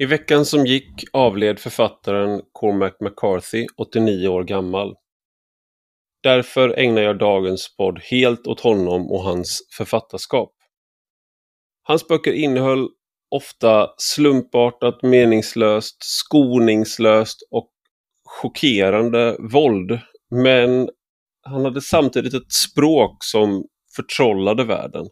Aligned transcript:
I 0.00 0.06
veckan 0.06 0.44
som 0.44 0.66
gick 0.66 1.04
avled 1.12 1.58
författaren 1.58 2.42
Cormac 2.52 2.92
McCarthy, 3.00 3.66
89 3.76 4.28
år 4.28 4.44
gammal. 4.44 4.94
Därför 6.22 6.78
ägnar 6.78 7.02
jag 7.02 7.18
dagens 7.18 7.76
podd 7.76 8.00
helt 8.10 8.46
åt 8.46 8.60
honom 8.60 9.10
och 9.10 9.22
hans 9.22 9.60
författarskap. 9.76 10.52
Hans 11.82 12.08
böcker 12.08 12.32
innehöll 12.32 12.88
ofta 13.30 13.90
slumpartat, 13.96 15.02
meningslöst, 15.02 15.96
skoningslöst 16.00 17.38
och 17.50 17.70
chockerande 18.24 19.36
våld. 19.52 20.00
Men 20.30 20.88
han 21.42 21.64
hade 21.64 21.80
samtidigt 21.80 22.34
ett 22.34 22.52
språk 22.52 23.16
som 23.24 23.64
förtrollade 23.96 24.64
världen. 24.64 25.06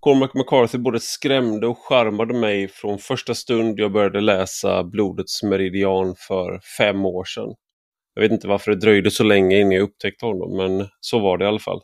Cormac 0.00 0.30
McCarthy 0.34 0.78
både 0.78 1.00
skrämde 1.00 1.66
och 1.66 1.78
charmade 1.78 2.34
mig 2.34 2.68
från 2.68 2.98
första 2.98 3.34
stund 3.34 3.80
jag 3.80 3.92
började 3.92 4.20
läsa 4.20 4.84
Blodets 4.84 5.42
meridian 5.42 6.14
för 6.28 6.60
fem 6.78 7.06
år 7.06 7.24
sedan. 7.24 7.54
Jag 8.14 8.22
vet 8.22 8.32
inte 8.32 8.48
varför 8.48 8.70
det 8.70 8.80
dröjde 8.80 9.10
så 9.10 9.24
länge 9.24 9.60
innan 9.60 9.72
jag 9.72 9.82
upptäckte 9.82 10.26
honom, 10.26 10.56
men 10.56 10.88
så 11.00 11.18
var 11.18 11.38
det 11.38 11.44
i 11.44 11.48
alla 11.48 11.58
fall. 11.58 11.80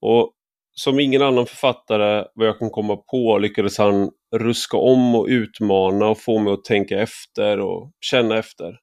Och 0.00 0.32
som 0.72 1.00
ingen 1.00 1.22
annan 1.22 1.46
författare, 1.46 2.24
vad 2.34 2.46
jag 2.46 2.58
kan 2.58 2.70
komma 2.70 2.96
på, 2.96 3.38
lyckades 3.38 3.78
han 3.78 4.10
ruska 4.36 4.76
om 4.76 5.14
och 5.14 5.26
utmana 5.26 6.06
och 6.06 6.20
få 6.20 6.38
mig 6.38 6.52
att 6.52 6.64
tänka 6.64 7.00
efter 7.00 7.60
och 7.60 7.92
känna 8.00 8.38
efter. 8.38 8.78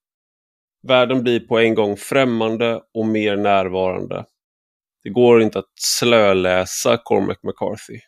Världen 0.87 1.23
blir 1.23 1.39
på 1.39 1.59
en 1.59 1.75
gång 1.75 1.97
främmande 1.97 2.81
och 2.93 3.05
mer 3.05 3.37
närvarande. 3.37 4.25
Det 5.03 5.09
går 5.09 5.41
inte 5.41 5.59
att 5.59 5.71
slöläsa 5.79 6.97
Cormac 6.97 7.37
McCarthy. 7.43 7.99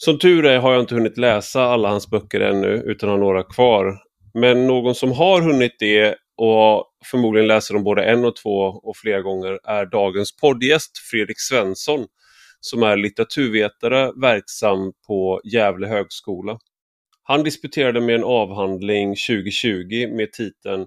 Som 0.00 0.18
tur 0.18 0.46
är 0.46 0.58
har 0.58 0.72
jag 0.72 0.82
inte 0.82 0.94
hunnit 0.94 1.18
läsa 1.18 1.62
alla 1.62 1.88
hans 1.88 2.10
böcker 2.10 2.40
ännu, 2.40 2.82
utan 2.86 3.08
har 3.08 3.18
några 3.18 3.42
kvar. 3.42 3.98
Men 4.34 4.66
någon 4.66 4.94
som 4.94 5.12
har 5.12 5.42
hunnit 5.42 5.76
det 5.78 6.16
och 6.36 6.84
förmodligen 7.10 7.48
läser 7.48 7.74
dem 7.74 7.84
både 7.84 8.04
en 8.04 8.24
och 8.24 8.36
två 8.36 8.58
och 8.60 8.96
flera 8.96 9.20
gånger 9.22 9.58
är 9.64 9.86
dagens 9.86 10.36
poddgäst 10.36 10.98
Fredrik 11.10 11.40
Svensson 11.40 12.06
som 12.60 12.82
är 12.82 12.96
litteraturvetare 12.96 14.12
verksam 14.20 14.92
på 15.06 15.40
Gävle 15.44 15.86
högskola. 15.86 16.58
Han 17.22 17.42
disputerade 17.42 18.00
med 18.00 18.14
en 18.14 18.24
avhandling 18.24 19.08
2020 19.08 20.08
med 20.16 20.32
titeln 20.32 20.86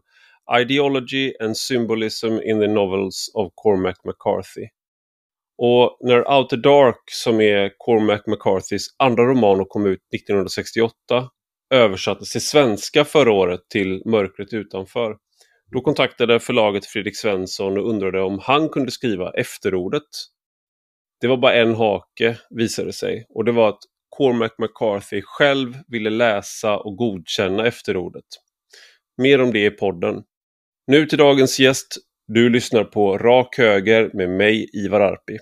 Ideology 0.60 1.34
and 1.40 1.58
Symbolism 1.58 2.28
in 2.28 2.60
the 2.60 2.68
Novels 2.68 3.32
of 3.34 3.52
Cormac 3.56 3.96
McCarthy. 4.06 4.68
Och 5.58 5.98
när 6.00 6.38
Outer 6.38 6.58
Dark, 6.58 7.02
som 7.12 7.42
är 7.42 7.72
Cormac 7.78 8.22
McCarthys 8.28 8.88
andra 8.98 9.24
roman 9.24 9.62
och 9.62 9.70
kom 9.70 9.86
ut 9.86 10.00
1968, 10.16 10.96
översattes 11.74 12.32
till 12.32 12.46
svenska 12.46 13.06
förra 13.06 13.32
året 13.32 13.60
till 13.70 14.02
Mörkret 14.06 14.54
utanför. 14.54 15.18
Då 15.72 15.82
kontaktade 15.82 16.40
förlaget 16.40 16.86
Fredrik 16.86 17.18
Svensson 17.18 17.78
och 17.78 17.90
undrade 17.90 18.22
om 18.22 18.40
han 18.40 18.70
kunde 18.70 18.92
skriva 18.92 19.32
efterordet. 19.32 20.08
Det 21.22 21.28
var 21.28 21.38
bara 21.38 21.54
en 21.54 21.76
hake, 21.76 22.38
visade 22.50 22.94
sig, 22.94 23.26
och 23.30 23.46
det 23.46 23.52
var 23.52 23.70
att 23.70 23.80
Cormac 24.10 24.52
McCarthy 24.58 25.22
själv 25.24 25.78
ville 25.88 26.10
läsa 26.10 26.78
och 26.78 26.96
godkänna 26.96 27.68
efterordet. 27.68 28.26
Mer 29.18 29.42
om 29.42 29.54
det 29.54 29.66
i 29.66 29.72
podden. 29.72 30.24
Nu 30.88 31.06
till 31.06 31.18
dagens 31.18 31.60
gäst. 31.60 31.88
Du 32.34 32.50
lyssnar 32.50 32.84
på 32.84 33.18
Rak 33.18 33.58
Höger 33.58 34.10
med 34.14 34.30
mig, 34.30 34.70
Ivar 34.74 35.02
Arpi. 35.02 35.38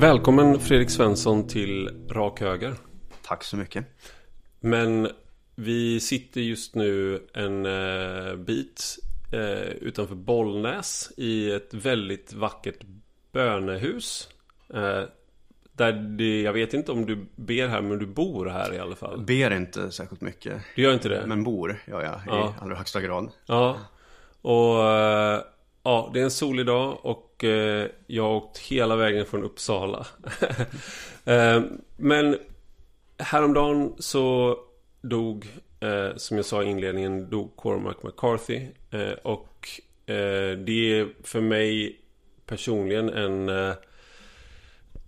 Välkommen 0.00 0.60
Fredrik 0.60 0.90
Svensson 0.90 1.46
till 1.46 1.90
Rak 2.10 2.40
Höger. 2.40 2.74
Tack 3.22 3.44
så 3.44 3.56
mycket. 3.56 3.84
Men 4.60 5.08
vi 5.54 6.00
sitter 6.00 6.40
just 6.40 6.74
nu 6.74 7.26
en 7.34 7.66
eh, 7.66 8.36
bit 8.36 8.98
eh, 9.32 9.68
utanför 9.68 10.14
Bollnäs 10.14 11.12
i 11.16 11.50
ett 11.50 11.74
väldigt 11.74 12.32
vackert 12.32 12.78
bönehus. 13.32 14.28
Eh, 14.74 15.02
där 15.72 15.92
det, 15.92 16.42
jag 16.42 16.52
vet 16.52 16.74
inte 16.74 16.92
om 16.92 17.06
du 17.06 17.26
ber 17.36 17.68
här, 17.68 17.82
men 17.82 17.98
du 17.98 18.06
bor 18.06 18.46
här 18.46 18.74
i 18.74 18.78
alla 18.78 18.96
fall. 18.96 19.24
Ber 19.24 19.56
inte 19.56 19.90
särskilt 19.90 20.20
mycket. 20.20 20.62
Du 20.76 20.82
gör 20.82 20.94
inte 20.94 21.08
det? 21.08 21.24
Men 21.26 21.44
bor 21.44 21.82
jag 21.86 22.02
ja. 22.02 22.20
i 22.26 22.62
allra 22.62 22.74
högsta 22.74 23.00
grad. 23.00 23.30
Ja. 23.46 23.78
Och 24.42 24.76
ja, 25.82 26.10
det 26.14 26.20
är 26.20 26.24
en 26.24 26.30
solig 26.30 26.66
dag 26.66 26.98
och 27.02 27.44
eh, 27.44 27.86
jag 28.06 28.22
har 28.22 28.34
åkt 28.34 28.58
hela 28.58 28.96
vägen 28.96 29.26
från 29.26 29.44
Uppsala. 29.44 30.06
eh, 31.24 31.62
men 31.96 32.36
häromdagen 33.18 33.94
så 33.98 34.56
dog, 35.00 35.48
eh, 35.80 36.16
som 36.16 36.36
jag 36.36 36.46
sa 36.46 36.62
i 36.62 36.70
inledningen, 36.70 37.30
dog 37.30 37.56
Cormac 37.56 37.96
McCarthy. 38.02 38.66
Eh, 38.90 39.12
och 39.22 39.68
eh, 40.06 40.58
det 40.58 40.98
är 40.98 41.08
för 41.22 41.40
mig 41.40 42.00
personligen 42.46 43.08
en 43.08 43.48
eh, 43.48 43.74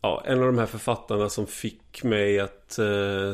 ja, 0.02 0.22
en 0.26 0.38
av 0.38 0.46
de 0.46 0.58
här 0.58 0.66
författarna 0.66 1.28
som 1.28 1.46
fick 1.46 2.04
mig 2.04 2.40
att 2.40 2.78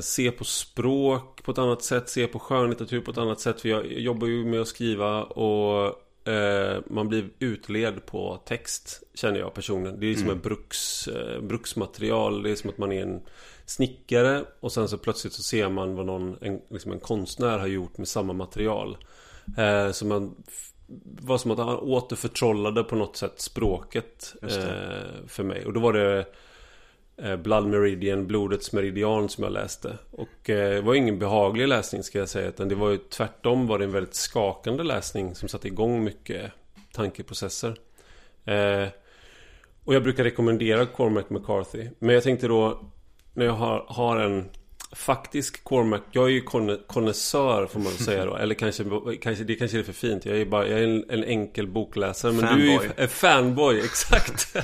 se 0.00 0.30
på 0.30 0.44
språk 0.44 1.42
på 1.42 1.50
ett 1.50 1.58
annat 1.58 1.82
sätt, 1.82 2.08
se 2.08 2.26
på 2.26 2.38
skönlitteratur 2.38 3.00
på 3.00 3.10
ett 3.10 3.18
annat 3.18 3.40
sätt. 3.40 3.60
För 3.60 3.68
jag 3.68 3.86
jobbar 3.86 4.26
ju 4.26 4.44
med 4.44 4.60
att 4.60 4.68
skriva 4.68 5.22
och 5.22 6.07
eh, 6.28 6.82
man 6.86 7.08
blir 7.08 7.28
utled 7.38 8.06
på 8.06 8.40
text, 8.44 9.02
känner 9.14 9.38
jag 9.38 9.54
personligen. 9.54 10.00
Det 10.00 10.06
är 10.06 10.14
som 10.14 10.22
mm. 10.22 10.36
en 10.36 10.42
bruks, 10.42 11.08
eh, 11.08 11.40
bruksmaterial. 11.40 12.42
Det 12.42 12.50
är 12.50 12.56
som 12.56 12.70
att 12.70 12.78
man 12.78 12.92
är 12.92 13.02
en 13.02 13.20
snickare 13.66 14.44
och 14.60 14.72
sen 14.72 14.88
så 14.88 14.98
plötsligt 14.98 15.32
så 15.32 15.42
ser 15.42 15.68
man 15.68 15.94
vad 15.94 16.06
någon, 16.06 16.36
en, 16.40 16.60
liksom 16.70 16.92
en 16.92 17.00
konstnär 17.00 17.58
har 17.58 17.66
gjort 17.66 17.98
med 17.98 18.08
samma 18.08 18.32
material. 18.32 18.96
Eh, 19.56 19.90
så 19.90 20.06
man 20.06 20.34
var 21.20 21.38
som 21.38 21.50
att 21.50 21.58
han 21.58 21.78
återförtrollade 21.78 22.84
på 22.84 22.96
något 22.96 23.16
sätt 23.16 23.40
språket 23.40 24.34
eh, 24.42 25.26
för 25.26 25.42
mig. 25.42 25.64
Och 25.66 25.72
då 25.72 25.80
var 25.80 25.92
det 25.92 26.26
Eh, 27.22 27.36
Blood 27.36 27.66
Meridian, 27.66 28.26
Blodets 28.26 28.72
Meridian 28.72 29.28
som 29.28 29.44
jag 29.44 29.52
läste. 29.52 29.98
Och 30.10 30.50
eh, 30.50 30.74
det 30.74 30.80
var 30.80 30.94
ingen 30.94 31.18
behaglig 31.18 31.68
läsning 31.68 32.02
ska 32.02 32.18
jag 32.18 32.28
säga. 32.28 32.48
Utan 32.48 32.68
det 32.68 32.74
var 32.74 32.90
ju 32.90 32.98
tvärtom 32.98 33.66
var 33.66 33.78
det 33.78 33.84
en 33.84 33.92
väldigt 33.92 34.14
skakande 34.14 34.82
läsning 34.82 35.34
som 35.34 35.48
satte 35.48 35.68
igång 35.68 36.04
mycket 36.04 36.52
tankeprocesser. 36.92 37.76
Eh, 38.44 38.88
och 39.84 39.94
jag 39.94 40.02
brukar 40.02 40.24
rekommendera 40.24 40.86
Cormac 40.86 41.24
McCarthy. 41.30 41.88
Men 41.98 42.14
jag 42.14 42.22
tänkte 42.22 42.48
då 42.48 42.80
när 43.34 43.44
jag 43.44 43.52
har, 43.52 43.84
har 43.88 44.16
en 44.16 44.44
faktisk 44.92 45.64
Cormac 45.64 46.00
Jag 46.12 46.24
är 46.24 46.28
ju 46.28 46.40
konnässör 46.86 47.66
får 47.66 47.80
man 47.80 47.92
säga 47.92 48.24
då 48.24 48.36
Eller 48.40 48.54
kanske, 48.54 48.84
kanske 49.22 49.44
det 49.44 49.54
kanske 49.54 49.78
är 49.78 49.82
för 49.82 49.92
fint 49.92 50.26
Jag 50.26 50.38
är 50.38 50.46
bara 50.46 50.68
jag 50.68 50.80
är 50.80 50.84
en, 50.84 51.04
en 51.10 51.24
enkel 51.24 51.66
bokläsare 51.66 52.32
Men 52.32 52.40
fanboy. 52.40 52.66
du 52.66 52.72
är 52.72 52.82
ju 52.82 52.90
en 52.96 53.08
fanboy, 53.08 53.80
exakt 53.84 54.56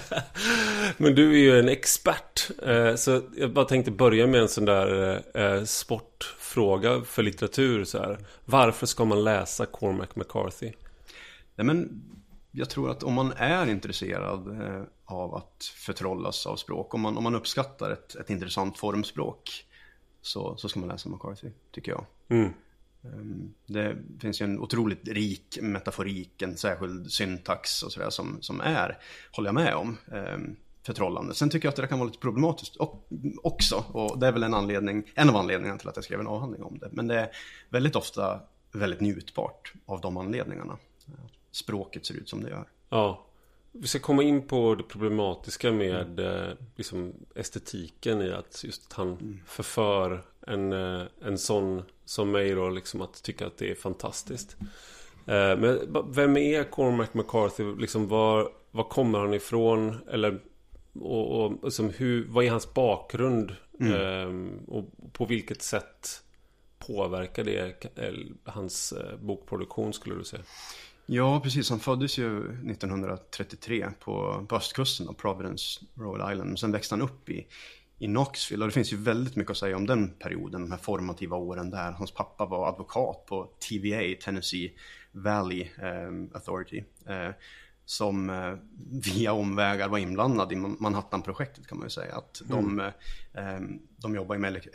Men 0.96 1.14
du 1.14 1.32
är 1.32 1.38
ju 1.38 1.58
en 1.58 1.68
expert 1.68 2.50
eh, 2.66 2.94
Så 2.94 3.22
jag 3.36 3.52
bara 3.52 3.64
tänkte 3.64 3.90
börja 3.90 4.26
med 4.26 4.40
en 4.40 4.48
sån 4.48 4.64
där 4.64 5.22
eh, 5.34 5.64
sportfråga 5.64 7.02
för 7.04 7.22
litteratur 7.22 7.84
så 7.84 7.98
här. 7.98 8.18
Varför 8.44 8.86
ska 8.86 9.04
man 9.04 9.24
läsa 9.24 9.66
Cormac 9.66 10.08
McCarthy? 10.14 10.72
Nej 11.56 11.66
men 11.66 12.02
jag 12.52 12.70
tror 12.70 12.90
att 12.90 13.02
om 13.02 13.14
man 13.14 13.32
är 13.36 13.66
intresserad 13.66 14.60
eh, 14.62 14.82
av 15.04 15.34
att 15.34 15.64
förtrollas 15.76 16.46
av 16.46 16.56
språk, 16.56 16.94
om 16.94 17.00
man, 17.00 17.16
om 17.16 17.22
man 17.24 17.34
uppskattar 17.34 17.90
ett, 17.90 18.14
ett 18.14 18.30
intressant 18.30 18.78
formspråk, 18.78 19.64
så, 20.24 20.56
så 20.56 20.68
ska 20.68 20.80
man 20.80 20.88
läsa 20.88 21.08
McCarthy, 21.08 21.48
tycker 21.70 21.92
jag. 21.92 22.06
Mm. 22.28 22.52
Ehm, 23.04 23.54
det 23.66 23.96
finns 24.20 24.40
ju 24.40 24.44
en 24.44 24.58
otroligt 24.58 25.08
rik 25.08 25.58
metaforik, 25.62 26.42
en 26.42 26.56
särskild 26.56 27.12
syntax 27.12 27.82
och 27.82 27.92
sådär 27.92 28.10
som, 28.10 28.38
som 28.40 28.60
är, 28.60 28.98
håller 29.32 29.48
jag 29.48 29.54
med 29.54 29.74
om, 29.74 29.96
ehm, 30.12 30.56
förtrollande. 30.82 31.34
Sen 31.34 31.50
tycker 31.50 31.66
jag 31.66 31.70
att 31.70 31.76
det 31.76 31.86
kan 31.86 31.98
vara 31.98 32.06
lite 32.06 32.18
problematiskt 32.18 32.76
också, 33.42 33.84
och 33.92 34.18
det 34.18 34.26
är 34.26 34.32
väl 34.32 34.42
en 34.42 34.54
anledning, 34.54 35.12
en 35.14 35.28
av 35.28 35.36
anledningarna 35.36 35.78
till 35.78 35.88
att 35.88 35.96
jag 35.96 36.04
skrev 36.04 36.20
en 36.20 36.26
avhandling 36.26 36.62
om 36.62 36.78
det. 36.78 36.88
Men 36.92 37.06
det 37.06 37.20
är 37.20 37.28
väldigt 37.68 37.96
ofta 37.96 38.40
väldigt 38.72 39.00
njutbart 39.00 39.72
av 39.86 40.00
de 40.00 40.16
anledningarna 40.16 40.78
språket 41.50 42.06
ser 42.06 42.14
ut 42.14 42.28
som 42.28 42.42
det 42.42 42.50
gör. 42.50 42.68
Ja. 42.88 43.24
Vi 43.76 43.86
ska 43.86 43.98
komma 43.98 44.22
in 44.22 44.42
på 44.42 44.74
det 44.74 44.82
problematiska 44.82 45.72
med 45.72 46.20
mm. 46.20 46.56
liksom, 46.76 47.12
estetiken 47.34 48.22
i 48.22 48.32
att 48.32 48.64
just 48.64 48.92
han 48.92 49.08
mm. 49.08 49.40
förför 49.46 50.22
en, 50.46 50.72
eh, 50.72 51.02
en 51.24 51.38
sån 51.38 51.82
som 52.04 52.30
mig 52.30 52.54
då 52.54 52.68
liksom 52.68 53.00
att 53.00 53.22
tycka 53.22 53.46
att 53.46 53.58
det 53.58 53.70
är 53.70 53.74
fantastiskt. 53.74 54.56
Eh, 55.26 55.56
men 55.56 55.94
vem 56.08 56.36
är 56.36 56.64
Cormac 56.64 57.08
McCarthy? 57.14 57.74
Liksom 57.80 58.08
var, 58.08 58.48
var 58.70 58.84
kommer 58.84 59.18
han 59.18 59.34
ifrån? 59.34 59.98
Eller 60.10 60.40
och, 60.92 61.44
och 61.44 61.64
liksom 61.64 61.90
hur, 61.90 62.26
vad 62.28 62.44
är 62.44 62.50
hans 62.50 62.74
bakgrund? 62.74 63.56
Mm. 63.80 64.58
Och 64.68 64.84
på 65.12 65.24
vilket 65.24 65.62
sätt 65.62 66.22
påverkar 66.78 67.44
det 67.44 67.86
hans 68.44 68.94
bokproduktion 69.20 69.92
skulle 69.92 70.14
du 70.14 70.24
säga? 70.24 70.42
Ja, 71.06 71.40
precis. 71.40 71.70
Han 71.70 71.80
föddes 71.80 72.18
ju 72.18 72.38
1933 72.70 73.88
på, 74.00 74.46
på 74.48 74.56
östkusten 74.56 75.08
av 75.08 75.12
Providence, 75.12 75.80
Rhode 75.94 76.32
Island. 76.32 76.58
Sen 76.58 76.72
växte 76.72 76.94
han 76.94 77.02
upp 77.02 77.28
i, 77.28 77.46
i 77.98 78.06
Knoxville 78.06 78.64
och 78.64 78.68
det 78.68 78.74
finns 78.74 78.92
ju 78.92 78.96
väldigt 78.96 79.36
mycket 79.36 79.50
att 79.50 79.56
säga 79.56 79.76
om 79.76 79.86
den 79.86 80.10
perioden, 80.10 80.60
de 80.60 80.70
här 80.70 80.78
formativa 80.78 81.36
åren 81.36 81.70
där. 81.70 81.92
Hans 81.92 82.10
pappa 82.10 82.46
var 82.46 82.68
advokat 82.68 83.26
på 83.26 83.50
TVA, 83.68 84.20
Tennessee 84.24 84.72
Valley 85.12 85.68
um, 85.82 86.30
Authority. 86.34 86.84
Uh, 87.10 87.30
som 87.86 88.30
uh, 88.30 88.58
via 89.14 89.32
omvägar 89.32 89.88
var 89.88 89.98
inblandad 89.98 90.52
i 90.52 90.56
Manhattan-projektet 90.56 91.66
kan 91.66 91.78
man 91.78 91.86
ju 91.86 91.90
säga. 91.90 92.14
Att 92.14 92.42
mm. 92.50 92.76
de, 92.76 92.92
um, 93.40 93.82
de 93.96 94.14
jobbar 94.14 94.38
med 94.38 94.66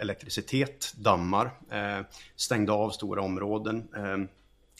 elektricitet, 0.00 0.94
dammar, 0.96 1.46
uh, 1.46 2.06
stängde 2.36 2.72
av 2.72 2.90
stora 2.90 3.22
områden. 3.22 3.88
Um, 3.94 4.28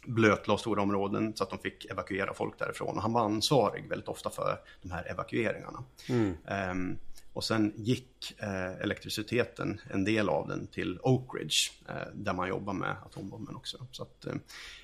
blötlade 0.06 0.60
stora 0.60 0.82
områden 0.82 1.36
så 1.36 1.44
att 1.44 1.50
de 1.50 1.58
fick 1.58 1.84
evakuera 1.84 2.34
folk 2.34 2.58
därifrån. 2.58 2.96
Och 2.96 3.02
han 3.02 3.12
var 3.12 3.24
ansvarig 3.24 3.88
väldigt 3.88 4.08
ofta 4.08 4.30
för 4.30 4.58
de 4.82 4.90
här 4.90 5.10
evakueringarna. 5.10 5.84
Mm. 6.08 6.36
Um, 6.70 6.98
och 7.32 7.44
sen 7.44 7.72
gick 7.76 8.34
eh, 8.38 8.80
elektriciteten, 8.80 9.80
en 9.90 10.04
del 10.04 10.28
av 10.28 10.48
den, 10.48 10.66
till 10.66 10.98
Oak 11.02 11.34
Ridge 11.34 11.70
eh, 11.88 12.08
där 12.14 12.32
man 12.32 12.48
jobbar 12.48 12.72
med 12.72 12.96
atombomben 13.06 13.56
också. 13.56 13.86
Så 13.90 14.02
att, 14.02 14.26
eh, 14.26 14.34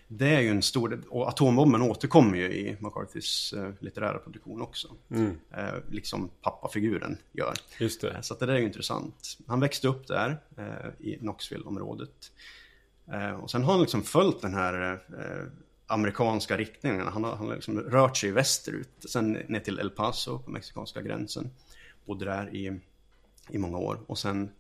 det 0.09 0.29
är 0.29 0.41
ju 0.41 0.49
en 0.49 0.63
stor, 0.63 1.03
och 1.09 1.29
atombomben 1.29 1.83
återkommer 1.83 2.39
ju 2.39 2.53
i 2.53 2.77
McCarthys 2.81 3.53
eh, 3.53 3.71
litterära 3.81 4.19
produktion 4.19 4.63
också. 4.63 4.89
Mm. 5.11 5.39
Eh, 5.51 5.75
liksom 5.91 6.31
pappafiguren 6.43 7.19
gör. 7.33 7.55
Just 7.79 8.01
det. 8.01 8.11
Eh, 8.11 8.21
så 8.21 8.35
det 8.35 8.47
där 8.47 8.55
är 8.55 8.59
ju 8.59 8.67
intressant. 8.67 9.39
Han 9.47 9.61
växte 9.61 9.89
upp 9.89 10.07
där 10.07 10.41
i 10.99 11.17
Knoxville-området. 11.17 12.33
Och 13.41 13.51
sen 13.51 13.65
har 13.65 13.73
han 13.73 13.81
liksom 13.81 14.03
följt 14.03 14.43
den 14.43 14.55
här 14.55 15.01
amerikanska 15.87 16.57
riktningen. 16.57 17.07
Han 17.07 17.25
har, 17.25 17.37
han 17.37 17.47
har 17.47 17.55
liksom 17.55 17.81
rört 17.81 18.17
sig 18.17 18.31
västerut, 18.31 18.89
sen 19.09 19.33
ner 19.33 19.61
till 19.61 19.79
El 19.79 19.91
Paso 19.91 20.39
på 20.39 20.51
mexikanska 20.51 21.03
gränsen 21.03 21.51
bodde 22.09 22.25
där 22.25 22.55
i, 22.55 22.81
i 23.49 23.59
många 23.59 23.79
år 23.79 24.01
och 24.07 24.19
sen 24.19 24.51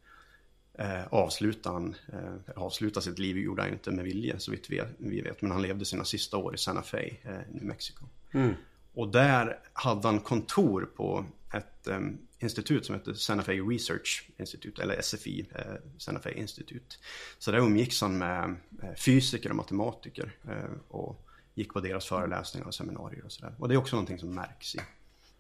eh, 0.75 1.07
avslutade 1.11 1.75
han, 1.75 1.95
eh, 2.13 2.63
avslutade 2.63 3.05
sitt 3.05 3.19
liv, 3.19 3.39
gjorde 3.39 3.63
han 3.63 3.73
inte 3.73 3.91
med 3.91 4.05
vilje 4.05 4.39
så 4.39 4.51
vitt 4.51 4.71
vi, 4.71 4.83
vi 4.99 5.21
vet, 5.21 5.43
men 5.43 5.51
han 5.51 5.63
levde 5.63 5.85
sina 5.85 6.05
sista 6.05 6.37
år 6.37 6.55
i 6.55 6.59
Santa 6.59 6.83
Fe, 6.83 7.17
eh, 7.23 7.39
New 7.53 7.65
Mexico. 7.65 8.05
Mm. 8.33 8.55
Och 8.95 9.09
där 9.09 9.59
hade 9.73 10.09
han 10.09 10.21
kontor 10.21 10.89
på 10.97 11.25
ett 11.55 11.87
eh, 11.87 12.01
institut 12.39 12.87
som 12.87 12.95
heter 12.95 13.15
Santa 13.15 13.45
Fe 13.45 13.53
Research 13.53 14.31
Institute, 14.37 14.83
eller 14.83 15.03
SFI, 15.03 15.49
eh, 15.55 15.75
Santa 15.99 16.21
Fe 16.21 16.33
Institute. 16.39 16.97
Så 17.39 17.51
där 17.51 17.59
umgicks 17.59 18.01
han 18.01 18.19
med 18.19 18.57
eh, 18.83 18.95
fysiker 18.95 19.51
och 19.51 19.57
matematiker 19.57 20.37
eh, 20.49 20.79
och 20.89 21.29
gick 21.55 21.73
på 21.73 21.81
deras 21.81 22.07
föreläsningar 22.07 22.67
och 22.67 22.75
seminarier 22.75 23.25
och 23.25 23.33
sådär. 23.33 23.55
Och 23.59 23.69
det 23.69 23.75
är 23.75 23.79
också 23.79 23.97
någonting 23.97 24.19
som 24.19 24.35
märks 24.35 24.75
i, 24.75 24.79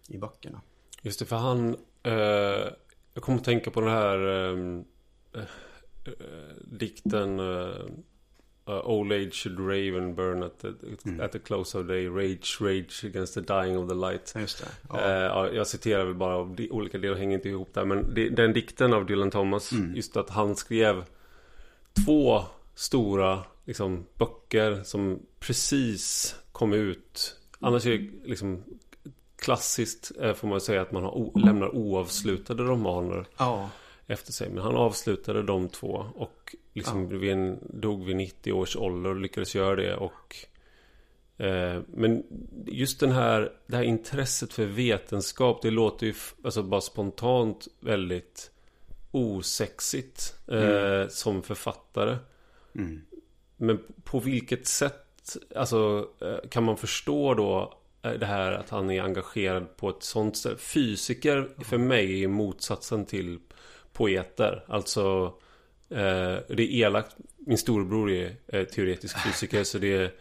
i 0.08 0.18
böckerna. 0.18 0.60
Just 1.02 1.18
det, 1.18 1.24
för 1.24 1.36
han... 1.36 1.76
Eh, 2.02 2.72
jag 3.14 3.22
kommer 3.22 3.38
att 3.38 3.44
tänka 3.44 3.70
på 3.70 3.80
den 3.80 3.90
här 3.90 4.18
eh, 4.28 5.42
eh, 6.04 6.56
dikten 6.64 7.40
eh, 7.40 7.86
uh, 8.68 8.80
Old 8.84 9.12
age 9.12 9.34
should 9.34 9.60
rave 9.60 9.98
and 9.98 10.16
burn 10.16 10.42
at 10.42 10.58
the, 10.58 10.68
mm. 11.04 11.24
at 11.24 11.32
the 11.32 11.38
close 11.38 11.78
of 11.78 11.88
day 11.88 12.06
Rage, 12.06 12.56
rage 12.60 13.04
against 13.04 13.34
the 13.34 13.40
dying 13.40 13.76
of 13.78 13.88
the 13.88 13.94
light 13.94 14.34
Just 14.36 14.58
det 14.58 14.68
ja. 14.88 15.48
Jag 15.52 15.66
citerar 15.66 16.04
väl 16.04 16.14
bara 16.14 16.34
av 16.34 16.56
olika 16.70 16.98
delar, 16.98 17.16
hänger 17.16 17.34
inte 17.34 17.48
ihop 17.48 17.74
där 17.74 17.84
Men 17.84 18.14
det, 18.14 18.28
den 18.28 18.52
dikten 18.52 18.92
av 18.92 19.06
Dylan 19.06 19.30
Thomas 19.30 19.72
mm. 19.72 19.96
Just 19.96 20.16
att 20.16 20.30
han 20.30 20.56
skrev 20.56 21.04
Två 22.06 22.42
stora 22.74 23.44
liksom, 23.64 24.06
böcker 24.18 24.82
som 24.84 25.22
precis 25.40 26.34
kom 26.52 26.72
ut 26.72 27.36
Annars 27.60 27.86
är 27.86 27.98
det 27.98 28.28
liksom 28.28 28.64
klassiskt 29.38 30.12
eh, 30.20 30.34
får 30.34 30.48
man 30.48 30.60
säga 30.60 30.82
att 30.82 30.92
man 30.92 31.02
har, 31.02 31.40
lämnar 31.44 31.74
oavslutade 31.74 32.62
romaner 32.62 33.26
ja. 33.36 33.70
Efter 34.08 34.32
sig. 34.32 34.48
Men 34.48 34.64
han 34.64 34.76
avslutade 34.76 35.42
de 35.42 35.68
två 35.68 36.06
och 36.14 36.56
liksom 36.72 37.10
ja. 37.10 37.18
vid 37.18 37.32
en, 37.32 37.58
dog 37.80 38.04
vid 38.04 38.16
90 38.16 38.52
års 38.52 38.76
ålder 38.76 39.10
och 39.10 39.20
lyckades 39.20 39.54
göra 39.54 39.76
det. 39.76 39.96
Och, 39.96 40.36
eh, 41.36 41.80
men 41.86 42.24
just 42.66 43.00
den 43.00 43.12
här, 43.12 43.52
det 43.66 43.76
här 43.76 43.82
intresset 43.82 44.52
för 44.52 44.64
vetenskap, 44.64 45.62
det 45.62 45.70
låter 45.70 46.06
ju 46.06 46.14
alltså 46.44 46.62
bara 46.62 46.80
spontant 46.80 47.68
väldigt 47.80 48.50
osexigt 49.10 50.34
eh, 50.46 50.62
mm. 50.62 51.08
som 51.10 51.42
författare. 51.42 52.16
Mm. 52.74 53.00
Men 53.56 53.78
på 54.04 54.20
vilket 54.20 54.66
sätt 54.66 55.36
alltså, 55.56 56.08
eh, 56.20 56.48
kan 56.48 56.64
man 56.64 56.76
förstå 56.76 57.34
då 57.34 57.78
Eh, 58.02 58.12
det 58.12 58.26
här 58.26 58.52
att 58.52 58.70
han 58.70 58.90
är 58.90 59.02
engagerad 59.02 59.76
på 59.76 59.90
ett 59.90 60.02
sånt 60.02 60.36
sätt. 60.36 60.60
Fysiker 60.60 61.48
för 61.64 61.78
mig 61.78 62.24
är 62.24 62.28
motsatsen 62.28 63.06
till 63.06 63.38
poeter. 63.98 64.64
Alltså 64.68 65.34
eh, 65.88 66.36
det 66.48 66.62
är 66.62 66.72
elakt. 66.72 67.16
Min 67.36 67.58
storebror 67.58 68.10
är 68.46 68.64
teoretisk 68.64 69.18
fysiker 69.18 69.64
så 69.64 69.78
det 69.78 69.96
är 69.96 70.12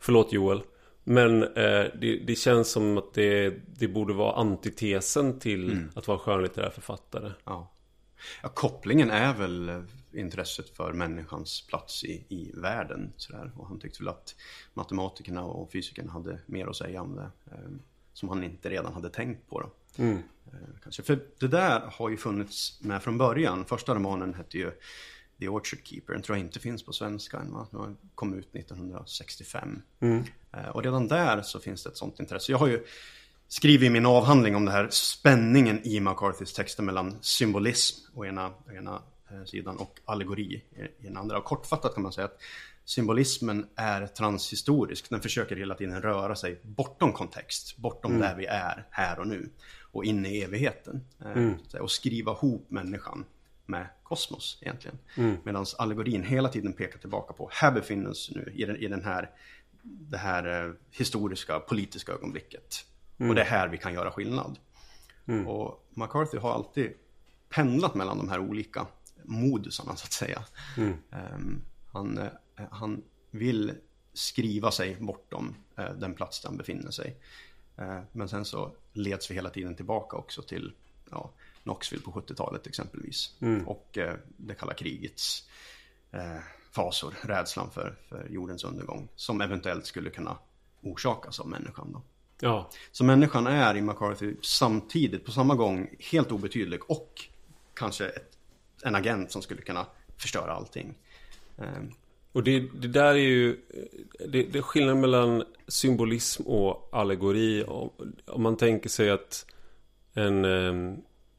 Förlåt 0.00 0.32
Joel. 0.32 0.62
Men 1.04 1.42
eh, 1.42 1.84
det, 2.00 2.22
det, 2.26 2.36
känns 2.38 2.70
som 2.70 2.98
att 2.98 3.14
det, 3.14 3.54
det 3.66 3.88
borde 3.88 4.14
vara 4.14 4.32
antitesen 4.32 5.38
till 5.38 5.72
mm. 5.72 5.90
att 5.94 6.08
vara 6.08 6.18
skönlitterär 6.18 6.70
författare. 6.70 7.32
Ja. 7.44 7.72
ja, 8.42 8.48
kopplingen 8.48 9.10
är 9.10 9.34
väl 9.34 9.82
intresset 10.12 10.68
för 10.68 10.92
människans 10.92 11.66
plats 11.66 12.04
i, 12.04 12.24
i 12.28 12.52
världen. 12.54 13.12
Sådär. 13.16 13.50
Och 13.56 13.68
han 13.68 13.78
tyckte 13.78 14.02
väl 14.02 14.08
att 14.08 14.34
matematikerna 14.74 15.44
och 15.44 15.72
fysikerna 15.72 16.12
hade 16.12 16.38
mer 16.46 16.66
att 16.66 16.76
säga 16.76 17.02
om 17.02 17.16
det. 17.16 17.30
Eh, 17.52 17.70
som 18.12 18.28
han 18.28 18.44
inte 18.44 18.70
redan 18.70 18.92
hade 18.92 19.10
tänkt 19.10 19.48
på. 19.48 19.60
Då. 19.60 19.70
Mm. 19.98 20.16
Eh, 20.46 20.58
kanske. 20.82 21.02
För 21.02 21.18
det 21.38 21.48
där 21.48 21.80
har 21.80 22.10
ju 22.10 22.16
funnits 22.16 22.80
med 22.82 23.02
från 23.02 23.18
början. 23.18 23.64
Första 23.64 23.94
romanen 23.94 24.34
hette 24.34 24.58
ju 24.58 24.72
The 25.38 25.48
Orchard 25.48 25.80
Keeper. 25.84 26.12
Den 26.12 26.22
tror 26.22 26.38
jag 26.38 26.46
inte 26.46 26.60
finns 26.60 26.82
på 26.82 26.92
svenska 26.92 27.38
än. 27.38 27.52
Va? 27.52 27.66
Den 27.70 27.96
kom 28.14 28.34
ut 28.34 28.56
1965. 28.56 29.82
Mm. 30.00 30.24
Eh, 30.52 30.68
och 30.68 30.82
redan 30.82 31.08
där 31.08 31.42
så 31.42 31.60
finns 31.60 31.82
det 31.82 31.90
ett 31.90 31.96
sånt 31.96 32.20
intresse. 32.20 32.52
Jag 32.52 32.58
har 32.58 32.68
ju 32.68 32.84
skrivit 33.48 33.86
i 33.86 33.90
min 33.90 34.06
avhandling 34.06 34.56
om 34.56 34.64
det 34.64 34.72
här 34.72 34.88
spänningen 34.90 35.86
i 35.86 36.00
McCarthys 36.00 36.52
texter 36.52 36.82
mellan 36.82 37.16
symbolism 37.20 38.10
å 38.14 38.24
ena, 38.24 38.52
ena 38.78 39.02
Eh, 39.30 39.44
sidan 39.44 39.76
och 39.76 40.00
allegori 40.04 40.62
i 41.00 41.06
den 41.06 41.16
andra. 41.16 41.38
Och 41.38 41.44
kortfattat 41.44 41.94
kan 41.94 42.02
man 42.02 42.12
säga 42.12 42.24
att 42.24 42.40
symbolismen 42.84 43.66
är 43.76 44.06
transhistorisk. 44.06 45.10
Den 45.10 45.20
försöker 45.20 45.56
hela 45.56 45.74
tiden 45.74 46.02
röra 46.02 46.36
sig 46.36 46.60
bortom 46.62 47.12
kontext, 47.12 47.76
bortom 47.76 48.10
mm. 48.10 48.22
där 48.22 48.34
vi 48.36 48.46
är 48.46 48.86
här 48.90 49.18
och 49.18 49.26
nu 49.26 49.50
och 49.96 50.04
in 50.04 50.26
i 50.26 50.40
evigheten. 50.40 51.00
Eh, 51.20 51.30
mm. 51.30 51.54
Och 51.80 51.90
skriva 51.90 52.32
ihop 52.32 52.70
människan 52.70 53.24
med 53.66 53.86
kosmos 54.02 54.58
egentligen. 54.62 54.98
Mm. 55.16 55.36
Medan 55.44 55.66
allegorin 55.78 56.22
hela 56.22 56.48
tiden 56.48 56.72
pekar 56.72 56.98
tillbaka 56.98 57.32
på, 57.32 57.50
här 57.52 57.72
befinner 57.72 58.10
oss 58.10 58.30
nu 58.34 58.52
i 58.54 58.64
den, 58.64 58.76
i 58.76 58.88
den 58.88 59.04
här, 59.04 59.30
det 59.82 60.16
här 60.16 60.66
eh, 60.66 60.72
historiska, 60.90 61.60
politiska 61.60 62.12
ögonblicket. 62.12 62.84
Mm. 63.18 63.30
Och 63.30 63.34
det 63.34 63.40
är 63.40 63.46
här 63.46 63.68
vi 63.68 63.78
kan 63.78 63.94
göra 63.94 64.10
skillnad. 64.10 64.58
Mm. 65.26 65.46
Och 65.46 65.86
McCarthy 65.90 66.38
har 66.38 66.52
alltid 66.52 66.92
pendlat 67.48 67.94
mellan 67.94 68.18
de 68.18 68.28
här 68.28 68.38
olika 68.38 68.86
modusarna 69.22 69.96
så 69.96 70.04
att 70.04 70.12
säga. 70.12 70.44
Mm. 70.76 70.94
Um, 71.34 71.62
han, 71.92 72.18
uh, 72.18 72.28
han 72.70 73.02
vill 73.30 73.72
skriva 74.12 74.70
sig 74.70 74.96
bortom 75.00 75.54
uh, 75.78 75.90
den 75.90 76.14
plats 76.14 76.40
där 76.40 76.48
han 76.48 76.56
befinner 76.56 76.90
sig. 76.90 77.16
Uh, 77.78 78.00
men 78.12 78.28
sen 78.28 78.44
så 78.44 78.72
leds 78.92 79.30
vi 79.30 79.34
hela 79.34 79.50
tiden 79.50 79.74
tillbaka 79.74 80.16
också 80.16 80.42
till 80.42 80.72
ja, 81.10 81.30
Knoxville 81.62 82.02
på 82.02 82.10
70-talet 82.10 82.66
exempelvis. 82.66 83.34
Mm. 83.40 83.68
Och 83.68 83.98
det 84.36 84.54
kalla 84.54 84.74
krigets 84.74 85.48
fasor, 86.70 87.14
rädslan 87.22 87.70
för, 87.70 87.96
för 88.08 88.26
jordens 88.30 88.64
undergång. 88.64 89.08
Som 89.16 89.40
eventuellt 89.40 89.86
skulle 89.86 90.10
kunna 90.10 90.38
orsakas 90.82 91.40
av 91.40 91.48
människan. 91.48 91.92
Då. 91.92 92.02
Ja. 92.40 92.70
Så 92.92 93.04
människan 93.04 93.46
är 93.46 93.76
i 93.76 93.82
McCarthy 93.82 94.34
samtidigt 94.42 95.24
på 95.24 95.30
samma 95.30 95.54
gång 95.54 95.96
helt 95.98 96.32
obetydlig 96.32 96.90
och 96.90 97.28
kanske 97.74 98.08
ett 98.08 98.36
en 98.82 98.94
agent 98.94 99.32
som 99.32 99.42
skulle 99.42 99.62
kunna 99.62 99.86
förstöra 100.16 100.52
allting. 100.52 100.94
Och 102.36 102.42
det, 102.42 102.60
det 102.60 102.88
där 102.88 103.14
är 103.14 103.14
ju 103.14 103.56
det, 104.28 104.42
det 104.42 104.58
är 104.58 104.62
skillnad 104.62 104.96
mellan 104.96 105.44
symbolism 105.68 106.42
och 106.42 106.88
allegori. 106.92 107.64
Om 108.26 108.42
man 108.42 108.56
tänker 108.56 108.88
sig 108.88 109.10
att 109.10 109.46
en 110.14 110.44
um, 110.44 110.96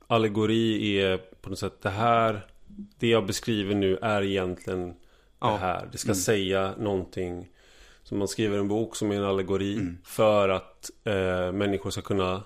allegori 0.08 0.98
är 0.98 1.18
på 1.18 1.50
något 1.50 1.60
sätt 1.60 1.82
det 1.82 1.90
här 1.90 2.46
Det 3.00 3.08
jag 3.08 3.26
beskriver 3.26 3.76
nu 3.76 3.98
är 4.02 4.24
egentligen 4.24 4.94
ja. 5.40 5.52
det 5.52 5.58
här. 5.58 5.90
Det 5.92 5.98
ska 5.98 6.10
mm. 6.10 6.16
säga 6.16 6.74
någonting 6.78 7.50
Så 8.04 8.16
man 8.16 8.28
skriver 8.28 8.58
en 8.58 8.68
bok 8.68 8.96
som 8.96 9.12
är 9.12 9.16
en 9.16 9.24
allegori 9.24 9.74
mm. 9.74 9.98
för 10.04 10.50
att 10.50 10.92
eh, 11.04 11.52
människor 11.52 11.90
ska 11.90 12.02
kunna 12.02 12.44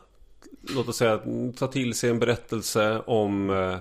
Låt 0.75 0.87
oss 0.87 0.97
säga 0.97 1.21
ta 1.57 1.67
till 1.67 1.93
sig 1.93 2.09
en 2.09 2.19
berättelse 2.19 2.99
om 3.05 3.49
eh, 3.49 3.77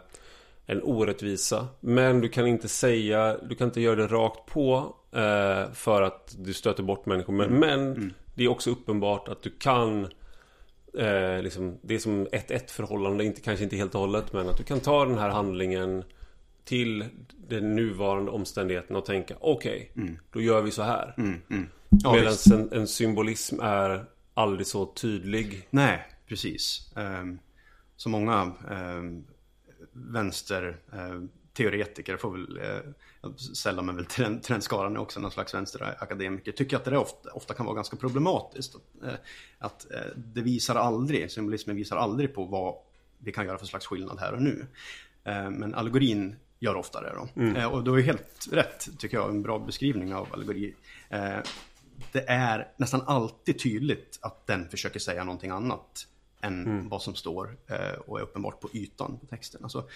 en 0.71 0.83
orättvisa. 0.83 1.69
Men 1.81 2.21
du 2.21 2.29
kan 2.29 2.47
inte 2.47 2.69
säga, 2.69 3.37
du 3.43 3.55
kan 3.55 3.69
inte 3.69 3.81
göra 3.81 3.97
det 3.97 4.07
rakt 4.07 4.47
på 4.47 4.97
eh, 5.12 5.73
för 5.73 6.03
att 6.03 6.35
du 6.39 6.53
stöter 6.53 6.83
bort 6.83 7.07
människor. 7.07 7.33
Men, 7.33 7.47
mm. 7.47 7.61
men 7.61 7.81
mm. 7.81 8.12
det 8.35 8.45
är 8.45 8.49
också 8.49 8.71
uppenbart 8.71 9.29
att 9.29 9.43
du 9.43 9.50
kan 9.50 10.05
eh, 10.99 11.43
liksom, 11.43 11.79
Det 11.83 11.95
är 11.95 11.99
som 11.99 12.29
ett 12.33 12.50
ett 12.50 12.71
förhållande, 12.71 13.25
inte, 13.25 13.41
kanske 13.41 13.65
inte 13.65 13.77
helt 13.77 13.95
och 13.95 14.00
hållet 14.00 14.33
men 14.33 14.49
att 14.49 14.57
du 14.57 14.65
kan 14.65 14.81
ta 14.81 15.05
den 15.05 15.19
här 15.19 15.29
handlingen 15.29 16.05
till 16.65 17.05
den 17.49 17.77
nuvarande 17.77 18.31
omständigheten 18.31 18.97
och 18.97 19.05
tänka 19.05 19.35
okej, 19.41 19.91
okay, 19.93 20.05
mm. 20.05 20.19
då 20.33 20.41
gör 20.41 20.62
vi 20.62 20.71
så 20.71 20.83
här. 20.83 21.15
Mm, 21.19 21.43
mm. 21.50 21.67
Ja, 21.89 22.12
Medan 22.12 22.35
en, 22.53 22.73
en, 22.73 22.87
symbolism 22.87 23.61
är 23.61 24.05
aldrig 24.35 24.67
så 24.67 24.87
tydlig. 24.87 25.69
Nej, 25.71 26.07
precis. 26.29 26.93
Um, 26.97 27.39
så 27.97 28.09
många 28.09 28.53
um, 28.71 29.25
vänsterteoretiker 30.00 32.16
får 32.16 32.33
väl 32.33 32.59
uh, 32.59 32.80
sällar 33.37 33.83
mig 33.83 33.95
väl 33.95 34.07
till 34.07 34.25
den, 34.25 34.40
till 34.40 34.52
den 34.52 34.62
skaran 34.62 34.97
också, 34.97 35.21
någon 35.21 35.30
slags 35.30 35.54
vänsterakademiker, 35.54 36.52
tycker 36.52 36.76
att 36.76 36.85
det 36.85 36.99
ofta, 36.99 37.33
ofta 37.33 37.54
kan 37.54 37.66
vara 37.66 37.76
ganska 37.76 37.97
problematiskt. 37.97 38.75
Att, 38.75 38.83
uh, 39.04 39.11
att 39.59 39.87
det 40.16 40.42
visar 40.42 40.75
aldrig, 40.75 41.30
symbolismen 41.30 41.76
visar 41.76 41.97
aldrig 41.97 42.35
på 42.35 42.45
vad 42.45 42.75
vi 43.19 43.33
kan 43.33 43.47
göra 43.47 43.59
för 43.59 43.66
slags 43.66 43.87
skillnad 43.87 44.21
här 44.21 44.33
och 44.33 44.42
nu. 44.42 44.66
Men 45.25 45.75
allegorin 45.75 46.37
gör 46.61 46.75
ofta 46.75 47.00
det. 47.00 47.12
Då. 47.14 47.42
Mm. 47.42 47.57
Eh, 47.57 47.66
och 47.66 47.85
då 47.85 47.95
är 47.95 48.02
helt 48.02 48.49
rätt, 48.52 48.88
tycker 48.99 49.16
jag, 49.16 49.30
en 49.30 49.42
bra 49.42 49.59
beskrivning 49.59 50.14
av 50.14 50.28
allegori. 50.33 50.75
Eh, 51.09 51.38
det 52.12 52.28
är 52.28 52.69
nästan 52.76 53.02
alltid 53.07 53.59
tydligt 53.59 54.19
att 54.23 54.47
den 54.47 54.69
försöker 54.69 55.00
säga 55.00 55.25
någonting 55.25 55.50
annat 55.50 56.07
än 56.41 56.67
mm. 56.67 56.89
vad 56.89 57.03
som 57.03 57.15
står 57.15 57.57
eh, 57.67 58.01
och 58.07 58.19
är 58.19 58.23
uppenbart 58.23 58.61
på 58.61 58.71
ytan 58.73 59.19
på 59.19 59.27
texten. 59.27 59.63
Alltså, 59.63 59.89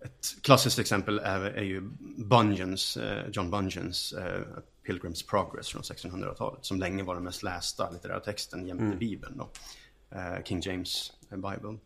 ett 0.00 0.36
klassiskt 0.42 0.78
exempel 0.78 1.18
är, 1.18 1.40
är 1.40 1.62
ju 1.62 1.80
Bungens, 2.16 2.96
eh, 2.96 3.30
John 3.32 3.50
Bungens 3.50 4.12
eh, 4.12 4.40
Pilgrim's 4.86 5.28
Progress 5.28 5.68
från 5.68 5.82
1600-talet 5.82 6.64
som 6.64 6.78
länge 6.78 7.02
var 7.02 7.14
den 7.14 7.24
mest 7.24 7.42
lästa 7.42 7.90
litterära 7.90 8.20
texten 8.20 8.66
jämte 8.66 8.84
mm. 8.84 8.98
Bibeln. 8.98 9.38
Då. 9.38 9.50
King 10.44 10.60
James 10.60 11.12
Bible. 11.30 11.78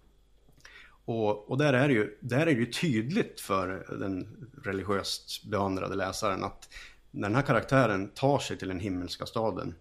Och, 1.05 1.51
och, 1.51 1.59
där, 1.59 1.73
är 1.73 1.89
det 1.89 1.95
ju, 1.95 2.19
där 2.21 2.41
är 2.41 2.47
det 2.47 2.53
ju 2.53 2.67
tydligt 2.67 3.41
för 3.41 3.97
den 4.01 4.49
religiöst 4.63 5.45
bevandrade 5.45 5.95
läsaren 5.95 6.45
att 6.45 6.69
när 7.11 7.29
den 7.29 7.35
här 7.35 7.43
karaktären 7.43 8.09
tar 8.09 8.39
sig 8.39 8.59
till 8.59 8.69
den 8.69 8.81
himmelska 8.81 9.27
staden 9.27 9.75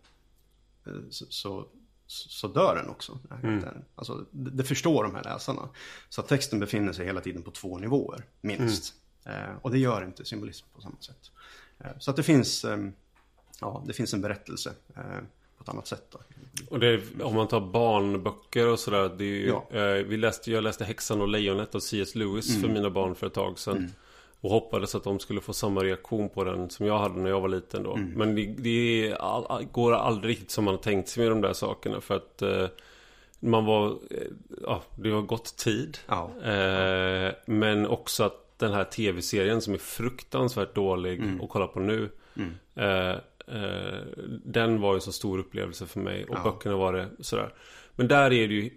så, 1.10 1.26
så, 1.30 1.68
så 2.08 2.48
dör 2.48 2.76
den 2.76 2.90
också. 2.90 3.20
Mm. 3.44 3.64
Alltså, 3.96 4.26
det, 4.32 4.50
det, 4.52 4.64
förstår 4.64 5.04
de 5.04 5.16
här 5.16 5.24
läsarna. 5.24 5.70
Så 6.10 6.22
att 6.22 6.28
texten 6.28 6.60
befinner 6.60 6.94
sig 6.94 7.06
hela 7.06 7.22
tiden 7.22 7.44
på 7.44 7.52
två 7.52 7.78
nivåer, 7.78 8.26
minst. 8.42 8.94
Mm. 9.24 9.44
Eh, 9.44 9.56
och 9.62 9.72
det 9.72 9.78
gör 9.78 10.04
inte 10.04 10.26
symbolism 10.26 10.68
på 10.76 10.82
samma 10.82 11.00
sätt. 11.00 11.32
Eh, 11.80 11.92
så 12.00 12.12
att 12.12 12.18
det 12.18 12.24
finns, 12.24 12.66
eh, 12.66 12.78
ja, 13.62 13.84
det 13.88 13.94
finns 13.94 14.14
en 14.14 14.22
berättelse 14.22 14.74
eh, 14.96 15.02
på 15.58 15.64
ett 15.64 15.70
annat 15.70 15.88
sätt. 15.88 16.08
Då. 16.12 16.20
Och 16.70 16.80
det, 16.80 17.02
om 17.22 17.36
man 17.36 17.48
tar 17.48 17.62
barnböcker 17.62 18.68
och 18.68 18.80
sådär. 18.80 19.16
Det 19.18 19.24
är 19.24 19.28
ju, 19.28 19.48
ja. 19.48 19.80
eh, 19.80 20.06
vi 20.06 20.18
läste, 20.18 20.52
jag 20.52 20.64
läste 20.64 20.86
Häxan 20.86 21.22
och 21.22 21.28
Lejonet 21.28 21.76
av 21.76 21.80
C.S. 21.80 22.16
Lewis 22.16 22.50
mm. 22.50 22.62
för 22.62 22.70
mina 22.70 22.90
barn 22.90 23.16
för 23.16 23.28
ett 23.28 23.34
tag 23.34 23.60
sedan. 23.60 23.94
Och 24.42 24.50
hoppades 24.50 24.96
att 24.96 25.04
de 25.04 25.20
skulle 25.20 25.42
få 25.42 25.54
samma 25.54 25.84
reaktion 25.84 26.30
på 26.30 26.44
den 26.44 26.70
som 26.70 26.86
jag 26.86 27.00
hade 27.00 27.20
när 27.20 27.30
jag 27.30 27.42
var 27.42 27.50
liten 27.50 27.84
då. 27.84 27.96
Mm. 27.96 28.10
Men 28.10 28.36
det, 28.36 28.46
det 28.58 29.16
all, 29.20 29.66
går 29.72 29.94
aldrig 29.94 30.32
riktigt 30.32 30.52
som 30.52 30.66
man 30.66 30.74
har 30.74 30.82
tänkt 30.82 31.10
sig 31.10 31.24
med 31.24 31.32
de 31.32 31.42
där 31.42 31.54
sakerna. 31.54 32.02
För 32.02 32.16
att 32.16 32.42
eh, 32.42 32.66
man 33.40 33.66
var... 33.66 33.88
Eh, 33.88 34.28
ja, 34.64 34.84
det 34.96 35.10
har 35.10 35.22
gått 35.22 35.58
tid. 35.58 35.98
Ja. 36.08 36.32
Eh, 36.44 37.34
men 37.46 37.88
också 37.88 38.24
att 38.24 38.60
den 38.60 38.74
här 38.74 38.84
tv-serien 38.84 39.62
som 39.62 39.74
är 39.74 39.78
fruktansvärt 39.78 40.76
dålig 40.76 41.20
mm. 41.20 41.42
att 41.42 41.50
kolla 41.50 41.68
på 41.68 41.80
nu. 41.80 42.10
Mm. 42.36 42.54
Eh, 42.76 43.20
Eh, 43.48 44.00
den 44.46 44.82
var 44.82 44.94
ju 44.94 44.96
en 44.96 45.02
så 45.02 45.12
stor 45.12 45.40
upplevelse 45.40 45.86
för 45.86 46.00
mig 46.00 46.26
och 46.26 46.38
ja. 46.38 46.44
böckerna 46.44 46.78
var 46.78 46.94
det 46.94 47.10
sådär. 47.20 47.54
Men 47.96 48.08
där 48.08 48.34
är 48.34 48.48
det 48.48 48.54
ju 48.54 48.70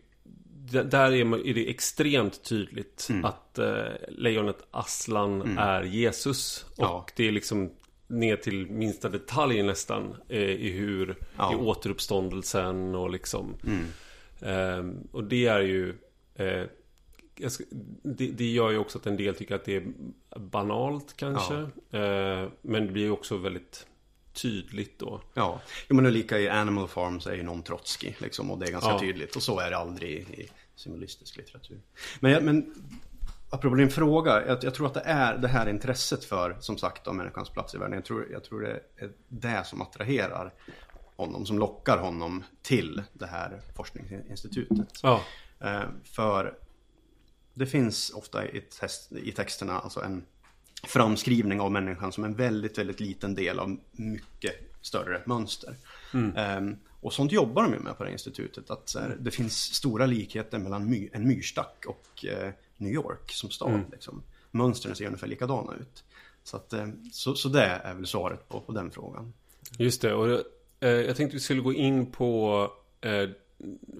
där 0.70 1.12
är, 1.12 1.54
det 1.54 1.70
extremt 1.70 2.44
tydligt 2.44 3.06
mm. 3.10 3.24
att 3.24 3.58
eh, 3.58 3.84
lejonet 4.08 4.66
Aslan 4.70 5.42
mm. 5.42 5.58
är 5.58 5.82
Jesus. 5.82 6.66
Och 6.70 6.84
ja. 6.84 7.06
det 7.16 7.28
är 7.28 7.32
liksom 7.32 7.70
ner 8.06 8.36
till 8.36 8.70
minsta 8.70 9.08
detalj 9.08 9.62
nästan 9.62 10.16
eh, 10.28 10.38
i 10.40 10.70
hur 10.70 11.16
ja. 11.36 11.52
i 11.52 11.56
återuppståndelsen 11.56 12.94
och 12.94 13.10
liksom. 13.10 13.56
Mm. 13.66 13.86
Eh, 14.40 14.94
och 15.12 15.24
det 15.24 15.46
är 15.46 15.60
ju 15.60 15.94
eh, 16.34 16.64
ska, 17.48 17.64
det, 18.02 18.26
det, 18.26 18.44
gör 18.44 18.70
ju 18.70 18.78
också 18.78 18.98
att 18.98 19.06
en 19.06 19.16
del 19.16 19.34
tycker 19.34 19.54
att 19.54 19.64
det 19.64 19.76
är 19.76 19.84
banalt 20.36 21.16
kanske. 21.16 21.68
Ja. 21.90 21.98
Eh, 21.98 22.48
men 22.62 22.86
det 22.86 22.92
blir 22.92 23.02
ju 23.02 23.10
också 23.10 23.36
väldigt 23.36 23.86
tydligt 24.32 24.98
då. 24.98 25.20
Ja, 25.34 25.60
jo, 25.88 25.96
men 25.96 26.12
lika 26.12 26.38
i 26.38 26.48
Animal 26.48 26.88
Farm 26.88 27.20
så 27.20 27.30
är 27.30 27.34
ju 27.34 27.42
någon 27.42 27.62
Trotsky 27.62 28.12
liksom 28.18 28.50
och 28.50 28.58
det 28.58 28.66
är 28.66 28.72
ganska 28.72 28.90
ja. 28.90 28.98
tydligt 28.98 29.36
och 29.36 29.42
så 29.42 29.60
är 29.60 29.70
det 29.70 29.76
aldrig 29.76 30.10
i 30.10 30.48
symbolistisk 30.80 31.36
litteratur. 31.36 31.80
Men, 32.20 32.44
men 32.44 32.74
apropå 33.50 33.76
din 33.76 33.90
fråga, 33.90 34.46
jag, 34.46 34.64
jag, 34.64 34.74
tror 34.74 34.86
att 34.86 34.94
det 34.94 35.00
är 35.04 35.38
det 35.38 35.48
här 35.48 35.68
intresset 35.68 36.24
för 36.24 36.56
som 36.60 36.78
sagt 36.78 37.06
om 37.06 37.16
människans 37.16 37.50
plats 37.50 37.74
i 37.74 37.78
världen. 37.78 37.94
Jag 37.94 38.04
tror, 38.04 38.26
jag 38.32 38.44
tror 38.44 38.60
det 38.60 38.80
är 38.96 39.10
det 39.28 39.66
som 39.66 39.82
attraherar 39.82 40.52
honom, 41.16 41.46
som 41.46 41.58
lockar 41.58 41.98
honom 41.98 42.44
till 42.62 43.02
det 43.12 43.26
här 43.26 43.60
forskningsinstitutet. 43.76 45.00
Ja. 45.02 45.22
Eh, 45.60 45.82
för 46.04 46.58
det 47.54 47.66
finns 47.66 48.10
ofta 48.10 48.48
i, 48.48 48.60
test, 48.60 49.12
i 49.12 49.32
texterna 49.32 49.78
alltså 49.78 50.00
en 50.00 50.24
framskrivning 50.82 51.60
av 51.60 51.72
människan 51.72 52.12
som 52.12 52.24
en 52.24 52.34
väldigt, 52.34 52.78
väldigt 52.78 53.00
liten 53.00 53.34
del 53.34 53.58
av 53.58 53.76
mycket 53.92 54.54
större 54.80 55.22
mönster. 55.26 55.76
Mm. 56.14 56.76
Och 57.00 57.12
sånt 57.12 57.32
jobbar 57.32 57.62
de 57.62 57.72
ju 57.72 57.78
med 57.78 57.98
på 57.98 58.04
det 58.04 58.12
institutet. 58.12 58.70
Att 58.70 58.94
här, 58.94 59.16
det 59.20 59.30
finns 59.30 59.74
stora 59.74 60.06
likheter 60.06 60.58
mellan 60.58 60.90
my, 60.90 61.10
en 61.12 61.28
myrstack 61.28 61.84
och 61.86 62.24
uh, 62.24 62.50
New 62.76 62.92
York 62.92 63.32
som 63.32 63.50
stad. 63.50 63.74
Mm. 63.74 63.90
Liksom. 63.92 64.22
Mönstren 64.50 64.96
ser 64.96 65.06
ungefär 65.06 65.26
likadana 65.26 65.74
ut. 65.74 66.04
Så, 66.42 66.56
att, 66.56 66.72
uh, 66.72 66.88
så, 67.12 67.34
så 67.34 67.48
det 67.48 67.64
är 67.64 67.94
väl 67.94 68.06
svaret 68.06 68.48
på, 68.48 68.60
på 68.60 68.72
den 68.72 68.90
frågan. 68.90 69.32
Just 69.78 70.02
det, 70.02 70.14
och 70.14 70.26
uh, 70.26 70.90
jag 70.90 71.16
tänkte 71.16 71.36
vi 71.36 71.40
skulle 71.40 71.60
gå 71.60 71.72
in 71.72 72.12
på 72.12 72.70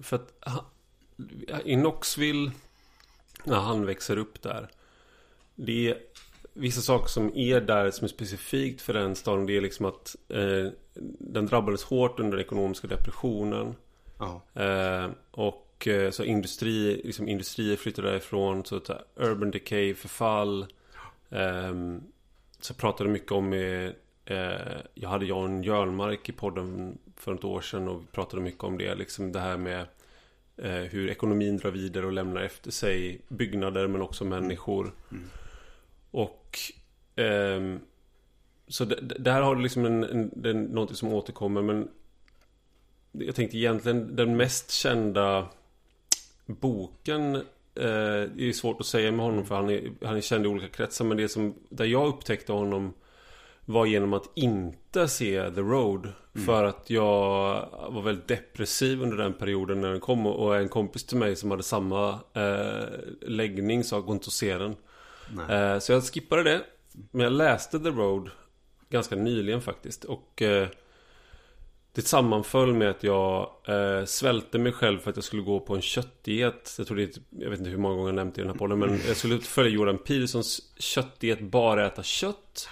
för 0.01 0.15
att 0.15 0.43
i 1.65 1.75
Knoxville 1.75 2.51
när 3.43 3.59
han 3.59 3.85
växer 3.85 4.17
upp 4.17 4.41
där. 4.41 4.71
Det 5.55 5.97
vissa 6.61 6.81
saker 6.81 7.07
som 7.07 7.31
är 7.35 7.61
där 7.61 7.91
som 7.91 8.05
är 8.05 8.09
specifikt 8.09 8.81
för 8.81 8.93
den 8.93 9.15
staden. 9.15 9.45
Det 9.45 9.57
är 9.57 9.61
liksom 9.61 9.85
att 9.85 10.15
eh, 10.29 10.67
den 11.19 11.45
drabbades 11.45 11.83
hårt 11.83 12.19
under 12.19 12.37
den 12.37 12.45
ekonomiska 12.45 12.87
depressionen. 12.87 13.75
Eh, 14.53 15.09
och 15.31 15.87
eh, 15.87 16.11
så 16.11 16.23
industri, 16.23 17.01
liksom 17.03 17.27
industrier 17.27 17.75
flyttade 17.75 18.09
därifrån. 18.09 18.65
Så 18.65 18.75
att 18.75 18.89
urban 19.15 19.51
decay, 19.51 19.93
förfall. 19.93 20.65
Eh, 21.29 21.73
så 22.59 22.73
pratade 22.73 23.09
mycket 23.09 23.31
om 23.31 23.53
eh, 23.53 23.89
Jag 24.93 25.09
hade 25.09 25.25
Jan 25.25 25.63
Jörnmark 25.63 26.29
i 26.29 26.31
podden 26.31 26.97
för 27.15 27.33
ett 27.33 27.43
år 27.43 27.61
sedan. 27.61 27.87
Och 27.87 28.01
vi 28.01 28.05
pratade 28.05 28.41
mycket 28.41 28.63
om 28.63 28.77
det. 28.77 28.95
Liksom 28.95 29.31
det 29.31 29.39
här 29.39 29.57
med 29.57 29.85
eh, 30.57 30.71
hur 30.71 31.09
ekonomin 31.09 31.57
drar 31.57 31.71
vidare 31.71 32.05
och 32.05 32.11
lämnar 32.11 32.41
efter 32.41 32.71
sig 32.71 33.21
byggnader 33.27 33.87
men 33.87 34.01
också 34.01 34.25
människor. 34.25 34.93
Mm. 35.11 35.23
Och 36.11 36.59
eh, 37.15 37.77
Så 38.67 38.85
där 39.19 39.41
har 39.41 39.55
du 39.55 39.61
liksom 39.61 39.85
en, 39.85 40.03
en, 40.03 40.45
en, 40.45 40.63
någonting 40.63 40.95
som 40.95 41.13
återkommer 41.13 41.61
men 41.61 41.89
Jag 43.11 43.35
tänkte 43.35 43.57
egentligen 43.57 44.15
den 44.15 44.37
mest 44.37 44.71
kända 44.71 45.47
boken 46.45 47.35
eh, 47.35 47.41
Det 48.35 48.49
är 48.49 48.53
svårt 48.53 48.79
att 48.79 48.85
säga 48.85 49.11
med 49.11 49.25
honom 49.25 49.45
för 49.45 49.55
han 49.55 49.69
är, 49.69 49.91
han 50.01 50.17
är 50.17 50.21
känd 50.21 50.45
i 50.45 50.47
olika 50.47 50.67
kretsar 50.67 51.05
men 51.05 51.17
det 51.17 51.29
som 51.29 51.55
Där 51.69 51.85
jag 51.85 52.07
upptäckte 52.07 52.51
honom 52.51 52.93
var 53.65 53.85
genom 53.85 54.13
att 54.13 54.29
inte 54.35 55.07
se 55.07 55.51
The 55.51 55.61
Road. 55.61 56.07
Mm. 56.35 56.45
För 56.45 56.63
att 56.63 56.89
jag 56.89 57.69
var 57.89 58.01
väldigt 58.01 58.27
depressiv 58.27 59.01
under 59.01 59.17
den 59.17 59.33
perioden 59.33 59.81
när 59.81 59.89
den 59.89 59.99
kom. 59.99 60.27
Och 60.27 60.57
en 60.57 60.69
kompis 60.69 61.03
till 61.03 61.17
mig 61.17 61.35
som 61.35 61.51
hade 61.51 61.63
samma 61.63 62.19
eh, 62.33 62.85
läggning 63.21 63.83
sa 63.83 63.99
gå 63.99 64.13
inte 64.13 64.25
och 64.25 64.33
se 64.33 64.57
den. 64.57 64.75
Eh, 65.49 65.79
så 65.79 65.91
jag 65.91 66.03
skippade 66.03 66.43
det. 66.43 66.61
Men 67.11 67.23
jag 67.23 67.33
läste 67.33 67.79
The 67.79 67.89
Road 67.89 68.29
ganska 68.89 69.15
nyligen 69.15 69.61
faktiskt. 69.61 70.03
Och 70.03 70.41
eh, 70.41 70.67
det 71.93 72.01
sammanföll 72.01 72.73
med 72.73 72.89
att 72.89 73.03
jag 73.03 73.49
eh, 73.67 74.05
svälte 74.05 74.59
mig 74.59 74.71
själv 74.71 74.99
för 74.99 75.09
att 75.09 75.17
jag 75.17 75.23
skulle 75.23 75.41
gå 75.41 75.59
på 75.59 75.75
en 75.75 75.81
köttdiet. 75.81 76.75
Jag 76.77 76.87
tror 76.87 76.97
det 76.97 77.03
är, 77.03 77.09
jag 77.29 77.49
vet 77.49 77.59
inte 77.59 77.71
hur 77.71 77.77
många 77.77 77.95
gånger 77.95 78.09
jag 78.09 78.15
nämnt 78.15 78.35
det 78.35 78.41
i 78.41 78.43
den 78.43 78.51
här 78.51 78.59
podden. 78.59 78.79
Men 78.79 78.99
jag 79.07 79.17
skulle 79.17 79.39
följa 79.39 79.71
Jordan 79.71 79.97
Petersons 79.97 80.73
köttdiet, 80.77 81.41
bara 81.41 81.85
äta 81.85 82.03
kött. 82.03 82.69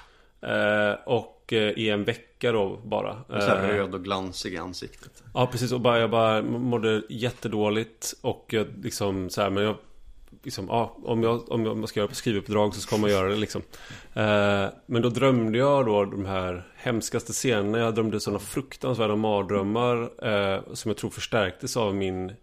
och 1.05 1.39
och 1.49 1.53
eh, 1.53 1.69
i 1.69 1.89
en 1.89 2.03
vecka 2.03 2.51
då 2.51 2.77
bara. 2.85 3.23
Så 3.27 3.33
här 3.33 3.67
röd 3.67 3.95
och 3.95 4.03
glansig 4.03 4.53
i 4.53 4.57
ansiktet. 4.57 5.23
Ja 5.33 5.47
precis 5.51 5.71
och 5.71 5.81
bara, 5.81 5.99
jag 5.99 6.09
bara 6.09 6.41
mådde 6.41 7.03
jättedåligt 7.09 8.13
och 8.21 8.45
jag 8.49 8.67
liksom 8.83 9.29
så 9.29 9.41
här, 9.41 9.49
men 9.49 9.63
jag 9.63 9.75
liksom, 10.43 10.69
ah, 10.69 10.97
om 11.03 11.23
jag, 11.23 11.51
om 11.51 11.65
jag 11.65 11.89
ska 11.89 11.99
göra 11.99 12.13
skrivuppdrag 12.13 12.75
så 12.75 12.81
ska 12.81 12.97
man 12.97 13.09
göra 13.09 13.29
det 13.29 13.35
liksom. 13.35 13.61
Eh, 14.13 14.65
men 14.85 15.01
då 15.01 15.09
drömde 15.09 15.57
jag 15.57 15.85
då 15.85 16.05
de 16.05 16.25
här 16.25 16.67
hemskaste 16.75 17.33
scenerna. 17.33 17.77
Jag 17.77 17.95
drömde 17.95 18.19
sådana 18.19 18.39
fruktansvärda 18.39 19.15
mardrömmar 19.15 20.25
eh, 20.27 20.61
som 20.73 20.89
jag 20.89 20.97
tror 20.97 21.09
förstärktes 21.09 21.77
av 21.77 21.95
min 21.95 22.33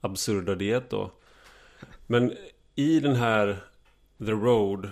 absurda 0.00 0.54
diet 0.54 0.90
då. 0.90 1.10
Men 2.06 2.32
i 2.74 3.00
den 3.00 3.16
här 3.16 3.56
The 4.18 4.32
Road 4.32 4.90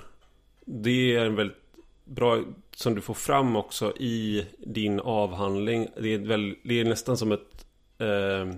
Det 0.64 1.16
är 1.16 1.24
en 1.24 1.34
väldigt 1.34 1.56
bra 2.04 2.42
Som 2.76 2.94
du 2.94 3.00
får 3.00 3.14
fram 3.14 3.56
också 3.56 3.96
i 3.96 4.46
din 4.58 5.00
avhandling 5.00 5.88
Det 5.96 6.14
är, 6.14 6.18
väl, 6.18 6.56
det 6.62 6.80
är 6.80 6.84
nästan 6.84 7.16
som 7.16 7.32
ett 7.32 7.66
eh, 7.98 8.54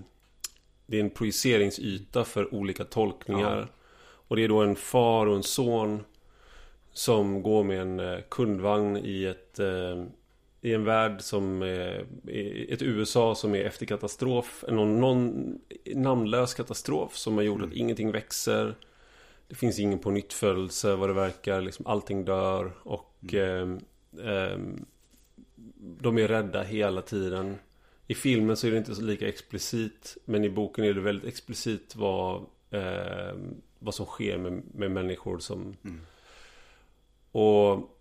Det 0.86 0.96
är 0.96 1.00
en 1.00 1.10
projiceringsyta 1.10 2.24
för 2.24 2.54
olika 2.54 2.84
tolkningar 2.84 3.58
ja. 3.58 3.78
Och 4.32 4.36
det 4.36 4.44
är 4.44 4.48
då 4.48 4.62
en 4.62 4.76
far 4.76 5.26
och 5.26 5.36
en 5.36 5.42
son 5.42 6.04
Som 6.92 7.42
går 7.42 7.64
med 7.64 7.80
en 7.80 8.00
eh, 8.00 8.18
kundvagn 8.28 8.96
i 8.96 9.24
ett 9.24 9.58
eh, 9.58 10.04
i 10.60 10.74
en 10.74 10.84
värld 10.84 11.20
som 11.20 11.62
är, 11.62 12.06
ett 12.68 12.82
USA 12.82 13.34
som 13.34 13.54
är 13.54 13.64
efter 13.64 13.86
katastrof. 13.86 14.64
Någon, 14.68 15.00
någon 15.00 15.58
namnlös 15.94 16.54
katastrof 16.54 17.16
som 17.16 17.36
har 17.36 17.42
gjort 17.44 17.58
mm. 17.58 17.70
att 17.70 17.76
ingenting 17.76 18.12
växer. 18.12 18.76
Det 19.48 19.54
finns 19.54 19.78
ingen 19.78 19.98
på 19.98 20.10
nyttfödelse 20.10 20.94
vad 20.94 21.08
det 21.08 21.14
verkar. 21.14 21.60
Liksom 21.60 21.86
allting 21.86 22.24
dör. 22.24 22.72
Och 22.82 23.34
mm. 23.34 23.80
eh, 24.18 24.32
eh, 24.32 24.58
de 26.00 26.18
är 26.18 26.28
rädda 26.28 26.62
hela 26.62 27.02
tiden. 27.02 27.56
I 28.06 28.14
filmen 28.14 28.56
så 28.56 28.66
är 28.66 28.70
det 28.70 28.78
inte 28.78 28.94
så 28.94 29.02
lika 29.02 29.28
explicit. 29.28 30.16
Men 30.24 30.44
i 30.44 30.50
boken 30.50 30.84
är 30.84 30.94
det 30.94 31.00
väldigt 31.00 31.28
explicit 31.28 31.96
vad, 31.96 32.46
eh, 32.70 33.34
vad 33.82 33.94
som 33.94 34.06
sker 34.06 34.38
med, 34.38 34.62
med 34.74 34.90
människor 34.90 35.38
som... 35.38 35.76
Mm. 35.84 36.00
Och 37.32 37.98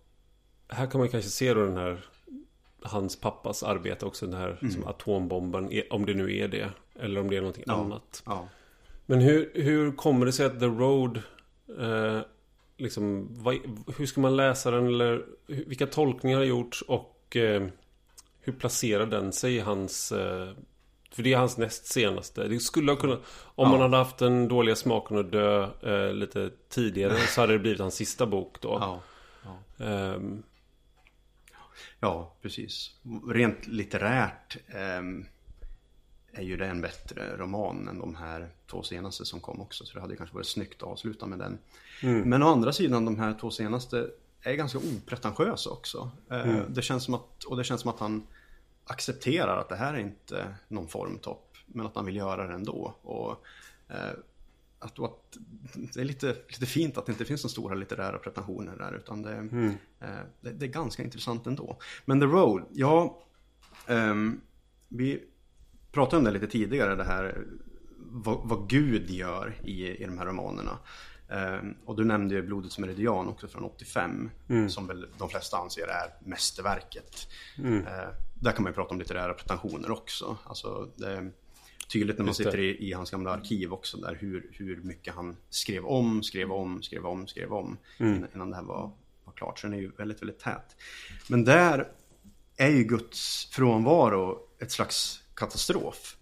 här 0.68 0.86
kan 0.86 0.98
man 1.00 1.08
kanske 1.08 1.30
se 1.30 1.54
då 1.54 1.64
den 1.64 1.76
här 1.76 2.04
hans 2.82 3.20
pappas 3.20 3.62
arbete 3.62 4.06
också. 4.06 4.26
Den 4.26 4.40
här 4.40 4.58
mm. 4.60 4.72
som 4.72 4.86
atombomben. 4.86 5.82
Om 5.90 6.06
det 6.06 6.14
nu 6.14 6.36
är 6.36 6.48
det. 6.48 6.70
Eller 6.94 7.20
om 7.20 7.30
det 7.30 7.36
är 7.36 7.40
någonting 7.40 7.64
ja. 7.66 7.74
annat. 7.74 8.22
Ja. 8.26 8.48
Men 9.06 9.20
hur, 9.20 9.50
hur 9.54 9.92
kommer 9.92 10.26
det 10.26 10.32
sig 10.32 10.46
att 10.46 10.60
The 10.60 10.66
Road 10.66 11.22
eh, 11.78 12.20
liksom, 12.76 13.28
vad, 13.30 13.58
hur 13.96 14.06
ska 14.06 14.20
man 14.20 14.36
läsa 14.36 14.70
den? 14.70 14.86
Eller 14.86 15.26
vilka 15.46 15.86
tolkningar 15.86 16.38
har 16.38 16.44
gjorts? 16.44 16.82
Och 16.82 17.36
eh, 17.36 17.66
hur 18.40 18.52
placerar 18.52 19.06
den 19.06 19.32
sig 19.32 19.54
i 19.54 19.60
hans... 19.60 20.12
Eh, 20.12 20.52
för 21.12 21.22
det 21.22 21.32
är 21.32 21.36
hans 21.36 21.58
näst 21.58 21.86
senaste. 21.86 22.48
Det 22.48 22.58
skulle 22.58 22.92
ha 22.92 22.96
kunnat... 22.96 23.20
Om 23.54 23.66
ja. 23.66 23.70
man 23.70 23.80
hade 23.80 23.96
haft 23.96 24.18
den 24.18 24.48
dåliga 24.48 24.76
smaken 24.76 25.18
att 25.18 25.32
dö 25.32 25.68
eh, 25.82 26.12
lite 26.12 26.50
tidigare 26.68 27.16
så 27.16 27.40
hade 27.40 27.52
det 27.52 27.58
blivit 27.58 27.80
hans 27.80 27.94
sista 27.94 28.26
bok 28.26 28.56
då. 28.60 28.78
Ja. 28.80 29.00
Ja. 29.76 29.84
Um, 29.86 30.42
Ja, 32.04 32.34
precis. 32.42 32.90
Rent 33.28 33.66
litterärt 33.66 34.56
eh, 34.68 35.02
är 36.32 36.42
ju 36.42 36.56
det 36.56 36.66
en 36.66 36.80
bättre 36.80 37.36
roman 37.36 37.88
än 37.88 37.98
de 37.98 38.14
här 38.14 38.48
två 38.70 38.82
senaste 38.82 39.24
som 39.24 39.40
kom 39.40 39.60
också. 39.60 39.84
Så 39.84 39.94
det 39.94 40.00
hade 40.00 40.16
kanske 40.16 40.34
varit 40.34 40.46
snyggt 40.46 40.82
att 40.82 40.88
avsluta 40.88 41.26
med 41.26 41.38
den. 41.38 41.58
Mm. 42.02 42.20
Men 42.28 42.42
å 42.42 42.48
andra 42.48 42.72
sidan, 42.72 43.04
de 43.04 43.18
här 43.18 43.34
två 43.40 43.50
senaste 43.50 44.10
är 44.40 44.54
ganska 44.54 44.78
opretentiösa 44.78 45.70
också. 45.70 46.10
Eh, 46.30 46.50
mm. 46.50 46.64
det 46.68 46.82
känns 46.82 47.04
som 47.04 47.14
att, 47.14 47.44
och 47.44 47.56
det 47.56 47.64
känns 47.64 47.80
som 47.80 47.90
att 47.90 48.00
han 48.00 48.26
accepterar 48.84 49.56
att 49.56 49.68
det 49.68 49.76
här 49.76 49.94
är 49.94 49.98
inte 49.98 50.54
någon 50.68 50.88
formtopp. 50.88 51.56
Men 51.66 51.86
att 51.86 51.96
han 51.96 52.06
vill 52.06 52.16
göra 52.16 52.46
det 52.46 52.54
ändå. 52.54 52.94
Och, 53.02 53.44
eh, 53.88 54.12
att, 54.78 54.98
att 54.98 55.38
det 55.94 56.00
är 56.00 56.04
lite, 56.04 56.36
lite 56.48 56.66
fint 56.66 56.98
att 56.98 57.06
det 57.06 57.12
inte 57.12 57.24
finns 57.24 57.40
så 57.40 57.48
stora 57.48 57.74
litterära 57.74 58.18
pretensioner 58.18 58.76
där 58.76 58.92
utan 58.92 59.22
det, 59.22 59.34
mm. 59.34 59.74
eh, 60.00 60.08
det, 60.40 60.50
det, 60.50 60.66
är 60.66 60.70
ganska 60.70 61.02
intressant 61.02 61.46
ändå. 61.46 61.78
Men 62.04 62.20
The 62.20 62.26
Road, 62.26 62.64
ja, 62.72 63.22
um, 63.86 64.40
vi 64.88 65.24
pratade 65.92 66.16
om 66.18 66.24
det 66.24 66.30
lite 66.30 66.46
tidigare 66.46 66.94
det 66.94 67.04
här 67.04 67.46
vad, 67.98 68.40
vad 68.44 68.68
Gud 68.68 69.10
gör 69.10 69.54
i, 69.64 70.02
i 70.02 70.04
de 70.04 70.18
här 70.18 70.26
romanerna. 70.26 70.78
Um, 71.28 71.74
och 71.84 71.96
du 71.96 72.04
nämnde 72.04 72.34
ju 72.34 72.42
Blodets 72.42 72.78
meridian 72.78 73.28
också 73.28 73.48
från 73.48 73.64
85 73.64 74.30
mm. 74.48 74.70
som 74.70 74.86
väl 74.86 75.06
de 75.18 75.28
flesta 75.28 75.56
anser 75.56 75.86
är 75.86 76.28
mästerverket. 76.28 77.28
Mm. 77.58 77.84
Där 78.42 78.52
kan 78.52 78.62
man 78.62 78.70
ju 78.70 78.74
prata 78.74 78.90
om 78.90 78.98
litterära 78.98 79.34
pretensioner 79.34 79.90
också. 79.90 80.36
Alltså 80.44 80.90
det, 80.96 81.30
tydligt 81.92 82.18
när 82.18 82.24
man 82.24 82.34
sitter 82.34 82.60
i, 82.60 82.88
i, 82.88 82.92
hans 82.92 83.10
gamla 83.10 83.30
arkiv 83.30 83.72
också 83.72 83.96
där 83.96 84.14
hur, 84.20 84.50
hur 84.52 84.76
mycket 84.76 85.14
han 85.14 85.36
skrev 85.50 85.84
om, 85.84 86.22
skrev 86.22 86.52
om, 86.52 86.82
skrev 86.82 87.06
om, 87.06 87.26
skrev 87.26 87.52
om 87.52 87.78
mm. 87.98 88.26
innan, 88.34 88.50
det 88.50 88.56
här 88.56 88.62
var, 88.62 88.90
var 89.24 89.32
klart. 89.32 89.58
Så 89.58 89.66
den 89.66 89.74
är 89.74 89.80
ju 89.80 89.90
väldigt, 89.90 90.22
väldigt 90.22 90.38
tät. 90.38 90.76
Men 91.28 91.44
där 91.44 91.88
är 92.56 92.68
ju 92.68 92.84
Guds 92.84 93.48
frånvaro 93.52 94.38
ett 94.58 94.72
slags 94.72 95.22
katastrof. 95.34 96.16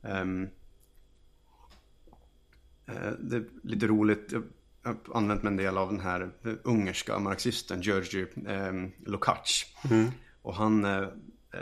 Um, 0.00 0.48
det 3.18 3.36
är 3.36 3.44
lite 3.62 3.86
roligt, 3.86 4.32
jag 4.32 4.42
har 4.82 4.96
använt 5.14 5.42
mig 5.42 5.50
en 5.50 5.56
del 5.56 5.78
av 5.78 5.88
den 5.88 6.00
här 6.00 6.30
ungerska 6.62 7.18
marxisten 7.18 7.82
Georgi 7.82 8.26
eh, 8.46 8.72
Lukács. 9.06 9.64
Mm. 9.90 10.10
Och 10.42 10.54
han 10.54 10.84
eh, 10.84 11.08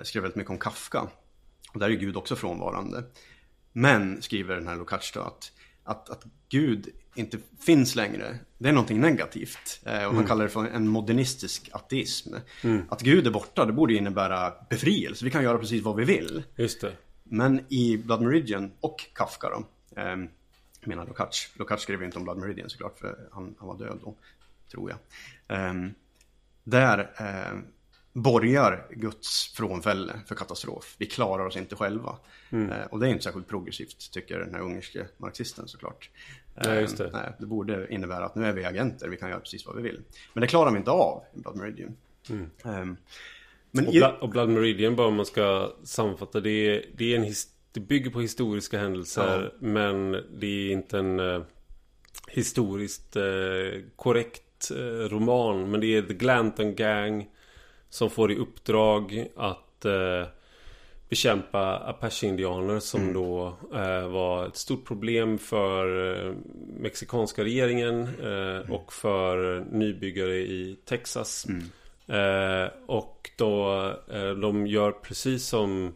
skrev 0.03 0.23
väldigt 0.23 0.37
mycket 0.37 0.51
om 0.51 0.59
Kafka. 0.59 1.09
Och 1.73 1.81
där 1.81 1.91
är 1.91 1.95
Gud 1.95 2.17
också 2.17 2.37
frånvarande. 2.37 3.05
Men, 3.73 4.23
skriver 4.23 4.55
den 4.55 4.69
här 4.69 4.77
Lukács 4.77 5.17
att, 5.17 5.53
att, 5.85 6.11
att 6.11 6.25
Gud 6.49 6.89
inte 7.15 7.39
finns 7.61 7.95
längre, 7.95 8.39
det 8.59 8.69
är 8.69 8.73
någonting 8.73 9.01
negativt. 9.01 9.81
Eh, 9.85 9.93
och 9.93 10.01
han 10.01 10.15
mm. 10.15 10.27
kallar 10.27 10.45
det 10.45 10.51
för 10.51 10.65
en 10.65 10.89
modernistisk 10.89 11.71
ateism. 11.73 12.35
Mm. 12.63 12.83
Att 12.89 13.03
Gud 13.03 13.27
är 13.27 13.31
borta, 13.31 13.67
det 13.67 13.73
borde 13.73 13.95
innebära 13.95 14.53
befrielse. 14.71 15.25
Vi 15.25 15.31
kan 15.31 15.43
göra 15.43 15.59
precis 15.59 15.83
vad 15.83 15.97
vi 15.97 16.05
vill. 16.05 16.43
Just 16.57 16.81
det. 16.81 16.93
Men 17.25 17.65
i 17.69 17.97
Blood 17.97 18.23
Meridian 18.23 18.73
och 18.81 19.07
Kafka 19.13 19.49
då, 19.49 19.65
eh, 20.01 20.17
menar 20.85 21.07
Lukács. 21.07 21.59
Lukács 21.59 21.83
skrev 21.83 22.03
inte 22.03 22.19
om 22.19 22.25
Blood 22.25 22.39
Meridian 22.39 22.71
såklart, 22.71 22.99
för 22.99 23.29
han, 23.33 23.55
han 23.59 23.69
var 23.69 23.79
död 23.79 23.99
då, 24.05 24.15
tror 24.71 24.91
jag. 24.91 24.99
Eh, 25.59 25.75
där 26.65 27.11
borgar 28.13 28.87
Guds 28.91 29.53
frånfälle 29.57 30.21
för 30.27 30.35
katastrof. 30.35 30.95
Vi 30.99 31.07
klarar 31.07 31.47
oss 31.47 31.57
inte 31.57 31.77
själva. 31.77 32.17
Mm. 32.51 32.71
Eh, 32.71 32.87
och 32.91 33.01
det 33.01 33.07
är 33.07 33.11
inte 33.11 33.25
särskilt 33.25 33.49
progressivt 33.49 34.13
tycker 34.13 34.39
den 34.39 34.55
här 34.55 34.61
ungerske 34.61 35.07
marxisten 35.17 35.69
såklart. 35.69 36.11
Nej, 36.55 36.81
just 36.81 36.99
det. 36.99 37.05
Eh, 37.05 37.13
nej, 37.13 37.33
det 37.39 37.47
borde 37.47 37.95
innebära 37.95 38.25
att 38.25 38.35
nu 38.35 38.47
är 38.47 38.53
vi 38.53 38.65
agenter, 38.65 39.09
vi 39.09 39.17
kan 39.17 39.29
göra 39.29 39.41
precis 39.41 39.67
vad 39.67 39.77
vi 39.77 39.83
vill. 39.83 40.03
Men 40.33 40.41
det 40.41 40.47
klarar 40.47 40.71
vi 40.71 40.79
inte 40.79 40.91
av 40.91 41.23
i 41.35 41.41
Blood 41.41 41.57
Meridian. 41.57 41.97
Mm. 42.31 42.51
Um, 42.63 42.97
men 43.71 43.87
och, 43.87 43.95
i... 43.95 43.99
Blood, 43.99 44.15
och, 44.21 44.29
Blood 44.29 44.49
Meridian 44.49 44.97
bara 44.97 45.07
om 45.07 45.15
man 45.15 45.27
ska 45.27 45.73
sammanfatta 45.85 46.41
det 46.41 46.51
är, 46.51 46.87
det 46.97 47.15
är 47.15 47.19
en 47.19 47.35
det 47.73 47.81
bygger 47.81 48.11
på 48.11 48.21
historiska 48.21 48.79
händelser 48.79 49.53
ja. 49.53 49.67
men 49.67 50.13
det 50.13 50.47
är 50.47 50.73
inte 50.73 50.99
en 50.99 51.21
uh, 51.21 51.43
historiskt 52.29 53.17
uh, 53.17 53.83
korrekt 53.97 54.71
uh, 54.71 55.09
roman. 55.09 55.71
Men 55.71 55.81
det 55.81 55.87
är 55.87 56.03
The 56.03 56.15
Glanton 56.15 56.75
Gang 56.75 57.29
som 57.91 58.11
får 58.11 58.33
i 58.33 58.37
uppdrag 58.37 59.27
att 59.37 59.85
eh, 59.85 60.27
bekämpa 61.09 61.79
apache-indianer 61.79 62.81
som 62.81 63.01
mm. 63.01 63.15
då 63.15 63.57
eh, 63.75 64.09
var 64.09 64.47
ett 64.47 64.57
stort 64.57 64.85
problem 64.85 65.39
för 65.39 66.15
eh, 66.29 66.35
mexikanska 66.77 67.45
regeringen 67.45 68.09
eh, 68.23 68.57
mm. 68.57 68.73
och 68.73 68.93
för 68.93 69.65
nybyggare 69.71 70.37
i 70.37 70.79
Texas. 70.85 71.47
Mm. 71.49 71.63
Eh, 72.07 72.71
och 72.87 73.31
då 73.37 73.87
eh, 74.13 74.31
de 74.31 74.67
gör 74.67 74.93
precis 74.93 75.47
som 75.47 75.95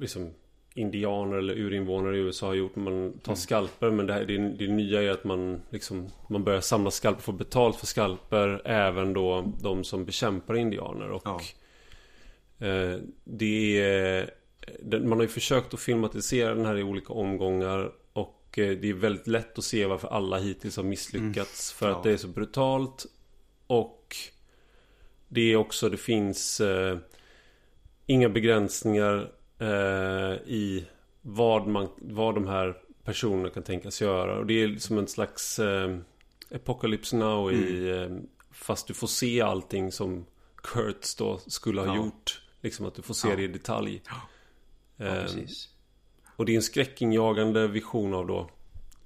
liksom 0.00 0.30
indianer 0.74 1.36
eller 1.36 1.54
urinvånare 1.54 2.16
i 2.16 2.20
USA 2.20 2.46
har 2.46 2.54
gjort. 2.54 2.76
Man 2.76 3.18
tar 3.18 3.32
mm. 3.32 3.36
skalper 3.36 3.90
men 3.90 4.06
det, 4.06 4.12
här, 4.12 4.24
det, 4.24 4.38
det 4.38 4.68
nya 4.68 5.02
är 5.02 5.10
att 5.10 5.24
man 5.24 5.60
liksom 5.70 6.08
Man 6.28 6.44
börjar 6.44 6.60
samla 6.60 6.90
skalper 6.90 7.18
och 7.18 7.24
få 7.24 7.32
betalt 7.32 7.76
för 7.76 7.86
skalper 7.86 8.62
Även 8.64 9.12
då 9.12 9.52
de 9.62 9.84
som 9.84 10.04
bekämpar 10.04 10.56
indianer 10.56 11.10
och 11.10 11.22
ja. 11.24 11.40
eh, 12.66 12.98
Det 13.24 13.80
är 13.80 14.30
Man 15.00 15.12
har 15.12 15.22
ju 15.22 15.28
försökt 15.28 15.74
att 15.74 15.80
filmatisera 15.80 16.54
den 16.54 16.66
här 16.66 16.78
i 16.78 16.82
olika 16.82 17.12
omgångar 17.12 17.92
Och 18.12 18.58
eh, 18.58 18.70
det 18.70 18.90
är 18.90 18.94
väldigt 18.94 19.26
lätt 19.26 19.58
att 19.58 19.64
se 19.64 19.86
varför 19.86 20.08
alla 20.08 20.38
hittills 20.38 20.76
har 20.76 20.84
misslyckats 20.84 21.72
mm. 21.72 21.78
För 21.78 21.88
ja. 21.88 21.96
att 21.96 22.02
det 22.02 22.12
är 22.12 22.16
så 22.16 22.28
brutalt 22.28 23.06
Och 23.66 24.16
Det 25.28 25.52
är 25.52 25.56
också, 25.56 25.88
det 25.88 25.96
finns 25.96 26.60
eh, 26.60 26.98
Inga 28.06 28.28
begränsningar 28.28 29.30
eh, 29.58 30.34
i 30.46 30.86
vad, 31.22 31.66
man, 31.66 31.88
vad 31.96 32.34
de 32.34 32.46
här 32.46 32.76
personerna 33.04 33.50
kan 33.50 33.62
tänkas 33.62 34.00
göra. 34.02 34.38
Och 34.38 34.46
det 34.46 34.62
är 34.62 34.76
som 34.78 34.98
en 34.98 35.08
slags 35.08 35.58
eh, 35.58 35.96
Apocalypse 36.54 37.16
Now 37.16 37.52
i, 37.52 37.90
mm. 37.90 38.16
eh, 38.16 38.22
fast 38.50 38.86
du 38.86 38.94
får 38.94 39.06
se 39.06 39.40
allting 39.40 39.92
som 39.92 40.26
Kurtz 40.56 41.14
då 41.14 41.38
skulle 41.46 41.80
ha 41.80 41.86
Ja. 41.86 41.96
gjort. 41.96 42.42
Liksom 42.60 42.86
att 42.86 42.94
du 42.94 43.02
får 43.02 43.14
se 43.14 43.28
Ja. 43.28 43.36
det 43.36 43.42
i 43.42 43.48
detalj. 43.48 44.02
Ja, 44.08 44.14
precis. 44.96 45.68
och 46.36 46.46
det 46.46 46.52
är 46.52 46.56
en 46.56 46.62
skräckinjagande 46.62 47.68
vision 47.68 48.14
av 48.14 48.26
då 48.26 48.50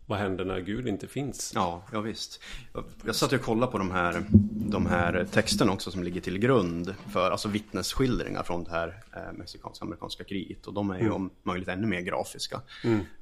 vad 0.09 0.19
händer 0.19 0.45
när 0.45 0.61
Gud 0.61 0.89
inte 0.89 1.07
finns. 1.07 1.53
Ja, 1.55 1.83
ja 1.93 2.01
visst. 2.01 2.41
Jag- 2.75 2.85
Jag 3.07 3.15
satt 3.15 3.33
och 3.33 3.41
kollade 3.43 3.73
på 3.73 3.79
de 3.79 3.91
här, 3.91 4.25
de 4.71 4.87
här 4.87 5.27
texterna 5.33 5.73
också 5.73 5.91
som 5.91 6.03
ligger 6.03 6.21
till 6.21 6.39
grund 6.39 6.95
för 7.13 7.31
alltså 7.31 7.49
vittnesskildringar 7.49 8.43
från 8.43 8.65
det 8.65 8.71
här 8.71 9.03
eh, 9.17 9.33
mexikansk-amerikanska 9.39 10.25
kriget. 10.25 10.67
Och 10.67 10.75
de 10.75 10.91
är 10.91 10.99
ju 10.99 11.11
om 11.11 11.31
möjligt 11.43 11.69
ännu 11.69 11.87
mer 11.87 12.01
grafiska. 12.01 12.61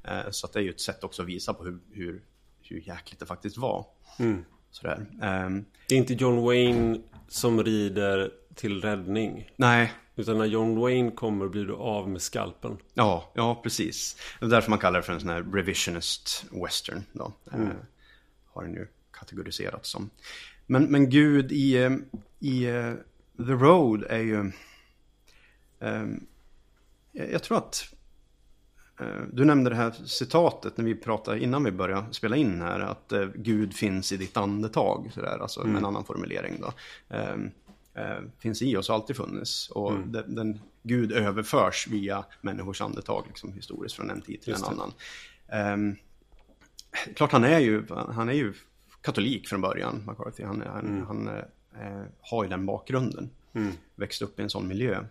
Eh, 0.03 0.29
så 0.31 0.47
det 0.47 0.59
är 0.59 0.63
ju 0.63 0.69
ett 0.69 0.79
sätt 0.81 1.03
också 1.03 1.21
att 1.21 1.27
visa 1.27 1.53
på 1.53 1.63
hur, 1.65 1.79
hur, 1.91 2.21
hur 2.61 2.77
jäkligt 2.87 3.19
det 3.19 3.25
faktiskt 3.25 3.57
var. 3.57 3.85
Sådär. 4.71 5.05
Ehm, 5.21 5.65
Det 5.89 5.95
är 5.95 5.99
inte 5.99 6.13
John 6.13 6.35
Wayne 6.45 6.99
som 7.27 7.63
rider 7.63 8.31
till 8.55 8.81
räddning. 8.81 9.49
nej, 9.55 9.93
Utan 10.19 10.37
när 10.37 10.45
John 10.45 10.79
Wayne 10.79 11.11
kommer 11.11 11.47
blir 11.47 11.65
du 11.65 11.73
av 11.73 12.09
med 12.09 12.21
skalpen. 12.21 12.77
Ja, 12.93 13.31
ja 13.33 13.59
precis. 13.63 14.17
Det 14.39 14.45
är 14.45 14.49
därför 14.49 14.69
man 14.69 14.79
kallar 14.79 14.99
det 14.99 15.03
för 15.03 15.13
en 15.13 15.19
sån 15.19 15.29
här 15.29 15.41
revisionist 15.53 16.45
western. 16.51 17.03
Då. 17.13 17.33
Eh, 17.51 17.59
har 18.53 18.63
den 18.63 18.73
ju 18.73 18.87
kategoriserats 19.11 19.89
som. 19.89 20.09
Men, 20.65 20.83
men 20.83 21.09
Gud 21.09 21.51
i, 21.51 21.77
eh, 21.77 21.91
i 22.39 22.65
eh, 22.65 22.93
The 23.37 23.53
Road 23.53 24.03
är 24.09 24.19
ju... 24.19 24.51
ehm, 25.79 26.25
jag 27.11 27.43
tror 27.43 27.57
att... 27.57 27.93
eh, 28.99 29.21
du 29.33 29.45
nämnde 29.45 29.69
det 29.69 29.75
här 29.75 29.91
citatet 29.91 30.77
när 30.77 30.85
vi 30.85 30.95
pratade 30.95 31.39
innan 31.39 31.63
vi 31.63 31.71
började 31.71 32.13
spela 32.13 32.35
in 32.35 32.61
här. 32.61 32.79
Att 32.79 33.11
eh, 33.11 33.27
Gud 33.35 33.73
finns 33.73 34.11
i 34.11 34.17
ditt 34.17 34.37
andetag. 34.37 35.11
Sådär, 35.13 35.37
alltså 35.41 35.63
med 35.63 35.77
en 35.77 35.85
annan 35.85 36.05
formulering 36.05 36.61
då. 36.61 36.73
Eh, 37.97 38.19
finns 38.39 38.61
i 38.61 38.77
oss 38.77 38.89
och 38.89 38.95
alltid 38.95 39.15
funnits. 39.15 39.69
Och 39.69 39.93
den, 40.07 40.35
den, 40.35 40.59
Gud 40.83 41.11
överförs 41.11 41.87
via 41.87 42.25
människors 42.41 42.81
andetag 42.81 43.23
liksom, 43.27 43.53
historiskt 43.53 43.95
från 43.95 44.09
en 44.09 44.21
tid 44.21 44.41
till 44.41 44.49
Just 44.49 44.67
en 44.67 44.73
annan. 44.73 44.93
Ehm, 45.47 45.95
klart 47.15 47.31
han 47.31 47.43
är 47.43 47.59
ju, 47.59 47.85
han 47.89 48.29
är 48.29 48.33
ju 48.33 48.53
katolik 49.01 49.47
från 49.47 49.61
början, 49.61 50.03
McCarthy. 50.07 50.43
Han, 50.43 50.63
han, 50.67 51.05
han 51.07 51.27
eh, 51.27 52.03
har 52.21 52.43
ju 52.43 52.49
den 52.49 52.65
bakgrunden. 52.65 53.29
Växte 53.95 54.25
upp 54.25 54.39
i 54.39 54.43
en 54.43 54.49
sån 54.49 54.67
miljö. 54.67 55.03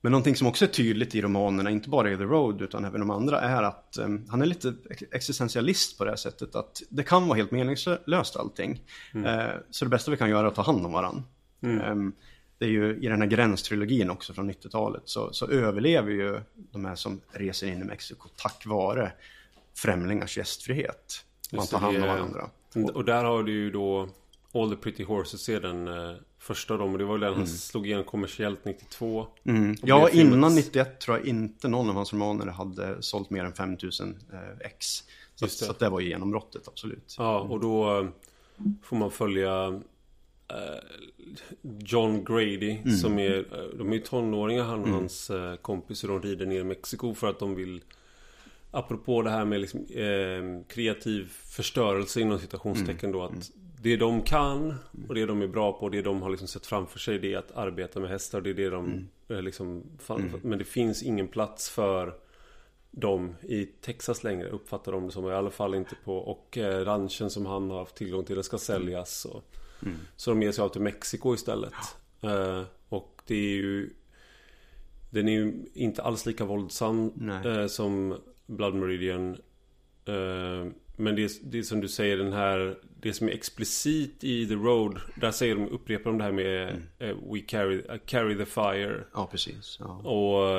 Men 0.00 0.12
någonting 0.12 0.36
som 0.36 0.46
också 0.46 0.64
är 0.64 0.68
tydligt 0.68 1.14
i 1.14 1.22
romanerna, 1.22 1.70
inte 1.70 1.88
bara 1.88 2.10
i 2.12 2.16
The 2.16 2.22
Road 2.22 2.62
utan 2.62 2.84
även 2.84 3.00
de 3.00 3.10
andra, 3.10 3.40
är 3.40 3.62
att 3.62 3.98
eh, 3.98 4.08
han 4.28 4.42
är 4.42 4.46
lite 4.46 4.74
ex- 4.90 5.04
existentialist 5.12 5.98
på 5.98 6.04
det 6.04 6.10
här 6.10 6.16
sättet 6.16 6.54
att 6.54 6.82
det 6.88 7.02
kan 7.02 7.26
vara 7.28 7.36
helt 7.36 7.50
meningslöst 7.50 8.36
allting. 8.36 8.80
Eh, 9.26 9.50
så 9.70 9.84
det 9.84 9.88
bästa 9.88 10.10
vi 10.10 10.16
kan 10.16 10.30
göra 10.30 10.40
är 10.40 10.48
att 10.48 10.54
ta 10.54 10.62
hand 10.62 10.86
om 10.86 10.92
varandra. 10.92 11.22
Eh, 11.64 11.94
det 12.58 12.64
är 12.64 12.70
ju 12.70 12.96
i 12.96 13.08
den 13.08 13.20
här 13.20 13.28
gränstrilogin 13.28 14.10
också 14.10 14.34
från 14.34 14.50
90-talet 14.50 15.02
så, 15.04 15.32
så 15.32 15.46
överlever 15.46 16.10
ju 16.10 16.40
de 16.72 16.84
här 16.84 16.94
som 16.94 17.20
reser 17.32 17.66
in 17.66 17.80
i 17.80 17.84
Mexiko 17.84 18.28
tack 18.36 18.66
vare 18.66 19.12
främlingars 19.74 20.36
gästfrihet. 20.36 21.24
Man 21.52 21.66
tar 21.66 21.78
hand 21.78 21.96
om 21.96 22.02
varandra. 22.02 22.50
Och 22.94 23.04
där 23.04 23.24
har 23.24 23.42
du 23.42 23.52
ju 23.52 23.70
då 23.70 24.08
All 24.54 24.70
the 24.70 24.76
Pretty 24.76 25.04
Horses 25.04 25.48
är 25.48 25.60
den 25.60 25.88
eh, 25.88 26.16
första 26.38 26.76
dem. 26.76 26.92
Och 26.92 26.98
det 26.98 27.04
var 27.04 27.18
den 27.18 27.34
han 27.34 27.46
slog 27.46 27.86
igenom 27.86 28.04
kommersiellt 28.04 28.64
92. 28.64 29.26
Mm. 29.44 29.76
Ja, 29.82 30.08
innan 30.08 30.54
91 30.54 31.00
tror 31.00 31.16
jag 31.16 31.26
inte 31.26 31.68
någon 31.68 31.88
av 31.88 31.94
hans 31.94 32.12
romaner 32.12 32.46
hade 32.46 33.02
sålt 33.02 33.30
mer 33.30 33.44
än 33.44 33.52
5000 33.52 34.18
eh, 34.32 34.66
ex. 34.66 34.86
Så, 35.34 35.44
det. 35.44 35.50
så 35.50 35.70
att 35.70 35.78
det 35.78 35.88
var 35.88 36.00
ju 36.00 36.08
genombrottet, 36.08 36.68
absolut. 36.68 37.14
Ja, 37.18 37.40
och 37.40 37.60
då 37.60 38.00
eh, 38.00 38.08
får 38.82 38.96
man 38.96 39.10
följa 39.10 39.80
John 41.62 42.24
Grady 42.24 42.90
som 43.00 43.18
är, 43.18 43.38
eh, 43.38 43.78
de 43.78 43.92
är 43.92 43.98
tonåringar 43.98 44.64
han 44.64 44.82
och 44.82 44.88
hans 44.88 45.30
eh, 45.30 45.56
kompis 45.56 46.04
och 46.04 46.08
de 46.08 46.28
rider 46.28 46.46
ner 46.46 46.60
i 46.60 46.64
Mexiko 46.64 47.14
för 47.14 47.26
att 47.26 47.38
de 47.38 47.54
vill 47.54 47.80
Apropå 48.70 49.22
det 49.22 49.30
här 49.30 49.44
med 49.44 49.60
liksom, 49.60 49.80
eh, 49.80 50.66
kreativ 50.68 51.32
förstörelse 51.44 52.20
inom 52.20 52.38
citationstecken 52.38 53.12
då 53.12 53.22
att 53.22 53.50
det 53.82 53.96
de 53.96 54.22
kan 54.22 54.74
och 55.08 55.14
det 55.14 55.26
de 55.26 55.42
är 55.42 55.46
bra 55.46 55.72
på, 55.72 55.88
det 55.88 56.02
de 56.02 56.22
har 56.22 56.30
liksom 56.30 56.48
sett 56.48 56.66
framför 56.66 56.98
sig 56.98 57.18
det 57.18 57.34
är 57.34 57.38
att 57.38 57.52
arbeta 57.52 58.00
med 58.00 58.10
hästar. 58.10 58.40
Det 58.40 58.50
är 58.50 58.54
det 58.54 58.70
de 58.70 59.08
eh, 59.28 59.42
liksom, 59.42 59.82
fan, 59.98 60.40
Men 60.42 60.58
det 60.58 60.64
finns 60.64 61.02
ingen 61.02 61.28
plats 61.28 61.70
för 61.70 62.14
dem 62.90 63.34
i 63.42 63.66
Texas 63.66 64.24
längre 64.24 64.48
uppfattar 64.48 64.92
de 64.92 65.06
det 65.06 65.12
som. 65.12 65.28
I 65.28 65.32
alla 65.32 65.50
fall 65.50 65.74
inte 65.74 65.94
på 66.04 66.16
och 66.16 66.58
eh, 66.58 66.84
ranchen 66.84 67.30
som 67.30 67.46
han 67.46 67.70
har 67.70 67.78
haft 67.78 67.96
tillgång 67.96 68.24
till. 68.24 68.36
Det 68.36 68.42
ska 68.42 68.58
säljas. 68.58 69.24
Och, 69.24 69.44
Så 70.16 70.30
de 70.30 70.42
ger 70.42 70.52
sig 70.52 70.62
av 70.62 70.68
till 70.68 70.80
Mexiko 70.80 71.34
istället. 71.34 71.74
Eh, 72.20 72.62
och 72.88 73.22
det 73.26 73.34
är 73.34 73.56
ju 73.56 73.90
Den 75.10 75.28
är 75.28 75.32
ju 75.32 75.64
inte 75.74 76.02
alls 76.02 76.26
lika 76.26 76.44
våldsam 76.44 77.30
eh, 77.44 77.66
som 77.66 78.16
Blood 78.46 78.74
Meridian. 78.74 79.30
Eh, 80.04 80.72
men 80.96 81.16
det, 81.16 81.32
det 81.42 81.58
är 81.58 81.62
som 81.62 81.80
du 81.80 81.88
säger 81.88 82.16
den 82.16 82.32
här 82.32 82.78
Det 83.00 83.12
som 83.12 83.28
är 83.28 83.32
explicit 83.32 84.24
i 84.24 84.46
The 84.46 84.54
Road 84.54 85.00
Där 85.20 85.30
säger 85.30 85.54
de, 85.54 85.68
upprepar 85.68 86.10
de 86.10 86.18
det 86.18 86.24
här 86.24 86.32
med 86.32 86.82
eh, 86.98 87.16
We 87.32 87.40
carry, 87.40 87.78
uh, 87.78 87.96
carry 88.06 88.36
the 88.36 88.44
fire 88.44 89.04
Ja, 89.14 89.28
precis. 89.30 89.76
Ja. 89.80 89.86
och 89.96 90.58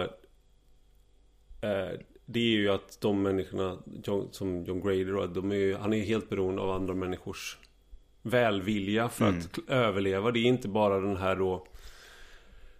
eh, 1.69 1.99
Det 2.25 2.39
är 2.39 2.57
ju 2.57 2.69
att 2.69 3.01
de 3.01 3.21
människorna 3.21 3.77
John, 4.03 4.27
Som 4.31 4.63
John 4.63 4.81
Grader 4.81 5.13
då, 5.13 5.27
de 5.27 5.51
är 5.51 5.55
ju, 5.55 5.75
Han 5.75 5.93
är 5.93 5.97
ju 5.97 6.03
helt 6.03 6.29
beroende 6.29 6.61
av 6.61 6.71
andra 6.71 6.93
människors 6.93 7.57
Välvilja 8.27 9.09
för 9.09 9.25
att 9.29 9.51
k- 9.55 9.61
överleva 9.67 10.31
Det 10.31 10.39
är 10.39 10.43
inte 10.45 10.67
bara 10.67 10.99
den 10.99 11.17
här 11.17 11.35
då 11.35 11.67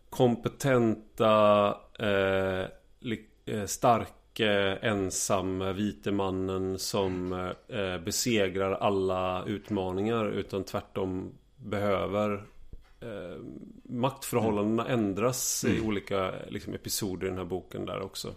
Kompetenta 0.10 1.68
eh, 2.00 2.66
eh, 3.46 3.66
Starke 3.66 4.78
Ensamma 4.82 5.72
vite 5.74 6.12
mannen 6.12 6.80
Som 6.80 7.34
eh, 7.68 7.98
besegrar 8.06 8.72
alla 8.72 9.44
utmaningar 9.46 10.26
Utan 10.30 10.64
tvärtom 10.64 11.32
behöver 11.58 12.34
eh, 13.02 13.38
maktförhållandena 13.84 14.88
ändras 14.88 15.66
i 15.66 15.82
olika 15.82 16.34
liksom, 16.50 16.74
episoder 16.74 17.28
i 17.28 17.30
den 17.30 17.38
här 17.40 17.46
boken 17.46 17.86
där 17.86 18.02
också. 18.02 18.34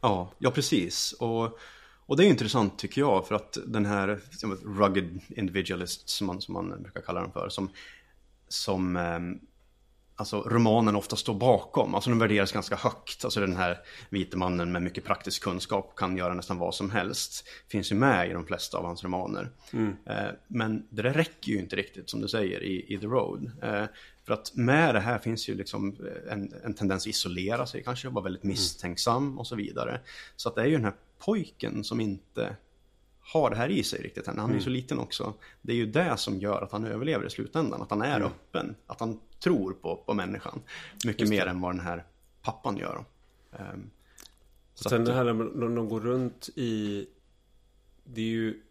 Ja, 0.00 0.30
ja 0.38 0.50
precis. 0.50 1.12
Och, 1.12 1.58
och 2.06 2.16
det 2.16 2.24
är 2.24 2.28
intressant 2.28 2.78
tycker 2.78 3.00
jag 3.00 3.26
för 3.28 3.34
att 3.34 3.58
den 3.66 3.86
här 3.86 4.20
rugged 4.64 5.20
individualist 5.28 6.08
som 6.08 6.26
man, 6.26 6.40
som 6.40 6.54
man 6.54 6.82
brukar 6.82 7.00
kalla 7.00 7.20
den 7.20 7.32
för 7.32 7.48
som, 7.48 7.70
som 8.48 8.96
ehm, 8.96 9.38
alltså 10.16 10.40
romanen 10.40 10.96
ofta 10.96 11.16
står 11.16 11.34
bakom. 11.34 11.94
Alltså 11.94 12.10
den 12.10 12.18
värderas 12.18 12.52
ganska 12.52 12.76
högt. 12.76 13.24
Alltså 13.24 13.40
den 13.40 13.56
här 13.56 13.78
vite 14.10 14.36
mannen 14.36 14.72
med 14.72 14.82
mycket 14.82 15.04
praktisk 15.04 15.42
kunskap 15.42 15.92
kan 15.96 16.16
göra 16.16 16.34
nästan 16.34 16.58
vad 16.58 16.74
som 16.74 16.90
helst. 16.90 17.48
Finns 17.68 17.92
ju 17.92 17.96
med 17.96 18.30
i 18.30 18.32
de 18.32 18.46
flesta 18.46 18.78
av 18.78 18.84
hans 18.84 19.04
romaner. 19.04 19.50
Eh, 20.06 20.30
men 20.48 20.86
det 20.90 21.02
där 21.02 21.12
räcker 21.12 21.52
ju 21.52 21.58
inte 21.58 21.76
riktigt 21.76 22.10
som 22.10 22.20
du 22.20 22.28
säger 22.28 22.62
i, 22.62 22.94
i 22.94 22.98
The 22.98 23.06
Road. 23.06 23.50
Eh, 23.62 23.84
för 24.26 24.32
att 24.34 24.54
med 24.54 24.94
det 24.94 25.00
här 25.00 25.18
finns 25.18 25.48
ju 25.48 25.54
liksom 25.54 25.96
en, 26.30 26.52
en 26.64 26.74
tendens 26.74 27.02
att 27.02 27.06
isolera 27.06 27.66
sig 27.66 27.82
kanske, 27.82 28.08
vara 28.08 28.24
väldigt 28.24 28.42
misstänksam 28.42 29.38
och 29.38 29.46
så 29.46 29.56
vidare. 29.56 30.00
Så 30.36 30.48
att 30.48 30.54
det 30.54 30.62
är 30.62 30.66
ju 30.66 30.72
den 30.72 30.84
här 30.84 30.94
pojken 31.18 31.84
som 31.84 32.00
inte 32.00 32.56
har 33.20 33.50
det 33.50 33.56
här 33.56 33.68
i 33.68 33.82
sig 33.82 34.02
riktigt 34.02 34.28
än. 34.28 34.38
Han 34.38 34.50
är 34.50 34.54
ju 34.54 34.60
så 34.60 34.70
liten 34.70 34.98
också. 34.98 35.34
Det 35.62 35.72
är 35.72 35.76
ju 35.76 35.86
det 35.86 36.16
som 36.16 36.38
gör 36.40 36.62
att 36.62 36.72
han 36.72 36.84
överlever 36.84 37.26
i 37.26 37.30
slutändan. 37.30 37.82
Att 37.82 37.90
han 37.90 38.02
är 38.02 38.20
öppen. 38.20 38.74
Att 38.86 39.00
han 39.00 39.20
tror 39.42 39.72
på, 39.72 39.96
på 40.06 40.14
människan. 40.14 40.60
Mycket 41.06 41.26
det. 41.26 41.30
mer 41.30 41.46
än 41.46 41.60
vad 41.60 41.70
den 41.74 41.80
här 41.80 42.04
pappan 42.42 42.76
gör. 42.76 43.04
Ehm, 43.52 43.90
så 44.74 44.88
Sen 44.88 45.00
att- 45.00 45.06
det 45.06 45.12
här 45.12 45.24
när 45.32 45.76
de, 45.76 45.88
går 45.88 46.00
runt 46.00 46.48
i... 46.56 47.06
Det 48.04 48.20
är 48.20 48.24
ju... 48.26 48.62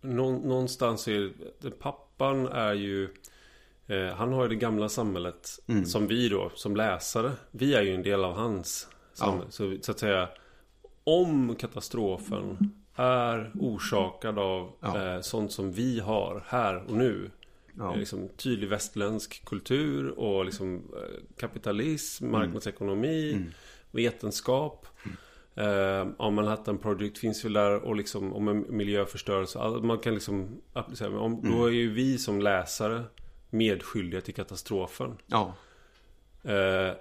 Nå, 0.00 0.30
någonstans 0.32 1.08
är... 1.08 1.32
Pappan 1.78 2.46
är 2.46 2.72
ju... 2.74 3.14
Eh, 3.86 4.14
han 4.14 4.32
har 4.32 4.42
ju 4.42 4.48
det 4.48 4.56
gamla 4.56 4.88
samhället 4.88 5.48
Mm. 5.66 5.84
som 5.84 6.06
vi 6.06 6.28
då, 6.28 6.50
som 6.54 6.76
läsare. 6.76 7.32
Vi 7.50 7.74
är 7.74 7.82
ju 7.82 7.94
en 7.94 8.02
del 8.02 8.24
av 8.24 8.34
hans. 8.34 8.88
Ja. 9.20 9.40
Så, 9.50 9.76
så 9.82 9.90
att 9.92 9.98
säga... 9.98 10.28
Om 11.08 11.54
katastrofen 11.56 12.72
är 12.94 13.52
orsakad 13.60 14.38
av 14.38 14.72
Ja. 14.80 15.14
eh, 15.14 15.20
sånt 15.20 15.52
som 15.52 15.72
vi 15.72 16.00
har 16.00 16.44
här 16.46 16.84
och 16.90 16.96
nu. 16.96 17.30
Ja. 17.78 17.92
Eh, 17.92 17.98
Liksom 17.98 18.28
tydlig 18.28 18.68
västerländsk 18.68 19.44
kultur 19.44 20.08
och 20.18 20.44
liksom 20.44 20.74
eh, 20.76 21.36
kapitalism, 21.40 22.30
marknadsekonomi, 22.30 23.32
Mm. 23.32 23.50
vetenskap. 23.90 24.86
Eh, 25.54 25.66
ja, 26.18 26.30
Manhattan 26.30 26.78
Project 26.78 27.18
finns 27.18 27.44
väl 27.44 27.52
där 27.52 27.84
och 27.84 27.96
liksom 27.96 28.32
om 28.32 28.48
en 28.48 28.76
miljöförstörelse. 28.76 29.58
All- 29.58 29.82
Man 29.82 29.98
kan 29.98 30.14
liksom 30.14 30.60
applicera. 30.72 31.20
Om, 31.20 31.40
Då 31.50 31.64
är 31.66 31.70
ju 31.72 31.90
vi 31.92 32.18
som 32.18 32.40
läsare 32.40 33.02
medskyldiga 33.50 34.20
till 34.20 34.34
katastrofen. 34.34 35.16
Ja, 35.26 35.54
Eh, 36.42 36.92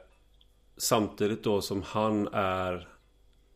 samtidigt 0.78 1.44
då 1.44 1.62
som 1.62 1.82
han 1.82 2.28
är 2.34 2.88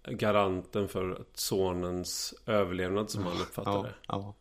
garanten 0.03 0.87
för 0.87 1.23
sonens 1.33 2.33
överlevnad 2.45 3.09
som 3.09 3.23
han 3.23 3.41
uppfattar 3.41 3.71
ja, 3.71 3.83
det. 3.83 3.93
ja. 4.07 4.33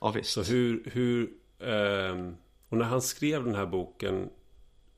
ja 0.00 0.10
visst. 0.10 0.30
Så 0.30 0.42
hur, 0.42 0.82
hur 0.92 1.30
ehm, 1.58 2.36
och 2.68 2.76
när 2.76 2.84
han 2.84 3.02
skrev 3.02 3.44
den 3.44 3.54
här 3.54 3.66
boken 3.66 4.30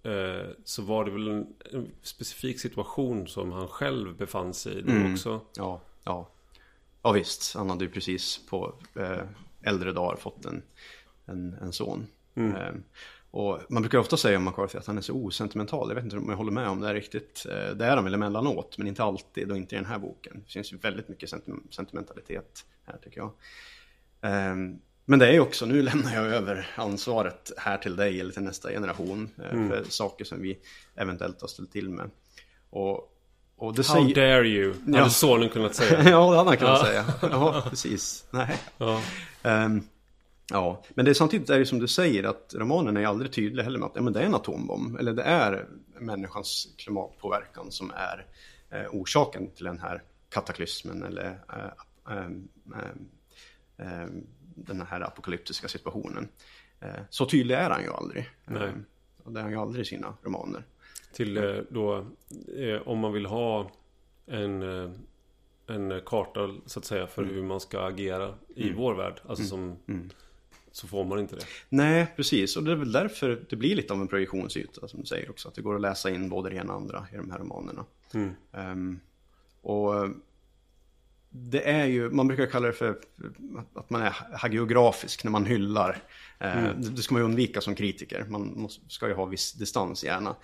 eh, 0.03 0.51
så 0.65 0.83
var 0.83 1.05
det 1.05 1.11
väl 1.11 1.29
en, 1.29 1.47
en, 1.73 1.91
specifik 2.03 2.61
situation 2.61 3.29
som 3.29 3.53
han 3.53 3.69
själv 3.69 4.17
befann 4.17 4.55
sig 4.55 4.79
i 4.79 4.83
då 4.83 4.93
Mm. 4.93 5.13
också. 5.13 5.41
Ja, 5.57 5.81
ja. 6.05 6.29
Ja 7.03 7.13
visst, 7.13 7.55
han 7.55 7.71
hade 7.71 7.85
ju 7.85 7.91
precis 7.91 8.47
på 8.51 8.75
eh, 8.95 9.23
äldre 9.63 9.93
dagar 9.93 10.17
fått 10.17 10.45
en, 10.45 10.63
en, 11.27 11.55
en 11.63 11.73
son. 11.73 12.07
Eh, 12.35 12.75
och 13.35 13.61
man 13.69 13.83
brukar 13.83 13.99
ofta 13.99 14.17
säga 14.17 14.37
om 14.37 14.45
McCarthy 14.45 14.79
att 14.79 14.87
han 14.87 14.99
är 14.99 15.03
så 15.03 15.13
osentimental. 15.15 15.89
Jag 15.89 15.95
vet 15.95 16.05
inte 16.05 16.17
om 16.17 16.29
jag 16.29 16.37
håller 16.37 16.53
med 16.53 16.69
om 16.69 16.81
det 16.81 16.89
är 16.89 16.95
riktigt. 16.95 17.47
Eh, 17.49 17.75
det 17.77 17.85
är 17.87 17.95
han 17.97 18.05
väl 18.05 18.15
emellanåt, 18.15 18.79
men 18.79 18.87
inte 18.87 19.03
alltid 19.03 19.51
och 19.51 19.57
inte 19.57 19.75
i 19.75 19.79
den 19.79 19.87
här 19.87 19.99
boken. 19.99 20.43
Det 20.47 20.53
finns 20.53 20.73
ju 20.73 20.77
väldigt 20.77 21.09
mycket 21.09 21.31
senti- 21.33 21.71
sentimentalitet 21.75 22.65
här 22.85 22.97
tycker 23.05 23.19
jag. 23.21 23.31
Eh, 24.33 24.55
men 25.05 25.19
det 25.19 25.29
är 25.29 25.33
ju 25.33 25.41
också, 25.41 25.67
nu 25.67 25.83
lämnar 25.93 26.15
jag 26.15 26.25
över 26.27 26.71
ansvaret 26.77 27.53
här 27.57 27.79
till 27.79 27.97
dig 27.97 28.21
eller 28.21 28.33
till 28.33 28.43
nästa 28.43 28.71
generation 28.71 29.29
eh, 29.39 29.69
för 29.69 29.85
saker 29.89 30.25
som 30.25 30.43
vi 30.43 30.59
eventuellt 30.95 31.41
har 31.41 31.49
ställt 31.49 31.73
till 31.73 31.89
med. 31.91 32.11
Och, 32.71 33.09
och 33.57 33.75
det 33.75 33.87
How 33.89 33.95
säger... 33.95 34.15
dare 34.15 34.49
you, 34.49 34.75
hade 34.87 34.99
Ja. 34.99 35.09
sonen 35.09 35.49
kunnat 35.49 35.75
säga. 35.75 36.03
ja, 36.11 36.31
det 36.31 36.37
hade 36.37 36.51
han 36.51 36.57
kunnat 36.57 36.81
Ja. 36.81 36.87
säga. 36.87 37.05
Ja, 37.23 37.65
precis. 37.71 38.25
Nej. 38.31 38.57
Ja. 38.79 39.01
Ehm, 39.43 39.83
ja, 40.53 40.83
men 40.95 41.05
det 41.05 41.11
är 41.11 41.15
samtidigt 41.15 41.51
är 41.51 41.59
det 41.59 41.67
som 41.67 41.79
du 41.79 41.89
säger 41.89 42.25
att 42.25 42.55
romanen 42.59 42.97
är 42.97 43.07
aldrig 43.07 43.33
tydlig 43.33 43.63
heller 43.63 43.79
med 43.79 43.87
att 43.87 43.97
ja, 43.97 44.03
men 44.03 44.13
det 44.13 44.21
är 44.21 44.27
en 44.27 44.35
atombomb. 44.35 44.97
Eller 44.97 45.13
det 45.13 45.23
är 45.23 45.67
människans 45.99 46.75
klimatpåverkan 46.79 47.71
som 47.71 47.91
är 47.91 48.27
eh, 48.71 48.87
orsaken 48.91 49.51
till 49.51 49.65
den 49.65 49.79
här 49.79 50.03
kataklysmen 50.29 51.03
eller 51.03 51.41
eh, 51.49 52.17
ehm, 52.17 52.49
ehm, 52.75 53.09
ehm, 53.77 54.27
den 54.55 54.83
här 54.83 55.01
apokalyptiska 55.01 55.69
situationen. 55.69 56.29
Eh, 56.81 57.01
så 57.11 57.27
tydlig 57.27 57.55
är 57.55 57.71
han 57.71 57.83
ju 57.83 57.93
aldrig. 57.93 58.31
Nej. 58.45 58.73
Och 59.25 59.33
det 59.33 59.41
är 59.41 59.43
han 59.43 59.53
ju 59.53 59.59
aldrig 59.59 59.83
i 59.83 59.89
sina 59.89 60.15
romaner. 60.23 60.65
Till 61.13 61.37
eh, 61.37 61.57
då, 61.69 62.07
eh, 62.57 62.89
om 62.89 62.99
man 62.99 63.13
vill 63.13 63.27
ha 63.27 63.71
en, 64.27 64.63
eh, 64.63 64.91
en 65.67 66.01
karta 66.07 66.55
så 66.67 66.79
att 66.79 66.85
säga 66.85 67.07
för 67.07 67.25
hur 67.25 67.43
man 67.43 67.61
ska 67.61 67.81
agera 67.81 68.35
i 68.57 68.73
vår 68.73 68.95
värld. 68.95 69.21
Alltså 69.27 69.45
som, 69.45 69.77
så 70.73 70.87
får 70.89 71.05
man 71.05 71.19
inte 71.19 71.37
det. 71.37 71.45
Nej, 71.69 72.07
precis. 72.17 72.57
Och 72.57 72.63
det 72.65 72.73
är 72.73 72.77
väl 72.77 72.93
därför 72.93 73.45
det 73.51 73.57
blir 73.57 73.77
lite 73.77 73.93
av 73.93 74.01
en 74.01 74.09
projektionsyta 74.09 74.89
som 74.89 75.01
du 75.01 75.07
säger 75.07 75.31
också. 75.31 75.49
Att 75.49 75.55
det 75.55 75.63
går 75.63 75.75
att 75.75 75.81
läsa 75.81 76.11
in 76.11 76.29
både 76.29 76.51
det 76.51 76.57
ena 76.57 76.73
och 76.73 76.81
andra 76.81 77.07
i 77.13 77.17
de 77.17 77.31
här 77.31 77.39
romanerna. 77.39 77.85
Mm. 78.15 78.31
Ehm, 78.53 79.01
och 79.63 79.97
eh, 80.05 80.11
det 81.31 81.71
är 81.71 81.85
ju, 81.87 82.11
man 82.11 82.27
brukar 82.29 82.47
kalla 82.47 82.67
det 82.67 82.73
för 82.73 82.91
att- 83.75 83.91
man 83.91 84.03
är 84.03 84.17
hagiografisk 84.37 85.25
när 85.25 85.31
man 85.31 85.47
hyllar. 85.47 86.03
Eh, 86.39 86.55
det- 86.65 86.91
Det 86.91 87.03
ska 87.03 87.15
man 87.15 87.23
ju 87.23 87.25
undvika 87.25 87.61
som 87.61 87.75
kritiker. 87.75 88.25
Man 88.29 88.69
ska 88.89 89.09
ju 89.09 89.15
ha 89.15 89.25
viss 89.25 89.53
distans 89.53 90.05
gärna. 90.05 90.37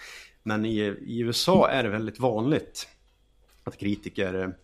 Men 0.43 0.65
i, 0.65 0.79
i 1.07 1.19
USA 1.21 1.69
är 1.71 1.83
det 1.83 1.89
väldigt 1.89 2.21
vanligt 2.21 2.89
att 3.65 3.79
kritiker 3.79 4.55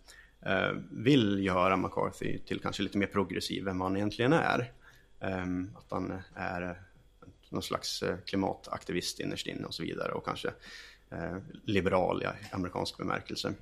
eh, 0.46 0.70
vill 0.90 1.44
göra 1.44 1.76
McCarthy 1.76 2.38
till 2.38 2.60
kanske 2.60 2.82
lite 2.82 2.98
mer 2.98 3.06
progressiv 3.06 3.68
än 3.68 3.78
vad 3.78 3.88
han 3.88 3.96
egentligen 3.96 4.32
är. 4.32 4.72
Ehm, 5.24 5.70
att 5.76 5.90
han 5.90 6.22
är 6.34 6.82
någon 7.48 7.62
slags 7.62 8.02
eh, 8.02 8.16
klimataktivist 8.26 9.20
innerst 9.20 9.46
inne 9.46 9.66
och 9.66 9.74
så 9.74 9.82
vidare 9.82 10.12
och 10.12 10.24
kanske 10.24 10.48
eh, 11.10 11.36
liberal 11.64 12.22
i 12.22 12.26
amerikansk 12.54 12.96
bemärkelse. 12.96 13.54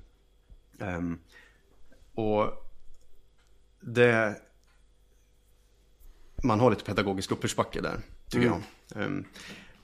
Ehm, 0.79 1.19
och 2.13 2.71
det... 3.79 4.41
Man 6.43 6.59
har 6.59 6.69
lite 6.69 6.83
pedagogisk 6.83 7.31
uppförsbacke 7.31 7.81
där, 7.81 7.99
tycker 8.29 8.45
jag. 8.45 8.61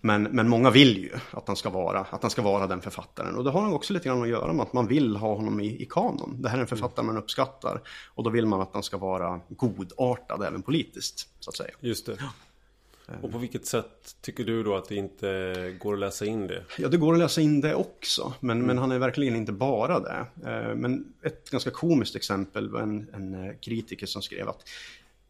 Men, 0.01 0.23
men 0.23 0.49
många 0.49 0.69
vill 0.69 0.97
ju 0.97 1.11
att 1.31 1.47
han, 1.47 1.55
ska 1.55 1.69
vara, 1.69 1.99
att 1.99 2.21
han 2.21 2.31
ska 2.31 2.41
vara 2.41 2.67
den 2.67 2.81
författaren. 2.81 3.35
Och 3.35 3.43
det 3.43 3.51
har 3.51 3.73
också 3.73 3.93
lite 3.93 4.07
grann 4.09 4.21
att 4.21 4.29
göra 4.29 4.53
med 4.53 4.63
att 4.63 4.73
man 4.73 4.87
vill 4.87 5.15
ha 5.15 5.35
honom 5.35 5.59
i, 5.59 5.81
i 5.81 5.85
kanon. 5.85 6.41
Det 6.41 6.49
här 6.49 6.57
är 6.57 6.61
en 6.61 6.67
författare 6.67 7.05
man 7.05 7.17
uppskattar. 7.17 7.81
Och 8.15 8.23
då 8.23 8.29
vill 8.29 8.45
man 8.45 8.61
att 8.61 8.73
han 8.73 8.83
ska 8.83 8.97
vara 8.97 9.39
godartad 9.49 10.43
även 10.43 10.61
politiskt, 10.61 11.29
så 11.39 11.49
att 11.49 11.55
säga. 11.55 11.71
Just 11.79 12.05
det. 12.05 12.17
Och 13.21 13.31
på 13.31 13.37
vilket 13.37 13.65
sätt 13.65 14.15
tycker 14.21 14.43
du 14.43 14.63
då 14.63 14.75
att 14.75 14.89
det 14.89 14.95
inte 14.95 15.75
går 15.79 15.93
att 15.93 15.99
läsa 15.99 16.25
in 16.25 16.47
det? 16.47 16.63
Ja, 16.77 16.87
det 16.87 16.97
går 16.97 17.13
att 17.13 17.19
läsa 17.19 17.41
in 17.41 17.61
det 17.61 17.75
också, 17.75 18.33
men, 18.39 18.65
men 18.65 18.77
han 18.77 18.91
är 18.91 18.99
verkligen 18.99 19.35
inte 19.35 19.51
bara 19.51 19.99
det. 19.99 20.25
Eh, 20.45 20.75
Men 20.75 21.13
ett 21.23 21.49
ganska 21.49 21.71
komiskt 21.71 22.15
exempel 22.15 22.69
var 22.69 22.81
en, 22.81 23.09
en 23.13 23.33
eh, 23.33 23.55
kritiker 23.61 24.05
som 24.05 24.21
skrev 24.21 24.49
att 24.49 24.63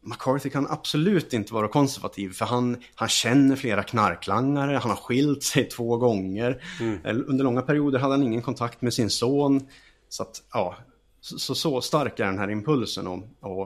McCarthy 0.02 0.50
kan 0.50 0.66
absolut 0.70 1.32
inte 1.32 1.54
vara 1.54 1.68
konservativ 1.68 2.32
för 2.32 2.44
han, 2.44 2.76
han 2.94 3.08
känner 3.08 3.56
flera 3.56 3.82
knarklangare, 3.82 4.76
han 4.76 4.90
har 4.90 4.96
skilt 4.96 5.42
sig 5.42 5.64
två 5.68 5.96
gånger. 5.96 6.62
Eh, 7.04 7.16
Under 7.26 7.44
långa 7.44 7.62
perioder 7.62 7.98
hade 7.98 8.14
han 8.14 8.22
ingen 8.22 8.42
kontakt 8.42 8.82
med 8.82 8.94
sin 8.94 9.10
son. 9.10 9.68
Så 10.08 10.22
att, 10.22 10.42
ja, 10.52 10.76
så, 11.20 11.54
så, 11.54 11.80
stark 11.80 12.20
är 12.20 12.24
den 12.24 12.38
här 12.38 12.50
impulsen 12.50 13.22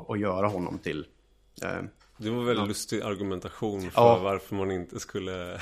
att, 0.09 0.21
göra 0.21 0.47
honom 0.47 0.79
till 0.79 1.07
eh, 1.63 1.69
Det 2.17 2.31
var 2.31 2.39
en 2.39 2.47
väldigt 2.47 2.69
lustig 2.69 3.01
argumentation 3.03 3.81
för 3.81 4.03
Ja. 4.03 4.19
varför 4.19 4.55
man 4.55 4.71
inte 4.71 5.01
skulle 5.01 5.61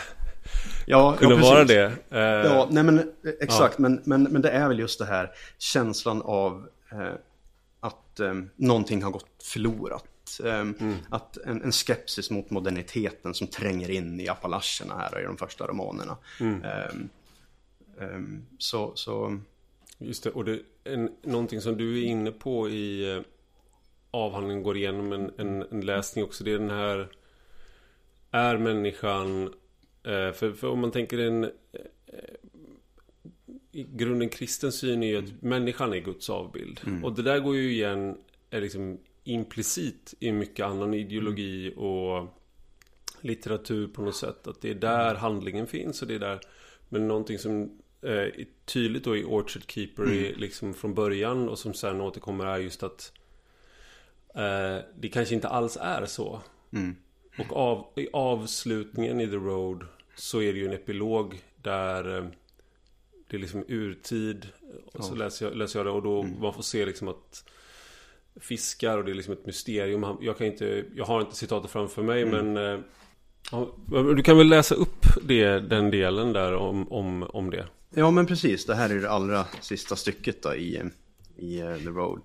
ja, 0.87 1.17
kunna 1.19 1.35
ja, 1.35 1.41
vara 1.41 1.65
precis. 1.65 1.77
det. 2.09 2.19
Eh, 2.19 2.53
Ja, 2.53 2.69
nej 2.71 2.83
men 2.85 2.99
eh, 2.99 3.05
exakt, 3.41 3.79
men, 3.79 4.03
men, 4.05 4.23
men 4.23 4.43
det 4.43 4.51
är 4.51 4.69
väl 4.69 4.79
just 4.79 4.99
det 4.99 5.05
här 5.05 5.31
känslan 5.59 6.23
av 6.23 6.69
eh, 6.93 7.13
att 7.81 8.21
eh, 8.21 8.35
någonting 8.57 9.03
har 9.03 9.11
gått 9.11 9.43
förlorat. 9.43 10.05
Eh, 10.41 10.71
Att 11.11 11.37
en, 11.37 11.63
en 11.63 11.73
skepsis 11.73 12.31
mot 12.31 12.51
moderniteten 12.51 13.35
som 13.35 13.47
tränger 13.47 13.91
in 13.91 14.21
i 14.21 14.29
Appalacherna 14.29 14.99
här 14.99 15.21
i 15.21 15.25
de 15.25 15.37
första 15.37 15.67
romanerna. 15.67 16.17
Eh, 16.41 16.97
eh, 18.01 18.21
så, 18.59 18.93
så, 18.95 19.41
Just 19.99 20.25
det, 20.25 20.31
och 20.31 20.45
det, 20.45 20.61
en, 20.85 21.11
någonting 21.23 21.61
som 21.61 21.77
du 21.77 21.99
är 21.99 22.05
inne 22.05 22.33
på 22.33 22.69
i 22.69 23.13
eh, 23.17 23.23
avhandlingen 24.11 24.63
går 24.63 24.77
igenom 24.77 25.13
en, 25.13 25.33
en, 25.39 25.63
en 25.71 25.81
läsning 25.81 26.25
också. 26.25 26.45
Det 26.45 26.53
är 26.53 26.59
den 26.59 26.71
här 26.71 27.09
Är 28.31 28.59
människan 28.59 29.43
eh, 30.03 30.33
för, 30.33 30.53
för 30.53 30.69
om 30.69 30.79
man 30.81 30.91
tänker 30.91 31.19
en 31.19 31.45
eh, 31.45 31.51
I 33.73 33.87
grunden 33.91 34.29
kristen 34.29 34.73
syn 34.73 35.03
är 35.03 35.07
ju 35.07 35.19
att 35.19 35.43
människan 35.43 35.93
är 35.93 35.99
Guds 35.99 36.31
avbild. 36.31 36.81
Och 37.03 37.13
det 37.13 37.23
där 37.23 37.39
går 37.39 37.57
ju 37.57 37.73
igen 37.73 38.17
är 38.51 38.61
liksom 38.61 38.99
implicit 39.25 40.15
i 40.21 40.33
mycket 40.33 40.67
annan 40.67 40.95
ideologi 40.95 41.73
och 41.77 42.29
litteratur 43.21 43.89
på 43.89 44.03
något 44.03 44.17
sätt. 44.17 44.47
Att 44.47 44.61
det 44.61 44.71
är 44.71 44.75
där 44.75 45.15
handlingen 45.15 45.67
finns 45.67 46.03
och 46.03 46.09
det 46.09 46.15
är 46.15 46.19
där 46.19 46.41
Men 46.89 47.09
någonting 47.09 47.39
som 47.39 47.79
eh, 48.03 48.11
är 48.13 48.47
tydligt 48.65 49.05
då 49.05 49.17
i 49.17 49.25
Orchard 49.25 49.71
Keeper 49.71 50.03
är 50.13 50.35
liksom 50.35 50.75
från 50.75 50.95
början 50.95 51.49
och 51.49 51.59
som 51.59 51.75
sen 51.75 52.01
återkommer 52.01 52.47
är 52.47 52.59
just 52.59 52.83
att 52.83 53.13
eh, 54.35 54.79
Det 54.97 55.09
kanske 55.13 55.35
inte 55.35 55.49
alls 55.49 55.79
är 55.81 56.07
så. 56.07 56.41
mm, 56.73 56.97
Och 57.39 57.57
av, 57.57 57.87
i 57.97 58.09
avslutningen 58.13 59.21
i 59.21 59.27
The 59.27 59.37
Road 59.37 59.87
så 60.15 60.43
är 60.43 60.53
det 60.53 60.59
ju 60.59 60.67
en 60.67 60.73
epilog 60.73 61.41
där 61.63 62.19
eh, 62.19 62.27
det 63.29 63.37
är 63.37 63.41
liksom 63.41 63.65
urtid. 63.69 64.49
Och 64.93 65.05
så 65.05 65.15
läser 65.15 65.47
jag, 65.47 65.57
läser 65.57 65.79
jag 65.79 65.87
det 65.87 65.91
och 65.91 66.03
då 66.03 66.23
man 66.23 66.55
får 66.55 66.63
se 66.63 66.87
liksom 66.87 67.09
att 67.09 67.49
fiskar 68.41 68.99
och 68.99 69.05
det 69.05 69.11
är 69.11 69.15
liksom 69.15 69.33
ett 69.33 69.47
mysterium. 69.47 70.17
Jag 70.21 70.39
kan 70.39 70.47
inte, 70.47 70.85
jag 70.95 71.05
har 71.05 71.21
inte 71.21 71.37
citatet 71.37 71.71
framför 71.71 72.03
mig 72.03 72.25
men 72.25 72.57
eh, 72.57 72.81
ja, 73.51 73.77
du 74.17 74.23
kan 74.23 74.39
väl 74.39 74.49
läsa 74.49 74.75
upp 74.75 75.07
det, 75.23 75.61
den 75.61 75.91
delen 75.91 76.33
där 76.33 76.55
om, 76.55 76.93
om, 76.93 77.23
om 77.23 77.51
det. 77.51 77.67
Ja, 77.95 78.11
men 78.11 78.27
precis. 78.27 78.67
Det 78.67 78.75
här 78.75 78.91
är 78.91 79.01
det 79.01 79.11
allra 79.11 79.45
sista 79.61 79.97
stycket 79.97 80.43
då 80.43 80.55
i, 80.55 80.83
i 81.37 81.61
eh, 81.61 81.77
The 81.77 81.89
Road. 81.89 82.23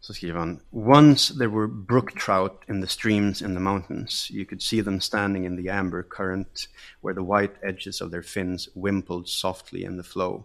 Så 0.00 0.14
skriver 0.14 0.38
han. 0.38 0.60
Once 0.70 1.34
there 1.34 1.48
were 1.48 1.68
brook 1.68 2.20
trout 2.20 2.62
in 2.68 2.82
the 2.82 2.88
streams 2.88 3.42
in 3.42 3.54
the 3.54 3.60
mountains. 3.60 4.30
You 4.30 4.44
could 4.44 4.62
see 4.62 4.82
them 4.82 5.00
standing 5.00 5.46
in 5.46 5.56
the 5.56 5.70
amber 5.70 6.02
current 6.02 6.68
where 7.02 7.14
the 7.14 7.24
white 7.24 7.54
edges 7.62 8.00
of 8.00 8.10
their 8.10 8.22
fins 8.22 8.68
wimpled 8.74 9.28
softly 9.28 9.84
in 9.84 9.96
the 9.96 10.08
flow. 10.08 10.44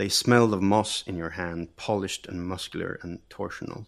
They 0.00 0.08
smelled 0.08 0.54
of 0.54 0.62
moss 0.62 1.04
in 1.06 1.18
your 1.18 1.36
hand, 1.36 1.76
polished 1.76 2.26
and 2.26 2.48
muscular 2.48 2.98
and 3.02 3.18
torsional. 3.28 3.84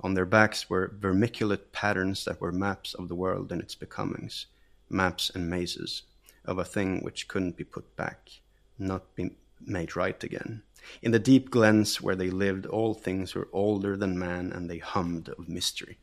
On 0.00 0.14
their 0.14 0.24
backs 0.24 0.68
were 0.68 0.92
vermiculate 0.98 1.70
patterns 1.70 2.24
that 2.24 2.40
were 2.40 2.50
maps 2.50 2.92
of 2.92 3.06
the 3.06 3.14
world 3.14 3.52
and 3.52 3.62
its 3.62 3.76
becomings, 3.76 4.46
maps 4.90 5.30
and 5.32 5.48
mazes 5.48 6.02
of 6.44 6.58
a 6.58 6.64
thing 6.64 7.04
which 7.04 7.28
couldn't 7.28 7.56
be 7.56 7.62
put 7.62 7.94
back, 7.94 8.40
not 8.80 9.14
be 9.14 9.30
made 9.64 9.94
right 9.94 10.24
again. 10.24 10.62
In 11.02 11.12
the 11.12 11.20
deep 11.20 11.50
glens 11.50 12.02
where 12.02 12.16
they 12.16 12.30
lived, 12.30 12.66
all 12.66 12.92
things 12.92 13.36
were 13.36 13.46
older 13.52 13.96
than 13.96 14.18
man 14.18 14.50
and 14.50 14.68
they 14.68 14.78
hummed 14.78 15.28
of 15.28 15.48
mystery. 15.48 15.98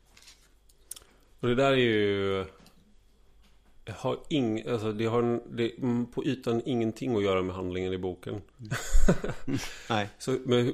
Och 1.41 1.49
det 1.49 1.55
där 1.55 1.71
är 1.71 1.75
ju 1.75 2.45
har 3.93 4.19
ing, 4.29 4.67
alltså 4.67 4.91
det 4.91 5.05
har 5.05 5.41
det, 5.55 5.77
mm, 5.77 6.05
på 6.05 6.25
ytan 6.25 6.61
ingenting 6.65 7.15
att 7.15 7.23
göra 7.23 7.41
med 7.41 7.55
handlingen 7.55 7.93
i 7.93 7.97
boken. 7.97 8.41
Nej. 9.89 10.09
Så, 10.17 10.37
men 10.45 10.65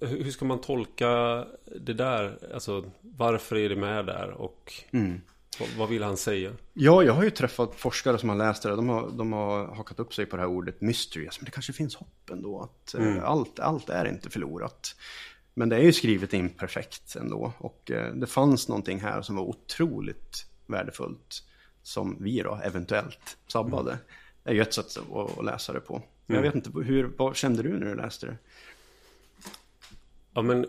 hur- 0.00 0.30
ska 0.30 0.44
man 0.44 0.60
tolka 0.60 1.08
det 1.80 1.94
där? 1.94 2.38
Alltså 2.54 2.84
varför 3.00 3.56
är 3.56 3.68
det 3.68 3.76
med 3.76 4.06
där? 4.06 4.30
Och 4.30 4.72
Mm. 4.90 5.20
Vad, 5.60 5.68
vad 5.78 5.88
vill 5.88 6.02
han 6.02 6.16
säga? 6.16 6.52
Ja, 6.72 7.02
jag 7.02 7.12
har 7.12 7.24
ju 7.24 7.30
träffat 7.30 7.74
forskare 7.74 8.18
som 8.18 8.28
har 8.28 8.36
läst 8.36 8.62
det. 8.62 8.70
De 8.70 8.88
har, 8.88 9.10
de 9.10 9.32
har 9.32 9.66
hakat 9.66 10.00
upp 10.00 10.14
sig 10.14 10.26
på 10.26 10.36
det 10.36 10.42
här 10.42 10.48
ordet 10.48 10.80
mystery. 10.80 11.28
Men 11.38 11.44
det 11.44 11.50
kanske 11.50 11.72
finns 11.72 11.96
hopp 11.96 12.30
ändå. 12.30 12.60
Att 12.60 12.94
mm. 12.94 13.24
allt, 13.24 13.60
allt 13.60 13.88
är 13.88 14.08
inte 14.08 14.30
förlorat. 14.30 14.96
Men 15.54 15.68
det 15.68 15.76
är 15.76 15.82
ju 15.82 15.92
skrivet 15.92 16.34
imperfekt 16.34 17.16
ändå. 17.16 17.52
Och 17.58 17.90
eh, 17.90 18.14
det 18.14 18.26
fanns 18.26 18.68
någonting 18.68 19.00
här 19.00 19.22
som 19.22 19.36
var 19.36 19.42
otroligt 19.42 20.46
värdefullt. 20.66 21.42
Som 21.88 22.16
vi 22.20 22.42
då 22.42 22.60
eventuellt 22.64 23.36
sabbade. 23.46 23.90
Mm. 23.90 24.04
Det 24.42 24.50
är 24.50 24.54
ju 24.54 24.62
ett 24.62 24.74
sätt 24.74 24.98
att, 25.12 25.44
läsa 25.44 25.72
det 25.72 25.80
på. 25.80 25.94
Men 26.26 26.36
jag 26.36 26.36
mm. 26.36 26.42
vet 26.42 26.66
inte, 26.66 26.80
hur, 26.80 27.12
vad 27.16 27.36
kände 27.36 27.62
du 27.62 27.78
när 27.78 27.86
du 27.86 27.94
läste 27.94 28.26
det? 28.26 28.36
Ja 30.34 30.42
men 30.42 30.66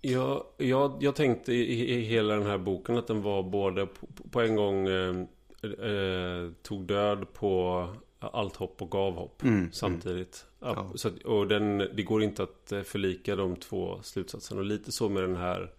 jag, 0.00 0.44
jag, 0.56 0.96
jag 1.00 1.14
tänkte 1.14 1.52
i, 1.52 1.94
i, 1.94 2.00
hela 2.00 2.34
den 2.34 2.46
här 2.46 2.58
boken 2.58 2.96
att 2.96 3.06
den 3.06 3.22
var 3.22 3.42
både 3.42 3.86
på, 3.86 4.06
på 4.30 4.40
en 4.40 4.56
gång 4.56 4.88
eh, 4.88 5.16
eh, 5.62 6.50
tog 6.62 6.84
död 6.84 7.32
på 7.32 7.86
allt 8.20 8.56
hopp 8.56 8.82
och 8.82 8.90
gav 8.90 9.14
hopp 9.14 9.42
mm, 9.42 9.58
mm. 9.58 9.72
samtidigt. 9.72 10.46
Mm. 10.62 10.74
Ja. 10.74 10.92
Så 10.94 11.08
att, 11.08 11.22
och 11.22 11.48
den, 11.48 11.78
det 11.78 12.02
går 12.02 12.22
inte 12.22 12.42
att 12.42 12.72
eh, 12.72 12.82
förlika 12.82 13.36
de 13.36 13.56
två 13.56 14.00
slutsatserna. 14.02 14.60
Och 14.60 14.66
lite 14.66 14.92
så 14.92 15.08
med 15.08 15.22
den 15.22 15.36
här. 15.36 15.72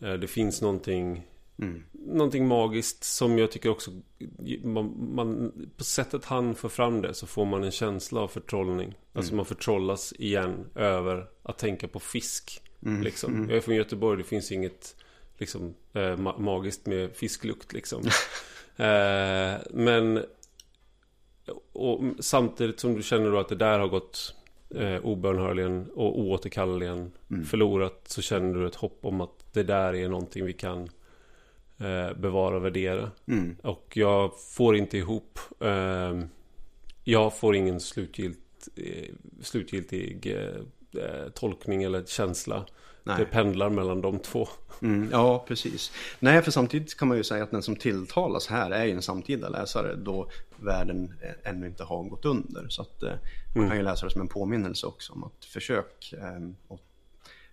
Eh, 0.00 0.12
det 0.12 0.26
finns 0.26 0.62
någonting 0.62 1.26
mm. 1.60 1.82
Någonting 1.92 2.46
magiskt 2.46 3.04
som 3.04 3.38
jag 3.38 3.50
tycker 3.50 3.70
också 3.70 3.90
man, 4.64 5.14
man, 5.14 5.52
På 5.76 5.84
sättet 5.84 6.24
han 6.24 6.54
får 6.54 6.68
fram 6.68 7.02
det 7.02 7.14
så 7.14 7.26
får 7.26 7.44
man 7.44 7.64
en 7.64 7.70
känsla 7.70 8.20
av 8.20 8.28
förtrollning. 8.28 8.94
Alltså 9.12 9.30
mm. 9.30 9.36
man 9.36 9.46
förtrollas 9.46 10.12
igen 10.12 10.66
över 10.74 11.26
att 11.42 11.58
tänka 11.58 11.88
på 11.88 12.00
fisk. 12.00 12.62
Mm. 12.82 13.02
Liksom. 13.02 13.34
Mm. 13.34 13.48
Jag 13.48 13.56
är 13.56 13.60
från 13.60 13.74
Göteborg, 13.74 14.18
det 14.18 14.28
finns 14.28 14.52
inget 14.52 14.96
liksom, 15.38 15.74
eh, 15.92 16.16
magiskt 16.16 16.86
med 16.86 17.16
fisklukt 17.16 17.72
liksom. 17.72 18.02
eh, 18.76 19.60
men 19.70 20.24
och 21.72 22.02
samtidigt 22.18 22.80
som 22.80 22.94
du 22.94 23.02
känner 23.02 23.30
då 23.30 23.38
att 23.38 23.48
det 23.48 23.54
där 23.54 23.78
har 23.78 23.88
gått 23.88 24.34
eh, 24.74 24.96
obönhörligen 24.96 25.90
och 25.94 26.18
oåterkalleligen 26.20 27.12
mm. 27.30 27.44
förlorat 27.44 28.02
så 28.04 28.22
känner 28.22 28.54
du 28.54 28.66
ett 28.66 28.74
hopp 28.74 28.98
om 29.02 29.20
att 29.20 29.52
det 29.52 29.62
där 29.62 29.94
är 29.94 30.08
någonting 30.08 30.44
vi 30.44 30.52
kan 30.52 30.88
eh, 31.80 32.16
bevara 32.16 32.56
och 32.56 32.64
värdera. 32.64 33.10
Mm. 33.26 33.56
Och 33.62 33.92
jag 33.94 34.40
får 34.40 34.76
inte 34.76 34.98
ihop 34.98 35.38
eh, 35.60 36.20
jag 37.04 37.38
får 37.38 37.56
ingen 37.56 37.80
slutgilt, 37.80 38.68
eh, 38.76 39.14
slutgiltig 39.42 40.26
eh, 40.26 41.02
eh, 41.02 41.28
tolkning 41.34 41.82
eller 41.82 42.04
känsla. 42.04 42.66
Nej. 43.02 43.16
Det 43.18 43.24
pendlar 43.24 43.70
mellan 43.70 44.00
de 44.00 44.18
två. 44.18 44.48
Mm, 44.82 45.08
ja, 45.12 45.44
precis. 45.48 45.92
Nej, 46.18 46.42
för 46.42 46.50
samtidigt 46.50 46.96
kan 46.96 47.08
man 47.08 47.16
ju 47.16 47.24
säga 47.24 47.44
att 47.44 47.50
den 47.50 47.62
som 47.62 47.76
tilltalas 47.76 48.46
här 48.46 48.70
är 48.70 48.84
ju 48.84 48.92
en 48.92 49.02
samtida 49.02 49.48
läsare 49.48 49.96
då 49.96 50.30
världen 50.56 51.14
ännu 51.42 51.66
inte 51.66 51.84
har 51.84 52.04
gått 52.04 52.24
under. 52.24 52.68
Så 52.68 52.82
att 52.82 53.02
eh, 53.02 53.12
man 53.56 53.68
kan 53.68 53.76
ju 53.76 53.82
läsa 53.82 54.06
det 54.06 54.12
som 54.12 54.20
en 54.20 54.28
påminnelse 54.28 54.86
också 54.86 55.12
om 55.12 55.24
att 55.24 55.44
försök 55.44 56.12
eh, 56.12 56.74
att 56.74 56.80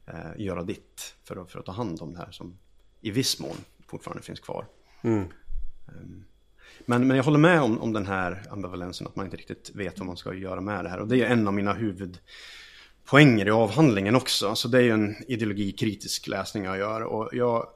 eh, 0.05 0.41
göra 0.41 0.63
ditt 0.63 1.15
för 1.23 1.41
att, 1.41 1.51
för 1.51 1.59
att 1.59 1.65
ta 1.65 1.71
hand 1.71 2.01
om 2.01 2.13
det 2.13 2.19
här 2.19 2.31
som 2.31 2.57
i 3.01 3.11
viss 3.11 3.39
mån 3.39 3.57
fortfarande 3.87 4.23
finns 4.23 4.39
kvar. 4.39 4.65
Mm. 5.01 5.27
Um, 5.87 6.25
men, 6.85 7.07
men 7.07 7.17
jag 7.17 7.23
håller 7.23 7.39
med 7.39 7.61
om, 7.61 7.81
om 7.81 7.93
den 7.93 8.05
här 8.05 8.43
ambivalensen, 8.49 9.07
att 9.07 9.15
man 9.15 9.25
inte 9.25 9.37
riktigt 9.37 9.71
vet 9.75 9.99
vad 9.99 10.07
man 10.07 10.17
ska 10.17 10.33
göra 10.33 10.61
med 10.61 10.85
det 10.85 10.89
här. 10.89 10.99
Och 10.99 11.07
det 11.07 11.17
är 11.17 11.25
en 11.25 11.47
av 11.47 11.53
mina 11.53 11.73
huvud 11.73 12.19
poänger 13.05 13.47
i 13.47 13.51
avhandlingen 13.51 14.15
också. 14.15 14.55
Så 14.55 14.67
det 14.67 14.77
är 14.77 14.81
ju 14.81 14.91
en 14.91 15.15
ideologikritisk 15.27 16.27
läsning 16.27 16.63
jag 16.63 16.77
gör. 16.77 17.01
Och 17.01 17.29
jag 17.31 17.67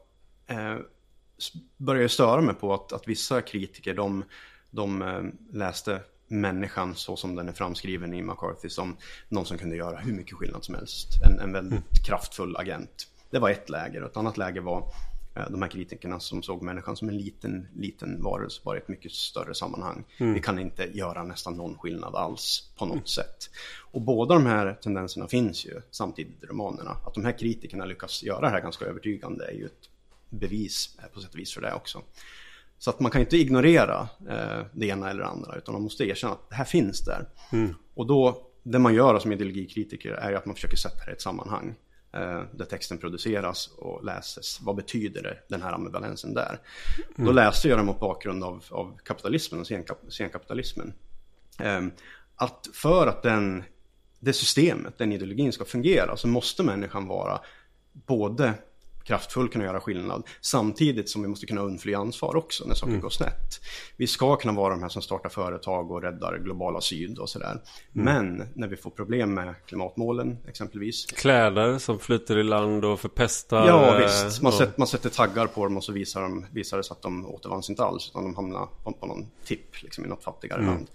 eh, 0.47 0.78
börjar 1.78 2.08
störa 2.08 2.41
mig 2.41 2.56
på 2.56 2.74
att, 2.74 2.93
att 2.93 3.08
vissa 3.08 3.41
kritiker 3.41 3.93
de, 3.93 4.24
de 4.71 5.02
eh, 5.02 5.21
läste 5.58 6.02
människan 6.28 6.95
så 6.95 7.15
som 7.15 7.36
den 7.36 7.50
är 7.50 7.54
framskriven 7.54 8.13
i 8.13 8.21
McCarthy 8.21 8.69
som 8.69 8.97
någon 9.30 9.45
som 9.45 9.58
kunde 9.58 9.76
göra 9.76 9.97
hur 9.97 10.13
mycket 10.13 10.38
skillnad 10.38 10.63
som 10.63 10.76
helst. 10.76 11.08
En, 11.26 11.39
en 11.39 11.54
väldigt 11.54 11.71
mm. 11.71 11.84
kraftfull 12.06 12.58
agent. 12.58 13.08
Det 13.30 13.39
var 13.39 13.50
ett 13.50 13.69
läger. 13.69 14.02
Ett 14.02 14.17
annat 14.17 14.38
läger 14.38 14.62
var 14.62 14.93
de 15.33 15.61
här 15.61 15.69
kritikerna 15.69 16.19
som 16.19 16.43
såg 16.43 16.61
människan 16.61 16.97
som 16.97 17.09
en 17.09 17.17
liten, 17.17 17.67
liten 17.75 18.23
varelse 18.23 18.61
bara 18.65 18.77
i 18.77 18.79
ett 18.79 18.87
mycket 18.87 19.11
större 19.11 19.55
sammanhang. 19.55 20.03
Mm. 20.17 20.33
Vi 20.33 20.39
kan 20.39 20.59
inte 20.59 20.89
göra 20.93 21.23
nästan 21.23 21.53
någon 21.53 21.77
skillnad 21.77 22.15
alls 22.15 22.71
på 22.77 22.85
något 22.85 22.93
mm. 22.93 23.05
sätt. 23.05 23.49
Och 23.91 24.01
båda 24.01 24.35
de 24.35 24.45
här 24.45 24.73
tendenserna 24.73 25.27
finns 25.27 25.65
ju 25.65 25.81
samtidigt 25.91 26.43
i 26.43 26.45
romanerna. 26.45 26.91
Att 26.91 27.13
de 27.13 27.25
här 27.25 27.37
kritikerna 27.37 27.85
lyckas 27.85 28.23
göra 28.23 28.41
det 28.41 28.49
här 28.49 28.61
ganska 28.61 28.85
övertygande 28.85 29.45
är 29.45 29.53
ju 29.53 29.65
ett 29.65 29.89
bevis 30.29 30.97
eh, 30.99 31.05
på 31.13 31.21
sätt 31.21 31.33
och 31.33 31.39
vis 31.39 31.53
för 31.53 31.61
det 31.61 31.73
också. 31.73 32.01
Så 32.77 32.89
att 32.89 32.99
man 32.99 33.11
kan 33.11 33.21
inte 33.21 33.37
ignorera 33.37 34.09
eh, 34.29 34.65
det 34.73 34.85
ena 34.85 35.09
eller 35.09 35.19
det 35.19 35.27
andra 35.27 35.55
utan 35.55 35.73
man 35.73 35.81
måste 35.81 36.03
erkänna 36.03 36.33
att 36.33 36.49
det 36.49 36.55
här 36.55 36.65
finns 36.65 37.05
där. 37.05 37.25
Mm. 37.51 37.75
Och 37.93 38.07
då, 38.07 38.47
det 38.63 38.79
man 38.79 38.93
gör 38.93 39.19
som 39.19 39.31
ideologikritiker 39.31 40.11
är 40.11 40.29
ju 40.29 40.35
att 40.35 40.45
man 40.45 40.55
försöker 40.55 40.77
sätta 40.77 41.05
det 41.05 41.11
i 41.11 41.13
ett 41.13 41.21
sammanhang. 41.21 41.75
Eh, 42.13 42.43
där 42.54 42.65
texten 42.65 42.97
produceras 42.97 43.67
och 43.78 44.06
läses. 44.06 44.60
Vad 44.62 44.76
betyder 44.76 45.24
det, 45.24 45.38
den 45.47 45.62
här 45.62 45.74
ambivalensen 45.74 46.34
där? 46.34 46.60
Mm. 47.15 47.28
Då 47.28 47.32
läste 47.32 47.69
jag 47.69 47.80
den 47.80 47.86
mot 47.86 48.00
bakgrund 48.00 48.43
av, 48.43 48.63
av 48.69 48.97
kapitalismen 49.04 49.62
och 49.62 49.67
senkap 49.67 50.00
senkapitalismen. 50.10 50.93
Eh, 51.60 51.82
att 52.36 52.67
för 52.74 53.08
att 53.08 53.24
den, 53.24 53.63
det 54.19 54.34
systemet, 54.34 54.97
den 54.97 55.12
ideologin 55.12 55.52
ska 55.52 55.65
fungera 55.65 56.17
så 56.17 56.28
måste 56.28 56.63
människan 56.63 57.08
vara 57.08 57.39
både 57.93 58.54
kraftfull 59.12 59.50
kunna 59.50 59.65
göra 59.65 59.80
skillnad. 59.80 60.24
Samtidigt 60.41 61.10
som 61.10 61.21
vi 61.21 61.28
måste 61.28 61.45
kunna 61.45 61.62
undfly 61.62 61.93
ansvar 61.93 62.36
också 62.36 62.67
när 62.67 62.76
saker 62.76 62.91
mm. 62.91 63.02
går 63.02 63.10
snett. 63.10 63.62
Vi 63.97 64.08
ska 64.08 64.36
kunna 64.36 64.54
vara 64.54 64.74
de 64.74 64.82
här 64.82 64.89
som 64.89 65.02
startar 65.02 65.30
företag 65.30 65.91
och 65.91 66.02
räddar 66.02 66.38
globala 66.38 66.82
syd 66.82 67.17
och 67.17 67.30
sådär. 67.30 67.62
Mm. 67.95 68.06
Men 68.06 68.47
när 68.54 68.67
vi 68.67 68.76
får 68.76 68.89
problem 68.89 69.34
med 69.34 69.56
klimatmålen 69.65 70.38
exempelvis. 70.47 71.06
Kläder 71.06 71.78
som 71.78 72.00
flyter 72.00 72.38
i 72.38 72.43
land 72.43 72.86
och 72.86 73.00
förpestar. 73.00 73.67
Ja 73.67 73.97
visst, 73.97 74.41
man, 74.41 74.52
och... 74.52 74.58
sätter, 74.58 74.74
man 74.78 74.88
sätter 74.88 75.10
taggar 75.10 75.47
på 75.47 75.63
dem 75.63 75.78
och 75.78 75.84
så 75.84 75.91
visar, 75.91 76.21
de, 76.21 76.45
visar 76.52 76.78
det 76.78 76.84
så 76.84 76.93
att 76.93 77.02
de 77.02 77.26
återvanns 77.26 77.69
inte 77.69 77.84
alls. 77.84 78.10
Utan 78.10 78.24
de 78.24 78.36
hamnar 78.36 78.67
på, 78.84 78.91
på 78.91 79.06
någon 79.06 79.28
tipp 79.45 79.84
liksom, 79.84 80.06
i 80.06 80.08
något 80.08 80.24
fattigare 80.24 80.62
mm. 80.62 80.74
land. 80.74 80.88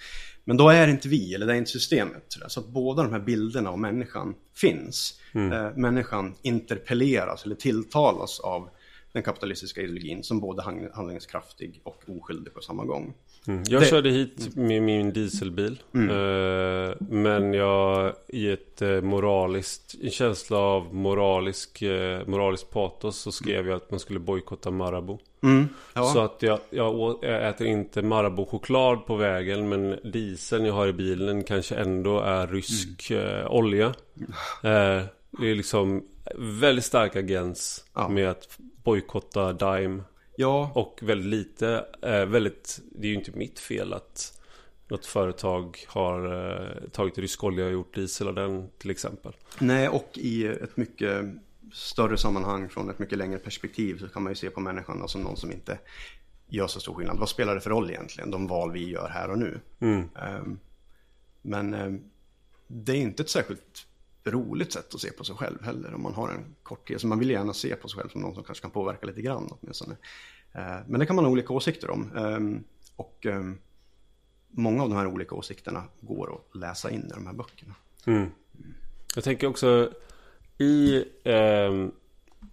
Men 0.49 0.57
då 0.57 0.69
är 0.69 0.87
det 0.87 0.93
inte 0.93 1.09
vi, 1.09 1.35
eller 1.35 1.47
det 1.47 1.53
är 1.53 1.57
inte 1.57 1.71
systemet. 1.71 2.37
Så 2.47 2.61
att 2.61 2.69
båda 2.69 3.03
de 3.03 3.13
här 3.13 3.21
bilderna 3.21 3.71
av 3.71 3.79
människan 3.79 4.35
finns. 4.55 5.21
Mm. 5.33 5.53
Eh, 5.53 5.77
människan 5.77 6.35
interpelleras 6.43 7.45
eller 7.45 7.55
tilltalas 7.55 8.41
av 8.41 8.69
den 9.13 9.23
kapitalistiska 9.23 9.81
ideologin 9.81 10.23
som 10.23 10.41
både 10.41 10.63
handlingskraftig 10.95 11.81
och 11.83 12.03
oskyldig 12.07 12.55
på 12.55 12.61
samma 12.61 12.85
gång. 12.85 13.15
Mm. 13.49 13.63
Jag 13.69 13.83
det... 13.83 13.87
körde 13.87 14.11
hit 14.11 14.57
med 14.57 14.83
min 14.83 15.13
dieselbil. 15.13 15.83
Mm. 15.95 16.11
Eh, 16.11 16.95
men 16.99 17.55
jag 17.55 18.13
i 18.29 18.51
ett 18.51 18.83
eh, 18.83 19.01
moraliskt, 19.01 19.95
en 20.03 20.11
känsla 20.11 20.59
av 20.59 20.95
moralisk, 20.95 21.83
eh, 21.83 22.27
moralisk 22.27 22.71
patos 22.71 23.19
så 23.19 23.33
skrev 23.33 23.59
mm. 23.59 23.71
jag 23.71 23.77
att 23.77 23.91
man 23.91 24.01
skulle 24.01 24.19
bojkotta 24.19 24.71
Marabou. 24.71 25.19
Mm. 25.43 25.69
Ja. 25.95 26.05
Så 26.05 26.21
att 26.21 26.43
jag, 26.43 26.59
jag, 26.71 27.25
äter 27.25 27.67
inte 27.67 28.03
Marabou-choklad 28.03 29.07
på 29.07 29.17
vägen 29.17 29.69
men 29.69 29.99
dieseln 30.05 30.65
jag 30.65 30.75
har 30.75 30.89
i 30.89 30.93
bilen 30.93 31.45
kanske 31.45 31.75
ändå 31.75 32.21
är 32.21 32.47
rysk 32.47 33.11
mm. 33.11 33.25
eh, 33.27 33.51
olja. 33.51 33.87
Eh, 34.63 35.03
det 35.39 35.51
är 35.51 35.55
liksom 35.55 36.03
väldigt 36.37 36.85
stark 36.85 37.17
agens 37.17 37.85
ja. 37.95 38.09
med 38.09 38.31
att 38.31 38.59
bojkotta 38.85 39.53
Dime. 39.53 40.03
Ja. 40.37 40.73
Och 40.75 41.01
väldigt 41.03 41.31
lite, 41.31 41.87
eh, 42.03 42.27
väldigt, 42.27 42.81
det 42.93 43.07
är 43.07 43.11
ju 43.11 43.17
inte 43.17 43.31
mitt 43.31 43.59
fel 43.59 43.93
att 43.93 44.41
något 44.89 45.07
företag 45.07 45.85
har 45.89 46.51
eh, 46.51 46.89
tagit 46.89 47.19
rysk 47.19 47.45
olja 47.45 47.67
och 47.67 47.73
gjort 47.73 47.95
diesel 47.95 48.29
av 48.29 48.35
den 48.35 48.71
till 48.79 48.91
exempel. 48.91 49.33
Nej, 49.59 49.89
och 49.89 50.11
i 50.15 50.47
ett 50.47 50.77
mycket 50.77 51.25
större 51.73 52.17
sammanhang 52.19 52.69
från 52.69 52.91
ett 52.91 52.99
mycket 52.99 53.19
längre 53.19 53.39
perspektiv 53.39 53.99
så 53.99 54.09
kan 54.09 54.23
man 54.23 54.33
ju 54.33 54.37
se 54.37 54.51
på 54.51 54.61
människan 54.61 55.09
som 55.09 55.21
någon 55.21 55.37
som 55.37 55.53
inte 55.53 55.79
gör 56.49 56.67
så 56.67 56.81
stor 56.81 56.95
skillnad. 56.95 57.19
Vad 57.19 57.29
spelar 57.29 57.55
det 57.55 57.61
för 57.61 57.71
roll 57.71 57.91
egentligen, 57.91 58.31
de 58.31 58.47
val 58.47 58.73
vi 58.73 58.91
gör 58.91 59.09
här 59.09 59.31
och 59.31 59.39
nu? 59.39 59.61
Mm. 59.81 60.09
Um, 60.41 60.59
men 61.43 61.75
um, 61.75 62.11
det 62.67 62.93
är 62.93 62.97
inte 62.97 63.23
ett 63.23 63.31
särskilt 63.31 63.86
roligt 64.31 64.73
sätt 64.73 64.95
att 64.95 65.01
se 65.01 65.13
på 65.13 65.25
sig 65.25 65.37
själv 65.37 65.63
heller 65.63 65.95
om 65.95 66.03
man 66.03 66.15
har 66.15 66.29
en 66.29 66.55
kort 66.63 66.89
tid. 66.89 67.01
Så 67.01 67.07
man 67.07 67.19
vill 67.19 67.31
gärna 67.31 67.53
se 67.53 67.77
på 67.77 67.89
sig 67.89 67.99
själv 68.01 68.09
som 68.09 68.21
någon 68.21 68.35
som 68.35 68.45
kanske 68.45 68.63
kan 68.63 68.71
påverka 68.71 69.07
lite 69.07 69.23
grann 69.23 69.49
åtminstone. 69.51 69.97
Eh, 70.53 70.77
men 70.87 71.01
det 71.01 71.07
kan 71.07 71.17
man 71.17 71.25
ha 71.25 71.33
olika 71.33 71.53
åsikter 71.53 71.91
om. 71.91 72.17
Ehm, 72.17 72.65
och 72.97 73.27
ehm, 73.27 73.59
många 74.51 74.83
av 74.83 74.89
de 74.89 74.99
här 74.99 75.07
olika 75.07 75.35
åsikterna 75.35 75.83
går 76.01 76.35
att 76.35 76.57
läsa 76.57 76.91
in 76.91 77.07
i 77.11 77.13
de 77.15 77.27
här 77.27 77.35
böckerna. 77.35 77.75
Mm. 78.05 78.31
Jag 79.15 79.25
tänker 79.25 79.47
också 79.47 79.91
i... 80.59 81.05
Ehm, 81.25 81.93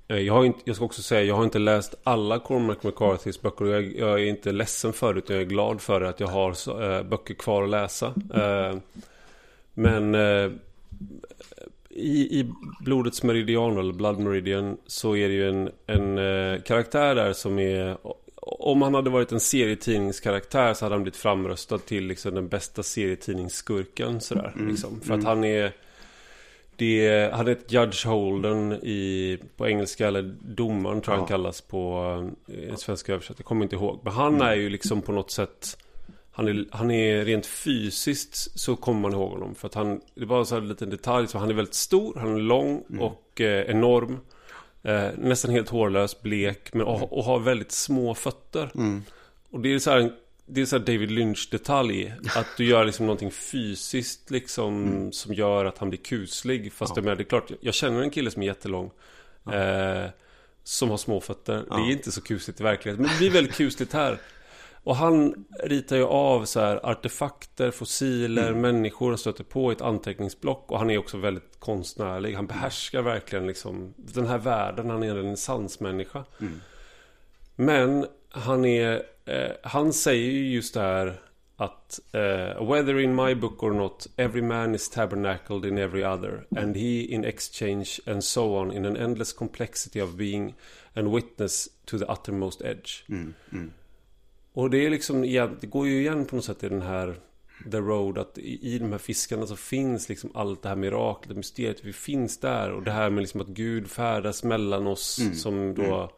eh, 0.07 0.17
jag, 0.17 0.33
har 0.33 0.45
inte, 0.45 0.59
jag 0.63 0.75
ska 0.75 0.85
också 0.85 1.01
säga, 1.01 1.23
jag 1.23 1.35
har 1.35 1.43
inte 1.43 1.59
läst 1.59 1.95
alla 2.03 2.39
Cormac 2.39 2.83
McCarthys 2.83 3.41
böcker. 3.41 3.65
Jag, 3.65 3.95
jag 3.95 4.21
är 4.21 4.25
inte 4.25 4.51
ledsen 4.51 4.93
för 4.93 5.13
det, 5.13 5.17
utan 5.17 5.35
jag 5.35 5.45
är 5.45 5.49
glad 5.49 5.81
för 5.81 6.01
att 6.01 6.19
jag 6.19 6.27
har 6.27 6.53
så, 6.53 6.81
eh, 6.81 7.03
böcker 7.03 7.33
kvar 7.33 7.63
att 7.63 7.69
läsa. 7.69 8.13
Eh, 8.33 8.77
men 9.73 10.15
eh, 10.15 10.51
i, 11.89 12.39
i 12.39 12.51
Blodets 12.79 13.23
Meridian 13.23 13.77
eller 13.77 13.93
Blood 13.93 14.19
Meridian 14.19 14.77
så 14.87 15.15
är 15.15 15.27
det 15.27 15.33
ju 15.33 15.49
en, 15.49 15.69
en 15.87 16.17
eh, 16.17 16.61
karaktär 16.61 17.15
där 17.15 17.33
som 17.33 17.59
är 17.59 17.97
om 18.45 18.81
han 18.81 18.93
hade 18.93 19.09
varit 19.09 19.31
en 19.31 19.39
serietidningskaraktär 19.39 20.73
så 20.73 20.85
hade 20.85 20.95
han 20.95 21.03
blivit 21.03 21.17
framröstad 21.17 21.77
till 21.77 22.07
liksom 22.07 22.35
den 22.35 22.47
bästa 22.47 22.83
serietidningsskurken 22.83 24.21
sådär. 24.21 24.53
Mm. 24.55 24.67
Liksom. 24.67 25.01
För 25.01 25.13
att 25.13 25.19
mm. 25.19 25.25
han 25.25 25.43
är... 25.43 25.71
Det, 26.75 27.31
han 27.33 27.47
heter 27.47 27.73
Judge 27.73 28.05
Holden 28.05 28.73
i, 28.73 29.39
på 29.57 29.67
engelska, 29.67 30.07
eller 30.07 30.35
domaren 30.41 31.01
tror 31.01 31.13
jag 31.13 31.19
han 31.19 31.27
kallas 31.27 31.61
på 31.61 32.31
eh, 32.47 32.75
svenska 32.75 33.13
översättning. 33.13 33.37
Jag 33.39 33.45
kommer 33.45 33.63
inte 33.63 33.75
ihåg. 33.75 33.99
Men 34.03 34.13
han 34.13 34.35
mm. 34.35 34.47
är 34.47 34.55
ju 34.55 34.69
liksom 34.69 35.01
på 35.01 35.11
något 35.11 35.31
sätt... 35.31 35.77
Han 36.35 36.47
är, 36.47 36.65
han 36.71 36.91
är 36.91 37.25
rent 37.25 37.45
fysiskt 37.45 38.59
så 38.59 38.75
kommer 38.75 38.99
man 38.99 39.13
ihåg 39.13 39.31
honom. 39.31 39.55
För 39.55 39.67
att 39.67 39.73
han, 39.73 40.01
det 40.15 40.25
var 40.25 40.43
så 40.43 40.55
en 40.55 40.67
liten 40.67 40.89
detalj. 40.89 41.27
Så 41.27 41.37
han 41.37 41.49
är 41.49 41.53
väldigt 41.53 41.73
stor, 41.73 42.15
han 42.19 42.35
är 42.35 42.39
lång 42.39 42.83
mm. 42.89 43.01
och 43.01 43.41
eh, 43.41 43.69
enorm. 43.69 44.19
Eh, 44.83 45.09
nästan 45.17 45.51
helt 45.51 45.69
hårlös, 45.69 46.21
blek, 46.21 46.73
men 46.73 46.87
och, 46.87 47.17
och 47.17 47.23
har 47.23 47.39
väldigt 47.39 47.71
små 47.71 48.15
fötter. 48.15 48.71
Mm. 48.75 49.03
Och 49.49 49.59
det 49.59 49.73
är 49.73 49.79
så 49.79 49.91
här, 49.91 50.11
det 50.45 50.61
är 50.61 50.65
så 50.65 50.77
David 50.77 51.11
Lynch-detalj. 51.11 52.13
Att 52.35 52.47
du 52.57 52.65
gör 52.65 52.85
liksom 52.85 53.05
någonting 53.05 53.31
fysiskt 53.31 54.31
liksom 54.31 54.87
mm. 54.87 55.11
som 55.11 55.33
gör 55.33 55.65
att 55.65 55.77
han 55.77 55.89
blir 55.89 55.99
kuslig. 55.99 56.73
Fast 56.73 56.95
ja. 56.95 57.01
det, 57.01 57.11
är, 57.11 57.15
det 57.15 57.23
är 57.23 57.25
klart, 57.25 57.51
jag 57.61 57.73
känner 57.73 58.01
en 58.01 58.09
kille 58.09 58.31
som 58.31 58.41
är 58.41 58.45
jättelång. 58.45 58.91
Ja. 59.43 59.53
Eh, 59.53 60.09
som 60.63 60.89
har 60.89 60.97
små 60.97 61.21
fötter. 61.21 61.65
Ja. 61.69 61.75
Det 61.75 61.81
är 61.81 61.91
inte 61.91 62.11
så 62.11 62.21
kusligt 62.21 62.59
i 62.59 62.63
verkligheten. 62.63 63.01
Men 63.01 63.11
det 63.11 63.17
blir 63.17 63.29
väldigt 63.29 63.55
kusligt 63.55 63.93
här. 63.93 64.17
Och 64.83 64.95
han 64.95 65.45
ritar 65.63 65.95
ju 65.95 66.03
av 66.05 66.45
så 66.45 66.59
här 66.59 66.85
artefakter, 66.85 67.71
fossiler, 67.71 68.47
mm. 68.47 68.61
människor 68.61 69.09
han 69.09 69.17
stöter 69.17 69.43
på 69.43 69.71
i 69.71 69.75
ett 69.75 69.81
anteckningsblock. 69.81 70.71
Och 70.71 70.79
han 70.79 70.89
är 70.89 70.97
också 70.97 71.17
väldigt 71.17 71.59
konstnärlig. 71.59 72.35
Han 72.35 72.47
behärskar 72.47 73.01
verkligen 73.01 73.47
liksom 73.47 73.93
den 73.97 74.27
här 74.27 74.37
världen. 74.37 74.89
Han 74.89 75.03
är 75.03 75.09
en 75.09 75.15
renässansmänniska. 75.15 76.25
Mm. 76.41 76.61
Men 77.55 78.05
han 78.29 78.65
är... 78.65 79.03
Eh, 79.25 79.51
han 79.63 79.93
säger 79.93 80.31
ju 80.31 80.53
just 80.53 80.73
det 80.73 80.79
här 80.79 81.21
att 81.55 81.99
uh, 82.15 82.71
whether 82.71 82.99
in 82.99 83.15
my 83.15 83.35
book 83.35 83.63
or 83.63 83.73
not 83.73 84.07
every 84.17 84.41
man 84.41 84.75
is 84.75 84.89
tabernacled 84.89 85.65
in 85.65 85.77
every 85.77 86.03
other 86.03 86.45
and 86.55 86.75
he 86.75 87.01
in 87.01 87.25
exchange 87.25 87.99
and 88.07 88.23
so 88.23 88.55
on 88.55 88.71
in 88.71 88.85
an 88.85 88.97
endless 88.97 89.33
complexity 89.33 90.01
of 90.01 90.17
being 90.17 90.55
and 90.95 91.13
witness 91.13 91.69
to 91.85 91.97
the 91.97 92.11
uttermost 92.11 92.61
edge. 92.61 93.05
Mm, 93.09 93.33
mm. 93.51 93.71
Och 94.53 94.69
det 94.69 94.85
är 94.85 94.89
liksom, 94.89 95.21
det 95.61 95.67
går 95.67 95.87
ju 95.87 95.99
igen 96.01 96.25
på 96.25 96.35
något 96.35 96.45
sätt 96.45 96.63
i 96.63 96.69
den 96.69 96.81
här 96.81 97.15
The 97.71 97.77
Road 97.77 98.17
att 98.17 98.37
i, 98.37 98.73
i 98.73 98.79
de 98.79 98.91
här 98.91 98.97
fiskarna 98.97 99.47
så 99.47 99.55
finns 99.55 100.09
liksom 100.09 100.31
allt 100.33 100.61
det 100.61 100.69
här 100.69 100.75
miraklet, 100.75 101.37
mysteriet, 101.37 101.83
vi 101.83 101.93
finns 101.93 102.37
där 102.37 102.71
och 102.71 102.83
det 102.83 102.91
här 102.91 103.09
med 103.09 103.21
liksom 103.21 103.41
att 103.41 103.47
Gud 103.47 103.89
färdas 103.89 104.43
mellan 104.43 104.87
oss 104.87 105.19
mm. 105.19 105.35
som 105.35 105.75
då 105.75 106.09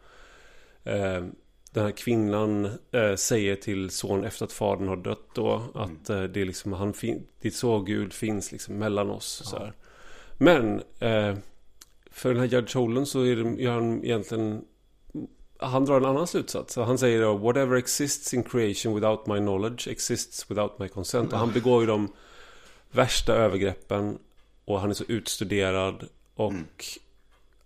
mm. 0.84 1.14
eh, 1.16 1.30
den 1.72 1.84
här 1.84 1.92
kvinnan 1.92 2.66
eh, 2.92 3.16
säger 3.16 3.56
till 3.56 3.90
son 3.90 4.24
efter 4.24 4.46
att 4.46 4.52
fadern 4.52 4.88
har 4.88 4.96
dött 4.96 5.30
då 5.34 5.62
att 5.74 6.10
mm. 6.10 6.24
eh, 6.24 6.30
det 6.30 6.42
är 6.42 6.46
liksom 6.46 6.74
han 6.74 6.94
det 7.42 7.48
är 7.48 7.50
så 7.50 7.80
Gud 7.80 8.14
finns 8.14 8.52
liksom 8.52 8.78
mellan 8.78 9.10
oss 9.10 9.42
ja. 9.44 9.50
så 9.50 9.58
här. 9.58 9.74
Men 10.38 10.82
eh, 11.00 11.38
för 12.12 12.30
den 12.30 12.40
här 12.40 12.48
Judge 12.48 12.76
Holden 12.76 13.06
så 13.06 13.22
är 13.22 13.36
det, 13.36 13.62
gör 13.64 13.74
han 13.74 14.06
egentligen 14.06 14.66
han 15.58 15.86
drar 15.86 15.98
en 15.98 16.06
annan 16.06 16.28
slutsats. 16.28 16.76
Han 16.76 16.98
säger 16.98 17.22
då 17.22 17.34
Whatever 17.38 17.78
exists 17.78 18.34
in 18.34 18.44
creation 18.44 18.96
without 18.96 19.28
my 19.28 19.38
knowledge 19.38 19.88
exists 19.88 20.52
without 20.52 20.80
my 20.80 20.88
consent. 20.88 21.34
Och 21.34 21.40
han 21.40 21.52
begår 21.52 21.82
ju 21.82 21.88
de 21.88 22.14
värsta 22.92 23.34
övergreppen. 23.34 24.18
Och 24.66 24.80
han 24.80 24.90
är 24.90 24.94
så 24.94 25.04
utstuderad. 25.08 26.08
Och 26.36 26.52
mm. 26.52 26.66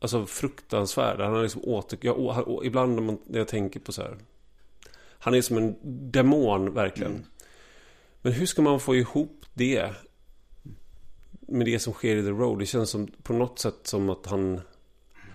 Alltså 0.02 0.26
fruktansvärd. 0.26 1.20
Han 1.20 1.36
är 1.36 1.44
liksom 1.44 1.62
åter... 1.64 2.00
Jag, 2.02 2.62
ibland 2.64 2.96
när, 2.96 3.02
man, 3.02 3.18
när 3.26 3.38
jag 3.38 3.48
tänker 3.48 3.80
på 3.80 3.92
så 3.92 4.02
här. 4.02 4.18
Han 5.20 5.34
är 5.34 5.42
som 5.42 5.58
en 5.58 5.76
demon 6.12 6.74
verkligen. 6.74 7.12
Mm. 7.12 7.26
Men 8.22 8.34
hur 8.34 8.46
ska 8.46 8.62
man 8.62 8.80
få 8.80 8.96
ihop 8.96 9.46
det? 9.54 9.94
Med 11.40 11.66
det 11.66 11.80
som 11.80 11.94
sker 11.94 12.16
i 12.16 12.24
The 12.24 12.30
Road. 12.30 12.60
Det 12.60 12.66
känns 12.66 12.90
som 12.90 13.08
på 13.24 13.34
något 13.34 13.60
sätt 13.60 13.80
som 13.84 14.10
att 14.10 14.26
han 14.26 14.62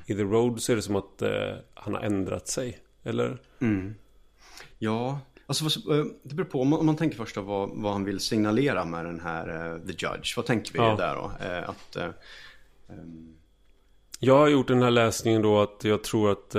i 0.06 0.14
The 0.14 0.22
Road 0.22 0.62
så 0.62 0.72
är 0.72 0.76
det 0.76 0.82
som 0.82 0.96
att 0.96 1.22
eh, 1.22 1.54
han 1.74 1.94
har 1.94 2.00
ändrat 2.00 2.48
sig. 2.48 2.78
Eller? 3.02 3.38
Mm. 3.60 3.94
Ja, 4.78 5.20
alltså 5.46 5.64
eh, 5.64 6.04
det 6.22 6.34
beror 6.34 6.46
på. 6.46 6.60
Om 6.60 6.68
man, 6.68 6.80
om 6.80 6.86
man 6.86 6.96
tänker 6.96 7.16
först 7.16 7.36
vad, 7.36 7.70
vad 7.72 7.92
han 7.92 8.04
vill 8.04 8.20
signalera 8.20 8.84
med 8.84 9.04
den 9.04 9.20
här 9.20 9.74
uh, 9.74 9.86
The 9.86 9.92
Judge. 9.92 10.36
Vad 10.36 10.46
tänker 10.46 10.72
vi 10.72 10.78
ja. 10.78 10.96
där 10.96 11.14
då? 11.14 11.22
Uh, 11.22 11.70
att, 11.70 11.96
um... 12.88 13.34
Jag 14.20 14.38
har 14.38 14.48
gjort 14.48 14.68
den 14.68 14.82
här 14.82 14.90
läsningen 14.90 15.42
då 15.42 15.60
att 15.60 15.84
jag 15.84 16.04
tror 16.04 16.30
att 16.30 16.54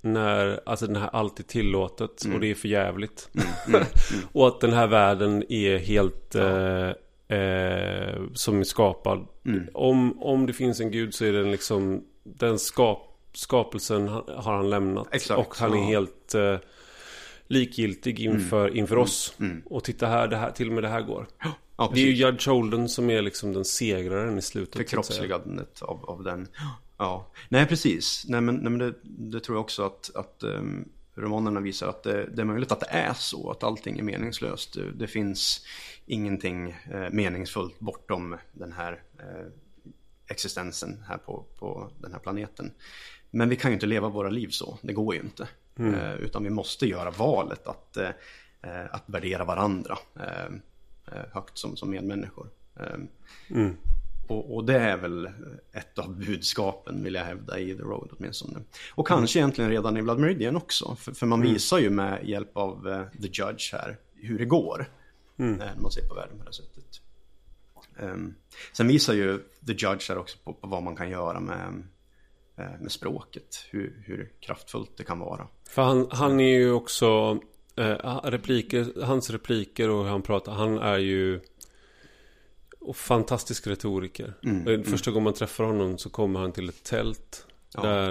när, 0.00 0.60
alltså 0.66 0.86
den 0.86 0.96
här 0.96 1.10
allt 1.12 1.38
är 1.38 1.42
tillåtet 1.42 2.24
mm. 2.24 2.34
och 2.34 2.40
det 2.40 2.50
är 2.50 2.54
för 2.54 2.68
jävligt. 2.68 3.30
Mm, 3.34 3.46
mm, 3.66 3.74
mm. 4.12 4.24
och 4.32 4.48
att 4.48 4.60
den 4.60 4.72
här 4.72 4.86
världen 4.86 5.52
är 5.52 5.78
helt 5.78 6.34
ja. 6.34 6.94
som 8.34 8.60
är 8.60 8.64
skapad. 8.64 9.26
Mm. 9.44 9.68
Om, 9.74 10.22
om 10.22 10.46
det 10.46 10.52
finns 10.52 10.80
en 10.80 10.90
gud 10.90 11.14
så 11.14 11.24
är 11.24 11.32
den 11.32 11.50
liksom 11.50 12.04
den 12.22 12.58
skap, 12.58 13.16
skapelsen 13.32 14.08
har 14.08 14.56
han 14.56 14.70
lämnat. 14.70 15.08
Exakt, 15.12 15.40
och 15.40 15.56
han 15.56 15.74
är 15.74 15.82
helt 15.82 16.34
eh, 16.34 16.56
likgiltig 17.46 18.20
inför, 18.20 18.66
mm. 18.66 18.78
inför 18.78 18.96
oss. 18.96 19.34
Mm. 19.38 19.52
mm. 19.52 19.62
Och 19.66 19.84
titta 19.84 20.06
här, 20.06 20.28
det 20.28 20.36
här, 20.36 20.50
till 20.50 20.68
och 20.68 20.74
med 20.74 20.84
det 20.84 20.88
här 20.88 21.02
går. 21.02 21.26
Ja, 21.76 21.90
det 21.94 22.00
är 22.00 22.04
ju 22.04 22.12
Judge 22.12 22.48
Holden 22.48 22.88
som 22.88 23.10
är 23.10 23.22
liksom 23.22 23.52
den 23.52 23.64
segraren 23.64 24.38
i 24.38 24.42
slutet. 24.42 24.76
Förkroppsligandet 24.76 25.82
av, 25.82 26.04
av 26.04 26.22
den. 26.22 26.48
Ja, 26.98 27.30
nej 27.48 27.66
precis. 27.66 28.24
Nej 28.28 28.40
men, 28.40 28.54
nej, 28.54 28.70
men 28.70 28.78
det, 28.78 28.94
det, 29.02 29.40
tror 29.40 29.56
jag 29.56 29.60
också 29.60 29.82
att, 29.82 30.10
att 30.14 30.42
um, 30.42 30.88
romanerna 31.14 31.60
visar 31.60 31.88
att 31.88 32.02
det, 32.02 32.26
det, 32.26 32.42
är 32.42 32.46
möjligt 32.46 32.72
att 32.72 32.80
det 32.80 32.90
är 32.90 33.12
så. 33.12 33.50
Att 33.50 33.64
allting 33.64 33.98
är 33.98 34.02
meningslöst. 34.02 34.74
Det, 34.74 34.92
det 34.92 35.06
finns 35.06 35.66
ingenting 36.06 36.70
eh, 36.70 37.10
meningsfullt 37.12 37.80
bortom 37.80 38.36
den 38.52 38.72
här 38.72 39.02
eh, 39.18 39.46
existensen 40.30 41.04
här 41.08 41.16
på, 41.16 41.44
på 41.58 41.90
den 41.98 42.12
här 42.12 42.18
planeten. 42.18 42.72
Men 43.30 43.48
vi 43.48 43.56
kan 43.56 43.70
ju 43.70 43.74
inte 43.74 43.86
leva 43.86 44.08
våra 44.08 44.30
liv 44.30 44.48
så, 44.48 44.78
det 44.82 44.92
går 44.92 45.14
ju 45.14 45.20
inte. 45.20 45.48
Mm. 45.78 45.94
Eh, 45.94 46.14
utan 46.14 46.44
vi 46.44 46.50
måste 46.50 46.86
göra 46.86 47.10
valet 47.10 47.66
att, 47.66 47.96
eh, 47.96 48.10
att 48.90 49.04
värdera 49.06 49.44
varandra 49.44 49.98
eh, 50.16 50.54
eh 51.12 51.24
högt 51.32 51.58
som, 51.58 51.76
som 51.76 51.90
medmänniskor. 51.90 52.50
Eh, 52.76 53.00
mm. 53.50 53.76
Och, 54.28 54.56
och, 54.56 54.64
det 54.64 54.78
är 54.78 54.96
väl 54.96 55.30
ett 55.72 55.98
av 55.98 56.16
budskapen 56.16 57.04
vill 57.04 57.14
jag 57.14 57.24
hävda 57.24 57.58
i 57.58 57.74
The 57.74 57.82
Road 57.82 58.08
åtminstone. 58.18 58.58
Och 58.94 59.06
kanske 59.06 59.38
mm. 59.38 59.44
egentligen 59.44 59.70
redan 59.70 59.96
i 59.96 60.02
Blood 60.02 60.18
Meridian 60.18 60.56
också. 60.56 60.96
För, 60.96 61.12
för 61.12 61.26
man 61.26 61.40
mm. 61.40 61.52
visar 61.52 61.78
ju 61.78 61.90
med 61.90 62.28
hjälp 62.28 62.56
av 62.56 62.86
uh, 62.86 63.02
The 63.22 63.28
Judge 63.28 63.72
här 63.72 63.96
hur 64.14 64.38
det 64.38 64.44
går. 64.44 64.88
Mm. 65.38 65.56
När 65.56 65.74
man 65.76 65.90
ser 65.90 66.08
på 66.08 66.14
världen 66.14 66.38
på 66.38 66.44
det 66.44 66.52
sättet. 66.52 67.00
Um, 68.02 68.34
sen 68.72 68.88
visar 68.88 69.14
ju 69.14 69.38
The 69.66 69.72
Judge 69.72 70.08
här 70.08 70.18
också 70.18 70.38
på, 70.44 70.52
på 70.52 70.66
vad 70.66 70.82
man 70.82 70.96
kan 70.96 71.10
göra 71.10 71.40
med, 71.40 71.82
eh, 72.56 72.80
med 72.80 72.92
språket. 72.92 73.66
Hur, 73.70 74.02
hur 74.06 74.32
kraftfullt 74.40 74.90
det 74.96 75.04
kan 75.04 75.18
vara. 75.18 75.48
För 75.68 75.82
han, 75.82 76.08
han 76.10 76.40
är 76.40 76.58
ju 76.58 76.72
också 76.72 77.38
eh, 77.76 78.20
repliker, 78.22 79.04
hans 79.04 79.30
repliker 79.30 79.88
och 79.88 80.04
hur 80.04 80.10
han 80.10 80.22
pratar. 80.22 80.52
Han 80.52 80.78
är 80.78 80.98
ju 80.98 81.40
fantastisk 82.94 83.66
retoriker. 83.66 84.34
Mm, 84.42 84.66
mm. 84.66 84.84
Första 84.84 85.10
mm. 85.10 85.14
gången 85.14 85.24
man 85.24 85.34
träffar 85.34 85.64
honom 85.64 85.98
så 85.98 86.10
kommer 86.10 86.40
han 86.40 86.52
till 86.52 86.68
ett 86.68 86.84
tält. 86.84 87.46
Ja. 87.74 87.82
Där 87.82 88.10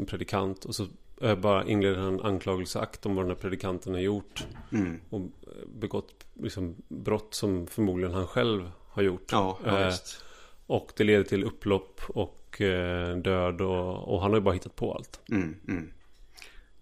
en 0.00 0.06
predikant. 0.06 0.64
Och 0.64 0.74
så 0.74 0.86
eh, 1.20 1.34
bara 1.34 1.64
inleder 1.64 1.98
han 1.98 2.20
anklagelseakt 2.20 3.06
om 3.06 3.14
vad 3.14 3.24
den 3.24 3.30
här 3.30 3.42
predikanten 3.42 3.94
har 3.94 4.00
gjort. 4.00 4.46
Mm. 4.72 5.00
Och 5.10 5.20
begått 5.66 6.24
liksom, 6.34 6.74
brott 6.88 7.34
som 7.34 7.66
förmodligen 7.66 8.14
han 8.14 8.26
själv 8.26 8.70
har 8.94 9.02
gjort. 9.02 9.32
Ja, 9.32 9.58
ja, 9.64 9.80
eh, 9.80 9.94
och 10.66 10.92
det 10.96 11.04
leder 11.04 11.24
till 11.24 11.44
upplopp 11.44 12.00
och 12.08 12.60
eh, 12.60 13.16
död 13.16 13.60
och, 13.60 14.14
och, 14.14 14.20
han 14.20 14.30
har 14.30 14.38
ju 14.38 14.44
bara 14.44 14.54
hittat 14.54 14.76
på 14.76 14.94
allt. 14.94 15.20
Mm, 15.28 15.56
mm. 15.68 15.92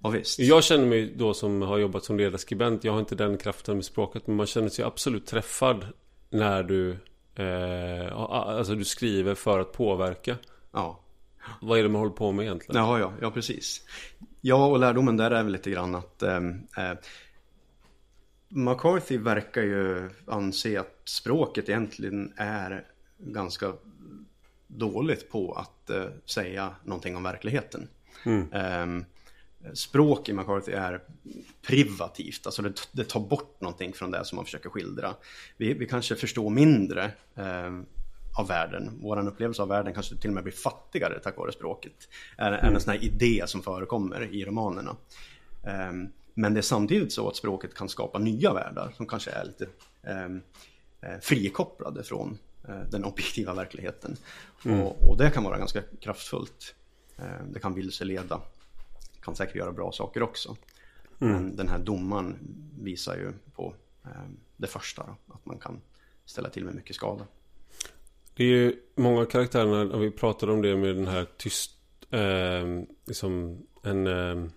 Ja, 0.02 0.08
visst. 0.08 0.38
Jag 0.38 0.64
känner 0.64 0.86
mig 0.86 1.14
då 1.16 1.34
som 1.34 1.62
har 1.62 1.78
jobbat 1.78 2.04
som 2.04 2.16
ledarskribent. 2.16 2.84
Jag 2.84 2.92
har 2.92 3.00
inte 3.00 3.14
den 3.14 3.38
kraften 3.38 3.74
med 3.76 3.84
språket. 3.84 4.26
Men 4.26 4.36
man 4.36 4.46
känner 4.46 4.68
sig 4.68 4.84
absolut 4.84 5.26
träffad 5.26 5.86
när 6.30 6.62
du 6.62 6.90
eh, 7.34 8.16
Alltså 8.16 8.74
du 8.74 8.84
skriver 8.84 9.34
för 9.34 9.58
att 9.60 9.72
påverka. 9.72 10.36
Ja. 10.72 11.00
Vad 11.60 11.78
är 11.78 11.82
det 11.82 11.88
man 11.88 12.00
håller 12.00 12.14
på 12.14 12.32
med 12.32 12.44
egentligen? 12.44 12.82
Ja, 12.82 12.98
ja, 12.98 13.12
ja 13.20 13.30
precis. 13.30 13.82
Ja, 14.40 14.66
och 14.66 14.78
lärdomen 14.78 15.16
där 15.16 15.30
är 15.30 15.42
väl 15.42 15.52
lite 15.52 15.70
grann 15.70 15.94
att 15.94 16.22
eh, 16.22 16.36
eh 16.36 16.94
McCarthy 18.54 19.18
verkar 19.18 19.62
ju 19.62 20.10
anse 20.26 20.80
att 20.80 20.91
språket 21.12 21.68
egentligen 21.68 22.32
är 22.36 22.84
ganska 23.18 23.72
dåligt 24.66 25.30
på 25.30 25.52
att 25.52 25.90
uh, 25.90 26.04
säga 26.24 26.74
någonting 26.84 27.16
om 27.16 27.22
verkligheten. 27.22 27.88
Mm. 28.24 28.52
Um, 28.82 29.04
språk 29.74 30.28
i 30.28 30.32
McCarthy 30.32 30.72
är 30.72 31.00
privativt, 31.66 32.46
alltså 32.46 32.62
det, 32.62 32.88
det, 32.92 33.04
tar 33.04 33.20
bort 33.20 33.60
någonting 33.60 33.92
från 33.92 34.10
det 34.10 34.24
som 34.24 34.36
man 34.36 34.44
försöker 34.44 34.70
skildra. 34.70 35.14
Vi, 35.56 35.74
vi 35.74 35.86
kanske 35.86 36.16
förstår 36.16 36.50
mindre 36.50 37.10
um, 37.34 37.86
av 38.38 38.48
världen, 38.48 38.98
vår 39.02 39.28
upplevelse 39.28 39.62
av 39.62 39.68
världen 39.68 39.94
kanske 39.94 40.16
till 40.16 40.30
och 40.30 40.34
med 40.34 40.42
blir 40.42 40.52
fattigare 40.52 41.18
tack 41.18 41.36
vare 41.36 41.52
språket. 41.52 42.08
Är, 42.36 42.52
är 42.52 42.72
en 42.72 42.80
sån 42.80 42.92
här 42.92 43.04
idé 43.04 43.42
som 43.46 43.62
förekommer 43.62 44.34
i 44.34 44.44
romanerna. 44.44 44.96
Um, 45.90 46.12
men 46.34 46.54
det 46.54 46.60
är 46.60 46.62
samtidigt 46.62 47.12
så 47.12 47.28
att 47.28 47.36
språket 47.36 47.74
kan 47.74 47.88
skapa 47.88 48.18
nya 48.18 48.52
världar 48.52 48.92
som 48.96 49.06
kanske 49.06 49.30
är 49.30 49.44
lite 49.44 49.66
um, 50.26 50.42
frikopplade 51.20 52.04
från 52.04 52.38
uh, 52.68 52.82
den 52.90 53.04
objektiva 53.04 53.54
verkligheten. 53.54 54.16
Mm. 54.64 54.80
Och, 54.80 55.10
och, 55.10 55.16
det 55.16 55.30
kan 55.30 55.44
vara 55.44 55.58
ganska 55.58 55.82
kraftfullt. 56.00 56.74
Uh, 57.18 57.46
det 57.52 57.60
kan 57.60 57.74
vilseleda, 57.74 58.40
kan 59.20 59.36
säkert 59.36 59.56
göra 59.56 59.72
bra 59.72 59.92
saker 59.92 60.22
också. 60.22 60.56
Mm. 61.20 61.32
Men 61.32 61.56
den 61.56 61.68
här 61.68 61.78
domaren 61.78 62.38
visar 62.80 63.16
ju 63.16 63.32
på 63.54 63.74
det 64.56 64.66
första, 64.66 65.06
då, 65.06 65.34
att 65.34 65.46
man 65.46 65.58
kan 65.58 65.80
ställa 66.24 66.48
till 66.48 66.64
med 66.64 66.74
mycket 66.74 66.96
skada. 66.96 67.26
Det 68.34 68.44
är 68.44 68.48
ju 68.48 68.76
många 68.94 69.26
karaktärerna, 69.26 69.96
vi 69.96 70.10
pratade 70.10 70.52
om 70.52 70.62
det 70.62 70.76
med 70.76 70.96
den 70.96 71.06
här 71.06 71.26
tyst, 71.36 71.70
eh, 72.10 72.82
liksom 73.06 73.62
en 73.82 74.06
eh, 74.06 74.50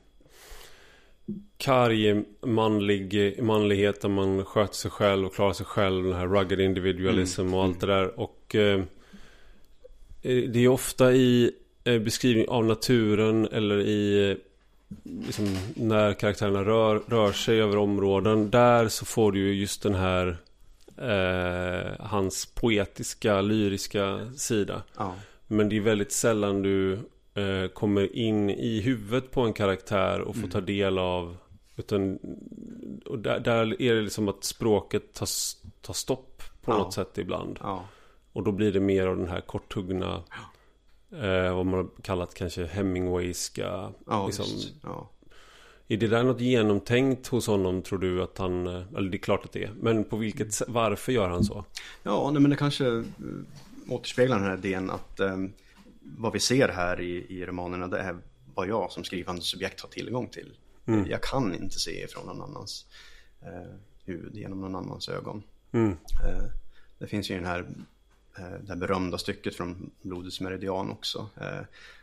karg 1.57 2.23
manlig, 2.41 3.35
manlighet 3.43 4.01
där 4.01 4.09
man 4.09 4.45
sköter 4.45 4.73
sig 4.73 4.91
själv 4.91 5.25
och 5.25 5.35
klarar 5.35 5.53
sig 5.53 5.65
själv. 5.65 6.03
Den 6.03 6.13
här 6.13 6.27
rugged 6.27 6.59
individualism 6.59 7.41
mm. 7.41 7.53
och 7.53 7.63
allt 7.63 7.79
det 7.79 7.87
där. 7.87 8.19
Och 8.19 8.55
eh, 8.55 8.79
eh, 10.21 10.43
det 10.49 10.59
är 10.59 10.67
ofta 10.67 11.13
i 11.13 11.51
eh, 11.83 11.99
beskrivning 11.99 12.47
av 12.47 12.65
naturen 12.65 13.47
eller 13.51 13.79
i 13.79 14.31
eh, 14.31 14.37
liksom, 15.25 15.57
när 15.75 16.13
karaktärerna 16.13 16.63
rör, 16.63 17.01
rör 17.07 17.31
sig 17.31 17.61
över 17.61 17.77
områden. 17.77 18.49
Där 18.49 18.87
så 18.87 19.05
får 19.05 19.31
du 19.31 19.39
ju 19.39 19.53
just 19.53 19.83
den 19.83 19.95
här 19.95 20.37
eh, 20.97 22.05
hans 22.05 22.45
poetiska, 22.45 23.41
lyriska 23.41 24.19
sida. 24.35 24.83
Ja. 24.97 25.15
Men 25.47 25.69
det 25.69 25.77
är 25.77 25.81
väldigt 25.81 26.11
sällan 26.11 26.61
du 26.61 26.99
eh, 27.35 27.67
kommer 27.67 28.15
in 28.15 28.49
i 28.49 28.81
huvudet 28.81 29.31
på 29.31 29.41
en 29.41 29.53
karaktär 29.53 30.21
och 30.21 30.35
får 30.35 30.39
mm. 30.39 30.51
ta 30.51 30.61
del 30.61 30.97
av 30.97 31.37
utan 31.75 32.19
och 33.05 33.19
där, 33.19 33.39
där, 33.39 33.81
är 33.81 33.95
det 33.95 34.01
liksom 34.01 34.27
att 34.29 34.43
språket 34.43 35.13
tar, 35.13 35.27
tar 35.81 35.93
stopp 35.93 36.43
på 36.61 36.71
ja. 36.71 36.77
något 36.77 36.93
sätt 36.93 37.17
ibland. 37.17 37.59
Ja. 37.61 37.85
Och 38.33 38.43
då 38.43 38.51
blir 38.51 38.71
det 38.71 38.79
mer 38.79 39.07
av 39.07 39.17
den 39.17 39.27
här 39.27 39.41
korthuggna 39.41 40.23
eh, 41.11 41.55
Vad 41.55 41.65
man 41.65 41.73
har 41.73 41.87
kallat 42.01 42.33
kanske 42.33 42.65
Hemingwayska 42.65 43.91
ja, 44.07 44.25
liksom, 44.25 44.45
är 45.87 45.97
det 45.97 46.07
där 46.07 46.23
något 46.23 46.41
genomtänkt 46.41 47.27
hos 47.27 47.47
honom 47.47 47.81
tror 47.81 47.99
du 47.99 48.23
att 48.23 48.37
han, 48.37 48.67
eh, 48.67 48.83
eller 48.97 49.09
det 49.09 49.17
är 49.17 49.19
klart 49.19 49.45
att 49.45 49.51
det 49.51 49.63
är, 49.63 49.73
men 49.81 50.03
på 50.03 50.17
vilket 50.17 50.53
sätt, 50.53 50.67
varför 50.69 51.11
gör 51.11 51.29
han 51.29 51.43
så? 51.43 51.65
Ja, 52.03 52.29
nej, 52.31 52.41
men 52.41 52.51
det 52.51 52.57
kanske 52.57 52.87
eh, 52.87 53.03
återspeglar 53.89 54.39
den 54.39 54.47
här 54.47 54.57
idén 54.57 54.89
att 54.89 55.19
eh, 55.19 55.37
vad 56.05 56.33
vi 56.33 56.39
ser 56.39 56.69
här 56.69 57.01
i, 57.01 57.25
i 57.29 57.45
romanerna 57.45 57.87
det 57.87 57.99
är 57.99 58.17
vad 58.53 58.67
jag 58.67 58.91
som 58.91 59.03
skrivande 59.03 59.41
subjekt 59.41 59.81
har 59.81 59.89
tillgång 59.89 60.27
till. 60.27 60.57
Mm. 60.85 61.09
Jag 61.09 61.23
kan 61.23 61.55
inte 61.55 61.79
se 61.79 62.07
från 62.07 62.25
någon 62.25 62.41
annans 62.41 62.85
eh, 63.41 63.75
huvud 64.05 64.35
genom 64.35 64.61
någon 64.61 64.75
annans 64.75 65.09
ögon. 65.09 65.43
Mm. 65.71 65.91
Eh, 65.91 66.43
det 66.97 67.07
finns 67.07 67.29
ju 67.29 67.35
den 67.35 67.45
här, 67.45 67.59
eh, 68.37 68.51
det 68.61 68.67
här 68.67 68.75
berömda 68.75 69.17
stycket 69.17 69.55
från 69.55 69.91
Blodets 70.01 70.41
meridian 70.41 70.91
också. 70.91 71.29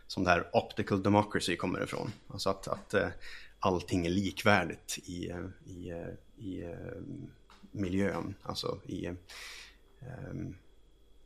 som 0.06 0.24
det 0.24 0.30
här 0.30 0.50
optical 0.52 1.02
democracy 1.02 1.56
kommer 1.56 1.82
ifrån. 1.82 2.12
Alltså 2.28 2.50
att, 2.50 2.68
att 2.68 2.94
allting 3.58 4.06
är 4.06 4.10
likvärdigt 4.10 4.98
i, 5.04 5.32
i, 5.66 5.92
i 6.36 6.74
miljön, 7.70 8.34
alltså 8.42 8.78
i, 8.86 9.10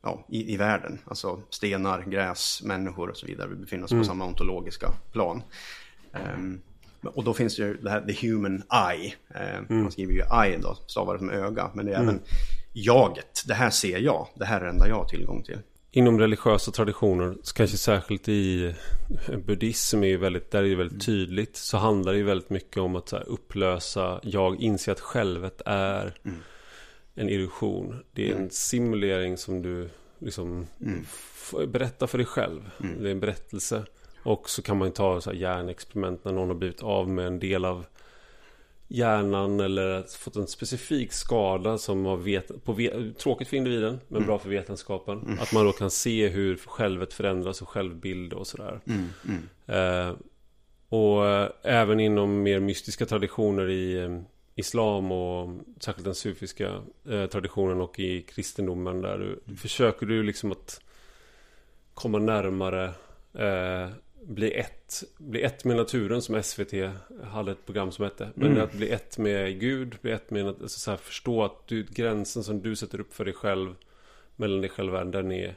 ja, 0.03 0.27
i, 0.29 0.55
i 0.55 0.57
världen. 0.57 0.99
Alltså 1.05 1.41
stenar, 1.51 2.03
gräs, 2.03 2.63
människor 2.65 3.11
och 3.11 3.17
så 3.17 3.27
vidare. 3.27 3.49
Vi 3.49 3.57
befinner 3.57 3.85
oss 3.85 3.93
mm. 3.93 4.03
på 4.03 4.07
samma 4.07 4.25
ontologiska 4.25 4.93
plan. 5.13 5.43
Um, 6.35 6.61
och 7.03 7.25
då 7.25 7.35
finns 7.35 7.57
det 7.57 7.63
ju 7.63 7.77
det 7.77 7.91
här 7.91 8.01
the 8.01 8.27
human 8.29 8.63
eye. 8.93 9.15
Um, 9.29 9.67
mm. 9.69 9.83
Man 9.83 9.93
skriver 9.93 10.13
ju 10.13 10.23
eye 10.45 10.59
då, 10.59 10.77
stavar 10.87 11.19
som 11.19 11.31
öga. 11.31 11.71
Men 11.75 11.87
det 11.87 11.93
är 11.93 11.97
mm. 11.97 12.09
även 12.09 12.21
jaget. 12.73 13.45
Det 13.47 13.55
här 13.55 13.71
ser 13.71 13.99
jag. 13.99 14.29
Det 14.35 14.45
här 14.45 14.61
är 14.61 14.65
det 14.65 14.71
enda 14.71 14.89
jag 14.89 14.97
har 14.97 15.09
tillgång 15.09 15.43
till 15.43 15.59
inom 15.97 16.19
religiösa 16.19 16.71
traditioner, 16.71 17.37
kanske 17.55 17.77
särskilt 17.77 18.29
i 18.29 18.75
buddhism 19.47 20.03
är 20.03 20.07
ju 20.07 20.17
väldigt, 20.17 20.51
där 20.51 20.59
är 20.59 20.69
det 20.69 20.77
väldigt 20.77 21.07
mm. 21.07 21.27
tydligt. 21.27 21.57
Så 21.57 21.77
handlar 21.77 22.13
det 22.13 22.19
ju 22.19 22.25
väldigt 22.25 22.51
mycket 22.51 22.77
om 22.77 22.97
att 22.97 23.13
upplösa 23.13 24.21
jag, 24.23 24.61
inse 24.61 24.93
att 24.93 25.01
självet 25.01 25.63
är 25.67 26.15
mm. 26.25 26.39
En 27.17 27.29
illusion. 27.29 28.05
Det 28.12 28.29
är 28.29 28.33
en 28.33 28.37
mm. 28.37 28.51
simulering 28.51 29.37
som 29.37 29.62
du 29.62 29.89
liksom 30.19 30.67
mm. 30.81 31.05
berättar 31.73 32.07
för 32.07 32.19
dig 32.19 32.27
själv. 32.27 32.71
Mm. 32.81 33.03
Det 33.03 33.09
är 33.09 33.12
en 33.12 33.21
berättelse. 33.21 33.85
Och 34.23 34.51
så 34.51 34.62
kan 34.62 34.77
man 34.79 34.93
ta 34.93 35.21
så 35.21 35.31
här 35.31 35.37
hjärnexperiment 35.37 36.25
när 36.25 36.33
någon 36.33 36.49
har 36.49 36.55
blivit 36.55 36.83
av 36.83 37.09
med 37.09 37.27
en 37.27 37.39
del 37.39 37.64
av 37.64 37.85
hjärnan 38.89 39.61
eller 39.61 40.19
fått 40.19 40.37
en 40.37 40.47
specifik 40.47 41.12
skada 41.12 41.79
som 41.79 42.05
har 42.05 42.17
vet, 42.17 42.64
på 42.64 42.73
vet, 42.73 43.19
tråkigt 43.19 43.49
för 43.49 43.57
individen 43.57 44.01
men 44.09 44.17
mm. 44.17 44.27
bra 44.27 44.39
för 44.39 44.49
vetenskapen. 44.49 45.21
Mm. 45.21 45.39
Att 45.39 45.53
man 45.53 45.64
då 45.64 45.73
kan 45.73 45.91
se 45.91 46.29
hur 46.29 46.57
självet 46.57 47.12
förändras 47.14 47.62
och 47.62 47.69
självbild 47.69 48.33
och 48.33 48.47
sådär. 48.47 48.81
Mm. 48.87 49.09
mm. 49.25 49.49
Eh, 49.67 50.14
och 50.89 51.27
eh, 51.27 51.51
även 51.62 52.01
inom 52.01 52.43
mer 52.43 52.61
mystiska 52.61 53.07
traditioner 53.07 53.71
i 53.71 53.99
eh, 53.99 54.21
Islam 54.59 55.13
och 55.13 55.61
särskilt 55.81 56.05
den 56.05 56.15
sufiska 56.15 56.83
eh, 57.09 57.27
traditionen 57.27 57.81
och 57.81 58.01
i 58.01 58.23
kristendomen 58.23 59.01
där 59.01 59.19
du, 59.19 59.27
mm. 59.27 59.57
försöker 59.57 60.07
du 60.07 60.23
liksom 60.23 60.53
att 60.53 60.81
komma 61.95 62.19
närmare 62.19 62.85
eh, 63.35 63.91
bli 64.23 64.53
ett, 64.53 65.05
bli 65.19 65.43
ett 65.43 65.65
med 65.65 65.77
naturen 65.77 66.23
som 66.23 66.43
SVT 66.43 66.73
hade 67.25 67.53
ett 67.53 67.67
program 67.67 67.93
som 67.93 68.05
hette. 68.05 68.29
Men 68.35 68.51
mm. 68.51 68.65
att 68.65 68.73
bli 68.73 68.91
ett 68.91 69.19
med 69.19 69.61
Gud, 69.61 69.97
bli 70.03 70.13
ett 70.13 70.31
med 70.31 70.47
alltså 70.47 70.69
så 70.69 70.91
här, 70.91 70.99
förstå 70.99 71.45
att 71.45 71.67
du, 71.67 71.83
gränsen 71.83 72.45
som 72.45 72.63
du 72.63 72.77
sätter 72.77 73.01
upp 73.01 73.15
för 73.15 73.25
dig 73.25 73.35
själv 73.35 73.75
mellan 74.37 74.61
dig 74.61 74.71
själv 74.71 74.89
och 74.89 74.95
världen, 74.95 75.11
den 75.11 75.33
är 75.33 75.55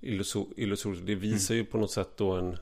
illusorisk. 0.00 1.06
Det 1.06 1.14
visar 1.14 1.54
mm. 1.54 1.64
ju 1.64 1.70
på 1.70 1.78
något 1.78 1.90
sätt 1.90 2.16
då 2.16 2.32
en, 2.32 2.56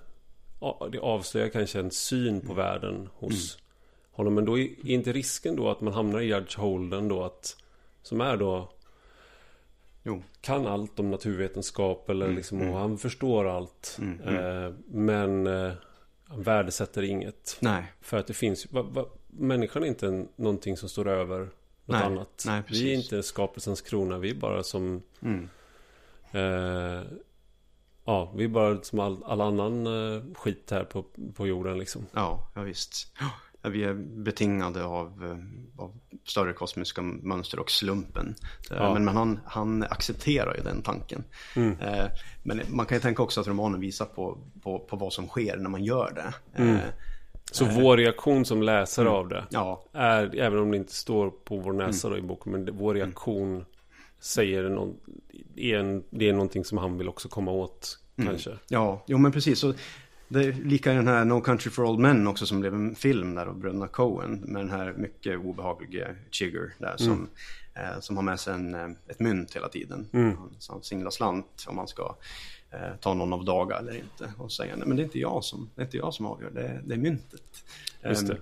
det 0.92 0.98
avslöjar 0.98 1.48
kanske 1.48 1.80
en 1.80 1.90
syn 1.90 2.40
på 2.40 2.52
mm. 2.52 2.56
världen 2.56 3.08
hos 3.14 3.58
mm. 3.58 3.69
Honom. 4.10 4.34
Men 4.34 4.44
då 4.44 4.58
är 4.58 4.86
inte 4.86 5.12
risken 5.12 5.56
då 5.56 5.70
att 5.70 5.80
man 5.80 5.92
hamnar 5.92 6.20
i 6.20 6.24
Judge 6.24 6.58
Holden 6.58 7.08
då 7.08 7.24
att, 7.24 7.56
som 8.02 8.20
är 8.20 8.36
då 8.36 8.68
Jo. 10.02 10.22
Kan 10.40 10.66
allt 10.66 11.00
om 11.00 11.10
naturvetenskap 11.10 12.10
eller 12.10 12.26
mm, 12.26 12.36
liksom, 12.36 12.60
mm. 12.60 12.72
och 12.72 12.78
han 12.78 12.98
förstår 12.98 13.48
allt. 13.48 13.96
Mm, 13.98 14.20
mm. 14.20 14.64
eh, 14.64 14.72
men 14.86 15.46
eh, 15.46 15.72
han 16.24 16.42
värdesätter 16.42 17.02
inget. 17.02 17.56
Nej. 17.60 17.92
För 18.00 18.16
att 18.16 18.26
det 18.26 18.34
finns 18.34 18.72
va, 18.72 18.82
va, 18.82 19.06
Människan 19.26 19.82
är 19.82 19.86
inte 19.86 20.06
en, 20.06 20.28
någonting 20.36 20.76
som 20.76 20.88
står 20.88 21.08
över 21.08 21.38
något 21.40 21.50
Nej. 21.84 22.02
annat. 22.02 22.44
Nej, 22.46 22.62
vi 22.68 22.92
är 22.92 22.96
inte 22.96 23.22
skapelsens 23.22 23.80
krona. 23.80 24.18
Vi 24.18 24.30
är 24.30 24.34
bara 24.34 24.62
som 24.62 25.02
mm. 25.20 25.48
eh, 26.30 27.02
Ja, 28.04 28.32
vi 28.36 28.44
är 28.44 28.48
bara 28.48 28.82
som 28.82 29.00
all, 29.00 29.24
all 29.24 29.40
annan 29.40 29.86
eh, 29.86 30.22
skit 30.34 30.70
här 30.70 30.84
på, 30.84 31.04
på 31.34 31.46
jorden 31.46 31.78
liksom. 31.78 32.06
Ja, 32.12 32.50
ja 32.54 32.62
visst 32.62 33.12
vi 33.62 33.84
är 33.84 33.94
betingade 33.94 34.84
av, 34.84 35.06
eh, 35.24 35.82
av 35.82 35.92
större 36.24 36.52
kosmiska 36.52 37.02
mönster 37.02 37.58
och 37.58 37.70
slumpen. 37.70 38.34
Ja. 38.70 38.94
Men, 38.94 39.04
men 39.04 39.16
han, 39.16 39.40
han 39.44 39.82
accepterar 39.82 40.54
ju 40.54 40.62
den 40.62 40.82
tanken. 40.82 41.24
Mm. 41.56 41.80
Eh, 41.80 42.06
men 42.42 42.60
man 42.68 42.86
kan 42.86 42.96
ju 42.96 43.02
tänka 43.02 43.22
också 43.22 43.40
att 43.40 43.48
romanen 43.48 43.80
visar 43.80 44.04
på, 44.04 44.38
på, 44.62 44.78
på 44.78 44.96
vad 44.96 45.12
som 45.12 45.28
sker 45.28 45.56
när 45.56 45.70
man 45.70 45.84
gör 45.84 46.12
det. 46.14 46.60
Mm. 46.62 46.76
Eh, 46.76 46.82
så 47.52 47.64
vår 47.64 47.96
reaktion 47.96 48.44
som 48.44 48.62
läsare 48.62 49.08
mm. 49.08 49.18
av 49.18 49.28
det 49.28 49.44
ja. 49.50 49.84
är, 49.92 50.36
även 50.38 50.58
om 50.58 50.70
det 50.70 50.76
inte 50.76 50.94
står 50.94 51.30
på 51.30 51.56
vår 51.56 51.72
näsa 51.72 52.08
mm. 52.08 52.20
då 52.20 52.24
i 52.24 52.28
boken, 52.28 52.52
men 52.52 52.76
vår 52.76 52.90
mm. 52.90 53.06
reaktion 53.06 53.64
säger 54.20 54.68
någon, 54.68 54.96
är 55.56 55.78
en, 55.78 56.04
det 56.10 56.28
är 56.28 56.32
någonting 56.32 56.64
som 56.64 56.78
han 56.78 56.98
vill 56.98 57.08
också 57.08 57.28
komma 57.28 57.50
åt 57.50 57.98
mm. 58.16 58.30
kanske. 58.30 58.50
Ja, 58.68 59.04
jo 59.06 59.18
men 59.18 59.32
precis. 59.32 59.58
Så 59.58 59.74
det 60.30 60.44
är 60.44 60.52
lika 60.52 60.92
den 60.92 61.08
här 61.08 61.24
No 61.24 61.40
Country 61.40 61.70
for 61.70 61.84
Old 61.84 61.98
Men 61.98 62.26
också 62.26 62.46
som 62.46 62.60
blev 62.60 62.74
en 62.74 62.94
film 62.94 63.34
där 63.34 63.46
av 63.46 63.58
bröderna 63.58 63.88
Coen 63.88 64.34
med 64.34 64.62
den 64.62 64.70
här 64.70 64.92
mycket 64.92 65.38
obehagliga 65.38 66.08
Chigger 66.30 66.74
där 66.78 66.96
som, 66.96 67.12
mm. 67.12 67.28
eh, 67.74 68.00
som 68.00 68.16
har 68.16 68.22
med 68.22 68.40
sig 68.40 68.54
en, 68.54 68.74
eh, 68.74 68.88
ett 69.08 69.20
mynt 69.20 69.56
hela 69.56 69.68
tiden. 69.68 70.06
Mm. 70.12 70.36
Han 70.68 70.82
singlar 70.82 71.10
slant 71.10 71.64
om 71.68 71.76
man 71.76 71.88
ska 71.88 72.16
eh, 72.70 72.96
ta 73.00 73.14
någon 73.14 73.32
av 73.32 73.44
dagar 73.44 73.78
eller 73.78 73.96
inte. 73.96 74.32
Och 74.38 74.52
säga 74.52 74.76
nej 74.76 74.88
men 74.88 74.96
det 74.96 75.02
är 75.02 75.04
inte 75.04 75.18
jag 75.18 75.44
som, 75.44 75.70
det 75.74 75.82
är 75.82 75.84
inte 75.84 75.96
jag 75.96 76.14
som 76.14 76.26
avgör, 76.26 76.50
det 76.50 76.62
är, 76.62 76.82
det 76.84 76.94
är 76.94 76.98
myntet. 76.98 77.64
Just 78.04 78.26
det. 78.26 78.32
Um, 78.32 78.40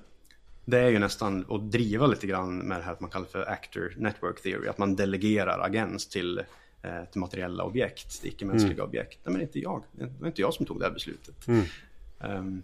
det 0.65 0.79
är 0.79 0.89
ju 0.89 0.99
nästan 0.99 1.47
att 1.49 1.73
driva 1.73 2.07
lite 2.07 2.27
grann 2.27 2.59
med 2.59 2.81
det 2.81 2.85
här 2.85 2.93
att 2.93 3.01
man 3.01 3.11
kallar 3.11 3.27
för 3.27 3.51
actor 3.51 3.95
network 3.97 4.43
theory, 4.43 4.69
att 4.69 4.79
man 4.79 4.97
delegerar 4.97 5.59
agens 5.59 6.07
till 6.07 6.43
Eh, 6.83 7.05
till 7.13 7.21
materiella 7.21 7.65
objekt, 7.65 8.21
icke-mänskliga 8.25 8.73
mm. 8.75 8.87
objekt. 8.87 9.19
Nej, 9.25 9.33
men 9.33 9.43
inte 9.43 9.59
jag. 9.59 9.83
Det 9.93 10.13
var 10.21 10.27
inte 10.27 10.41
jag 10.41 10.55
som 10.55 10.67
tog 10.67 10.79
det 10.79 10.85
här 10.85 10.93
beslutet. 10.93 11.49
Mm. 11.49 11.65
Um, 12.21 12.63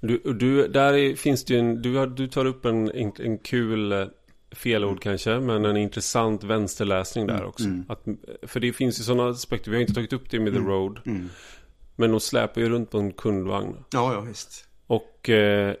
du, 0.00 0.18
du, 0.34 0.68
där 0.68 0.92
är, 0.92 1.14
finns 1.16 1.44
det 1.44 1.58
en, 1.58 1.82
du, 1.82 2.06
du 2.06 2.28
tar 2.28 2.44
upp 2.44 2.64
en, 2.64 2.90
en, 2.90 3.12
en 3.18 3.38
kul 3.38 3.92
eh, 3.92 4.06
fel 4.52 4.84
ord 4.84 5.02
kanske, 5.02 5.40
men 5.40 5.64
en 5.64 5.76
intressant 5.76 6.44
vänsterläsning 6.44 7.26
där 7.26 7.34
Mm, 7.34 7.46
också. 7.48 7.64
mm. 7.64 7.84
Att, 7.88 8.04
för 8.42 8.60
det 8.60 8.72
finns 8.72 9.00
ju 9.00 9.04
sådana 9.04 9.28
aspekter, 9.30 9.70
vi 9.70 9.76
har 9.76 9.80
inte 9.80 9.94
tagit 9.94 10.12
upp 10.12 10.30
det 10.30 10.40
med 10.40 10.52
The 10.52 10.58
Road, 10.58 11.00
Mm. 11.06 11.28
men 11.96 12.10
de 12.10 12.20
släpar 12.20 12.60
ju 12.60 12.68
runt 12.68 12.90
på 12.90 12.98
en 12.98 13.12
kundvagn. 13.12 13.76
Ja, 13.92 14.12
ja, 14.14 14.20
visst. 14.20 14.68
Och 14.86 15.30
eh, 15.30 15.74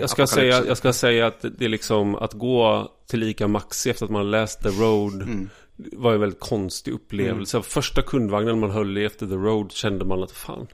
jag, 0.00 0.10
ska 0.10 0.26
säga, 0.26 0.64
jag 0.66 0.76
ska 0.76 0.92
säga 0.92 1.26
att 1.26 1.44
det 1.58 1.64
är 1.64 1.68
liksom 1.68 2.14
att 2.14 2.32
gå 2.32 2.92
till 3.06 3.22
Ica 3.22 3.48
Maxi 3.48 3.90
efter 3.90 4.04
att 4.04 4.10
man 4.10 4.24
har 4.24 4.30
läst 4.30 4.62
The 4.62 4.68
Road 4.68 5.22
Mm. 5.22 5.50
Var 5.76 6.14
en 6.14 6.20
väldigt 6.20 6.40
konstig 6.40 6.92
upplevelse. 6.92 7.62
Första 7.62 8.02
kundvagnen 8.02 8.60
man 8.60 8.70
höll 8.70 8.98
i 8.98 9.04
efter 9.04 9.26
The 9.26 9.34
Road 9.34 9.72
kände 9.72 10.04
man 10.04 10.22
att 10.22 10.32
fan, 10.32 10.66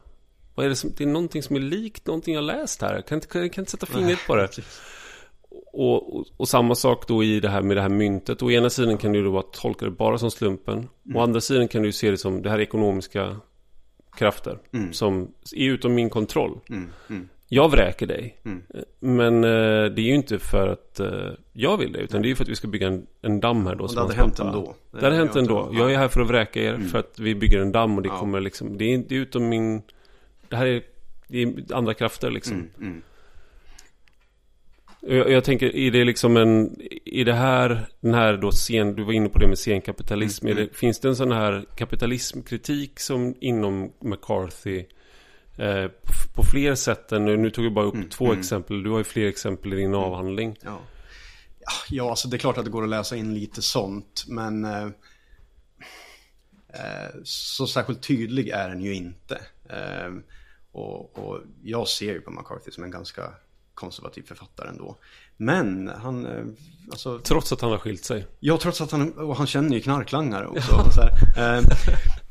vad 0.55 0.66
är 0.66 0.70
det 0.70 0.76
som, 0.76 0.90
det 0.96 1.05
är 1.05 1.09
någonting 1.09 1.42
som 1.42 1.57
är 1.57 1.61
likt 1.61 2.07
någonting 2.07 2.34
jag 2.34 2.44
läst 2.44 2.82
här. 2.82 2.94
Jag 2.94 3.07
kan 3.07 3.16
inte, 3.16 3.26
kan, 3.26 3.50
kan 3.50 3.62
inte 3.62 3.70
sätta 3.70 3.86
fingret 3.86 4.26
på 4.26 4.36
det. 4.36 4.48
Och, 5.72 6.16
och, 6.16 6.26
och 6.36 6.48
samma 6.48 6.74
sak 6.74 7.09
då 7.09 7.24
i 7.24 7.40
det 7.40 7.48
här 7.48 7.62
med 7.62 7.76
det 7.76 7.80
här 7.80 7.88
myntet. 7.88 8.42
Å 8.42 8.50
ena 8.50 8.70
sidan 8.70 8.98
kan 8.98 9.12
du 9.12 9.24
då 9.24 9.32
bara 9.32 9.42
tolka 9.42 9.84
det 9.84 9.90
bara 9.90 10.18
som 10.18 10.30
slumpen. 10.30 10.88
Å 11.14 11.20
andra 11.20 11.40
sidan 11.40 11.68
kan 11.68 11.82
du 11.82 11.92
se 11.92 12.11
det 12.11 12.18
som 12.18 12.42
det 12.42 12.50
här 12.50 12.59
är 12.59 12.62
ekonomiska 12.62 13.36
krafter. 14.16 14.59
Som 14.92 15.34
är 15.57 15.64
utom 15.64 15.94
min 15.94 16.11
kontroll. 16.11 16.61
Mm. 16.70 17.28
Mm. 17.53 17.62
Jag 17.62 17.70
vräker 17.70 18.07
dig. 18.07 18.36
Mm. 18.44 18.62
Men 19.00 19.44
eh, 19.44 19.90
det 19.94 20.03
är 20.03 20.07
ju 20.07 20.14
inte 20.14 20.38
för 20.38 20.68
att 20.68 21.00
eh, 21.00 21.30
jag 21.53 21.76
vill 21.76 21.92
det. 21.92 21.98
Utan 21.98 22.22
det 22.22 22.26
är 22.26 22.30
ju 22.30 22.36
för 22.36 22.44
att 22.44 22.50
vi 22.50 22.57
ska 22.57 22.68
bygga 22.68 22.86
en, 22.86 23.07
en 23.22 23.40
damm 23.40 23.66
här 23.66 23.74
då. 23.74 23.84
Och 23.84 23.94
det 23.94 24.00
hade 24.00 24.14
hänt 24.14 24.38
ändå. 24.38 24.74
Det 24.90 25.05
hade 25.05 25.16
hänt 25.16 25.36
ändå. 25.36 25.70
Jag 25.72 25.92
är 25.92 25.98
här 25.98 26.09
för 26.09 26.20
att 26.20 26.28
vräka 26.28 26.62
er. 26.62 26.78
För 26.78 26.98
att 26.98 27.18
vi 27.18 27.34
bygger 27.34 27.61
en 27.61 27.72
damm 27.72 27.96
och 27.96 28.03
det 28.03 28.09
Ja. 28.09 28.18
kommer 28.18 28.40
liksom. 28.40 28.78
Det 28.78 28.94
är, 28.94 28.98
det 29.09 29.14
är 29.16 29.20
utom 29.20 29.48
min... 29.48 29.82
Det 30.48 30.57
här 30.57 30.66
är, 30.66 30.82
det 31.28 31.42
är 31.42 31.74
andra 31.74 31.94
krafter 31.94 32.30
liksom. 32.30 32.57
Mm. 32.57 32.70
Mm. 32.80 33.03
Jag, 35.00 35.30
jag 35.30 35.44
tänker, 35.44 35.76
är 35.76 35.90
det 35.90 36.05
liksom 36.05 36.36
en... 36.36 36.80
I 37.05 37.24
det 37.24 37.32
här, 37.34 37.86
den 38.00 38.14
här 38.14 38.36
då 38.36 38.50
scen... 38.50 38.94
Du 38.94 39.05
var 39.05 39.12
inne 39.12 39.28
på 39.28 39.38
det 39.38 39.48
med 39.48 39.59
scenkapitalism. 39.59 40.46
Mm, 40.46 40.59
Är 40.59 40.62
det, 40.62 40.76
finns 40.76 41.00
det 41.00 41.09
en 41.09 41.16
sån 41.16 41.32
här 41.32 41.64
kapitalismkritik 41.76 43.00
som 43.00 43.34
inom 43.40 43.92
McCarthy 44.00 44.84
eh, 45.62 45.88
på, 45.88 46.12
på 46.34 46.42
fler 46.42 46.74
sätt 46.74 47.12
än... 47.12 47.24
Nu 47.24 47.50
tog 47.50 47.64
jag 47.64 47.72
bara 47.74 47.84
upp 47.84 48.10
två 48.10 48.32
exempel. 48.32 48.82
Du 48.82 48.90
har 48.90 48.98
ju 48.98 49.04
fler 49.04 49.26
exempel 49.26 49.72
i 49.72 49.76
din 49.76 49.94
avhandling. 49.94 50.58
Ja. 50.62 50.80
Ja, 51.90 52.10
alltså 52.10 52.28
det 52.28 52.36
är 52.36 52.38
klart 52.38 52.58
att 52.58 52.64
det 52.64 52.70
går 52.70 52.82
att 52.82 52.88
läsa 52.88 53.16
in 53.16 53.34
lite 53.34 53.62
sånt, 53.62 54.24
men 54.28 54.64
eh, 54.64 54.86
eh, 56.68 57.10
så 57.24 57.66
särskilt 57.66 58.02
tydlig 58.02 58.48
är 58.48 58.68
den 58.68 58.80
ju 58.82 58.94
inte. 58.94 59.40
Eh, 59.68 60.12
och, 60.72 61.18
och 61.18 61.40
jag 61.62 61.88
ser 61.88 62.12
ju 62.12 62.20
på 62.20 62.30
McCarthy 62.30 62.70
som 62.70 62.84
en 62.84 62.90
ganska 62.90 63.30
konservativ 63.74 64.22
författare 64.22 64.68
ändå. 64.68 64.96
Men 65.36 65.88
han, 65.88 66.26
eh, 66.26 66.44
alltså, 66.90 67.18
Trots 67.18 67.52
att 67.52 67.60
han 67.60 67.70
har 67.70 67.78
skilt 67.78 68.04
sig. 68.04 68.26
ja 68.40 68.58
trots 68.62 68.80
att 68.80 68.90
han, 68.90 69.12
och 69.12 69.36
han 69.36 69.46
känner 69.46 69.76
ju 69.76 69.80
knarklangare 69.80 70.46
också. 70.46 70.76
här. 71.36 71.58
Eh, 71.58 71.64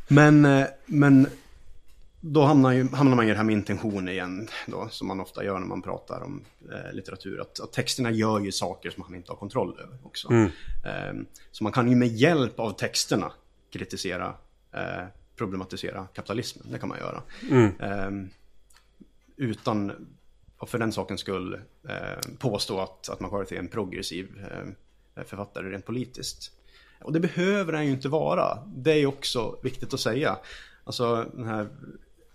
men, 0.07 0.65
men 0.85 1.27
då 2.21 2.43
hamnar, 2.43 2.71
ju, 2.71 2.87
hamnar 2.89 3.15
man 3.15 3.25
i 3.25 3.29
det 3.29 3.37
här 3.37 3.43
med 3.43 3.53
intention 3.53 4.09
igen, 4.09 4.47
då, 4.67 4.87
som 4.89 5.07
man 5.07 5.19
ofta 5.19 5.43
gör 5.43 5.59
när 5.59 5.67
man 5.67 5.81
pratar 5.81 6.21
om 6.21 6.43
eh, 6.71 6.93
litteratur. 6.93 7.41
Att, 7.41 7.59
att 7.59 7.73
texterna 7.73 8.11
gör 8.11 8.39
ju 8.39 8.51
saker 8.51 8.89
som 8.89 9.03
man 9.03 9.15
inte 9.15 9.31
har 9.31 9.37
kontroll 9.37 9.79
över 9.79 9.97
också. 10.03 10.33
Eh, 10.33 11.13
så 11.51 11.63
man 11.63 11.73
kan 11.73 11.89
ju 11.89 11.95
med 11.95 12.07
hjälp 12.07 12.59
av 12.59 12.71
texterna 12.71 13.31
kritisera, 13.73 14.33
eh, 14.71 15.05
problematisera 15.35 16.07
kapitalismen. 16.13 16.71
Det 16.71 16.79
kan 16.79 16.89
man 16.89 16.97
göra. 16.99 17.23
Eh, 17.79 18.11
utan, 19.35 20.07
och 20.57 20.69
för 20.69 20.79
den 20.79 20.91
sakens 20.91 21.21
skull, 21.21 21.61
eh, 21.89 22.37
påstå 22.39 22.79
att, 22.79 23.09
att 23.09 23.19
McCarthy 23.19 23.55
är 23.55 23.59
en 23.59 23.67
progressiv 23.67 24.47
eh, 25.15 25.23
författare 25.23 25.69
rent 25.69 25.85
politiskt. 25.85 26.51
Och 27.01 27.13
det 27.13 27.19
behöver 27.19 27.73
han 27.73 27.85
ju 27.85 27.91
inte 27.91 28.09
vara. 28.09 28.63
Det 28.75 28.91
är 28.91 29.05
också 29.05 29.59
viktigt 29.63 29.93
att 29.93 29.99
säga. 29.99 30.37
Alltså 30.83 31.25
den 31.33 31.45
här 31.45 31.67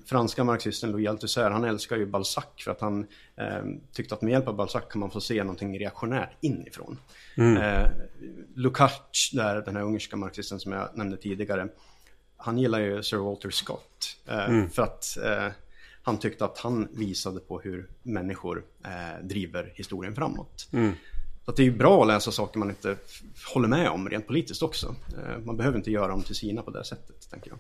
franska 0.07 0.45
marxisten 0.45 0.91
Louis 0.93 1.09
Althusser, 1.09 1.51
han 1.51 1.65
älskar 1.65 1.97
ju 1.97 2.07
Balzac 2.07 2.45
för 2.59 2.71
att 2.71 2.81
han 2.81 3.07
eh, 3.37 3.65
tyckte 3.93 4.15
att 4.15 4.23
med 4.23 4.31
hjälp 4.33 4.49
av 4.49 4.57
Balzac 4.57 4.85
kan 4.91 5.01
man 5.01 5.11
få 5.11 5.21
se 5.21 5.43
någonting 5.45 5.79
reaktionärt 5.79 6.31
inifrån. 6.41 6.99
Eh, 7.57 7.89
Lukács, 8.55 9.31
där, 9.33 9.63
den 9.63 9.77
här 9.77 9.83
ungerska 9.83 10.17
marxisten 10.17 10.61
som 10.61 10.73
jag 10.73 10.89
nämnde 10.95 11.17
tidigare, 11.17 11.69
han 12.37 12.59
gillar 12.59 12.81
ju 12.81 13.03
Sir 13.03 13.17
Walter 13.17 13.51
Scott. 13.51 14.17
Eh, 14.29 14.47
För 14.69 14.83
att 14.83 15.17
eh, 15.25 15.49
han 16.03 16.19
tyckte 16.19 16.45
att 16.45 16.59
han 16.59 16.89
visade 16.93 17.41
på 17.41 17.61
hur 17.61 17.89
människor 18.03 18.65
eh, 18.85 19.25
driver 19.27 19.73
historien 19.75 20.15
framåt. 20.15 20.69
Så 21.47 21.51
att 21.51 21.57
det 21.57 21.63
är 21.63 21.65
ju 21.65 21.77
bra 21.77 22.03
att 22.03 22.07
läsa 22.07 22.33
saker 22.33 22.59
man 22.59 22.71
inte 22.71 22.97
håller 23.55 23.69
med 23.69 23.91
om 23.91 24.09
rent 24.09 24.27
politiskt 24.27 24.63
också. 24.63 24.95
Eh, 25.09 25.45
man 25.45 25.57
behöver 25.57 25.79
inte 25.79 25.91
göra 25.91 26.09
dem 26.09 26.23
till 26.23 26.35
sina 26.35 26.63
på 26.63 26.71
det 26.71 26.85
sättet, 26.85 27.31
tänker 27.31 27.51
jag. 27.51 27.59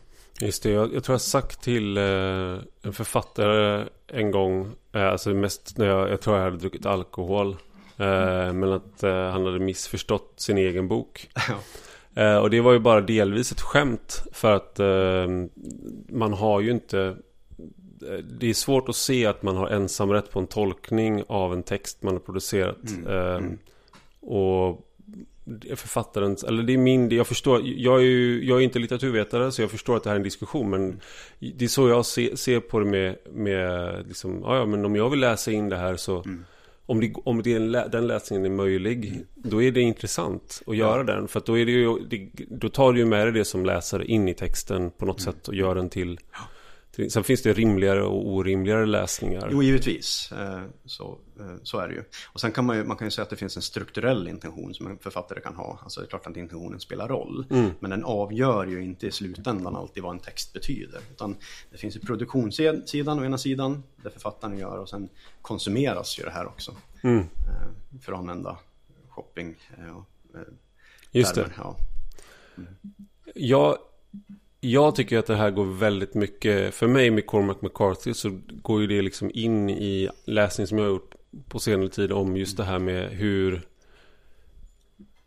Just 0.48 0.62
det, 0.62 0.70
jag, 0.70 0.94
jag 0.94 1.04
tror 1.04 1.14
jag 1.14 1.20
sagt 1.20 1.62
till 1.62 1.96
eh, 1.96 2.02
en 2.82 2.92
författare 2.92 3.86
en 4.06 4.30
gång, 4.30 4.72
eh, 4.92 5.06
alltså 5.06 5.30
mest 5.30 5.78
när 5.78 5.86
jag, 5.86 6.10
jag 6.10 6.20
tror 6.20 6.36
jag 6.36 6.44
hade 6.44 6.56
druckit 6.56 6.86
alkohol, 6.86 7.56
men 7.96 8.72
att 8.72 9.02
han 9.02 9.44
hade 9.44 9.58
missförstått 9.58 10.34
sin 10.36 10.58
egen 10.58 10.88
bok. 10.88 11.28
Och 12.42 12.50
det 12.50 12.60
var 12.60 12.72
ju 12.72 12.78
bara 12.78 13.00
delvis 13.00 13.52
ett 13.52 13.60
skämt 13.60 14.22
för 14.32 14.52
att 14.52 14.80
man 16.08 16.32
har 16.32 16.60
ju 16.60 16.70
inte 16.70 17.16
det 18.38 18.46
är 18.46 18.54
svårt 18.54 18.88
att 18.88 18.96
se 18.96 19.26
att 19.26 19.42
man 19.42 19.56
har 19.56 19.68
ensamrätt 19.68 20.30
på 20.30 20.38
en 20.38 20.46
tolkning 20.46 21.24
av 21.28 21.52
en 21.52 21.62
text 21.62 22.02
man 22.02 22.14
har 22.14 22.20
producerat. 22.20 22.76
Eh, 23.08 23.40
Och 24.26 24.82
författarens, 25.74 26.44
eller 26.44 26.62
det 26.62 26.72
är 26.72 26.78
min, 26.78 27.10
jag 27.10 27.26
förstår, 27.26 27.62
jag 27.64 28.00
är 28.00 28.04
ju, 28.04 28.44
jag 28.44 28.58
är 28.58 28.62
inte 28.62 28.78
litteraturvetare 28.78 29.52
så 29.52 29.62
jag 29.62 29.70
förstår 29.70 29.96
att 29.96 30.02
det 30.02 30.10
här 30.10 30.14
är 30.14 30.20
en 30.20 30.24
diskussion 30.24 30.70
men 30.70 31.00
det 31.38 31.64
är 31.64 31.68
så 31.68 31.88
jag 31.88 32.06
ser, 32.06 32.36
ser 32.36 32.60
på 32.60 32.78
det 32.78 32.86
med, 32.86 33.16
med 33.32 34.04
liksom, 34.08 34.42
ja, 34.42 34.56
ja 34.56 34.66
men 34.66 34.84
om 34.84 34.96
jag 34.96 35.10
vill 35.10 35.20
läsa 35.20 35.52
in 35.52 35.68
det 35.68 35.76
här 35.76 35.96
så 35.96 36.24
om, 36.86 37.00
det, 37.00 37.12
om 37.24 37.42
det 37.42 37.54
är 37.54 37.88
den 37.88 38.06
läsningen 38.06 38.44
är 38.44 38.50
möjlig 38.50 39.24
då 39.34 39.62
är 39.62 39.72
det 39.72 39.80
intressant 39.80 40.62
att 40.66 40.76
göra 40.76 41.04
den. 41.04 41.28
För 41.28 41.42
då 41.46 41.58
är 41.58 41.66
det 41.66 41.72
ju, 41.72 41.98
det, 41.98 42.28
då 42.48 42.68
tar 42.68 42.92
du 42.92 42.98
ju 42.98 43.04
med 43.04 43.26
dig 43.26 43.32
det 43.32 43.44
som 43.44 43.66
läsare 43.66 44.04
in 44.04 44.28
i 44.28 44.34
texten 44.34 44.90
på 44.90 45.06
något 45.06 45.20
sätt 45.20 45.48
och 45.48 45.54
gör 45.54 45.74
den 45.74 45.88
till, 45.88 46.16
till 46.16 46.26
Sen 47.10 47.24
finns 47.24 47.42
det 47.42 47.52
rimligare 47.52 48.02
och 48.02 48.28
orimligare 48.28 48.86
läsningar. 48.86 49.48
Jo, 49.52 49.62
givetvis. 49.62 50.32
Eh, 50.32 50.62
Så, 50.84 51.18
eh, 51.40 51.54
så 51.62 51.78
är 51.78 51.88
det 51.88 51.94
ju. 51.94 52.02
Och 52.32 52.40
sen 52.40 52.52
kan 52.52 52.64
man 52.66 52.76
ju, 52.76 52.84
man 52.84 52.96
kan 52.96 53.06
ju 53.06 53.10
säga 53.10 53.22
att 53.22 53.30
det 53.30 53.36
finns 53.36 53.56
en 53.56 53.62
strukturell 53.62 54.28
intention 54.28 54.74
som 54.74 54.86
en 54.86 54.98
författare 54.98 55.40
kan 55.40 55.54
ha. 55.54 55.78
Alltså 55.82 56.00
det 56.00 56.06
är 56.06 56.08
klart 56.08 56.26
att 56.26 56.36
intentionen 56.36 56.80
spelar 56.80 57.08
roll. 57.08 57.46
Men 57.80 57.90
den 57.90 58.04
avgör 58.04 58.66
ju 58.66 58.84
inte 58.84 59.06
i 59.06 59.10
slutändan 59.10 59.76
alltid 59.76 60.02
vad 60.02 60.12
en 60.12 60.18
text 60.20 60.52
betyder. 60.52 61.00
Utan 61.10 61.36
det 61.70 61.78
finns 61.78 61.96
ju 61.96 62.00
produktionssidan 62.00 63.18
å 63.18 63.24
ena 63.24 63.38
sidan, 63.38 63.82
där 63.96 64.10
författaren 64.10 64.58
gör, 64.58 64.78
och 64.78 64.88
sen 64.88 65.08
konsumeras 65.42 66.18
ju 66.18 66.24
det 66.24 66.30
här 66.30 66.46
också. 66.46 66.76
Eh, 67.02 68.00
För 68.02 68.12
att 68.12 68.18
använda 68.18 68.58
shopping 69.08 69.54
och 69.96 70.36
Just 71.10 71.34
det. 71.34 71.50
Ja. 71.56 71.76
Jag, 73.34 73.78
jag 74.60 74.94
tycker 74.94 75.18
att 75.18 75.26
det 75.26 75.36
här 75.36 75.50
går 75.50 75.64
väldigt 75.64 76.14
mycket, 76.14 76.74
för 76.74 76.86
mig 76.86 77.10
med 77.10 77.26
Cormac 77.26 77.56
McCarthy 77.60 78.14
så 78.14 78.40
går 78.62 78.80
ju 78.80 78.86
det 78.86 79.02
liksom 79.02 79.30
in 79.34 79.70
i 79.70 80.08
läsning 80.24 80.66
som 80.66 80.78
jag 80.78 80.84
har 80.84 80.90
gjort 80.90 81.14
på 81.48 81.58
senare 81.58 81.88
tid 81.88 82.12
om 82.12 82.36
just 82.36 82.56
det 82.56 82.64
här 82.64 82.78
med 82.78 83.10
hur 83.10 83.62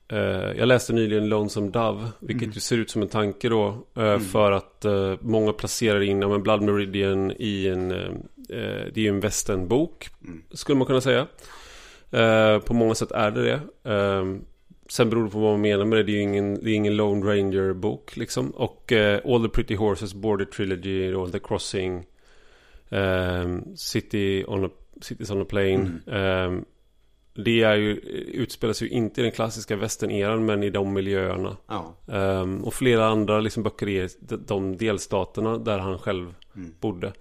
eh, 0.07 0.17
jag 0.57 0.67
läste 0.67 0.93
nyligen 0.93 1.29
Lonesome 1.29 1.69
Dove, 1.71 2.07
vilket 2.19 2.55
ju 2.55 2.59
ser 2.59 2.77
ut 2.77 2.89
som 2.89 3.01
en 3.01 3.07
tanke 3.07 3.49
då. 3.49 3.87
eh, 3.95 4.19
För 4.19 4.51
att 4.51 4.85
eh, 4.85 5.13
många 5.21 5.53
placerar 5.53 6.01
in 6.01 6.21
ja, 6.21 6.27
men 6.27 6.43
Blood 6.43 6.61
Meridian 6.61 7.31
i 7.31 7.67
en, 7.67 7.89
det 8.47 8.95
är 8.95 8.99
ju 8.99 9.09
en 9.09 9.19
västernbok, 9.19 10.09
skulle 10.51 10.77
man 10.77 10.87
kunna 10.87 11.01
säga. 11.01 11.27
På 12.65 12.73
många 12.73 12.95
sätt 12.95 13.11
är 13.11 13.31
det 13.31 13.43
det. 13.43 13.59
Sen 14.91 15.09
beror 15.09 15.23
det 15.23 15.29
på 15.29 15.39
vad 15.39 15.51
man 15.51 15.61
menar 15.61 15.85
med 15.85 15.99
det. 15.99 16.03
Det 16.03 16.11
är 16.11 16.13
ju 16.13 16.21
ingen, 16.21 16.63
det 16.63 16.71
är 16.71 16.75
ingen 16.75 16.95
Lone 16.95 17.25
Ranger-bok 17.25 18.17
liksom. 18.17 18.49
Och 18.51 18.91
eh, 18.91 19.21
All 19.25 19.43
the 19.43 19.49
Pretty 19.49 19.75
Horses, 19.75 20.13
Border 20.13 20.45
Trilogy, 20.45 21.11
då, 21.11 21.27
The 21.27 21.39
Crossing, 21.39 22.05
ehm, 22.89 23.75
City 23.75 24.43
on 24.47 24.65
a, 24.65 24.69
Cities 25.01 25.31
on 25.31 25.41
a 25.41 25.45
Plane. 25.49 25.91
ehm, 26.07 26.65
det 27.33 27.63
är 27.63 27.75
ju, 27.75 27.95
utspelas 28.33 28.81
ju 28.81 28.89
inte 28.89 29.21
i 29.21 29.23
den 29.23 29.31
klassiska 29.31 29.75
västern-eran 29.75 30.45
men 30.45 30.63
i 30.63 30.69
de 30.69 30.93
miljöerna. 30.93 31.57
Ja. 31.67 31.95
Ehm, 32.07 32.63
och 32.63 32.73
flera 32.73 33.05
andra 33.05 33.39
liksom 33.39 33.63
böcker 33.63 33.89
i 33.89 34.07
de, 34.19 34.35
de 34.47 34.77
delstaterna 34.77 35.57
där 35.57 35.79
han 35.79 35.99
själv 35.99 36.33
bodde. 36.79 37.13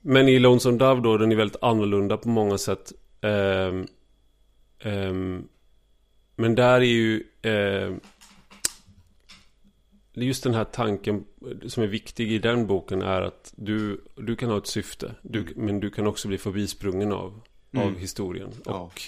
Men 0.00 0.28
i 0.28 0.38
Lonesome 0.38 0.78
Dove 0.78 1.00
då, 1.00 1.16
den 1.16 1.32
är 1.32 1.36
väldigt 1.36 1.62
annorlunda 1.62 2.16
på 2.16 2.28
många 2.28 2.58
sätt. 2.58 2.92
Ehm, 3.20 3.86
ehm, 4.80 5.48
men 6.36 6.54
där 6.54 6.80
är 6.80 6.80
ju 6.80 7.22
är 10.14 10.22
just 10.22 10.44
den 10.44 10.54
här 10.54 10.64
tanken 10.64 11.24
som 11.66 11.82
är 11.82 11.86
viktig 11.86 12.32
i 12.32 12.38
den 12.38 12.66
boken 12.66 13.02
är 13.02 13.22
att 13.22 13.52
du, 13.56 14.04
du 14.14 14.36
kan 14.36 14.50
ha 14.50 14.58
ett 14.58 14.66
syfte. 14.66 15.14
Du, 15.22 15.46
Men 15.56 15.80
du 15.80 15.90
kan 15.90 16.06
också 16.06 16.28
bli 16.28 16.38
förbisprungen 16.38 17.12
av, 17.12 17.40
av 17.76 17.98
historien. 17.98 18.50
Ja. 18.64 18.72
Och 18.72 19.02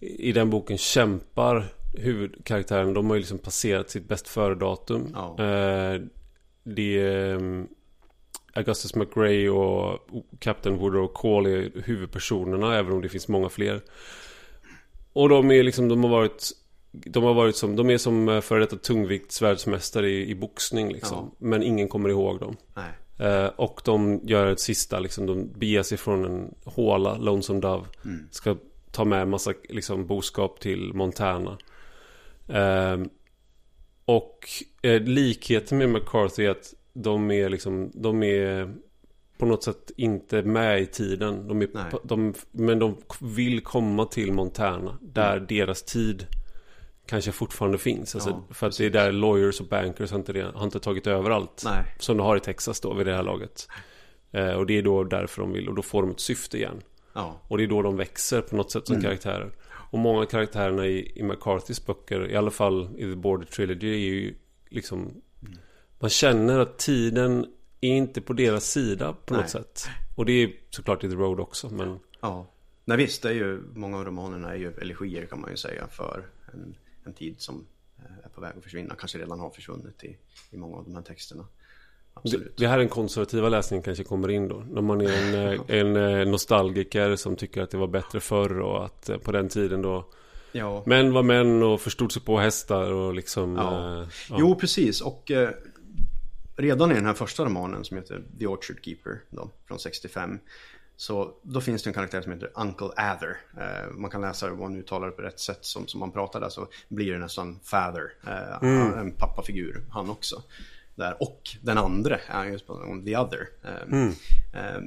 i 0.00 0.32
den 0.32 0.50
boken 0.50 0.78
kämpar 0.78 1.64
huvudkaraktären. 1.94 2.94
De 2.94 3.06
har 3.06 3.14
ju 3.14 3.20
liksom 3.20 3.38
passerat 3.38 3.90
sitt 3.90 4.08
bäst 4.08 4.28
före-datum. 4.28 5.08
Ja. 5.14 5.44
Eh, 5.44 6.00
det 6.62 6.98
är 6.98 7.34
um, 7.34 7.68
Augustus 8.52 8.94
McRae 8.94 9.48
och 9.48 10.08
Captain 10.38 10.76
Woodrow 10.76 11.12
Call 11.14 11.46
är 11.46 11.82
huvudpersonerna, 11.84 12.78
även 12.78 12.92
om 12.92 13.02
det 13.02 13.08
finns 13.08 13.28
många 13.28 13.48
fler. 13.48 13.80
Och 15.16 15.28
de 15.28 15.50
är 15.50 15.62
liksom, 15.62 15.88
de 15.88 16.04
har 16.04 16.10
varit 16.10 16.50
de 16.92 17.24
har 17.24 17.34
varit 17.34 17.56
som, 17.56 17.76
de 17.76 17.90
är 17.90 17.98
som 17.98 18.28
eh, 18.28 18.40
före 18.40 18.60
detta 18.60 18.76
tungviktsvärldsmästare 18.76 20.10
i, 20.10 20.30
i 20.30 20.34
boxning 20.34 20.92
liksom. 20.92 21.30
Ja. 21.32 21.46
Men 21.46 21.62
ingen 21.62 21.88
kommer 21.88 22.08
ihåg 22.08 22.40
dem. 22.40 22.56
Eh, 23.18 23.46
och 23.46 23.80
de 23.84 24.20
gör 24.24 24.46
ett 24.46 24.60
sista, 24.60 24.98
liksom, 24.98 25.26
de 25.26 25.52
beger 25.58 25.82
sig 25.82 25.98
från 25.98 26.24
en 26.24 26.54
håla, 26.64 27.18
Lonesome 27.18 27.60
Dove. 27.60 27.86
Mm. 28.04 28.28
Ska 28.30 28.56
ta 28.90 29.04
med 29.04 29.28
massa 29.28 29.52
liksom, 29.68 30.06
boskap 30.06 30.60
till 30.60 30.94
Montana. 30.94 31.58
Eh, 32.48 32.98
och 34.04 34.48
eh, 34.82 35.02
likheten 35.02 35.78
med 35.78 35.88
McCarthy 35.88 36.44
är 36.44 36.50
att 36.50 36.74
de 36.92 37.30
är 37.30 37.48
liksom, 37.48 37.90
de 37.94 38.22
är 38.22 38.74
på 39.38 39.46
något 39.46 39.64
sätt 39.64 39.90
inte 39.96 40.42
med 40.42 40.80
i 40.82 40.86
tiden. 40.86 41.48
De 41.48 41.62
är, 41.62 41.68
de, 42.02 42.34
men 42.50 42.78
de 42.78 42.96
vill 43.20 43.60
komma 43.60 44.04
till 44.04 44.32
Montana. 44.32 44.98
Där 45.02 45.40
deras 45.40 45.82
tid 45.82 46.26
kanske 47.06 47.32
fortfarande 47.32 47.78
finns. 47.78 48.14
Alltså, 48.14 48.30
Ja, 48.30 48.54
för 48.54 48.66
att 48.66 48.78
det 48.78 48.86
är 48.86 48.90
där 48.90 49.12
lawyers 49.12 49.60
och 49.60 49.66
bankers 49.66 50.10
har 50.10 50.18
inte, 50.18 50.32
det, 50.32 50.50
har 50.54 50.64
inte 50.64 50.80
tagit 50.80 51.06
över 51.06 51.30
allt. 51.30 51.62
Nej. 51.64 51.84
Som 51.98 52.16
de 52.16 52.22
har 52.22 52.36
i 52.36 52.40
Texas 52.40 52.80
då 52.80 52.94
vid 52.94 53.06
det 53.06 53.14
här 53.14 53.22
laget. 53.22 53.68
Eh, 54.32 54.50
och 54.50 54.66
det 54.66 54.78
är 54.78 54.82
då 54.82 55.04
därför 55.04 55.42
de 55.42 55.52
vill. 55.52 55.68
Och 55.68 55.74
då 55.74 55.82
får 55.82 56.02
de 56.02 56.10
ett 56.10 56.20
syfte 56.20 56.56
igen. 56.56 56.80
Ja. 57.12 57.40
Och 57.48 57.58
det 57.58 57.64
är 57.64 57.68
då 57.68 57.82
de 57.82 57.96
växer 57.96 58.40
på 58.40 58.56
något 58.56 58.70
sätt 58.70 58.86
som 58.86 59.02
karaktärer. 59.02 59.52
Och 59.90 59.98
många 59.98 60.20
av 60.20 60.24
karaktärerna 60.24 60.86
i, 60.86 61.12
i 61.14 61.22
McCarthys 61.22 61.86
böcker, 61.86 62.30
i 62.30 62.36
alla 62.36 62.50
fall 62.50 62.88
i 62.96 63.02
The 63.02 63.16
Border 63.16 63.46
Trilogy, 63.46 63.92
är 63.92 63.98
ju 63.98 64.34
liksom... 64.68 65.22
Man 65.98 66.10
känner 66.10 66.58
att 66.58 66.78
tiden 66.78 67.46
är 67.80 67.96
inte 67.96 68.20
på 68.20 68.32
deras 68.32 68.64
sida 68.64 69.16
på 69.24 69.34
något 69.34 69.42
Nej. 69.42 69.50
sätt. 69.50 69.88
Och 70.14 70.26
det 70.26 70.32
är 70.32 70.52
såklart 70.70 71.04
i 71.04 71.08
The 71.08 71.14
Road 71.14 71.40
också, 71.40 71.70
men... 71.70 71.98
Ja. 72.20 72.46
Nej 72.84 72.96
visst, 72.96 73.22
det 73.22 73.28
är 73.28 73.34
ju, 73.34 73.62
många 73.74 73.98
av 73.98 74.04
romanerna 74.04 74.52
är 74.52 74.56
ju 74.56 74.72
elegier 74.72 75.26
kan 75.26 75.40
man 75.40 75.50
ju 75.50 75.56
säga 75.56 75.86
för 75.86 76.26
en, 76.52 76.76
en 77.04 77.12
tid 77.12 77.34
som 77.38 77.66
eh, 77.98 78.24
är 78.24 78.28
på 78.28 78.40
väg 78.40 78.52
att 78.56 78.64
försvinna. 78.64 78.94
Kanske 78.94 79.18
redan 79.18 79.40
har 79.40 79.50
försvunnit 79.50 80.04
i, 80.04 80.16
i 80.50 80.56
många 80.56 80.76
av 80.76 80.84
de 80.84 80.94
här 80.94 81.02
texterna. 81.02 81.46
Absolut. 82.14 82.56
det 82.56 82.66
här 82.66 82.74
är 82.74 82.78
den 82.78 82.88
konservativa 82.88 83.48
läsningen 83.48 83.82
kanske 83.82 84.04
kommer 84.04 84.28
in 84.28 84.48
då. 84.48 84.64
När 84.70 84.82
man 84.82 85.00
är 85.00 85.12
en, 85.12 85.34
eh, 85.68 85.78
en 85.78 85.96
eh, 85.96 86.28
nostalgiker 86.28 87.16
som 87.16 87.36
tycker 87.36 87.62
att 87.62 87.70
det 87.70 87.78
var 87.78 87.86
bättre 87.86 88.20
förr 88.20 88.60
och 88.60 88.84
att 88.84 89.10
på 89.22 89.32
den 89.32 89.48
tiden 89.48 89.82
då 89.82 90.08
Ja. 90.52 90.82
män 90.86 91.12
var 91.12 91.22
män 91.22 91.62
och 91.62 91.80
förstod 91.80 92.12
sig 92.12 92.22
på 92.22 92.38
hästar 92.38 92.92
och 92.92 93.14
liksom... 93.14 93.56
Ja. 93.56 94.00
eh, 94.00 94.08
ja. 94.30 94.36
Jo, 94.38 94.54
precis. 94.54 95.00
Och 95.00 95.30
eh, 95.30 95.50
redan 96.56 96.90
i 96.92 96.94
den 96.94 97.06
här 97.06 97.14
första 97.14 97.44
romanen 97.44 97.84
som 97.84 97.96
heter 97.96 98.22
The 98.38 98.46
Orchard 98.46 98.84
Keeper 98.84 99.20
då, 99.30 99.50
från 99.68 99.78
65. 99.78 100.38
Så 100.96 101.34
då 101.42 101.60
finns 101.60 101.82
det 101.82 101.90
en 101.90 101.94
karaktär 101.94 102.20
som 102.22 102.32
heter 102.32 102.50
Uncle 102.54 102.88
Ather. 102.96 103.36
Eh, 103.58 103.90
man 103.92 104.10
kan 104.10 104.20
läsa 104.20 104.46
det 104.46 104.52
om 104.52 104.58
man 104.58 104.76
uttalar 104.76 105.06
det 105.06 105.12
på 105.12 105.22
rätt 105.22 105.40
sätt 105.40 105.58
som, 105.64 105.86
som 105.86 106.00
man 106.00 106.12
pratar 106.12 106.40
där 106.40 106.48
så 106.48 106.68
blir 106.88 107.12
det 107.12 107.18
nästan 107.18 107.60
Father. 107.62 108.12
Eh, 108.26 108.56
En 108.98 109.12
pappafigur, 109.12 109.84
han 109.90 110.10
också. 110.10 110.42
Där. 110.94 111.16
Och 111.22 111.40
den 111.62 111.78
andra 111.78 112.18
är 112.28 112.44
just 112.44 112.66
på 112.66 113.02
The 113.04 113.16
Other. 113.16 113.48
Eh, 113.64 114.02
eh, 114.52 114.80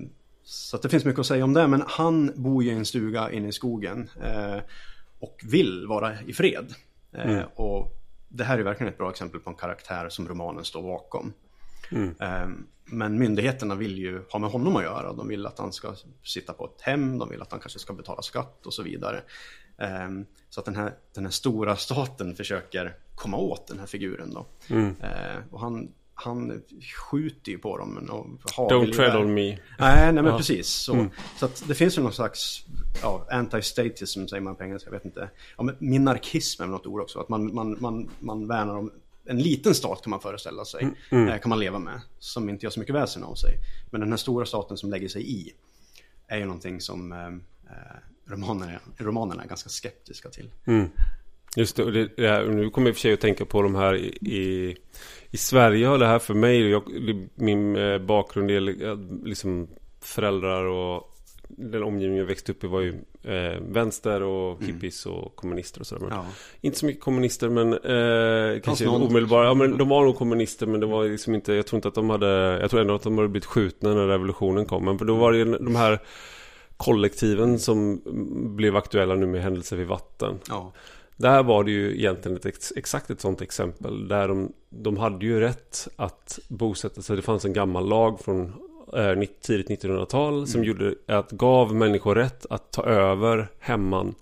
så 0.43 0.76
att 0.76 0.82
det 0.82 0.89
finns 0.89 1.05
mycket 1.05 1.20
att 1.20 1.26
säga 1.26 1.43
om 1.43 1.53
det. 1.53 1.67
Men 1.67 1.84
han 1.88 2.32
bor 2.36 2.63
ju 2.63 2.70
i 2.70 2.74
en 2.74 2.86
stuga 2.86 3.32
inne 3.32 3.47
i 3.47 3.51
skogen. 3.51 4.09
Eh, 4.22 4.57
och 5.20 5.41
vill 5.43 5.86
vara 5.88 6.22
i 6.22 6.34
fred. 6.34 6.74
Eh, 7.11 7.41
och 7.55 7.95
det 8.28 8.43
här 8.43 8.57
är 8.59 8.63
verkligen 8.63 8.93
ett 8.93 8.97
bra 8.97 9.09
exempel 9.09 9.39
på 9.39 9.49
en 9.49 9.55
karaktär 9.55 10.09
som 10.09 10.28
romanen 10.28 10.65
står 10.65 10.82
bakom. 10.82 11.34
Eh, 12.19 12.49
men 12.85 13.19
myndigheterna 13.19 13.75
vill 13.75 13.97
ju 13.97 14.21
ha 14.31 14.39
med 14.39 14.49
honom 14.49 14.75
att 14.75 14.83
göra. 14.83 15.13
De 15.13 15.27
vill 15.27 15.45
att 15.45 15.59
han 15.59 15.73
ska 15.73 15.95
sitta 16.23 16.53
på 16.53 16.65
ett 16.65 16.81
hem, 16.81 17.17
de 17.17 17.29
vill 17.29 17.41
att 17.41 17.51
han 17.51 17.59
kanske 17.59 17.79
ska 17.79 17.93
betala 17.93 18.21
skatt 18.21 18.65
och 18.65 18.73
så 18.73 18.83
vidare. 18.83 19.21
Eh, 19.77 20.09
så 20.49 20.59
att 20.59 20.65
den 20.65 20.75
här, 20.75 20.93
den 21.13 21.23
här 21.23 21.31
stora 21.31 21.75
staten 21.75 22.35
försöker 22.35 22.95
komma 23.15 23.37
åt 23.37 23.67
den 23.67 23.79
här 23.79 23.85
figuren 23.85 24.33
då. 24.33 24.45
Eh, 24.75 25.37
och 25.51 25.59
han, 25.59 25.91
han 26.13 26.61
skjuter 27.11 27.51
ju 27.51 27.57
på 27.57 27.77
dem. 27.77 27.93
med 27.93 28.03
något 28.03 28.41
Don't 28.57 28.93
tread 28.93 29.15
on 29.15 29.33
me. 29.33 29.57
Nej, 29.79 30.13
nej 30.13 30.23
men 30.23 30.37
precis. 30.37 30.67
Så, 30.67 31.07
så 31.37 31.45
att 31.45 31.63
det 31.67 31.75
finns 31.75 31.97
ju 31.97 32.01
någon 32.01 32.13
slags 32.13 32.65
ja, 33.01 33.25
anti-statism 33.31 34.27
säger 34.27 34.41
man 34.41 34.55
på 34.55 34.63
engelska, 34.63 34.87
jag 34.87 34.91
vet 34.91 35.05
inte. 35.05 35.29
Ja, 35.57 35.63
men 35.63 35.75
minarkism 35.79 36.63
är 36.63 36.67
något 36.67 36.85
ord 36.85 37.01
också. 37.01 37.19
Att 37.19 37.29
man, 37.29 37.53
man, 37.53 37.77
man, 37.79 38.09
man 38.19 38.47
värnar 38.47 38.75
om 38.75 38.91
en 39.30 39.38
liten 39.38 39.75
stat 39.75 40.01
kan 40.03 40.11
man 40.11 40.19
föreställa 40.21 40.65
sig. 40.65 40.84
Eh, 41.27 41.39
kan 41.39 41.49
man 41.49 41.59
leva 41.59 41.80
med. 41.80 42.01
Som 42.19 42.49
inte 42.49 42.65
gör 42.65 42.71
så 42.71 42.80
mycket 42.80 42.95
väsen 42.95 43.23
av 43.23 43.36
sig. 43.36 43.55
Men 43.91 44.01
den 44.01 44.09
här 44.09 44.17
stora 44.17 44.45
staten 44.45 44.77
som 44.77 44.89
lägger 44.89 45.07
sig 45.07 45.32
i. 45.32 45.53
Är 46.27 46.38
ju 46.38 46.45
någonting 46.45 46.82
som 46.82 47.11
eh, 47.11 47.27
eh, 47.73 48.32
romanerna, 48.32 48.80
romanerna 48.97 49.43
är 49.43 49.47
ganska 49.47 49.69
skeptiska 49.69 50.30
till. 50.30 50.49
Just 51.55 51.75
det, 51.75 51.84
och 51.84 51.91
det, 51.93 52.09
det 52.17 52.27
här, 52.27 52.45
nu 52.45 52.69
kommer 52.69 52.88
jag 52.88 52.91
i 52.91 52.93
och 52.93 52.95
för 52.95 53.01
sig 53.01 53.13
att 53.13 53.21
tänka 53.21 53.45
på 53.45 53.61
de 53.61 53.75
här 53.75 53.95
i, 53.95 54.07
i, 54.21 54.75
i 55.32 55.38
Sverige 55.38 55.88
har 55.88 55.97
det 55.97 56.07
här 56.07 56.19
för 56.19 56.34
mig, 56.34 56.69
jag, 56.69 56.84
min 57.36 57.75
eh, 57.75 57.97
bakgrund 57.97 58.51
är 58.51 58.59
li- 58.59 58.97
liksom 59.30 59.67
föräldrar 60.01 60.63
och 60.65 61.15
den 61.58 61.84
omgivning 61.84 62.18
jag 62.18 62.26
växte 62.26 62.52
upp 62.52 62.64
i 62.64 62.68
var 62.68 62.82
ju 62.82 62.93
eh, 63.24 63.60
vänster 63.62 64.24
och 64.24 64.64
hippies 64.64 65.06
och 65.06 65.36
kommunister 65.36 65.82
och 65.82 65.88
sådär. 65.88 66.08
Ja. 66.10 66.26
Inte 66.62 66.80
så 66.80 66.86
mycket 66.86 67.04
kommunister 67.04 67.50
men 67.50 67.74
eh, 67.74 68.62
kanske 68.62 68.86
någon. 68.86 69.02
omedelbara. 69.02 69.45
Ja 69.45 69.54
men 69.54 69.78
de 69.78 69.89
var 69.89 70.06
nog 70.06 70.16
kommunister 70.16 70.66
men 70.66 70.80
det 70.80 70.86
var 70.86 71.06
liksom 71.06 71.36
inte, 71.36 71.54
jag 71.54 71.66
tror 71.66 71.78
inte 71.78 71.88
att 71.88 71.95
de 71.95 72.10
hade, 72.10 72.60
jag 72.62 72.70
tror 72.70 72.82
ändå 72.82 72.95
att 72.95 73.04
de 73.04 73.18
hade 73.18 73.30
blivit 73.30 73.45
skjutna 73.45 73.93
när 73.93 74.08
revolutionen 74.08 74.66
kom. 74.66 74.86
Men 74.86 74.97
då 74.97 75.16
var 75.16 75.32
det 75.32 75.38
ju 75.38 75.45
de 75.45 75.76
här 75.76 76.00
kollektiven 76.78 77.60
som 77.60 78.02
blev 78.56 78.76
aktuella 78.76 79.16
nu 79.16 79.26
med 79.26 79.41
händelser 79.41 79.78
vid 79.78 79.88
vatten. 79.88 80.39
Ja. 80.50 80.72
Där 81.18 81.43
var 81.43 81.64
det 81.64 81.72
ju 81.72 81.97
egentligen 81.97 82.38
ett 82.38 82.45
ex, 82.45 82.74
exakt 82.76 83.10
ett 83.10 83.22
sånt 83.22 83.41
exempel. 83.41 84.08
Där 84.08 84.28
de, 84.28 84.54
de 84.70 84.97
hade 84.97 85.26
ju 85.26 85.39
rätt 85.39 85.88
att 85.95 86.39
bosätta 86.47 87.02
sig. 87.02 87.16
Det 87.16 87.22
fanns 87.22 87.45
en 87.45 87.54
gammal 87.54 87.89
lag 87.89 88.20
från 88.20 88.54
eh, 88.93 89.19
tidigt 89.41 89.69
1900-tal 89.83 90.47
som 90.47 90.63
gjorde 90.63 90.95
att 91.07 91.31
gav 91.31 91.75
människor 91.75 92.15
rätt 92.15 92.45
att 92.49 92.71
ta 92.71 92.83
över 92.83 93.47
hemman. 93.59 94.15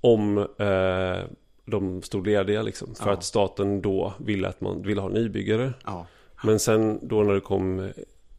Om 0.00 0.38
eh, 0.38 1.24
de 1.64 2.02
stod 2.02 2.26
lediga 2.26 2.62
liksom. 2.62 2.94
För 2.94 3.06
Ja. 3.06 3.12
att 3.12 3.24
staten 3.24 3.82
då 3.82 4.12
ville 4.18 4.48
att 4.48 4.60
man 4.60 4.82
ville 4.82 5.00
ha 5.00 5.08
nybyggare. 5.08 5.72
Ja. 5.84 6.06
Men 6.44 6.58
sen 6.58 6.98
då 7.08 7.22
när 7.22 7.34
det 7.34 7.40
kom 7.40 7.90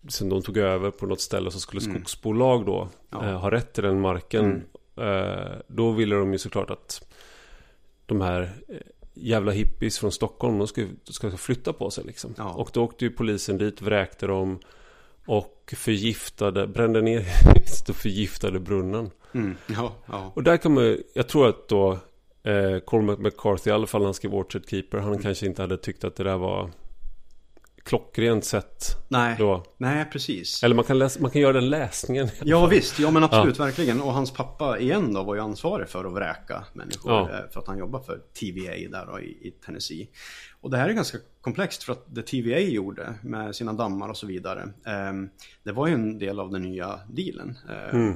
Sen 0.08 0.30
de 0.30 0.42
tog 0.42 0.58
över 0.58 0.92
på 0.92 1.06
något 1.06 1.22
ställe 1.22 1.52
så 1.52 1.60
skulle 1.60 1.82
skogsbolag 1.82 2.66
då 2.66 2.88
Ja. 3.12 3.26
eh, 3.26 3.40
ha 3.40 3.52
rätt 3.52 3.74
till 3.74 3.84
den 3.84 4.00
marken. 4.02 4.64
Eh, 4.98 5.56
då 5.68 5.92
ville 5.92 6.16
de 6.16 6.32
ju 6.32 6.38
såklart 6.40 6.70
att 6.70 7.08
de 8.06 8.22
här 8.22 8.52
eh, 8.68 8.76
jävla 9.14 9.52
hippies 9.52 10.00
från 10.00 10.12
Stockholm, 10.12 10.58
de 10.58 10.68
ska, 10.68 10.86
ska 11.04 11.32
flytta 11.32 11.74
på 11.74 11.90
sig 11.90 12.04
liksom. 12.04 12.34
Ja. 12.38 12.54
Och 12.54 12.70
då 12.74 12.84
åkte 12.84 13.06
ju 13.06 13.12
polisen 13.12 13.58
dit, 13.58 13.82
vräkte 13.82 14.28
dem 14.28 14.60
och 15.30 15.74
förgiftade, 15.78 16.68
brände 16.68 17.02
ner 17.02 17.26
och 17.90 17.96
förgiftade 17.96 18.60
brunnen. 18.60 19.12
Mm. 19.34 19.56
Ja. 19.68 19.96
Ja. 20.06 20.32
Och 20.36 20.44
där 20.44 20.58
kan 20.58 20.74
man 20.74 20.84
ju- 20.84 21.04
jag 21.14 21.28
tror 21.30 21.48
att 21.50 21.68
då 21.70 21.92
eh, 22.44 22.80
Cormac 22.86 23.20
McCarthy, 23.20 23.70
i 23.70 23.74
alla 23.74 23.88
fall 23.88 24.02
när 24.02 24.06
han 24.08 24.14
skrev 24.14 24.36
Orchard 24.36 24.70
Keeper, 24.70 24.98
han 24.98 25.08
Mm. 25.08 25.22
kanske 25.22 25.46
inte 25.46 25.62
hade 25.62 25.78
tyckt 25.78 26.04
att 26.04 26.16
det 26.16 26.24
där 26.24 26.38
var 26.38 26.72
klockrent 27.84 28.46
sätt 28.46 28.86
Nej. 29.08 29.36
då. 29.40 29.64
Nej, 29.78 30.06
precis. 30.12 30.64
Eller 30.64 30.76
man 30.76 30.86
kan, 30.86 31.00
läsa, 31.00 31.20
man 31.22 31.32
kan 31.32 31.42
göra 31.42 31.54
den 31.54 31.70
läsningen. 31.70 32.30
Ja 32.44 32.66
visst, 32.68 33.00
ja 33.00 33.12
men 33.12 33.24
absolut, 33.24 33.60
verkligen. 33.60 34.02
Och 34.02 34.14
hans 34.14 34.34
pappa 34.34 34.80
igen 34.80 35.14
då 35.14 35.24
var 35.24 35.36
ju 35.36 35.42
ansvarig 35.42 35.90
för 35.90 36.06
att 36.06 36.14
vräka 36.14 36.64
människor. 36.74 37.12
Ja. 37.12 37.22
eh, 37.30 37.52
För 37.54 37.60
att 37.60 37.68
han 37.68 37.78
jobbar 37.78 38.00
för 38.00 38.20
TVA 38.40 38.90
där 39.00 39.06
då 39.12 39.20
i, 39.20 39.30
i 39.48 39.52
Tennessee. 39.66 40.08
Och 40.62 40.70
det 40.70 40.78
här 40.78 40.90
är 40.90 40.94
ganska 40.94 41.18
komplext 41.42 41.84
för 41.84 41.94
att 41.94 42.06
det 42.08 42.22
TVA 42.22 42.60
gjorde 42.60 43.14
med 43.24 43.56
sina 43.56 43.74
dammar 43.74 44.10
och 44.10 44.18
så 44.18 44.28
vidare. 44.28 44.62
Eh, 44.86 45.14
det 45.64 45.72
var 45.72 45.88
ju 45.88 45.94
en 45.94 46.20
del 46.20 46.40
av 46.40 46.52
den 46.52 46.62
nya 46.62 47.00
dealen. 47.08 47.58
Eh, 47.70 48.14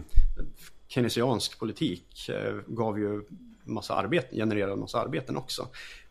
Keynesiansk 0.88 1.60
politik 1.60 2.30
eh, 2.30 2.54
gav 2.68 3.00
ju 3.00 3.24
massa 3.64 3.94
arbete, 3.94 4.36
genererade 4.36 4.76
massa 4.76 5.02
arbeten 5.02 5.38
också. 5.38 5.68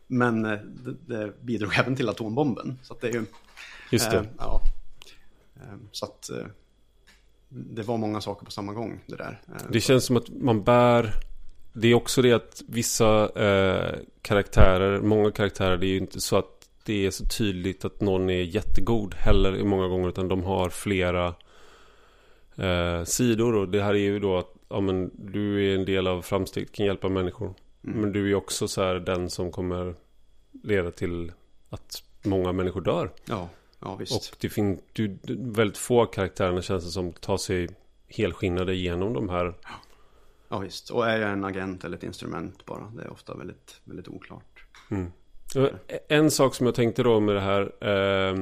Men 0.07 0.45
eh, 0.45 0.59
det, 0.59 0.95
det 1.05 1.33
bidrog 1.41 1.71
även 1.79 1.95
till 1.95 2.09
atombomben. 2.09 2.79
Så 2.83 2.93
att 2.93 3.01
det 3.01 3.07
är 3.07 3.13
ju... 3.13 3.25
Just 3.91 4.11
det. 4.11 4.17
Eh, 4.17 4.25
ja. 4.37 4.61
Så 5.91 6.05
att 6.05 6.29
eh, 6.29 6.45
det 7.49 7.83
var 7.83 7.97
många 7.97 8.21
saker 8.21 8.45
på 8.45 8.51
samma 8.51 8.73
gång 8.73 9.03
det 9.07 9.15
där. 9.15 9.41
Det 9.69 9.81
känns 9.81 10.05
som 10.05 10.17
att 10.17 10.29
man 10.29 10.63
bär 10.63 11.13
Det 11.73 11.87
är 11.87 11.93
också 11.93 12.21
det 12.21 12.33
att 12.33 12.63
vissa 12.67 13.29
eh, 13.45 13.95
karaktärer 14.21 15.01
Många 15.01 15.31
karaktärer 15.31 15.77
Det 15.77 15.85
är 15.85 15.89
ju 15.89 15.97
inte 15.97 16.21
så 16.21 16.37
att 16.37 16.69
det 16.85 17.05
är 17.05 17.11
så 17.11 17.25
tydligt 17.25 17.85
att 17.85 18.01
någon 18.01 18.29
är 18.29 18.41
jättegod 18.41 19.13
heller 19.13 19.55
i 19.55 19.63
många 19.63 19.87
gånger 19.87 20.09
utan 20.09 20.27
de 20.27 20.43
har 20.43 20.69
flera 20.69 21.35
eh, 22.55 23.03
sidor 23.03 23.55
och 23.55 23.69
det 23.69 23.83
här 23.83 23.93
är 23.93 23.97
ju 23.97 24.19
då 24.19 24.37
att, 24.37 24.53
ja, 24.69 24.79
men 24.79 25.11
du 25.13 25.71
är 25.71 25.75
en 25.75 25.85
del 25.85 26.07
av 26.07 26.21
framsteg, 26.21 26.71
kan 26.71 26.85
hjälpa 26.85 27.09
människor. 27.09 27.53
Mm. 27.83 28.01
Men 28.01 28.11
du 28.11 28.31
är 28.31 28.35
också 28.35 28.67
så 28.67 28.83
här 28.83 28.95
den 28.95 29.29
som 29.29 29.51
kommer 29.51 29.95
leda 30.63 30.91
till 30.91 31.31
att 31.69 32.03
många 32.23 32.51
människor 32.51 32.81
dör. 32.81 33.11
Ja, 33.25 33.49
ja 33.79 33.95
visst. 33.95 34.31
Och 34.31 34.37
det 34.39 34.49
finns 34.49 34.79
väldigt 35.27 35.77
få 35.77 36.05
karaktärerna 36.05 36.61
känns 36.61 36.85
det 36.85 36.91
som 36.91 37.13
tar 37.13 37.37
sig 37.37 37.69
helskinnade 38.07 38.75
genom 38.75 39.13
de 39.13 39.29
här. 39.29 39.53
Ja 39.63 39.69
visst, 40.59 40.89
och 40.89 41.09
är 41.09 41.21
jag 41.21 41.31
en 41.31 41.43
agent 41.43 41.83
eller 41.83 41.97
ett 41.97 42.03
instrument 42.03 42.65
bara? 42.65 42.91
Det 42.95 43.03
är 43.03 43.11
ofta 43.11 43.35
väldigt, 43.35 43.81
väldigt 43.83 44.07
oklart. 44.07 44.65
Mm. 44.91 45.11
En 46.07 46.31
sak 46.31 46.55
som 46.55 46.65
jag 46.65 46.75
tänkte 46.75 47.03
då 47.03 47.19
med 47.19 47.35
det 47.35 47.41
här. 47.41 47.61
Eh, 47.61 48.35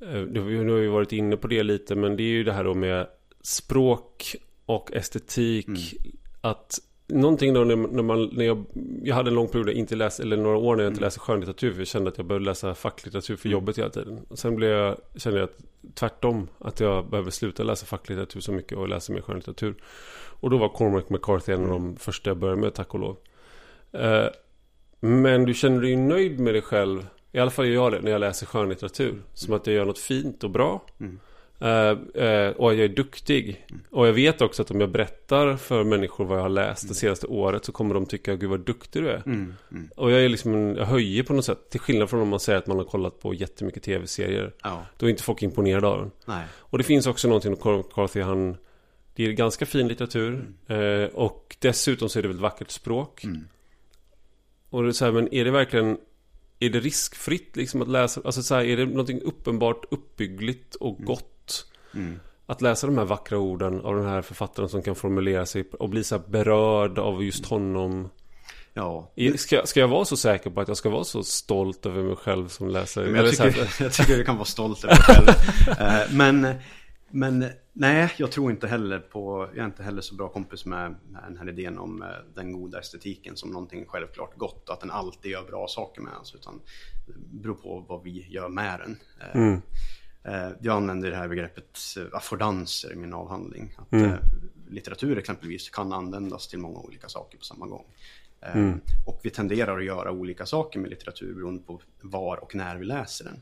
nu 0.00 0.40
har 0.40 0.80
vi 0.80 0.88
varit 0.88 1.12
inne 1.12 1.36
på 1.36 1.48
det 1.48 1.62
lite, 1.62 1.94
men 1.94 2.16
det 2.16 2.22
är 2.22 2.28
ju 2.28 2.44
det 2.44 2.52
här 2.52 2.64
då 2.64 2.74
med 2.74 3.06
språk 3.40 4.36
och 4.66 4.92
estetik. 4.92 5.68
Mm. 5.68 6.16
Att 6.40 6.78
Någonting 7.08 7.54
då 7.54 7.64
när, 7.64 7.76
när 7.76 8.02
man, 8.02 8.30
när 8.32 8.44
jag, 8.44 8.64
jag 9.02 9.14
hade 9.14 9.30
en 9.30 9.34
lång 9.34 9.48
period 9.48 9.68
inte 9.68 9.96
läst, 9.96 10.20
eller 10.20 10.36
några 10.36 10.56
år 10.56 10.76
när 10.76 10.84
jag 10.84 10.90
inte 10.90 10.98
mm. 10.98 11.06
läste 11.06 11.20
skönlitteratur 11.20 11.72
för 11.72 11.78
jag 11.78 11.86
kände 11.88 12.10
att 12.10 12.18
jag 12.18 12.26
behövde 12.26 12.46
läsa 12.46 12.74
facklitteratur 12.74 13.36
för 13.36 13.46
mm. 13.46 13.52
jobbet 13.52 13.78
hela 13.78 13.90
tiden. 13.90 14.20
Och 14.28 14.38
sen 14.38 14.56
blev 14.56 14.70
jag, 14.70 14.96
kände 15.16 15.38
jag 15.38 15.48
att 15.48 15.58
tvärtom, 15.94 16.48
att 16.58 16.80
jag 16.80 17.10
behöver 17.10 17.30
sluta 17.30 17.62
läsa 17.62 17.86
facklitteratur 17.86 18.40
så 18.40 18.52
mycket 18.52 18.78
och 18.78 18.88
läsa 18.88 19.12
mer 19.12 19.20
skönlitteratur. 19.20 19.74
Och 20.40 20.50
då 20.50 20.58
var 20.58 20.68
Cormac 20.68 21.04
McCarthy 21.08 21.52
en 21.52 21.62
av 21.62 21.68
de 21.68 21.96
första 21.96 22.30
jag 22.30 22.36
började 22.36 22.60
med, 22.60 22.74
tack 22.74 22.94
och 22.94 23.00
lov. 23.00 23.16
Uh, 23.94 24.28
men 25.00 25.44
du 25.44 25.54
känner 25.54 25.80
dig 25.80 25.96
nöjd 25.96 26.40
med 26.40 26.54
dig 26.54 26.62
själv, 26.62 27.06
i 27.32 27.38
alla 27.38 27.50
fall 27.50 27.66
gör 27.66 27.74
jag 27.74 27.92
det 27.92 28.00
när 28.00 28.10
jag 28.10 28.20
läser 28.20 28.46
skönlitteratur. 28.46 29.22
Som 29.34 29.54
att 29.54 29.66
jag 29.66 29.76
gör 29.76 29.84
något 29.84 29.98
fint 29.98 30.44
och 30.44 30.50
bra. 30.50 30.82
Mm. 31.00 31.20
Uh, 31.62 31.68
uh, 31.68 32.50
och 32.50 32.74
jag 32.74 32.80
är 32.80 32.88
duktig. 32.88 33.66
Mm. 33.70 33.82
Och 33.90 34.08
jag 34.08 34.12
vet 34.12 34.40
också 34.40 34.62
att 34.62 34.70
om 34.70 34.80
jag 34.80 34.90
berättar 34.90 35.56
för 35.56 35.84
människor 35.84 36.24
vad 36.24 36.38
jag 36.38 36.42
har 36.42 36.48
läst 36.48 36.82
mm. 36.82 36.88
det 36.88 36.94
senaste 36.94 37.26
året 37.26 37.64
så 37.64 37.72
kommer 37.72 37.94
de 37.94 38.06
tycka 38.06 38.36
gud 38.36 38.50
vad 38.50 38.60
duktig 38.60 39.02
du 39.02 39.08
är. 39.08 39.22
Mm. 39.26 39.54
mm. 39.70 39.90
Och 39.96 40.10
jag 40.10 40.24
är 40.24 40.28
liksom, 40.28 40.76
jag 40.76 40.86
höjer 40.86 41.22
på 41.22 41.32
något 41.32 41.44
sätt. 41.44 41.70
Till 41.70 41.80
skillnad 41.80 42.10
från 42.10 42.20
om 42.20 42.28
man 42.28 42.40
säger 42.40 42.58
att 42.58 42.66
man 42.66 42.76
har 42.76 42.84
kollat 42.84 43.20
på 43.20 43.34
jättemycket 43.34 43.82
tv-serier. 43.82 44.54
Ja. 44.62 44.86
Då 44.96 45.06
är 45.06 45.10
inte 45.10 45.22
folk 45.22 45.42
imponerade 45.42 45.86
av 45.86 45.98
den. 45.98 46.10
Nej. 46.26 46.44
Och 46.56 46.78
det 46.78 46.84
finns 46.84 47.06
också 47.06 47.28
någonting 47.28 47.50
med 47.50 47.78
McCarthy, 47.78 48.20
han 48.20 48.56
Det 49.14 49.26
är 49.26 49.32
ganska 49.32 49.66
fin 49.66 49.88
litteratur. 49.88 50.46
Uh, 50.70 51.04
och 51.04 51.56
dessutom 51.58 52.08
så 52.08 52.18
är 52.18 52.22
det 52.22 52.28
väldigt 52.28 52.42
vackert 52.42 52.70
språk. 52.70 53.24
Mm. 53.24 53.48
Och 54.70 54.82
det 54.82 54.88
är 54.88 54.92
så 54.92 55.04
här, 55.04 55.12
men 55.12 55.34
är 55.34 55.44
det 55.44 55.50
verkligen 55.50 55.98
Är 56.58 56.70
det 56.70 56.80
riskfritt 56.80 57.56
liksom 57.56 57.82
att 57.82 57.88
läsa? 57.88 58.20
Alltså 58.24 58.42
så 58.42 58.54
här, 58.54 58.64
är 58.64 58.76
det 58.76 58.86
någonting 58.86 59.20
uppenbart 59.20 59.84
uppbyggligt 59.90 60.74
och 60.74 60.98
gott? 60.98 61.34
Mm. 61.94 62.20
Att 62.46 62.62
läsa 62.62 62.86
de 62.86 62.98
här 62.98 63.04
vackra 63.04 63.38
orden 63.38 63.80
av 63.80 63.96
den 63.96 64.06
här 64.06 64.22
författaren 64.22 64.68
som 64.68 64.82
kan 64.82 64.94
formulera 64.94 65.46
sig 65.46 65.68
och 65.78 65.88
bli 65.88 66.04
så 66.04 66.18
berörd 66.18 66.98
av 66.98 67.24
just 67.24 67.46
honom. 67.46 68.08
Ja. 68.74 69.10
Ska, 69.36 69.66
ska 69.66 69.80
jag 69.80 69.88
vara 69.88 70.04
så 70.04 70.16
säker 70.16 70.50
på 70.50 70.60
att 70.60 70.68
jag 70.68 70.76
ska 70.76 70.90
vara 70.90 71.04
så 71.04 71.22
stolt 71.22 71.86
över 71.86 72.02
mig 72.02 72.16
själv 72.16 72.48
som 72.48 72.68
läsare? 72.68 73.10
Men 73.10 73.24
jag, 73.24 73.36
tycker, 73.36 73.82
jag 73.82 73.92
tycker 73.92 74.16
du 74.16 74.24
kan 74.24 74.36
vara 74.36 74.44
stolt 74.44 74.84
över 74.84 74.94
dig 74.94 75.02
själv. 75.02 75.28
Eh, 75.80 76.12
men, 76.12 76.54
men 77.10 77.44
nej, 77.72 78.12
jag 78.16 78.30
tror 78.30 78.50
inte 78.50 78.66
heller 78.66 78.98
på, 78.98 79.48
jag 79.54 79.62
är 79.62 79.66
inte 79.66 79.82
heller 79.82 80.02
så 80.02 80.14
bra 80.14 80.28
kompis 80.28 80.64
med, 80.64 80.94
med 81.08 81.22
den 81.28 81.38
här 81.38 81.48
idén 81.48 81.78
om 81.78 82.02
eh, 82.02 82.08
den 82.34 82.52
goda 82.52 82.78
estetiken 82.80 83.36
som 83.36 83.50
någonting 83.50 83.84
självklart 83.88 84.36
gott. 84.36 84.68
Att 84.70 84.80
den 84.80 84.90
alltid 84.90 85.30
gör 85.30 85.42
bra 85.42 85.66
saker 85.68 86.02
med 86.02 86.14
oss. 86.14 86.34
Utan 86.34 86.60
det 87.06 87.42
beror 87.42 87.54
på 87.54 87.84
vad 87.88 88.02
vi 88.02 88.26
gör 88.28 88.48
med 88.48 88.80
den. 88.80 88.96
Eh, 89.20 89.36
mm. 89.36 89.62
Eh, 90.28 90.50
jag 90.60 90.76
använder 90.76 91.10
det 91.10 91.16
här 91.16 91.28
begreppet 91.28 91.78
eh, 91.96 92.02
affordanser 92.12 92.92
i 92.92 92.96
min 92.96 93.14
avhandling. 93.14 93.74
Att 93.78 93.92
mm. 93.92 94.10
Eh, 94.10 94.18
litteratur 94.68 95.18
exempelvis 95.18 95.70
kan 95.70 95.92
användas 95.92 96.48
till 96.48 96.58
många 96.58 96.78
olika 96.78 97.08
saker 97.08 97.38
på 97.38 97.44
samma 97.44 97.66
gång. 97.66 97.84
Mm. 98.40 98.80
Och 99.06 99.20
vi 99.22 99.30
tenderar 99.30 99.78
att 99.78 99.84
göra 99.84 100.10
olika 100.10 100.46
saker 100.46 100.80
med 100.80 100.90
litteratur 100.90 101.34
beroende 101.34 101.62
på 101.62 101.80
var 102.00 102.36
och 102.36 102.54
när 102.54 102.76
vi 102.76 102.84
läser 102.84 103.24
den. 103.24 103.40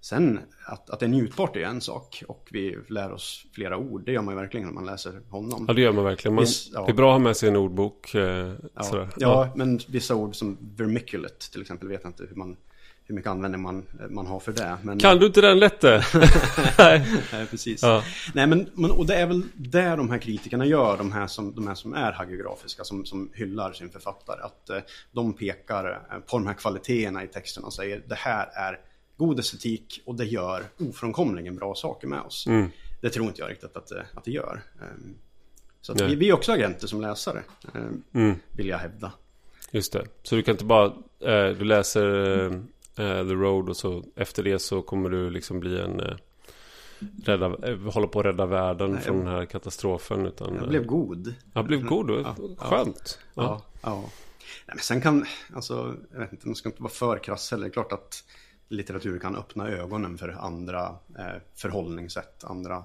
Sen 0.00 0.40
att, 0.66 0.90
att 0.90 1.00
det 1.00 1.06
är 1.06 1.08
njutbart 1.10 1.56
är 1.56 1.60
en 1.60 1.80
sak 1.80 2.22
och 2.28 2.48
vi 2.52 2.78
lär 2.88 3.12
oss 3.12 3.46
flera 3.52 3.76
ord. 3.76 4.04
Det 4.04 4.12
gör 4.12 4.22
man 4.22 4.34
ju 4.34 4.40
verkligen 4.40 4.66
när 4.66 4.74
man 4.74 4.86
läser 4.86 5.20
honom. 5.28 5.64
Ja 5.68 5.74
det 5.74 5.80
gör 5.80 5.92
man 5.92 6.04
verkligen. 6.04 6.34
Man, 6.34 6.44
Viss, 6.44 6.70
ja. 6.72 6.86
Det 6.86 6.92
är 6.92 6.96
bra 6.96 7.10
att 7.10 7.14
ha 7.14 7.18
med 7.18 7.36
sig 7.36 7.48
en 7.48 7.56
ordbok. 7.56 8.14
Eh, 8.14 8.20
ja. 8.20 8.58
Ja, 8.74 9.08
ja, 9.16 9.52
men 9.54 9.80
vissa 9.88 10.14
ord 10.14 10.36
som 10.36 10.58
vermiculate 10.76 11.52
till 11.52 11.60
exempel 11.60 11.88
vet 11.88 12.00
jag 12.02 12.10
inte 12.10 12.26
hur 12.28 12.36
man 12.36 12.56
hur 13.10 13.14
mycket 13.14 13.30
användning 13.30 13.60
man, 13.60 13.86
man 14.10 14.26
har 14.26 14.40
för 14.40 14.52
det. 14.52 14.76
Men... 14.82 14.98
Kan 14.98 15.18
du 15.18 15.26
inte 15.26 15.40
den 15.40 15.58
lätte? 15.58 16.04
Nej. 16.78 17.06
Nej, 17.32 17.46
precis. 17.46 17.82
Ja. 17.82 18.04
Nej, 18.34 18.46
men, 18.46 18.70
men, 18.74 18.90
och 18.90 19.06
det 19.06 19.14
är 19.14 19.26
väl 19.26 19.42
där 19.54 19.96
de 19.96 20.10
här 20.10 20.18
kritikerna 20.18 20.66
gör, 20.66 20.96
de 20.96 21.12
här 21.12 21.26
som, 21.26 21.54
de 21.54 21.66
här 21.66 21.74
som 21.74 21.94
är 21.94 22.12
hagiografiska, 22.12 22.84
som, 22.84 23.04
som 23.04 23.30
hyllar 23.34 23.72
sin 23.72 23.90
författare. 23.90 24.40
Att 24.42 24.70
eh, 24.70 24.78
de 25.12 25.32
pekar 25.32 26.06
eh, 26.10 26.18
på 26.18 26.38
de 26.38 26.46
här 26.46 26.54
kvaliteterna 26.54 27.24
i 27.24 27.26
texten 27.26 27.64
och 27.64 27.72
säger 27.72 28.02
det 28.06 28.14
här 28.14 28.46
är 28.52 28.80
god 29.16 29.38
estetik 29.38 30.02
och 30.06 30.14
det 30.14 30.24
gör 30.24 30.62
ofrånkomligen 30.78 31.56
bra 31.56 31.74
saker 31.74 32.08
med 32.08 32.20
oss. 32.20 32.46
Mm. 32.46 32.70
Det 33.00 33.10
tror 33.10 33.26
inte 33.26 33.40
jag 33.40 33.50
riktigt 33.50 33.76
att, 33.76 33.86
det, 33.86 34.06
att 34.14 34.24
det 34.24 34.30
gör. 34.30 34.62
Um, 34.80 35.14
så 35.80 35.94
vi, 35.94 36.14
vi, 36.14 36.28
är 36.28 36.32
också 36.32 36.52
agenter 36.52 36.86
som 36.86 37.00
läsare, 37.00 37.42
um, 37.74 38.02
mm. 38.14 38.36
vill 38.52 38.68
jag 38.68 38.78
hävda. 38.78 39.12
Just 39.70 39.92
det. 39.92 40.06
Så 40.22 40.34
du 40.34 40.42
kan 40.42 40.52
inte 40.52 40.64
bara, 40.64 40.86
eh, 41.20 41.56
du 41.56 41.64
läser 41.64 42.42
eh, 42.44 42.60
The 42.96 43.34
Road 43.34 43.68
och 43.68 43.76
så 43.76 44.04
efter 44.16 44.42
det 44.42 44.58
så 44.58 44.82
kommer 44.82 45.10
du 45.10 45.30
liksom 45.30 45.60
bli 45.60 45.80
en 45.80 46.00
uh, 46.00 46.16
rädda, 47.24 47.68
uh, 47.68 47.90
hålla 47.90 48.06
på 48.06 48.20
att 48.20 48.26
rädda 48.26 48.46
världen 48.46 48.90
Nej, 48.90 49.02
från 49.02 49.16
jag, 49.16 49.26
den 49.26 49.34
här 49.34 49.44
katastrofen. 49.44 50.26
Utan, 50.26 50.54
jag 50.54 50.68
blev 50.68 50.86
god. 50.86 51.34
Jag 51.52 51.66
blev 51.66 51.82
god, 51.82 52.10
ja, 52.10 52.34
skönt. 52.58 53.18
Ja, 53.34 53.42
ja. 53.42 53.62
ja. 53.82 54.10
Nej, 54.66 54.74
men 54.74 54.78
sen 54.78 55.00
kan, 55.00 55.26
alltså, 55.54 55.96
jag 56.12 56.20
vet 56.20 56.32
inte, 56.32 56.48
man 56.48 56.56
ska 56.56 56.68
inte 56.68 56.82
vara 56.82 56.92
för 56.92 57.18
krass 57.18 57.50
heller. 57.50 57.64
Det 57.64 57.70
är 57.70 57.72
klart 57.72 57.92
att 57.92 58.24
litteratur 58.68 59.18
kan 59.18 59.36
öppna 59.36 59.68
ögonen 59.68 60.18
för 60.18 60.28
andra 60.28 60.98
eh, 61.18 61.42
förhållningssätt, 61.54 62.44
andra 62.44 62.84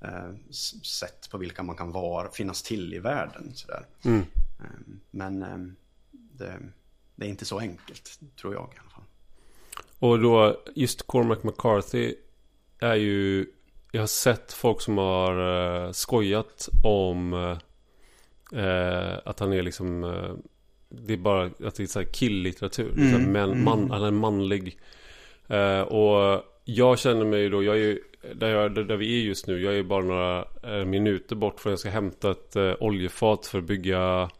eh, 0.00 0.34
sätt 0.82 1.28
på 1.30 1.38
vilka 1.38 1.62
man 1.62 1.76
kan 1.76 1.92
vara, 1.92 2.30
finnas 2.30 2.62
till 2.62 2.94
i 2.94 2.98
världen. 2.98 3.54
Sådär. 3.54 3.86
Mm. 4.02 4.20
Eh, 4.60 4.64
men 5.10 5.40
det, 6.10 6.58
det, 7.14 7.26
är 7.26 7.30
inte 7.30 7.44
så 7.44 7.58
enkelt, 7.58 8.20
tror 8.40 8.54
jag. 8.54 8.74
Och 9.98 10.20
då 10.20 10.62
just 10.74 11.06
Cormac 11.06 11.42
McCarthy 11.42 12.14
är 12.80 12.94
ju 12.94 13.46
Jag 13.92 14.02
har 14.02 14.06
sett 14.06 14.52
folk 14.52 14.80
som 14.80 14.98
har 14.98 15.40
uh, 15.40 15.92
skojat 15.92 16.68
om 16.84 17.32
uh, 17.32 19.18
Att 19.24 19.40
han 19.40 19.52
är 19.52 19.62
liksom 19.62 20.04
uh, 20.04 20.34
Det 20.88 21.12
är 21.12 21.18
bara 21.18 21.44
att 21.44 21.74
det 21.74 21.82
är 21.82 21.86
så 21.86 21.98
här 21.98 22.06
killlitteratur 22.06 22.92
mm. 22.92 23.12
Så 23.12 23.18
man, 23.18 23.50
mm. 23.50 23.64
man, 23.64 23.90
Han 23.90 24.02
är 24.02 24.10
manlig 24.10 24.78
Och 25.86 26.42
jag 26.64 26.98
känner 26.98 27.24
mig 27.24 27.48
då 27.48 27.62
Jag 27.62 27.74
är 27.74 27.80
ju 27.80 28.00
där, 28.34 28.48
jag, 28.48 28.74
där 28.74 28.96
vi 28.96 29.20
är 29.20 29.24
just 29.24 29.46
nu 29.46 29.62
Jag 29.62 29.74
är 29.74 29.82
bara 29.82 30.04
några 30.04 30.44
minuter 30.84 31.36
bort 31.36 31.60
från 31.60 31.70
att 31.70 31.72
jag 31.72 31.78
ska 31.80 31.90
hämta 31.90 32.30
ett 32.30 32.56
oljefat 32.80 33.46
för 33.46 33.58
att 33.58 33.64
bygga 33.64 34.30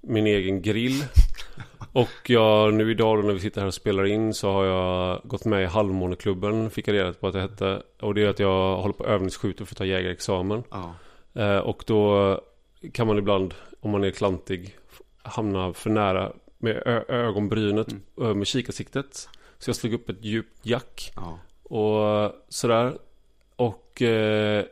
Min 0.00 0.26
egen 0.26 0.62
grill 0.62 1.04
och 1.92 2.30
jag, 2.30 2.74
nu 2.74 2.90
idag 2.90 3.18
då 3.18 3.22
när 3.22 3.34
vi 3.34 3.40
sitter 3.40 3.60
här 3.60 3.68
och 3.68 3.74
spelar 3.74 4.04
in 4.04 4.34
så 4.34 4.52
har 4.52 4.64
jag 4.64 5.20
gått 5.24 5.44
med 5.44 5.62
i 5.62 5.66
Halvmåneklubben 5.66 6.70
Fick 6.70 6.88
jag 6.88 6.94
reda 6.94 7.12
på 7.12 7.26
att 7.26 7.32
det 7.32 7.40
hette 7.40 7.82
Och 8.00 8.14
det 8.14 8.22
är 8.22 8.28
att 8.28 8.38
jag 8.38 8.76
håller 8.76 8.92
på 8.92 9.06
övningsskjuter 9.06 9.64
för 9.64 9.74
att 9.74 9.78
ta 9.78 9.84
jägarexamen 9.84 10.62
ja. 10.70 10.94
eh, 11.34 11.58
Och 11.58 11.84
då 11.86 12.40
kan 12.92 13.06
man 13.06 13.18
ibland, 13.18 13.54
om 13.80 13.90
man 13.90 14.04
är 14.04 14.10
klantig 14.10 14.76
Hamna 15.22 15.72
för 15.72 15.90
nära 15.90 16.32
med 16.58 17.04
ögonbrynet 17.08 17.88
mm. 18.18 18.38
med 18.38 18.46
kikarsiktet 18.46 19.28
Så 19.58 19.68
jag 19.68 19.76
slog 19.76 19.92
upp 19.92 20.08
ett 20.08 20.24
djupt 20.24 20.66
jack 20.66 21.12
ja. 21.16 21.38
Och 21.62 22.32
sådär 22.48 22.92
Och 23.56 24.02
eh, 24.02 24.64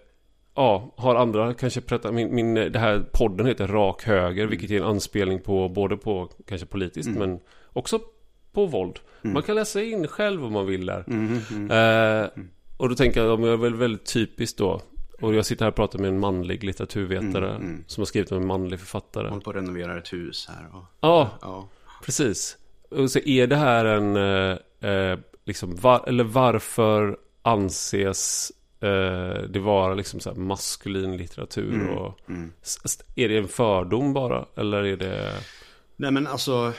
ja, 0.54 0.94
har 0.96 1.14
andra 1.14 1.54
kanske 1.54 1.80
berättat, 1.80 2.14
min, 2.14 2.34
min, 2.34 2.54
det 2.54 2.78
här 2.78 3.00
podden 3.12 3.46
heter 3.46 3.68
Rak 3.68 4.04
Höger, 4.04 4.42
mm. 4.42 4.50
vilket 4.50 4.70
är 4.70 4.76
en 4.76 4.82
anspelning 4.82 5.40
på 5.40 5.68
både 5.68 5.96
på 5.96 6.28
kanske 6.46 6.66
politiskt 6.66 7.08
mm. 7.08 7.18
men 7.18 7.40
också 7.72 8.00
på 8.52 8.66
våld. 8.66 8.98
Mm. 9.22 9.34
Man 9.34 9.42
kan 9.42 9.54
läsa 9.54 9.82
in 9.82 10.06
själv 10.06 10.44
om 10.44 10.52
man 10.52 10.66
vill 10.66 10.86
där. 10.86 11.04
Mm, 11.06 11.40
mm, 11.50 11.70
eh, 11.70 12.30
och 12.76 12.88
då 12.88 12.94
tänker 12.94 13.24
jag, 13.24 13.40
jag 13.40 13.52
är 13.52 13.56
väl 13.56 13.74
väldigt 13.74 14.12
typiskt 14.12 14.58
då. 14.58 14.80
Och 15.20 15.34
jag 15.34 15.46
sitter 15.46 15.64
här 15.64 15.70
och 15.70 15.76
pratar 15.76 15.98
med 15.98 16.08
en 16.08 16.20
manlig 16.20 16.64
litteraturvetare 16.64 17.60
som 17.86 18.00
har 18.00 18.06
skrivit 18.06 18.32
om 18.32 18.38
en 18.38 18.46
manlig 18.46 18.78
författare. 18.78 19.28
Håller 19.28 19.42
på 19.42 19.50
att 19.50 19.56
renovera 19.56 19.98
ett 19.98 20.12
hus 20.12 20.48
här. 20.48 20.76
Och... 20.76 20.84
Ja, 21.00 21.30
ja, 21.40 21.68
precis. 22.04 22.56
Och 22.90 23.10
så 23.10 23.18
är 23.18 23.46
det 23.46 23.56
här 23.56 23.84
en, 23.84 24.16
eh, 24.16 24.90
eh 24.90 25.18
liksom, 25.44 25.76
var, 25.76 26.04
eller 26.08 26.24
varför 26.24 27.18
anses 27.42 28.52
eh, 28.80 29.42
det 29.48 29.58
vara 29.58 29.94
liksom 29.94 30.20
så 30.20 30.34
maskulin 30.34 31.16
litteratur 31.16 31.74
mm, 31.74 31.88
och 31.88 32.20
mm. 32.28 32.52
Är 33.14 33.28
det 33.28 33.38
en 33.38 33.48
fördom 33.48 34.12
bara 34.12 34.46
eller 34.56 34.82
är 34.82 34.96
det 34.96 35.32
Nej 35.96 36.10
men 36.10 36.26
alltså 36.26 36.72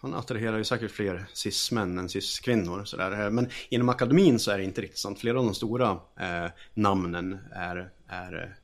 Han 0.00 0.14
attraherar 0.14 0.58
ju 0.58 0.64
säkert 0.64 0.90
fler 0.90 1.26
cis-män 1.32 1.98
än 1.98 2.08
cis-kvinnor 2.08 2.84
sådär. 2.84 3.30
Men 3.30 3.48
inom 3.68 3.88
akademin 3.88 4.38
så 4.38 4.50
är 4.50 4.58
det 4.58 4.64
inte 4.64 4.80
riktigt 4.80 4.98
sant 4.98 5.20
Flera 5.20 5.38
av 5.38 5.44
de 5.44 5.54
stora 5.54 5.90
eh, 6.20 6.50
namnen 6.74 7.38
är, 7.52 7.90
är 8.08 8.56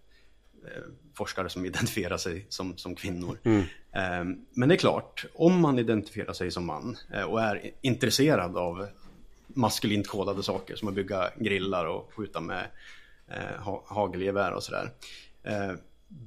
forskare 1.17 1.49
som 1.49 1.65
identifierar 1.67 2.17
sig 2.17 2.47
som, 2.49 2.77
som 2.77 2.95
kvinnor. 2.95 3.39
Mm. 3.45 3.61
Eh, 3.93 4.37
men 4.55 4.69
det 4.69 4.75
är 4.75 4.79
klart, 4.79 5.27
om 5.35 5.61
man 5.61 5.79
identifierar 5.79 6.33
sig 6.33 6.51
som 6.51 6.67
man 6.67 6.97
eh, 7.15 7.23
och 7.23 7.41
är 7.41 7.71
intresserad 7.81 8.57
av 8.57 8.87
maskulint 9.47 10.09
kodade 10.09 10.43
saker 10.43 10.77
som 10.77 10.89
att 10.89 10.95
bygga 10.95 11.31
grillar 11.37 11.85
och 11.87 12.11
skjuta 12.17 12.41
med 12.41 12.67
eh, 13.29 13.63
ha, 13.63 13.85
hagelgevär 13.87 14.53
och 14.53 14.63
sådär. 14.63 14.91
Eh, 15.43 15.73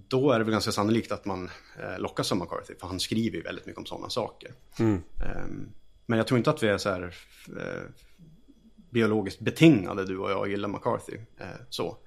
då 0.07 0.31
är 0.31 0.39
det 0.39 0.45
väl 0.45 0.51
ganska 0.51 0.71
sannolikt 0.71 1.11
att 1.11 1.25
man 1.25 1.49
eh, 1.79 1.99
lockas 1.99 2.31
av 2.31 2.37
McCarthy, 2.37 2.73
för 2.79 2.87
han 2.87 2.99
skriver 2.99 3.37
ju 3.37 3.43
väldigt 3.43 3.65
mycket 3.65 3.79
om 3.79 3.85
sådana 3.85 4.09
saker. 4.09 4.51
Mm. 4.79 5.01
Ehm, 5.19 5.69
men 6.05 6.17
jag 6.17 6.27
tror 6.27 6.37
inte 6.37 6.49
att 6.49 6.63
vi 6.63 6.67
är 6.67 6.77
så 6.77 6.89
här 6.89 7.13
eh, 7.47 7.81
biologiskt 8.89 9.39
betingade, 9.39 10.05
du 10.05 10.17
och 10.17 10.31
jag, 10.31 10.49
gillar 10.49 10.69
McCarthy. 10.69 11.15
Eh, 11.39 11.45
så. 11.69 11.97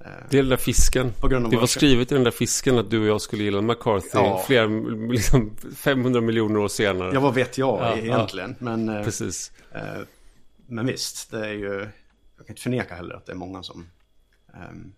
Eh, 0.00 0.06
Det 0.30 0.38
är 0.38 0.42
den 0.42 0.50
där 0.50 0.56
fisken. 0.56 1.12
Det 1.50 1.56
var 1.56 1.66
skrivet 1.66 2.12
i 2.12 2.14
den 2.14 2.24
där 2.24 2.30
fisken 2.30 2.78
att 2.78 2.90
du 2.90 3.00
och 3.00 3.06
jag 3.06 3.20
skulle 3.20 3.42
gilla 3.44 3.60
McCarthy 3.60 4.08
Ja. 4.12 4.42
flera, 4.46 4.66
liksom 5.12 5.56
500 5.76 6.20
miljoner 6.20 6.58
år 6.60 6.68
senare. 6.68 7.10
ja, 7.14 7.20
vad 7.20 7.34
vet 7.34 7.58
jag 7.58 7.78
Ja, 7.80 7.96
egentligen. 7.96 8.54
Men, 8.58 8.88
eh, 8.88 9.04
Precis. 9.04 9.52
eh, 9.72 9.80
men 10.66 10.86
visst, 10.86 11.30
det 11.30 11.46
är 11.46 11.52
ju... 11.52 11.88
Jag 12.36 12.46
kan 12.46 12.52
inte 12.52 12.62
förneka 12.62 12.94
heller 12.94 13.14
att 13.14 13.26
det 13.26 13.32
är 13.32 13.36
många 13.36 13.62
som... 13.62 13.86
ehm, 14.54 14.92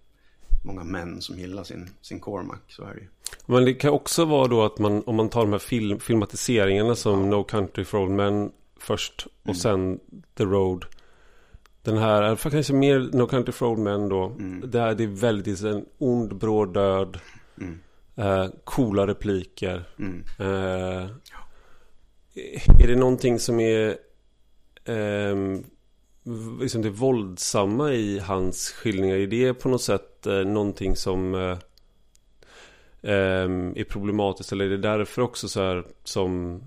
många 0.65 0.85
män 0.85 1.21
som 1.23 1.39
gillar 1.39 1.65
sin, 1.65 1.91
sin 2.01 2.21
Cormac, 2.21 2.59
så 2.69 2.85
är 2.85 2.95
det 2.95 3.01
ju. 3.01 3.07
Men 3.47 3.65
det 3.65 3.75
kan 3.75 3.91
också 3.91 4.25
vara 4.25 4.47
då 4.49 4.65
att 4.65 4.79
man, 4.79 5.03
om 5.07 5.17
man 5.17 5.29
tar 5.29 5.41
de 5.41 5.53
här 5.53 5.59
film, 5.59 6.01
filmatiseringarna 6.01 6.95
som 6.95 7.31
No 7.31 7.45
Country 7.45 7.85
for 7.85 7.99
Old 7.99 8.11
Men 8.13 8.53
först 8.79 9.27
och 9.43 9.47
Mm. 9.49 9.57
sen 9.57 10.01
The 10.35 10.45
Road. 10.45 10.85
Den 11.83 11.97
här, 11.99 12.37
för 12.37 12.51
kanske 12.51 12.73
mer 12.73 12.99
No 13.13 13.27
Country 13.27 13.53
for 13.53 13.67
Old 13.67 13.79
Men 13.79 14.09
då. 14.09 14.25
Mm. 14.25 14.71
Där 14.71 14.95
det 14.95 15.05
är 15.05 15.09
väldigt 15.09 15.63
en 15.63 15.87
ond, 15.99 16.37
bråd 16.37 16.75
död. 16.75 17.19
Mm. 17.61 17.79
Eh, 18.17 18.47
coola 18.65 19.07
repliker. 19.07 19.85
Mm. 19.99 20.25
Eh, 20.39 21.11
är 22.83 22.87
det 22.87 22.97
någonting 22.97 23.39
som 23.39 23.61
är 23.61 23.97
v- 26.23 26.59
liksom 26.61 26.83
det 26.83 26.91
våldsamma 26.91 27.93
i 27.93 28.19
hans 28.19 28.71
skildringar? 28.71 29.17
Är 29.17 29.27
det 29.27 29.55
på 29.55 29.69
något 29.69 29.83
sätt 29.83 30.27
eh, 30.27 30.35
någonting 30.35 30.97
som 30.97 31.35
eh, 31.35 31.59
ehm, 33.03 33.73
är 33.77 33.85
problematiskt? 33.85 34.53
Eller 34.53 34.65
är 34.65 34.69
det 34.71 34.77
därför 34.77 35.23
också 35.23 35.49
så 35.49 35.61
här 35.63 35.85
som 36.05 36.63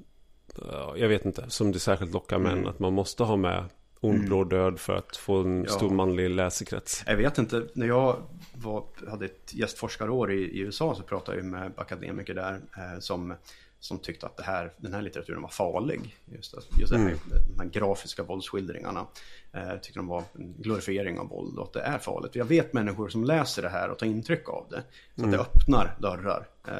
ja, 0.71 0.93
jag 0.97 1.07
vet 1.09 1.25
inte, 1.25 1.45
som 1.49 1.71
det 1.71 1.79
särskilt 1.79 2.11
lockar 2.13 2.39
män 2.39 2.57
Mm. 2.57 2.67
att 2.69 2.79
man 2.79 2.93
måste 2.93 3.23
ha 3.23 3.35
med 3.35 3.63
ond, 4.01 4.25
blå 4.25 4.43
död 4.43 4.79
för 4.79 4.93
att 4.95 5.17
få 5.17 5.37
en 5.41 5.63
Ja. 5.63 5.69
stor 5.73 5.89
manlig 5.89 6.29
läsekrets. 6.29 7.03
Jag 7.07 7.17
vet 7.17 7.37
inte, 7.37 7.67
när 7.73 7.87
jag 7.87 8.17
var, 8.53 8.83
hade 9.09 9.25
ett 9.25 9.53
gästforskarår 9.53 10.31
i, 10.31 10.41
i 10.41 10.59
USA 10.59 10.95
så 10.95 11.03
pratade 11.03 11.37
jag 11.37 11.45
med 11.45 11.71
akademiker 11.77 12.33
där 12.33 12.53
eh, 12.77 12.99
som, 12.99 13.33
som 13.79 13.99
tyckte 13.99 14.25
att 14.25 14.37
det 14.37 14.43
här, 14.43 14.73
den 14.77 14.93
här 14.93 15.01
litteraturen 15.01 15.41
var 15.41 15.49
farlig. 15.49 16.15
Just, 16.25 16.55
just 16.79 16.91
det 16.91 16.97
här, 16.97 17.15
de 17.55 17.59
här 17.63 17.69
grafiska 17.69 18.23
våldsskildringarna. 18.23 19.05
Eh, 19.53 19.75
tyckte 19.81 19.99
de 19.99 20.07
var 20.07 20.23
en 20.35 20.53
glorifiering 20.57 21.19
av 21.19 21.27
våld 21.29 21.57
och 21.57 21.65
att 21.65 21.73
det 21.73 21.81
är 21.81 21.97
farligt. 21.97 22.35
Jag 22.35 22.45
vet 22.45 22.73
människor 22.73 23.09
som 23.09 23.23
läser 23.23 23.61
det 23.61 23.69
här 23.69 23.89
och 23.89 23.97
tar 23.99 24.05
intryck 24.05 24.49
av 24.49 24.65
det. 24.69 24.83
Så 25.15 25.25
att 25.25 25.31
det 25.31 25.37
öppnar 25.39 25.95
dörrar. 25.99 26.47
Eh, 26.67 26.73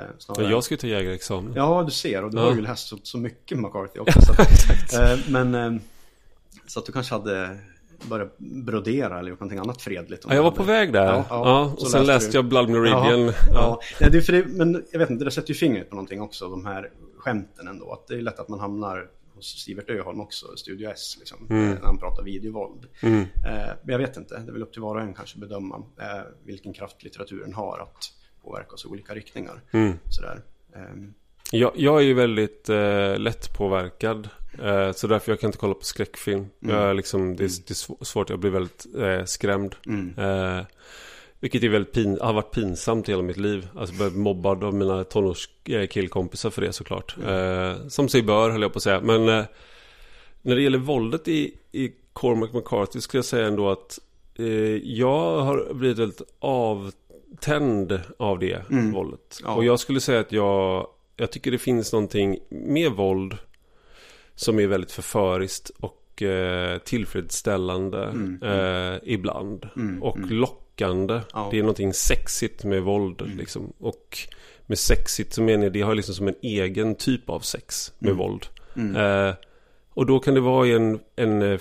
jag 0.49 0.63
ska 0.63 0.73
ju 0.73 0.77
ta 0.77 0.87
jägarexamen. 0.87 1.53
Ja, 1.55 1.83
du 1.83 1.91
ser. 1.91 2.23
Och 2.23 2.31
du 2.31 2.37
Ja. 2.37 2.43
har 2.43 2.55
ju 2.55 2.61
läst 2.61 2.87
så, 2.87 2.97
så 3.03 3.17
mycket 3.17 3.59
McCarthy 3.59 3.99
också. 3.99 4.21
Så 4.25 4.31
att, 4.31 4.93
eh, 4.93 5.19
men 5.29 5.55
eh, 5.55 5.81
så 6.67 6.79
att 6.79 6.85
du 6.85 6.91
kanske 6.91 7.13
hade 7.15 7.59
börjat 8.09 8.37
brodera 8.37 9.19
eller 9.19 9.29
gjort 9.29 9.39
någonting 9.39 9.59
annat 9.59 9.81
fredligt. 9.81 10.25
Ja, 10.27 10.35
jag 10.35 10.43
var 10.43 10.51
på 10.51 10.63
väg 10.63 10.93
där. 10.93 11.05
Ja, 11.05 11.25
Ja, 11.29 11.73
och 11.77 11.87
sen 11.87 12.05
läste 12.05 12.31
du. 12.31 12.37
jag 12.37 12.45
Blood 12.45 12.69
Meridian. 12.69 13.25
Ja, 13.53 13.79
ja. 13.99 14.09
Det 14.11 14.17
är 14.17 14.21
för 14.21 14.33
det, 14.33 14.45
men 14.45 14.85
jag 14.91 14.99
vet 14.99 15.09
inte, 15.09 15.25
det 15.25 15.31
sätter 15.31 15.49
ju 15.49 15.55
fingret 15.55 15.89
på 15.89 15.95
någonting 15.95 16.21
också, 16.21 16.49
de 16.49 16.65
här 16.65 16.89
skämten 17.17 17.67
ändå. 17.67 17.91
Att 17.91 18.07
det 18.07 18.13
är 18.15 18.21
lätt 18.21 18.39
att 18.39 18.49
man 18.49 18.59
hamnar 18.59 19.07
hos 19.35 19.63
Sivert 19.65 19.89
Öholm 19.89 20.21
också, 20.21 20.45
Studio 20.55 20.89
S, 20.89 21.15
liksom, 21.19 21.47
Mm. 21.49 21.69
när 21.69 21.81
han 21.81 21.97
pratar 21.97 22.23
videovåld. 22.23 22.85
Eh, 23.01 23.09
men 23.43 23.69
jag 23.85 23.97
vet 23.99 24.17
inte, 24.17 24.39
det 24.39 24.49
är 24.49 24.53
väl 24.53 24.61
upp 24.63 24.73
till 24.73 24.81
var 24.81 24.95
och 24.95 25.01
en 25.01 25.13
kanske 25.13 25.39
bedöma 25.39 25.75
eh, 26.01 26.05
vilken 26.45 26.73
kraft 26.73 27.03
litteraturen 27.03 27.53
har 27.53 27.79
att 27.79 28.11
påverka 28.43 28.73
oss 28.73 28.85
i 28.85 28.87
olika 28.87 29.13
riktningar. 29.15 29.61
Mm. 29.71 29.93
Sådär. 30.09 30.41
Ehm, 30.75 31.13
Jag, 31.51 31.71
jag 31.75 31.97
är 31.97 32.03
ju 32.03 32.13
väldigt 32.13 32.69
eh, 32.69 33.17
lättpåverkad. 33.19 34.29
Eh, 34.63 34.91
så 34.91 35.07
därför 35.07 35.31
jag 35.31 35.39
kan 35.39 35.47
inte 35.47 35.57
kolla 35.57 35.73
på 35.73 35.83
skräckfilm. 35.85 36.45
Jag 36.59 36.89
är 36.89 36.93
liksom, 36.93 37.35
det, 37.35 37.43
är, 37.43 37.47
det 37.67 37.71
är 37.71 37.73
sv- 37.73 38.03
svårt, 38.03 38.29
jag 38.29 38.39
blir 38.39 38.51
väldigt 38.51 38.85
eh, 38.97 39.25
skrämd. 39.25 39.75
mm. 39.85 40.13
Eh, 40.57 40.65
vilket 41.41 41.63
är 41.63 41.69
väldigt 41.69 41.93
pin, 41.93 42.17
har 42.21 42.33
varit 42.33 42.51
pinsamt 42.51 43.09
hela 43.09 43.21
mitt 43.21 43.37
liv. 43.37 43.67
Alltså 43.75 43.95
blivit 43.95 44.15
mobbad 44.15 44.63
av 44.63 44.73
mina 44.73 45.03
tonårskillkompisar 45.03 46.49
för 46.49 46.61
det 46.61 46.73
såklart. 46.73 47.15
Eh, 47.27 47.87
som 47.87 48.09
sig 48.09 48.21
bör 48.23 48.49
höll 48.49 48.61
jag 48.61 48.73
på 48.73 48.77
att 48.77 48.83
säga. 48.83 49.01
Men 49.01 49.29
eh, 49.29 49.43
när 50.41 50.55
det 50.55 50.61
gäller 50.61 50.77
våldet 50.77 51.27
i, 51.27 51.53
i 51.71 51.91
Cormac 52.13 52.53
McCarthy 52.53 53.01
skulle 53.01 53.17
jag 53.19 53.25
säga 53.25 53.47
ändå 53.47 53.69
att 53.69 53.99
eh, 54.35 54.45
jag 54.77 55.41
har 55.41 55.73
blivit 55.73 55.97
väldigt 55.97 56.21
avtänd 56.39 57.99
av 58.19 58.39
det 58.39 58.69
Mm. 58.71 58.91
våldet. 58.91 59.39
Ja. 59.43 59.53
Och 59.55 59.63
jag 59.65 59.79
skulle 59.79 59.99
säga 60.01 60.19
att 60.19 60.31
jag, 60.31 60.87
jag 61.15 61.31
tycker 61.31 61.51
det 61.51 61.57
finns 61.57 61.93
någonting 61.93 62.39
med 62.49 62.91
våld 62.91 63.37
som 64.39 64.59
är 64.59 64.67
väldigt 64.67 64.91
förföriskt 64.91 65.71
och 65.79 66.21
eh, 66.21 66.77
tillfredsställande 66.77 68.03
Mm, 68.03 68.43
eh, 68.43 68.99
ibland. 69.03 69.69
Mm, 69.75 70.03
och 70.03 70.17
mm. 70.17 70.29
lockande. 70.29 71.21
Ja. 71.33 71.47
Det 71.51 71.57
är 71.57 71.61
någonting 71.61 71.93
sexigt 71.93 72.63
med 72.63 72.83
våld. 72.83 73.21
Mm. 73.21 73.37
Liksom. 73.37 73.73
Och 73.79 74.17
med 74.65 74.79
sexigt 74.79 75.33
så 75.33 75.41
menar 75.41 75.63
jag 75.63 75.73
det 75.73 75.81
har 75.81 75.95
liksom 75.95 76.15
som 76.15 76.27
en 76.27 76.35
egen 76.41 76.95
typ 76.95 77.29
av 77.29 77.39
sex 77.39 77.93
med 77.99 78.11
Mm. 78.11 78.17
våld. 78.17 78.45
Mm. 78.75 78.95
Eh, 78.95 79.35
och 79.93 80.05
då 80.05 80.19
kan 80.19 80.33
det 80.33 80.39
vara 80.41 80.67
en, 80.67 80.99
en, 81.15 81.41
eh, 81.41 81.59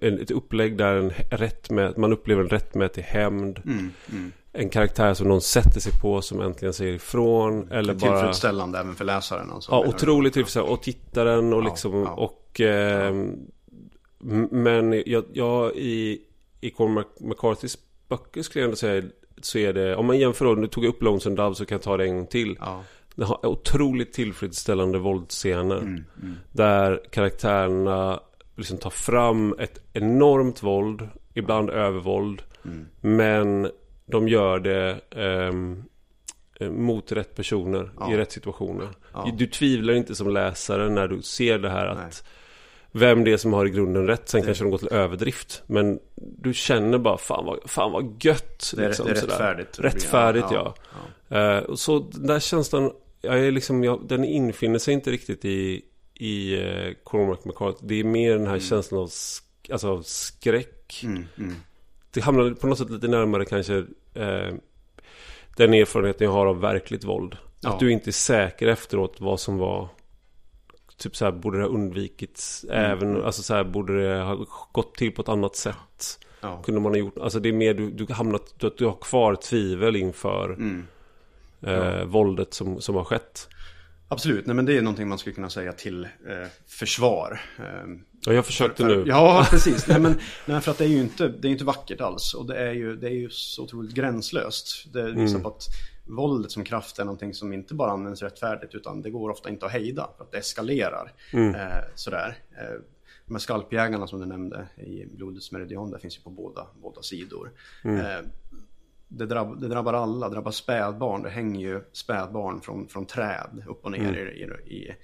en, 0.00 0.20
ett 0.20 0.30
upplägg 0.30 0.76
där 0.76 0.94
en 0.96 1.10
rätt 1.30 1.70
med, 1.70 1.98
man 1.98 2.12
upplever 2.12 2.42
en 2.42 2.48
rättmätig 2.48 3.02
hämnd. 3.02 3.60
Mm. 3.64 3.90
Mm. 4.12 4.32
En 4.52 4.68
karaktär 4.70 5.14
som 5.14 5.28
någon 5.28 5.40
sätter 5.40 5.80
sig 5.80 5.92
på 6.00 6.22
som 6.22 6.40
äntligen 6.40 6.74
säger 6.74 6.92
ifrån. 6.92 7.72
Eller 7.72 7.94
bara... 7.94 8.10
Tillfredsställande 8.18 8.78
även 8.78 8.94
för 8.94 9.04
läsaren. 9.04 9.50
Alltså, 9.50 9.72
Ja, 9.72 9.84
otroligt 9.86 10.32
tillfredsställande. 10.32 10.72
Och 10.74 10.82
tittaren 10.82 11.52
och 11.52 11.62
Ja, 11.62 11.64
liksom 11.68 11.92
ja. 12.02 12.10
och... 12.10 12.60
m- 12.60 14.48
Men 14.50 15.02
jag, 15.06 15.24
jag 15.32 15.72
i, 15.76 16.20
i 16.60 16.70
Cormac 16.70 17.06
McCarthys 17.20 17.78
böcker 18.08 18.42
skulle 18.42 18.60
jag 18.62 18.66
ändå 18.66 18.76
säga 18.76 19.02
så 19.42 19.58
är 19.58 19.72
det, 19.72 19.96
om 19.96 20.06
man 20.06 20.18
jämför 20.18 20.44
då, 20.44 20.52
nu 20.54 20.66
tog 20.66 20.84
jag 20.84 20.88
upp 20.88 21.02
Lonesome 21.02 21.36
Dove 21.36 21.54
så 21.54 21.64
kan 21.66 21.74
jag 21.76 21.82
ta 21.82 21.96
det 21.96 22.04
en 22.04 22.16
gång 22.16 22.26
till. 22.26 22.56
Ja. 22.60 22.82
Det 23.14 23.24
har 23.24 23.46
otroligt 23.46 24.12
tillfredsställande 24.12 24.98
våldsscener. 24.98 25.76
Mm. 25.78 26.04
Mm. 26.22 26.34
Där 26.52 27.00
karaktärerna 27.10 28.20
liksom 28.56 28.78
tar 28.78 28.90
fram 28.90 29.54
ett 29.58 29.80
enormt 29.92 30.62
våld, 30.62 31.08
ibland 31.34 31.70
övervåld. 31.70 32.42
Mm. 32.64 32.86
Men 33.00 33.70
de 34.12 34.28
gör 34.28 34.58
det 34.58 35.00
ehm, 35.10 35.84
eh, 36.60 36.70
mot 36.70 37.12
rätt 37.12 37.34
personer 37.36 37.90
Ja. 38.00 38.12
i 38.12 38.16
rätt 38.16 38.32
situationer. 38.32 38.88
Ja. 39.12 39.34
Du 39.38 39.46
tvivlar 39.46 39.94
inte 39.94 40.14
som 40.14 40.30
läsare 40.30 40.88
när 40.90 41.08
du 41.08 41.22
ser 41.22 41.58
det 41.58 41.70
här 41.70 41.86
att 41.86 41.98
Nej. 41.98 42.10
vem 42.92 43.24
det 43.24 43.32
är 43.32 43.36
som 43.36 43.52
har 43.52 43.66
i 43.66 43.70
grunden 43.70 44.06
rätt. 44.06 44.28
Sen 44.28 44.42
kanske 44.42 44.64
de 44.64 44.70
går 44.70 44.78
till 44.78 44.92
överdrift. 44.92 45.62
Men 45.66 45.98
du 46.14 46.54
känner 46.54 46.98
bara 46.98 47.18
fan 47.18 47.46
vad, 47.46 47.70
fan 47.70 47.92
vad 47.92 48.24
gött. 48.24 48.72
Det 48.76 48.84
är, 48.84 48.88
liksom, 48.88 49.06
det 49.06 49.12
är 49.12 49.14
sådär. 49.14 49.32
rättfärdigt. 49.32 49.78
Rättfärdigt 49.78 50.46
ja. 50.50 50.74
ja. 51.28 51.60
Och 51.60 51.78
så 51.78 51.98
den 51.98 52.26
där 52.26 52.40
känslan, 52.40 52.92
jag 53.20 53.38
är 53.46 53.50
liksom, 53.52 53.84
jag, 53.84 54.08
den 54.08 54.24
infinner 54.24 54.78
sig 54.78 54.94
inte 54.94 55.10
riktigt 55.10 55.44
i, 55.44 55.82
i 56.14 56.56
uh, 56.56 56.92
Cormac 57.04 57.44
McCarthy. 57.44 57.78
Det 57.86 57.94
är 58.00 58.04
mer 58.04 58.32
den 58.38 58.46
här 58.46 58.58
känslan 58.58 59.00
av, 59.00 59.08
sk- 59.08 59.72
alltså, 59.72 59.88
av 59.88 60.02
skräck. 60.02 61.00
Mm. 61.04 61.24
Mm. 61.38 61.54
Det 62.10 62.20
hamnar 62.20 62.50
på 62.50 62.66
något 62.66 62.78
sätt 62.78 62.90
lite 62.90 63.08
närmare 63.08 63.44
kanske 63.44 63.84
eh, 64.14 64.54
den 65.56 65.74
erfarenheten 65.74 66.24
jag 66.24 66.32
har 66.32 66.46
av 66.46 66.60
verkligt 66.60 67.04
våld. 67.04 67.36
Ja. 67.60 67.70
Att 67.72 67.80
du 67.80 67.92
inte 67.92 68.10
är 68.10 68.12
säker 68.12 68.68
efteråt 68.68 69.20
vad 69.20 69.40
som 69.40 69.58
var 69.58 69.88
Typ 70.96 71.16
så 71.16 71.24
här, 71.24 71.32
borde 71.32 71.58
det 71.58 71.64
ha 71.64 71.70
undvikits 71.70 72.64
Mm. 72.70 72.90
även, 72.90 73.24
alltså 73.24 73.42
så 73.42 73.54
här, 73.54 73.64
borde 73.64 74.08
det 74.08 74.22
ha 74.22 74.46
gått 74.72 74.94
till 74.94 75.12
på 75.12 75.22
ett 75.22 75.28
annat 75.28 75.56
sätt? 75.56 76.18
Ja. 76.40 76.62
Kunde 76.62 76.80
man 76.80 76.92
ha 76.92 76.98
gjort, 76.98 77.18
alltså 77.18 77.40
det 77.40 77.48
är 77.48 77.52
mer 77.52 77.74
du, 77.74 77.90
du 77.90 78.12
hamnat, 78.12 78.54
du, 78.58 78.74
du 78.78 78.86
har 78.86 78.96
kvar 79.00 79.34
tvivel 79.34 79.96
inför 79.96 80.52
Mm. 80.52 80.86
eh, 81.62 82.04
våldet 82.04 82.54
som, 82.54 82.80
som 82.80 82.94
har 82.94 83.04
skett. 83.04 83.48
Absolut, 84.12 84.46
nej 84.46 84.56
men 84.56 84.64
det 84.64 84.76
är 84.78 84.82
någonting 84.82 85.08
man 85.08 85.18
skulle 85.18 85.34
kunna 85.34 85.50
säga 85.50 85.72
till 85.72 86.04
eh, 86.04 86.46
försvar. 86.66 87.40
Eh, 87.58 87.90
Och 88.26 88.34
jag 88.34 88.46
försökte 88.46 88.82
för, 88.82 88.96
nu. 88.96 89.04
Ja, 89.06 89.46
precis. 89.50 89.86
nej, 89.86 90.00
men, 90.00 90.18
nej, 90.46 90.60
för 90.60 90.70
att 90.70 90.78
det 90.78 90.84
är 90.84 90.88
ju 90.88 91.00
inte, 91.00 91.28
det 91.28 91.48
är 91.48 91.52
inte 91.52 91.64
vackert 91.64 92.00
alls. 92.00 92.34
Och 92.34 92.46
det 92.46 92.56
är 92.58 92.72
ju, 92.72 92.96
det 92.96 93.06
är 93.06 93.14
ju 93.14 93.30
så 93.30 93.62
otroligt 93.62 93.94
gränslöst. 93.94 94.92
Det 94.92 95.02
visar 95.12 95.34
Mm. 95.36 95.42
på 95.42 95.48
att 95.48 95.62
våldet 96.06 96.50
som 96.52 96.64
kraft 96.64 96.98
är 96.98 97.04
någonting 97.04 97.34
som 97.34 97.52
inte 97.52 97.74
bara 97.74 97.90
används 97.92 98.22
rättfärdigt 98.22 98.74
utan 98.74 99.02
det 99.02 99.10
går 99.10 99.30
ofta 99.30 99.48
inte 99.50 99.66
att 99.66 99.72
hejda. 99.72 100.10
För 100.16 100.24
att 100.24 100.32
det 100.32 100.38
eskalerar. 100.38 101.12
Mm. 101.32 101.54
Eh, 101.54 101.68
sådär. 101.94 102.38
Eh, 102.58 102.80
de 103.26 103.34
här 103.34 103.40
skalpjägarna 103.40 104.06
som 104.06 104.20
du 104.20 104.26
nämnde 104.26 104.68
i 104.76 105.06
Blodets 105.16 105.52
meridian, 105.52 105.90
där 105.90 105.98
finns 105.98 106.18
ju 106.18 106.22
på 106.22 106.30
båda, 106.30 106.66
båda 106.82 107.02
sidor. 107.02 107.50
Mm. 107.84 108.00
Eh, 108.00 108.20
det, 109.18 109.26
drabb, 109.26 109.60
det 109.60 109.68
drabbar 109.68 109.94
alla, 109.94 110.28
det 110.28 110.34
drabbar 110.34 110.50
spädbarn. 110.50 111.22
Det 111.22 111.30
hänger 111.30 111.60
ju 111.60 111.80
spädbarn 111.92 112.60
från, 112.60 112.88
från 112.88 113.06
träd 113.06 113.64
upp 113.68 113.84
och 113.84 113.92
ner 113.92 114.00
mm. 114.00 114.60
i, 114.66 114.74
i, 114.74 114.94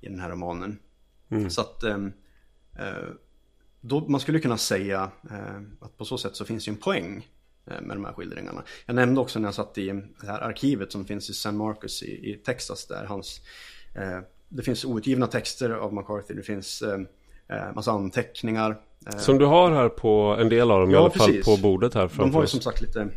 i, 0.00 0.08
den 0.08 0.20
här 0.20 0.30
romanen. 0.30 0.78
Mm. 1.30 1.50
Så 1.50 1.60
att 1.60 1.82
ehm, 1.82 2.12
eh, 2.78 3.08
då, 3.80 4.00
man 4.00 4.20
skulle 4.20 4.40
kunna 4.40 4.58
säga 4.58 5.10
eh, 5.30 5.60
att 5.80 5.98
på 5.98 6.04
så 6.04 6.18
sätt 6.18 6.36
så 6.36 6.44
finns 6.44 6.64
det 6.64 6.70
en 6.70 6.76
poäng 6.76 7.28
eh, 7.66 7.80
med 7.80 7.96
de 7.96 8.04
här 8.04 8.12
skildringarna. 8.12 8.62
Jag 8.86 8.94
nämnde 8.94 9.20
också 9.20 9.38
när 9.38 9.46
jag 9.46 9.54
satt 9.54 9.78
i 9.78 9.86
det 10.20 10.26
här 10.26 10.40
arkivet 10.40 10.92
som 10.92 11.04
finns 11.04 11.30
i 11.30 11.34
San 11.34 11.56
Marcos 11.56 12.02
i, 12.02 12.30
i 12.30 12.36
Texas 12.36 12.86
där 12.86 13.04
hans 13.04 13.40
eh, 13.94 14.20
det 14.54 14.62
finns 14.62 14.84
outgivna 14.84 15.26
texter 15.26 15.70
av 15.70 15.94
McCarthy, 15.94 16.34
det 16.34 16.42
finns 16.42 16.82
eh, 16.82 17.00
eh 17.48 17.74
massa 17.74 17.92
anteckningar. 17.92 18.80
Eh. 19.06 19.18
Som 19.18 19.38
du 19.38 19.44
har 19.44 19.70
här 19.70 19.88
på 19.88 20.36
en 20.40 20.48
del 20.48 20.70
av 20.70 20.80
dem 20.80 20.90
ja, 20.90 20.96
i 20.96 21.00
alla 21.00 21.10
precis. 21.10 21.44
fall 21.44 21.56
på 21.56 21.62
bordet 21.62 21.94
här 21.94 22.08
framför 22.08 22.24
De 22.24 22.34
har 22.34 22.42
ju 22.42 22.46
som 22.46 22.60
sagt 22.60 22.80
lite, 22.80 23.08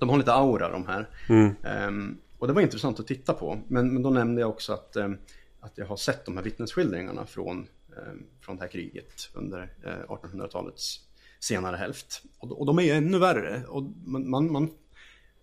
de 0.00 0.08
har 0.08 0.18
lite 0.18 0.32
aura 0.32 0.68
de 0.68 0.86
här. 0.86 1.08
Mm. 1.28 1.54
Um, 1.88 2.18
och 2.38 2.46
det 2.46 2.52
var 2.52 2.62
intressant 2.62 3.00
att 3.00 3.06
titta 3.06 3.32
på. 3.32 3.60
Men, 3.68 3.94
men 3.94 4.02
då 4.02 4.10
nämnde 4.10 4.40
jag 4.40 4.50
också 4.50 4.72
att, 4.72 4.96
um, 4.96 5.18
att 5.60 5.78
jag 5.78 5.86
har 5.86 5.96
sett 5.96 6.24
de 6.24 6.36
här 6.36 6.44
vittnesskildringarna 6.44 7.26
från, 7.26 7.66
um, 7.96 8.26
från 8.40 8.56
det 8.56 8.62
här 8.62 8.68
kriget 8.68 9.30
under 9.34 9.58
uh, 9.60 10.14
1800-talets 10.14 11.00
senare 11.40 11.76
hälft. 11.76 12.22
Och, 12.38 12.60
och, 12.60 12.66
de 12.66 12.78
är 12.78 12.82
ju 12.82 12.90
ännu 12.90 13.18
värre. 13.18 13.62
Och 13.68 13.82
man, 14.04 14.52
man, 14.52 14.70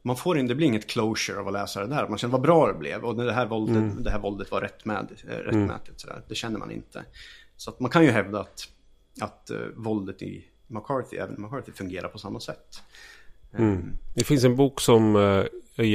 man 0.02 0.16
får 0.16 0.38
inte, 0.38 0.54
det 0.54 0.56
blir 0.56 0.68
inget 0.68 0.88
closure 0.88 1.40
av 1.40 1.48
att 1.48 1.54
läsa 1.54 1.80
det 1.80 1.96
där. 1.96 2.08
Man 2.08 2.18
känner 2.18 2.32
vad 2.32 2.42
bra 2.42 2.68
det 2.68 2.80
blev 2.80 3.06
och 3.06 3.16
det 3.16 3.34
här 3.34 3.46
våldet, 3.46 3.78
mm. 3.78 4.04
det 4.04 4.12
här 4.12 4.20
våldet 4.20 4.52
var 4.52 4.62
rättmätigt. 4.62 5.24
Eh, 5.24 5.36
rättmätigt 5.38 5.88
mm. 5.88 5.98
sådär. 5.98 6.22
Det 6.28 6.36
känner 6.36 6.60
man 6.60 6.72
inte. 6.72 7.06
Så 7.58 7.70
att 7.72 7.80
man 7.80 7.92
kan 7.92 8.04
ju 8.04 8.12
hävda 8.12 8.40
att, 8.40 8.70
att 9.22 9.52
uh, 9.54 9.68
våldet 9.76 10.22
i 10.22 10.46
McCarthy, 10.68 11.18
även 11.18 11.42
McCarthy, 11.42 11.72
fungerar 11.72 12.08
på 12.08 12.18
samma 12.18 12.40
sätt. 12.40 12.82
Mm. 13.58 13.72
Um, 13.72 13.98
det 14.14 14.24
finns 14.24 14.44
en 14.44 14.56
bok 14.56 14.82
som 14.82 15.16
uh, 15.16 15.46
jag, 15.76 15.88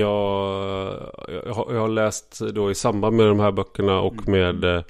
jag, 1.47 1.55
har, 1.55 1.89
läst 1.89 2.41
då 2.41 2.71
i 2.71 2.75
samband 2.75 3.17
med 3.17 3.27
de 3.27 3.41
här 3.41 3.53
böckerna 3.53 4.01
och 4.01 4.29
mm. 4.29 4.31
med 4.31 4.65
uh, 4.65 4.83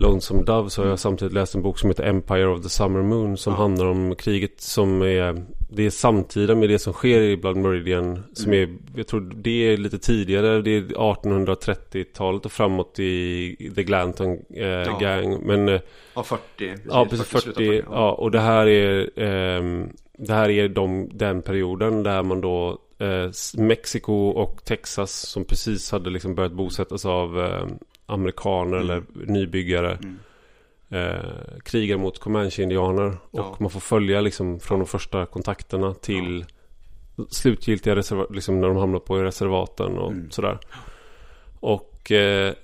Lonesome 0.00 0.42
Dove 0.42 0.70
så 0.70 0.82
har 0.82 0.88
jag 0.88 0.98
samtidigt 0.98 1.34
läst 1.34 1.54
en 1.54 1.62
bok 1.62 1.78
som 1.78 1.90
heter 1.90 2.04
Empire 2.04 2.46
of 2.46 2.62
the 2.62 2.68
Summer 2.68 3.02
Moon 3.02 3.36
som 3.36 3.52
ja. 3.52 3.56
handlar 3.56 3.86
om 3.86 4.14
kriget 4.16 4.60
som 4.60 5.02
är 5.02 5.44
Det 5.70 5.86
är 5.86 5.90
samtida 5.90 6.54
med 6.54 6.68
det 6.68 6.78
som 6.78 6.92
sker 6.92 7.20
i 7.20 7.36
Blood 7.36 7.56
Meridian 7.56 8.22
som 8.32 8.52
mm. 8.52 8.70
är 8.70 8.98
Jag 8.98 9.06
tror 9.06 9.32
det 9.36 9.72
är 9.72 9.76
lite 9.76 9.98
tidigare 9.98 10.62
Det 10.62 10.70
är 10.70 10.80
1830-talet 10.80 12.46
och 12.46 12.52
framåt 12.52 12.98
i 12.98 13.72
The 13.74 13.82
Glanton 13.82 14.38
eh, 14.54 14.66
ja. 14.66 14.98
Gang 14.98 15.46
men 15.46 15.68
eh, 15.68 15.80
Ja 16.14 16.22
40 16.22 16.74
Ja 16.88 17.06
precis 17.10 17.26
40, 17.26 17.46
40 17.46 17.76
ja. 17.76 17.82
ja. 17.90 18.12
och 18.12 18.30
det 18.30 18.40
här 18.40 18.66
är 18.66 19.20
eh, 19.22 19.86
Det 20.26 20.34
här 20.34 20.50
är 20.50 20.68
de, 20.68 21.08
den 21.12 21.42
perioden 21.42 22.02
där 22.02 22.22
man 22.22 22.40
då 22.40 22.78
eh, 22.98 23.30
Mexiko 23.56 24.28
och 24.28 24.64
Texas 24.64 25.12
som 25.12 25.44
precis 25.44 25.92
hade 25.92 26.10
liksom 26.10 26.34
börjat 26.34 26.52
bosättas 26.52 27.06
av 27.06 27.40
eh, 27.40 27.66
amerikaner 28.06 28.76
mm. 28.76 28.80
eller 28.80 29.02
nybyggare. 29.32 29.98
Mm. 30.02 30.18
Eh, 30.92 31.58
krigar 31.64 31.96
mot 31.96 32.18
Comanche-indianer. 32.18 33.16
Och 33.30 33.38
ja. 33.38 33.56
man 33.60 33.70
får 33.70 33.80
följa 33.80 34.20
liksom 34.20 34.60
från 34.60 34.78
de 34.78 34.86
första 34.86 35.26
kontakterna 35.26 35.94
till 35.94 36.44
ja. 37.16 37.24
slutgiltiga 37.30 37.96
reservat, 37.96 38.34
liksom 38.34 38.60
när 38.60 38.68
de 38.68 38.76
hamnar 38.76 38.98
på 38.98 39.16
reservaten 39.16 39.98
och 39.98 40.12
mm. 40.12 40.30
sådär. 40.30 40.58
Och 41.60 42.12
eh, 42.12 42.54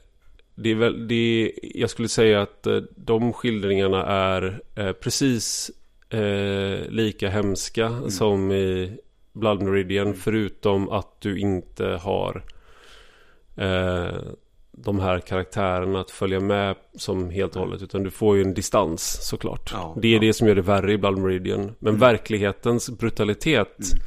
det 0.54 0.70
är 0.70 0.74
väl, 0.74 1.08
det 1.08 1.52
jag 1.62 1.90
skulle 1.90 2.08
säga 2.08 2.42
att 2.42 2.66
eh, 2.66 2.80
de 2.96 3.32
skildringarna 3.32 4.06
är 4.06 4.60
eh, 4.74 4.92
precis 4.92 5.70
eh, 6.10 6.88
lika 6.88 7.28
hemska 7.28 7.86
mm. 7.86 8.10
som 8.10 8.52
i 8.52 8.98
Blood 9.32 9.62
Meridian. 9.62 10.06
Mm. 10.06 10.18
Förutom 10.18 10.90
att 10.90 11.20
du 11.20 11.38
inte 11.38 11.86
har 11.86 12.44
eh, 13.56 14.18
de 14.72 15.00
här 15.00 15.18
karaktärerna 15.18 16.00
att 16.00 16.10
följa 16.10 16.40
med 16.40 16.76
som 16.94 17.30
helt 17.30 17.56
och 17.56 17.62
hållet. 17.62 17.82
Utan 17.82 18.02
du 18.02 18.10
får 18.10 18.36
ju 18.36 18.42
en 18.42 18.54
distans 18.54 19.28
såklart. 19.28 19.70
Ja, 19.72 19.96
det 20.02 20.08
är 20.08 20.14
ja. 20.14 20.20
det 20.20 20.32
som 20.32 20.48
gör 20.48 20.54
det 20.54 20.62
värre 20.62 20.92
i 20.92 20.98
Blood 20.98 21.18
Meridian. 21.18 21.60
Men 21.78 21.88
mm. 21.88 22.00
verklighetens 22.00 22.90
brutalitet 22.90 23.78
mm. 23.78 24.02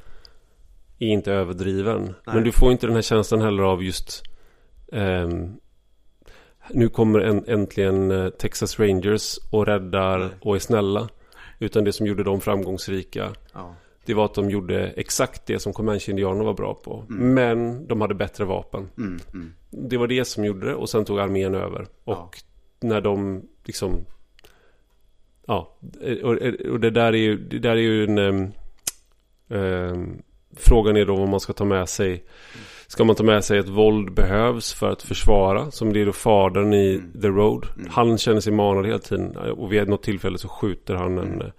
är 1.00 1.08
inte 1.08 1.34
överdriven. 1.34 2.02
Nej. 2.04 2.36
Men 2.36 2.43
du 2.43 2.52
får 2.52 2.72
inte 2.72 2.88
den 2.88 2.95
här 2.95 3.02
känslan 3.02 3.41
heller 3.41 3.64
av 3.64 3.84
just 3.84 4.24
um, 4.91 5.60
nu 6.74 6.89
kommer 6.89 7.20
en, 7.20 7.45
äntligen 7.47 8.12
uh, 8.12 8.30
Texas 8.30 8.80
Rangers 8.80 9.38
och 9.52 9.66
räddar 9.66 10.20
Nej. 10.20 10.30
och 10.41 10.56
är 10.56 10.60
snälla. 10.60 11.10
Utan 11.60 11.84
det 11.84 11.93
som 11.93 12.07
gjorde 12.07 12.24
dem 12.24 12.41
framgångsrika. 12.41 13.34
Ja. 13.53 13.76
Det 14.05 14.14
var 14.14 14.26
att 14.26 14.34
de 14.34 14.49
gjorde 14.49 14.88
exakt 14.88 15.45
det 15.45 15.60
som 15.60 15.74
Comanche-indianerna 15.74 16.43
var 16.43 16.53
bra 16.53 16.74
på. 16.74 17.05
Mm. 17.10 17.34
Men 17.34 17.88
de 17.88 18.01
hade 18.01 18.14
bättre 18.14 18.45
vapen. 18.45 18.89
Mm, 18.97 19.20
mm. 19.34 19.53
Det 19.70 19.97
var 19.97 20.07
det 20.07 20.26
som 20.26 20.45
gjorde 20.45 20.68
det 20.68 20.76
och 20.76 20.89
sen 20.89 21.05
tog 21.05 21.20
armén 21.20 21.55
över. 21.55 21.88
Och 22.03 22.14
ja. 22.14 22.30
när 22.80 23.01
de 23.01 23.41
liksom... 23.64 24.05
Ja, 25.45 25.78
och, 26.24 26.38
och, 26.72 26.80
det 26.80 26.89
där 26.89 27.14
är 27.14 27.18
ju, 27.18 27.38
det 27.38 27.60
där 27.60 27.72
är 27.72 27.76
ju 27.76 28.03
en... 28.03 28.53
Um, 29.47 30.22
frågan 30.51 30.97
är 30.97 31.05
då 31.05 31.16
vad 31.16 31.30
man 31.30 31.39
ska 31.39 31.53
ta 31.53 31.66
med 31.66 31.89
sig. 31.89 32.24
Ska 32.89 33.03
man 33.03 33.15
ta 33.15 33.23
med 33.23 33.43
sig 33.43 33.59
att 33.59 33.69
våld 33.69 34.13
behövs 34.13 34.73
för 34.73 34.89
att 34.89 35.01
försvara? 35.01 35.71
Som 35.71 35.93
det 35.93 36.01
är 36.01 36.05
då 36.05 36.11
fadern 36.11 36.73
i 36.73 36.95
mm. 36.95 37.21
The 37.21 37.27
Road. 37.27 37.67
Mm. 37.75 37.89
Han 37.91 38.17
känner 38.17 38.39
sig 38.39 38.53
manad 38.53 38.85
hela 38.85 38.99
tiden. 38.99 39.37
Och 39.37 39.73
vid 39.73 39.87
något 39.87 40.03
tillfälle 40.03 40.37
så 40.37 40.47
skjuter 40.47 40.95
han 40.95 41.17
en, 41.17 41.33
mm. 41.33 41.51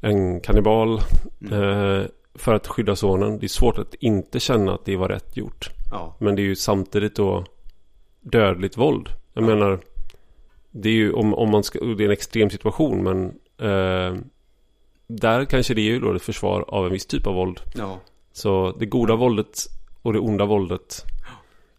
en 0.00 0.40
kannibal. 0.40 1.00
Mm. 1.40 1.62
Eh, 1.62 2.04
för 2.34 2.54
att 2.54 2.66
skydda 2.66 2.96
sonen. 2.96 3.38
Det 3.38 3.46
är 3.46 3.48
svårt 3.48 3.78
att 3.78 3.94
inte 3.94 4.40
känna 4.40 4.74
att 4.74 4.84
det 4.84 4.96
var 4.96 5.08
rätt 5.08 5.36
gjort. 5.36 5.70
Ja. 5.90 6.16
Men 6.18 6.36
det 6.36 6.42
är 6.42 6.44
ju 6.44 6.56
samtidigt 6.56 7.16
då 7.16 7.44
dödligt 8.20 8.76
våld. 8.76 9.08
Jag 9.32 9.42
ja. 9.42 9.46
menar, 9.46 9.80
det 10.70 10.88
är 10.88 10.94
ju 10.94 11.12
om, 11.12 11.34
om 11.34 11.50
man 11.50 11.62
ska, 11.62 11.78
det 11.78 12.04
är 12.04 12.06
en 12.06 12.12
extrem 12.12 12.50
situation 12.50 13.02
men 13.02 13.24
eh, 13.70 14.18
där 15.06 15.44
kanske 15.44 15.74
det 15.74 15.80
är 15.80 15.92
ju 15.92 16.00
då 16.00 16.14
ett 16.14 16.22
försvar 16.22 16.64
av 16.68 16.86
en 16.86 16.92
viss 16.92 17.06
typ 17.06 17.26
av 17.26 17.34
våld. 17.34 17.60
Ja. 17.74 17.98
Så 18.32 18.76
det 18.78 18.86
goda 18.86 19.16
våldet 19.16 19.79
och 20.02 20.12
det 20.12 20.18
onda 20.18 20.46
våldet. 20.46 21.04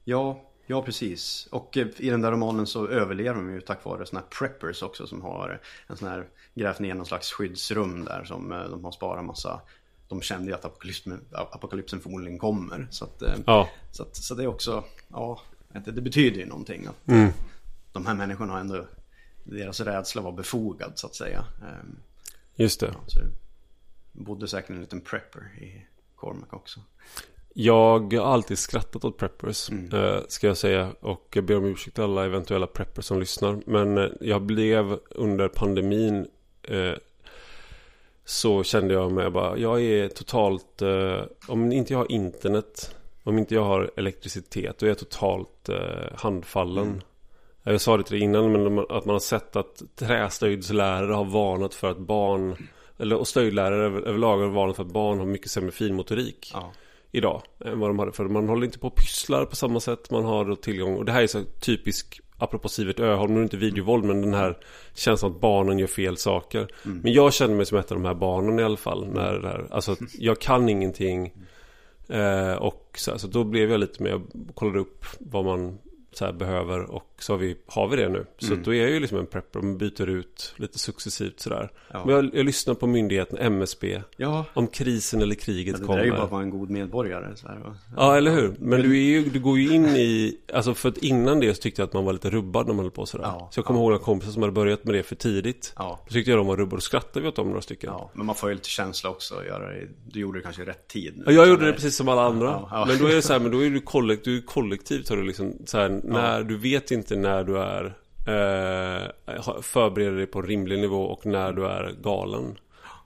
Ja, 0.03 0.41
ja 0.67 0.81
precis. 0.81 1.47
Och 1.51 1.77
eh, 1.77 1.87
i 1.97 2.09
den 2.09 2.21
där 2.21 2.31
romanen 2.31 2.67
så 2.67 2.87
överlever 2.87 3.35
de 3.41 3.53
ju 3.53 3.61
tack 3.61 3.85
vare 3.85 4.05
sådana 4.05 4.25
här 4.25 4.37
preppers 4.37 4.83
också 4.83 5.07
som 5.07 5.21
har 5.21 5.61
en 5.87 5.97
sån 5.97 6.07
här 6.07 6.27
grävt 6.53 6.79
ner 6.79 6.93
någon 6.93 7.05
slags 7.05 7.31
skyddsrum 7.31 8.05
där 8.05 8.23
som 8.23 8.51
eh, 8.51 8.63
de 8.63 8.83
har 8.83 8.91
sparat 8.91 9.25
massa 9.25 9.61
de 10.11 10.21
kände 10.21 10.47
ju 10.47 10.53
att 10.53 10.65
apokalypsen, 10.65 11.25
apokalypsen 11.31 11.99
förmodligen 11.99 12.39
kommer. 12.39 12.87
Så, 12.91 13.05
att, 13.05 13.21
eh, 13.21 13.35
ja. 13.45 13.69
så, 13.91 14.03
att, 14.03 14.15
så 14.15 14.35
det 14.35 14.43
är 14.43 14.47
också, 14.47 14.83
ja, 15.07 15.41
det 15.85 16.01
betyder 16.01 16.39
ju 16.39 16.45
någonting 16.45 16.85
att 16.85 17.07
mm. 17.07 17.31
de 17.91 18.05
här 18.05 18.15
människorna 18.15 18.53
har 18.53 18.59
ändå, 18.59 18.85
deras 19.43 19.79
rädsla 19.79 20.21
var 20.21 20.31
befogad 20.31 20.91
så 20.95 21.07
att 21.07 21.15
säga. 21.15 21.45
Ehm, 21.61 21.95
Just 22.55 22.79
det. 22.79 22.93
Så 23.07 23.19
bodde 24.11 24.47
säkert 24.47 24.69
en 24.69 24.81
liten 24.81 25.01
prepper 25.01 25.39
i 25.39 25.85
Cormac 26.15 26.49
också. 26.49 26.79
Jag 27.53 28.13
har 28.13 28.33
alltid 28.33 28.57
skrattat 28.57 29.05
åt 29.05 29.17
preppers, 29.17 29.69
mm. 29.69 29.93
Eh, 29.93 30.19
ska 30.27 30.47
jag 30.47 30.57
säga. 30.57 30.89
Och 30.99 31.27
jag 31.33 31.43
ber 31.43 31.57
om 31.57 31.65
ursäkt 31.65 31.95
till 31.95 32.03
alla 32.03 32.25
eventuella 32.25 32.67
preppers 32.67 33.05
som 33.05 33.19
lyssnar. 33.19 33.61
Men 33.65 33.97
eh, 33.97 34.09
jag 34.21 34.41
blev 34.41 34.99
under 35.09 35.47
pandemin 35.47 36.27
så 38.25 38.63
kände 38.63 38.93
jag 38.93 39.11
mig 39.11 39.29
bara, 39.29 39.57
jag 39.57 39.81
är 39.81 40.07
totalt, 40.07 40.81
eh, 40.81 41.21
om 41.47 41.71
inte 41.71 41.93
jag 41.93 41.99
har 41.99 42.11
internet, 42.11 42.95
om 43.23 43.37
inte 43.37 43.55
jag 43.55 43.63
har 43.63 43.91
elektricitet, 43.95 44.79
då 44.79 44.85
är 44.85 44.89
jag 44.89 44.97
totalt 44.97 45.69
eh, 45.69 45.77
handfallen. 46.15 46.87
Mm. 46.87 47.01
Jag 47.63 47.81
sa 47.81 47.97
det 47.97 48.03
till 48.03 48.15
dig 48.15 48.23
innan, 48.23 48.51
men 48.51 48.79
att 48.79 49.05
man 49.05 49.15
har 49.15 49.19
sett 49.19 49.55
att 49.55 49.81
trästöjdslärare 49.95 51.13
har 51.13 51.25
varnat 51.25 51.73
för 51.73 51.91
att 51.91 51.97
barn, 51.97 52.67
eller 52.97 53.15
och 53.15 53.27
stöjdlärare 53.27 53.85
överlag 53.85 54.37
har 54.37 54.47
varnat 54.47 54.75
för 54.75 54.83
att 54.83 54.91
barn 54.91 55.19
har 55.19 55.25
mycket 55.25 55.51
sämre 55.51 55.71
finmotorik. 55.71 56.51
Ja. 56.53 56.71
Idag 57.11 57.41
än 57.65 57.79
vad 57.79 57.89
de 57.89 57.99
hade 57.99 58.11
för 58.11 58.25
Man 58.25 58.49
håller 58.49 58.65
inte 58.65 58.79
på 58.79 58.87
och 58.87 58.95
pysslar 58.95 59.45
på 59.45 59.55
samma 59.55 59.79
sätt. 59.79 60.11
Man 60.11 60.25
har 60.25 60.55
tillgång. 60.55 60.95
Och 60.95 61.05
det 61.05 61.11
här 61.11 61.21
är 61.21 61.27
så 61.27 61.43
typisk 61.59 62.21
apropå 62.41 62.69
Sivert 62.69 62.99
Öholm, 62.99 63.33
nu 63.33 63.39
är 63.39 63.41
det 63.41 63.43
inte 63.43 63.57
videovåld 63.57 64.05
men 64.05 64.21
den 64.21 64.33
här 64.33 64.57
känslan 64.93 65.31
att 65.31 65.41
barnen 65.41 65.79
gör 65.79 65.87
fel 65.87 66.17
saker. 66.17 66.67
Mm. 66.85 66.99
Men 67.03 67.13
jag 67.13 67.33
känner 67.33 67.55
mig 67.55 67.65
som 67.65 67.77
ett 67.77 67.91
av 67.91 67.97
de 67.97 68.07
här 68.07 68.13
barnen 68.13 68.59
i 68.59 68.63
alla 68.63 68.77
fall. 68.77 69.07
När 69.07 69.33
det 69.33 69.47
här, 69.47 69.67
alltså 69.71 69.95
jag 70.19 70.41
kan 70.41 70.69
ingenting. 70.69 71.33
Eh, 72.09 72.53
och 72.53 72.95
så, 72.97 73.19
så, 73.19 73.27
då 73.27 73.43
blev 73.43 73.71
jag 73.71 73.79
lite 73.79 74.03
mer, 74.03 74.21
kollade 74.53 74.79
upp 74.79 75.05
vad 75.19 75.45
man 75.45 75.77
så 76.11 76.25
här, 76.25 76.33
behöver 76.33 76.91
och 76.91 77.10
så 77.23 77.33
har 77.33 77.37
vi, 77.37 77.55
har 77.67 77.87
vi 77.87 77.95
det 77.97 78.09
nu. 78.09 78.25
Så 78.37 78.51
Mm. 78.53 78.63
då 78.63 78.73
är 78.73 78.81
jag 78.81 78.89
ju 78.89 78.99
liksom 78.99 79.17
en 79.19 79.25
prepper 79.25 79.59
och 79.59 79.65
byter 79.65 80.09
ut 80.09 80.53
lite 80.57 80.79
successivt 80.79 81.39
sådär. 81.39 81.71
Ja. 81.93 82.05
Men 82.05 82.15
jag, 82.15 82.29
jag 82.35 82.45
lyssnar 82.45 82.73
på 82.73 82.87
myndigheten 82.87 83.37
MSB. 83.37 84.01
Ja, 84.17 84.45
Om 84.53 84.67
krisen 84.67 85.21
eller 85.21 85.35
kriget 85.35 85.79
det 85.79 85.85
kommer. 85.85 85.99
är 85.99 86.05
ju 86.05 86.11
bara 86.11 86.23
att 86.23 86.31
vara 86.31 86.41
en 86.41 86.49
god 86.49 86.69
medborgare. 86.69 87.35
Så 87.35 87.47
här? 87.47 87.73
Ja, 87.97 88.17
eller 88.17 88.31
hur? 88.31 88.55
Men 88.59 88.81
du, 88.81 88.97
ju, 88.97 89.29
du 89.29 89.39
går 89.39 89.59
ju 89.59 89.73
in 89.75 89.85
i... 89.85 90.37
Alltså 90.53 90.73
för 90.73 90.89
att 90.89 90.97
innan 90.97 91.39
det 91.39 91.53
så 91.53 91.61
tyckte 91.61 91.81
jag 91.81 91.87
att 91.87 91.93
man 91.93 92.05
var 92.05 92.13
lite 92.13 92.29
rubbad 92.29 92.67
när 92.67 92.73
man 92.73 92.85
höll 92.85 92.91
på 92.91 93.05
sådär. 93.05 93.31
Så 93.51 93.57
jag 93.59 93.65
kommer 93.65 93.79
ihåg 93.79 93.89
några 93.89 94.03
kompisar 94.03 94.31
som 94.31 94.41
hade 94.41 94.51
börjat 94.53 94.83
med 94.85 94.95
det 94.95 95.03
för 95.03 95.15
tidigt. 95.15 95.73
Ja. 95.77 95.99
Då 96.07 96.13
tyckte 96.13 96.31
jag 96.31 96.39
de 96.39 96.47
var 96.47 96.57
rubbade 96.57 96.75
och 96.75 96.83
skrattade 96.83 97.21
vi 97.21 97.27
åt 97.27 97.35
dem 97.35 97.47
några 97.47 97.61
stycken. 97.61 97.93
men 98.13 98.25
man 98.25 98.35
får 98.35 98.49
ju 98.49 98.55
lite 98.55 98.69
känsla 98.69 99.09
också 99.09 99.35
att 99.35 99.45
göra 99.45 99.69
det. 99.73 99.87
Du 100.11 100.19
gjorde 100.19 100.39
det 100.39 100.43
kanske 100.43 100.61
i 100.61 100.65
rätt 100.65 100.87
tid. 100.87 101.23
Ja, 101.25 101.31
jag 101.31 101.47
gjorde 101.49 101.61
det 101.61 101.67
det- 101.67 101.73
precis 101.73 101.95
som 101.95 102.07
alla 102.09 102.21
andra. 102.23 102.85
Men 102.87 102.97
då 102.97 103.05
är 103.07 103.15
det 103.15 103.21
så 103.21 103.33
här, 103.33 103.39
men 103.39 103.51
då 103.51 103.65
är 103.65 103.69
du, 103.69 103.79
kollekt, 103.81 104.25
du 104.25 104.37
är 104.37 104.41
kollektivt 104.41 105.09
har 105.09 105.17
du 105.17 105.23
liksom 105.23 105.53
så 105.65 105.77
här, 105.77 106.01
när 106.03 106.43
du 106.43 106.57
vet 106.57 106.91
inte 106.91 107.10
när 107.15 107.43
du 107.43 107.57
är 107.57 107.85
eh, 108.27 109.61
förbereder 109.61 110.17
dig 110.17 110.25
på 110.25 110.39
en 110.39 110.45
rimlig 110.45 110.79
nivå 110.79 111.03
och 111.03 111.25
när 111.25 111.53
du 111.53 111.65
är 111.65 111.95
galen. 112.03 112.57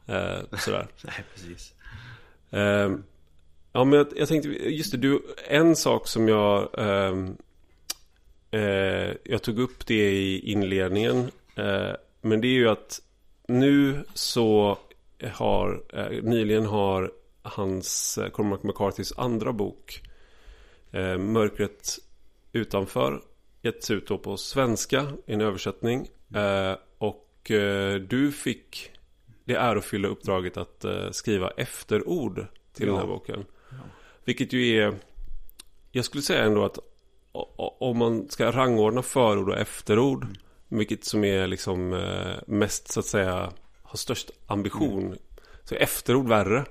Eh, 0.06 0.58
sådär. 0.60 0.88
Nej, 1.04 1.24
precis. 1.34 1.74
Eh, 2.50 2.92
ja, 3.72 3.84
men 3.84 3.92
jag, 3.92 4.08
jag 4.16 4.28
tänkte, 4.28 4.50
just 4.50 4.92
det, 4.92 4.98
du, 4.98 5.22
en 5.48 5.76
sak 5.76 6.08
som 6.08 6.28
jag 6.28 6.70
ehm, 6.78 7.38
eh, 8.56 9.14
Jag 9.24 9.42
tog 9.42 9.60
upp 9.60 9.86
det 9.86 10.12
i 10.12 10.52
inledningen. 10.52 11.32
Eh, 11.56 11.92
men 12.22 12.42
det 12.42 12.48
är 12.48 12.54
ju 12.54 12.70
att 12.70 13.02
nu 13.48 14.04
så 14.14 14.78
har, 15.34 15.84
eh, 15.94 16.24
nyligen 16.24 16.66
har 16.66 17.12
hans, 17.42 18.20
Cormac 18.34 18.64
McCarthys 18.64 19.14
andra 19.18 19.54
bok 19.54 20.02
Mörkret 21.20 21.98
utanför 22.52 23.22
getts 23.66 23.92
ut 23.92 24.08
då 24.08 24.18
på 24.18 24.38
svenska 24.38 25.08
i 25.26 25.34
en 25.34 25.42
översättning. 25.42 26.08
Eh, 26.36 26.76
och 26.98 27.52
eh, 27.52 27.96
du 27.96 28.32
fick 28.32 28.92
det 29.44 29.56
ärofyllda 29.56 30.10
uppdraget 30.10 30.58
att 30.58 30.86
eh, 30.86 31.12
skriva 31.12 31.50
efterord 31.50 32.48
till 32.74 32.86
den 32.86 32.96
här 32.96 33.02
Ja. 33.04 33.08
boken. 33.08 33.46
Vilket 34.26 34.54
ju 34.54 34.78
är, 34.78 34.96
jag 35.92 36.06
skulle 36.06 36.22
säga 36.22 36.44
ändå 36.44 36.66
att 36.66 36.80
om 37.80 37.98
man 37.98 38.30
ska 38.30 38.52
rangordna 38.52 39.02
förord 39.02 39.50
och 39.50 39.58
efterord, 39.58 40.28
vilket 40.68 41.06
som 41.06 41.24
är 41.24 41.48
liksom 41.48 41.90
mest 42.48 42.92
så 42.92 43.00
att 43.00 43.06
säga 43.06 43.52
har 43.84 43.98
störst 43.98 44.32
ambition, 44.48 45.18
så 45.64 45.76
är 45.76 45.80
efterord 45.80 46.28
värre. 46.28 46.66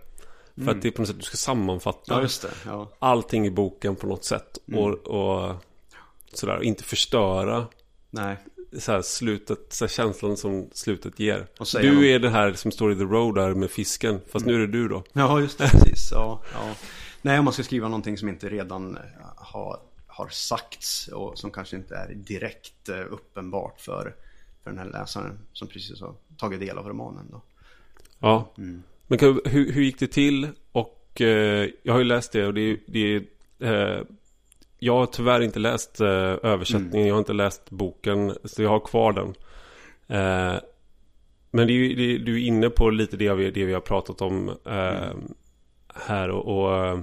För 0.65 0.71
att 0.71 0.83
det 0.83 0.89
är 0.89 0.93
på 0.93 1.03
något 1.03 1.09
sätt 1.09 1.17
du 1.17 1.23
ska 1.23 1.37
sammanfatta 1.37 2.15
Ja. 2.23 2.51
Ja, 2.67 2.89
allting 2.99 3.47
i 3.47 3.51
boken 3.51 3.97
på 3.97 4.07
något 4.07 4.25
sätt. 4.25 4.59
Och, 4.75 4.91
och 4.91 5.55
sådär, 6.39 6.57
och 6.57 6.65
inte 6.65 6.85
förstöra 6.85 7.67
nej. 8.11 8.37
så 8.79 8.93
här, 8.93 9.03
slutet, 9.03 9.73
så 9.73 9.85
här, 9.85 9.91
känslan 9.91 10.37
som 10.37 10.69
slutet 10.73 11.21
ger. 11.21 11.47
Du 11.73 12.11
är 12.11 12.19
det 12.19 12.31
här 12.31 12.53
som 12.53 12.71
står 12.71 12.93
i 12.93 12.97
The 12.97 13.05
Road 13.05 13.35
där 13.35 13.55
med 13.55 13.71
fisken. 13.71 14.21
Fast 14.33 14.47
nu 14.47 14.55
är 14.55 14.59
det 14.59 14.67
du 14.67 14.89
då. 14.89 15.05
Ja, 15.13 15.41
just 15.41 15.59
det. 15.59 15.69
Precis. 15.69 16.09
Ja, 16.13 16.43
ja. 16.55 16.75
Nej, 17.23 17.39
om 17.39 17.45
man 17.45 17.55
ska 17.55 17.63
skriva 17.63 17.89
någonting 17.89 18.19
som 18.19 18.29
inte 18.29 18.49
redan 18.49 18.97
eh, 18.97 19.03
har, 19.37 19.81
har 20.07 20.29
sagts 20.29 21.09
och 21.09 21.39
som 21.39 21.51
kanske 21.51 21.77
inte 21.77 21.97
är 21.97 22.15
direkt 22.15 22.89
eh, 22.89 23.01
uppenbart 23.11 23.81
för, 23.81 24.15
för 24.63 24.71
den 24.71 24.79
här 24.79 24.87
läsaren 24.87 25.39
som 25.53 25.69
precis 25.69 26.01
har 26.01 26.15
tagit 26.37 26.61
del 26.61 26.79
av 26.79 26.89
romanen. 26.89 27.27
Då. 27.31 27.43
Ja. 28.19 28.53
Men 29.07 29.19
kan, 29.19 29.41
hur, 29.45 29.73
hur 29.73 29.83
gick 29.83 29.99
det 29.99 30.07
till? 30.07 30.49
Och 30.73 31.21
eh, 31.21 31.71
jag 31.83 31.93
har 31.93 31.99
ju 31.99 32.05
läst 32.05 32.33
det 32.33 32.47
och 32.47 32.55
det, 32.55 32.79
det 32.87 33.17
eh, 33.59 34.01
Jag 34.85 34.97
har 34.97 35.07
tyvärr 35.07 35.41
inte 35.41 35.59
läst 35.59 36.01
eh, 36.01 36.09
översättningen. 36.43 37.07
Jag 37.09 37.15
har 37.15 37.19
inte 37.19 37.33
läst 37.33 37.71
boken. 37.71 38.37
Så 38.45 38.63
jag 38.63 38.71
har 38.71 38.81
kvar 38.81 39.13
den. 39.13 39.29
Eh, 40.19 40.61
men 41.51 41.67
det 41.67 41.73
är 41.73 41.97
det, 41.97 42.19
du 42.19 42.35
är 42.35 42.47
inne 42.47 42.71
på 42.71 42.91
lite 42.91 43.17
det 43.17 43.35
vi, 43.35 43.51
det 43.51 43.65
vi 43.65 43.73
har 43.73 43.81
pratat 43.81 44.21
om 44.21 44.49
eh, 44.49 45.15
här 45.95 46.31
och, 46.31 46.59
och 46.59 46.77
eh, 46.77 47.01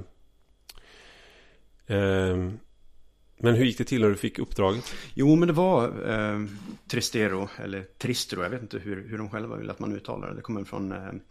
eh, 1.97 2.37
Men 3.37 3.55
hur 3.55 3.65
gick 3.65 3.77
det 3.77 3.83
till 3.83 4.01
när 4.01 4.09
du 4.09 4.15
fick 4.15 4.39
uppdraget? 4.39 4.95
Jo, 5.13 5.35
men 5.35 5.47
det 5.47 5.53
var 5.53 6.09
eh, 6.09 6.45
Tristero, 6.87 7.49
eller 7.63 7.83
Tristro, 7.97 8.43
jag 8.43 8.49
vet 8.49 8.61
inte 8.61 8.79
hur, 8.79 9.07
hur 9.07 9.17
de 9.17 9.29
själva 9.29 9.55
vill 9.55 9.69
att 9.69 9.79
man 9.79 9.93
uttalar 9.95 10.29
det. 10.29 10.35
Det 10.35 10.41
kommer 10.41 10.63
från 10.63 10.91
en 10.91 11.21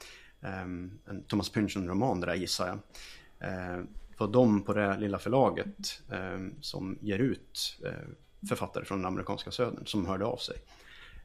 Thomas 1.26 1.52
Pynchon-roman, 1.52 2.20
det 2.20 2.26
där 2.26 2.34
gissar 2.34 2.66
jag. 2.68 2.78
Eh, 4.20 4.26
för 4.26 4.32
de 4.32 4.62
på 4.62 4.72
det 4.72 4.96
lilla 4.98 5.18
förlaget 5.18 6.00
eh, 6.12 6.40
som 6.60 6.98
ger 7.00 7.18
ut 7.18 7.78
eh, 7.84 8.08
författare 8.48 8.84
från 8.84 8.98
den 8.98 9.06
amerikanska 9.06 9.50
södern 9.50 9.86
som 9.86 10.06
hörde 10.06 10.24
av 10.24 10.36
sig. 10.36 10.56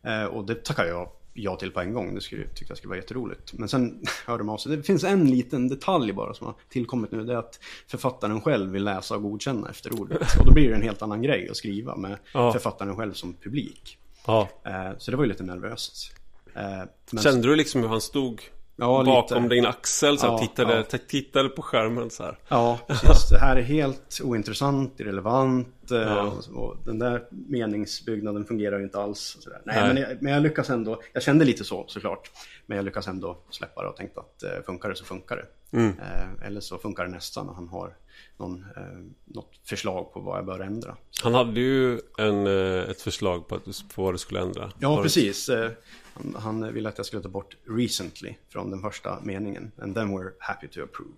Eh, 0.04 0.24
och 0.26 0.46
det 0.46 0.64
tackade 0.64 0.90
jag 0.90 1.10
ja 1.34 1.56
till 1.56 1.72
på 1.72 1.82
en 1.82 1.94
gång. 1.94 2.16
Det 2.16 2.22
skulle, 2.22 2.48
tyckte 2.48 2.66
jag 2.72 2.78
skulle 2.78 2.90
vara 2.90 3.00
jätteroligt. 3.00 3.54
Men 3.54 3.70
sen 3.70 4.04
hörde 4.26 4.38
de 4.44 4.50
av 4.50 4.58
sig. 4.58 4.78
Det 4.78 4.84
finns 4.84 5.04
en 5.04 5.30
liten 5.30 5.68
detalj 5.68 6.14
bara 6.14 6.34
som 6.34 6.48
har 6.48 6.56
tillkommit 6.70 7.12
nu. 7.12 7.24
Det 7.24 7.34
är 7.34 7.38
att 7.38 7.60
författaren 7.88 8.42
själv 8.42 8.72
vill 8.72 8.84
läsa 8.84 9.16
och 9.16 9.22
godkänna 9.22 9.70
efter 9.70 10.02
ordet. 10.02 10.22
Och 10.40 10.46
då 10.46 10.54
blir 10.54 10.70
det 10.70 10.76
en 10.76 10.82
helt 10.82 11.02
annan 11.02 11.22
grej 11.22 11.50
att 11.50 11.58
skriva 11.58 11.96
med 11.96 12.18
Ja. 12.34 12.52
författaren 12.54 12.96
själv 12.96 13.14
som 13.14 13.34
publik. 13.34 13.98
Ja. 14.28 14.50
Eh, 14.66 14.92
så 14.98 15.12
det 15.12 15.18
var 15.18 15.24
ju 15.24 15.30
lite 15.30 15.44
nervöst. 15.44 16.12
Eh, 16.56 16.64
men- 17.12 17.24
Kände 17.24 17.48
du 17.48 17.56
liksom 17.56 17.82
hur 17.82 17.88
han 17.90 18.02
stod 18.02 18.42
Ja, 18.78 19.04
bakom 19.06 19.44
lite. 19.44 19.56
din 19.56 19.66
axel 19.66 20.18
så 20.20 20.26
här, 20.26 20.34
Ja, 20.34 20.38
tittade, 20.40 20.86
ja. 20.92 20.98
tittade 21.08 21.50
på 21.50 21.62
skärmen 21.62 22.10
så 22.10 22.24
här? 22.24 22.38
Ja, 22.48 22.80
precis. 22.88 23.30
Det 23.30 23.38
här 23.40 23.56
är 23.56 23.62
helt 23.62 24.20
ointressant, 24.24 25.00
irrelevant 25.00 25.92
eh, 25.92 25.98
Ja. 25.98 26.34
och, 26.54 26.78
den 26.86 27.00
där 27.00 27.24
meningsbyggnaden 27.30 28.46
fungerar 28.46 28.78
ju 28.78 28.84
inte 28.84 29.00
alls. 29.00 29.38
Nej, 29.48 29.60
Nej. 29.66 29.94
Men, 29.94 29.98
jag, 30.04 30.22
men 30.22 30.34
jag 30.34 30.44
lyckas 30.44 30.70
ändå. 30.70 31.02
Jag 31.14 31.24
kände 31.24 31.46
lite 31.46 31.64
så 31.64 31.86
såklart. 31.88 32.32
Men 32.66 32.76
jag 32.76 32.86
lyckas 32.86 33.08
ändå 33.08 33.38
släppa 33.50 33.82
det 33.84 33.88
och 33.90 33.96
tänkte 33.96 34.20
att 34.20 34.44
eh, 34.44 34.50
funkar 34.66 34.90
det 34.90 34.96
så 34.96 35.06
funkar 35.06 35.36
det. 35.36 35.78
Mm. 35.78 35.90
Eh, 36.00 36.48
eller 36.48 36.62
så 36.62 36.78
funkar 36.78 37.06
det 37.06 37.12
nästan 37.12 37.50
och 37.50 37.56
han 37.56 37.68
har 37.68 37.94
någon, 38.38 38.66
eh, 38.78 38.84
något 39.26 39.52
förslag 39.64 40.14
på 40.14 40.20
vad 40.20 40.38
jag 40.38 40.46
bör 40.46 40.60
ändra. 40.60 40.98
Han 41.24 41.34
hade 41.34 41.60
ju 41.60 42.00
en, 42.18 42.48
eh, 42.48 42.90
ett 42.90 43.02
förslag 43.02 43.48
på, 43.48 43.56
att, 43.56 43.66
på 43.96 44.04
vad 44.04 44.14
du 44.14 44.18
skulle 44.18 44.40
ändra. 44.40 44.72
Ja, 44.80 45.04
precis. 45.04 45.50
Eh, 45.50 45.72
Han, 46.14 46.36
han 46.36 46.74
ville 46.74 46.90
att 46.90 46.98
jag 46.98 47.06
skulle 47.06 47.22
ta 47.22 47.30
bort 47.30 47.58
recently 47.66 48.36
från 48.50 48.70
den 48.72 48.82
första 48.82 49.20
meningen. 49.24 49.72
And 49.82 49.96
then 49.96 50.18
we're 50.18 50.32
happy 50.40 50.68
to 50.68 50.84
approve. 50.84 51.12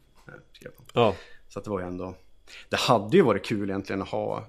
skrev. 0.53 0.71
Ja, 0.93 1.15
Så 1.49 1.59
att 1.59 1.65
det 1.65 1.71
var 1.71 1.79
ju 1.79 1.85
ändå... 1.85 2.15
Det 2.69 2.77
hade 2.77 3.17
ju 3.17 3.23
varit 3.23 3.45
kul 3.45 3.69
egentligen 3.69 4.01
att 4.01 4.09
ha... 4.09 4.47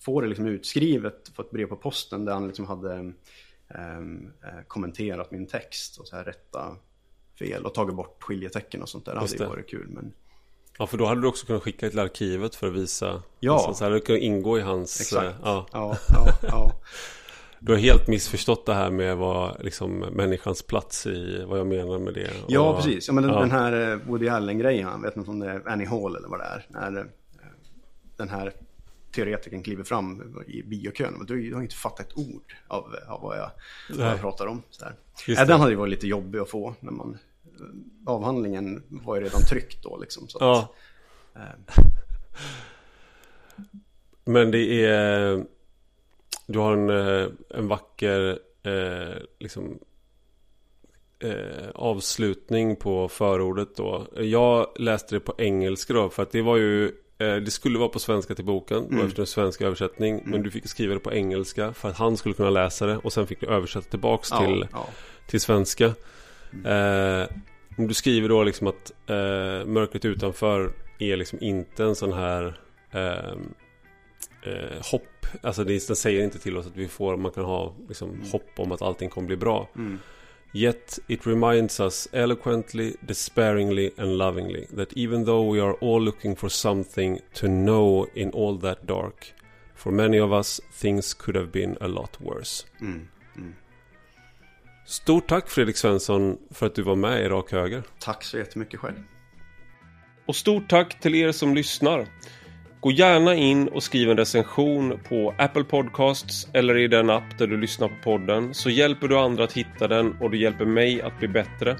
Få 0.00 0.20
det 0.20 0.26
liksom 0.26 0.46
utskrivet, 0.46 1.30
få 1.34 1.42
ett 1.42 1.50
brev 1.50 1.66
på 1.66 1.76
posten 1.76 2.24
där 2.24 2.32
han 2.32 2.46
liksom 2.46 2.66
hade 2.66 3.12
eh, 3.68 4.60
kommenterat 4.68 5.30
min 5.30 5.46
text 5.46 5.98
och 5.98 6.08
så 6.08 6.16
här 6.16 6.24
rätta 6.24 6.76
fel 7.38 7.64
och 7.66 7.74
tagit 7.74 7.94
bort 7.94 8.22
skiljetecken 8.22 8.82
och 8.82 8.88
sånt 8.88 9.04
där. 9.04 9.14
Det 9.14 9.20
hade 9.20 9.36
ju 9.36 9.44
varit 9.46 9.68
kul. 9.68 9.86
Men 9.88 10.12
ja, 10.78 10.86
för 10.86 10.98
då 10.98 11.06
hade 11.06 11.20
du 11.20 11.26
också 11.28 11.46
kunnat 11.46 11.62
skicka 11.62 11.90
till 11.90 11.98
arkivet 11.98 12.54
för 12.54 12.66
att 12.66 12.72
visa. 12.72 13.22
Ja. 13.40 13.52
Alltså, 13.52 13.74
så 13.74 13.84
här, 13.84 13.90
det 13.90 14.00
kunde 14.00 14.20
ingå 14.20 14.58
i 14.58 14.60
hans... 14.62 15.00
exakt. 15.00 15.24
eh, 15.24 15.32
Ja. 15.42 15.66
ja, 15.72 15.96
ja, 16.08 16.26
ja. 16.42 16.72
Du 17.60 17.72
har 17.72 17.78
helt 17.78 18.08
missförstått 18.08 18.66
det 18.66 18.74
här 18.74 18.90
med 18.90 19.16
vad, 19.16 19.64
liksom, 19.64 19.98
människans 19.98 20.62
plats 20.62 21.06
i 21.06 21.44
vad 21.48 21.58
jag 21.58 21.66
menar 21.66 21.98
med 21.98 22.14
det. 22.14 22.30
ja 22.48 22.60
Och- 22.70 22.76
precis. 22.76 23.08
Ja, 23.08 23.14
men 23.14 23.24
den, 23.24 23.32
ja. 23.32 23.40
den 23.40 23.50
här 23.50 23.90
eh, 23.92 23.96
Woody 24.06 24.28
Allen-grejen, 24.28 24.88
jag 24.88 25.02
vet 25.02 25.16
inte 25.16 25.30
om 25.30 25.38
det 25.38 25.50
är 25.50 25.68
Annie 25.68 25.86
Hall 25.86 26.16
eller 26.16 26.28
vad 26.28 26.38
det 26.40 26.44
är. 26.44 26.66
När 26.68 26.98
eh, 27.00 27.04
den 28.16 28.28
här 28.28 28.52
teoretikern 29.14 29.62
kliver 29.62 29.84
fram 29.84 30.34
i 30.46 30.62
biokön. 30.62 31.24
Du, 31.26 31.48
du 31.48 31.54
har 31.54 31.62
inte 31.62 31.74
fattat 31.76 32.06
ett 32.06 32.16
ord 32.18 32.54
av, 32.68 32.94
av 33.08 33.20
vad, 33.22 33.38
jag, 33.38 33.50
vad 33.98 34.06
jag 34.08 34.20
pratar 34.20 34.46
om. 34.46 34.62
Så 34.70 34.84
det. 35.26 35.44
den 35.44 35.60
hade 35.60 35.70
ju 35.70 35.76
varit 35.76 35.90
lite 35.90 36.06
jobbig 36.06 36.38
att 36.38 36.50
få. 36.50 36.74
När 36.80 36.92
man, 36.92 37.18
avhandlingen 38.06 38.82
var 38.88 39.16
ju 39.16 39.24
redan 39.24 39.42
tryckt 39.42 39.82
då 39.82 39.96
liksom. 39.96 40.28
Så 40.28 40.38
att, 40.38 40.42
Ja. 41.34 41.40
eh, 41.40 41.84
Men 44.24 44.50
det 44.50 44.84
är... 44.84 45.44
Du 46.46 46.58
har 46.58 46.72
en, 46.72 46.90
eh, 46.90 47.28
en 47.50 47.68
vacker 47.68 48.38
eh, 48.62 49.22
liksom, 49.38 49.78
eh, 51.18 51.68
avslutning 51.74 52.76
på 52.76 53.08
förordet 53.08 53.76
då. 53.76 54.06
Jag 54.16 54.66
läste 54.76 55.14
det 55.14 55.20
på 55.20 55.34
engelska 55.38 55.92
då 55.92 56.08
för 56.08 56.22
att 56.22 56.30
det 56.32 56.42
var 56.42 56.56
ju 56.56 56.86
eh, 57.18 57.36
det 57.36 57.50
skulle 57.50 57.78
vara 57.78 57.88
på 57.88 57.98
svenska 57.98 58.34
till 58.34 58.44
boken, 58.44 58.96
var 58.96 59.04
efter 59.04 59.20
en 59.20 59.26
svensk 59.26 59.60
översättning. 59.60 60.22
Men 60.24 60.42
du 60.42 60.50
fick 60.50 60.68
skriva 60.68 60.94
det 60.94 61.00
på 61.00 61.12
engelska 61.12 61.72
för 61.72 61.88
att 61.88 61.96
han 61.96 62.16
skulle 62.16 62.34
kunna 62.34 62.50
läsa 62.50 62.86
det. 62.86 62.96
Och 62.96 63.12
sen 63.12 63.26
fick 63.26 63.40
du 63.40 63.46
översätta 63.46 63.90
tillbaks 63.90 64.28
ja, 64.30 64.38
till, 64.38 64.66
ja. 64.72 64.86
till 65.26 65.40
svenska. 65.40 65.94
Eh, 66.66 67.28
du 67.76 67.94
skriver 67.94 68.28
då 68.28 68.42
liksom 68.42 68.66
att 68.66 68.92
eh, 69.06 69.66
mörkret 69.66 70.04
utanför 70.04 70.72
är 70.98 71.16
liksom 71.16 71.38
inte 71.42 71.84
en 71.84 71.94
sån 71.94 72.12
här 72.12 72.58
eh, 72.90 73.36
eh, 74.42 74.82
hopp. 74.92 75.26
Alltså 75.42 75.64
det, 75.64 75.86
den 75.86 75.96
säger 75.96 76.24
inte 76.24 76.38
till 76.38 76.56
oss 76.56 76.66
att 76.66 76.76
vi 76.76 76.88
får, 76.88 77.16
man 77.16 77.32
kan 77.32 77.44
ha 77.44 77.74
liksom, 77.88 78.22
hopp 78.32 78.50
om 78.56 78.72
att 78.72 78.82
allting 78.82 79.10
kommer 79.10 79.26
bli 79.26 79.36
bra. 79.36 79.68
Mm. 79.76 79.98
Yet 80.52 80.98
it 81.06 81.26
reminds 81.26 81.80
us 81.80 82.08
eloquently, 82.12 82.96
despairingly 83.00 83.90
and 83.98 84.18
lovingly 84.18 84.66
that 84.76 84.92
even 84.96 85.24
though 85.24 85.52
we 85.54 85.62
are 85.62 85.74
all 85.80 86.02
looking 86.02 86.36
for 86.36 86.48
something 86.48 87.20
to 87.32 87.46
know 87.46 88.06
in 88.14 88.30
all 88.30 88.60
that 88.60 88.86
dark, 88.86 89.34
For 89.84 89.92
many 89.92 90.18
of 90.18 90.32
us 90.32 90.60
things 90.72 91.14
could 91.14 91.34
have 91.34 91.52
been 91.52 91.76
a 91.80 91.88
lot 91.88 92.20
worse. 92.20 92.64
Mm. 92.80 93.06
Stort 94.86 95.28
tack 95.28 95.48
Fredrik 95.48 95.76
Svensson 95.76 96.36
för 96.50 96.66
att 96.66 96.74
du 96.74 96.82
var 96.82 96.96
med 96.96 97.24
i 97.24 97.28
Rak 97.28 97.52
Höger. 97.52 97.82
Tack 97.98 98.24
så 98.24 98.38
jättemycket 98.38 98.80
själv. 98.80 98.96
Och 100.26 100.36
stort 100.36 100.68
tack 100.68 101.00
till 101.00 101.14
er 101.14 101.32
som 101.32 101.54
lyssnar. 101.54 102.06
Gå 102.80 102.90
gärna 102.90 103.34
in 103.34 103.68
och 103.68 103.82
skriv 103.82 104.10
en 104.10 104.16
recension 104.16 105.00
på 105.08 105.34
Apple 105.38 105.64
Podcasts 105.64 106.48
eller 106.52 106.78
i 106.78 106.88
den 106.88 107.10
app 107.10 107.38
där 107.38 107.46
du 107.46 107.60
lyssnar 107.60 107.88
på 107.88 107.94
podden 108.04 108.54
så 108.54 108.70
hjälper 108.70 109.08
du 109.08 109.18
andra 109.18 109.44
att 109.44 109.52
hitta 109.52 109.88
den 109.88 110.16
och 110.20 110.30
du 110.30 110.38
hjälper 110.38 110.64
mig 110.64 111.02
att 111.02 111.18
bli 111.18 111.28
bättre. 111.28 111.76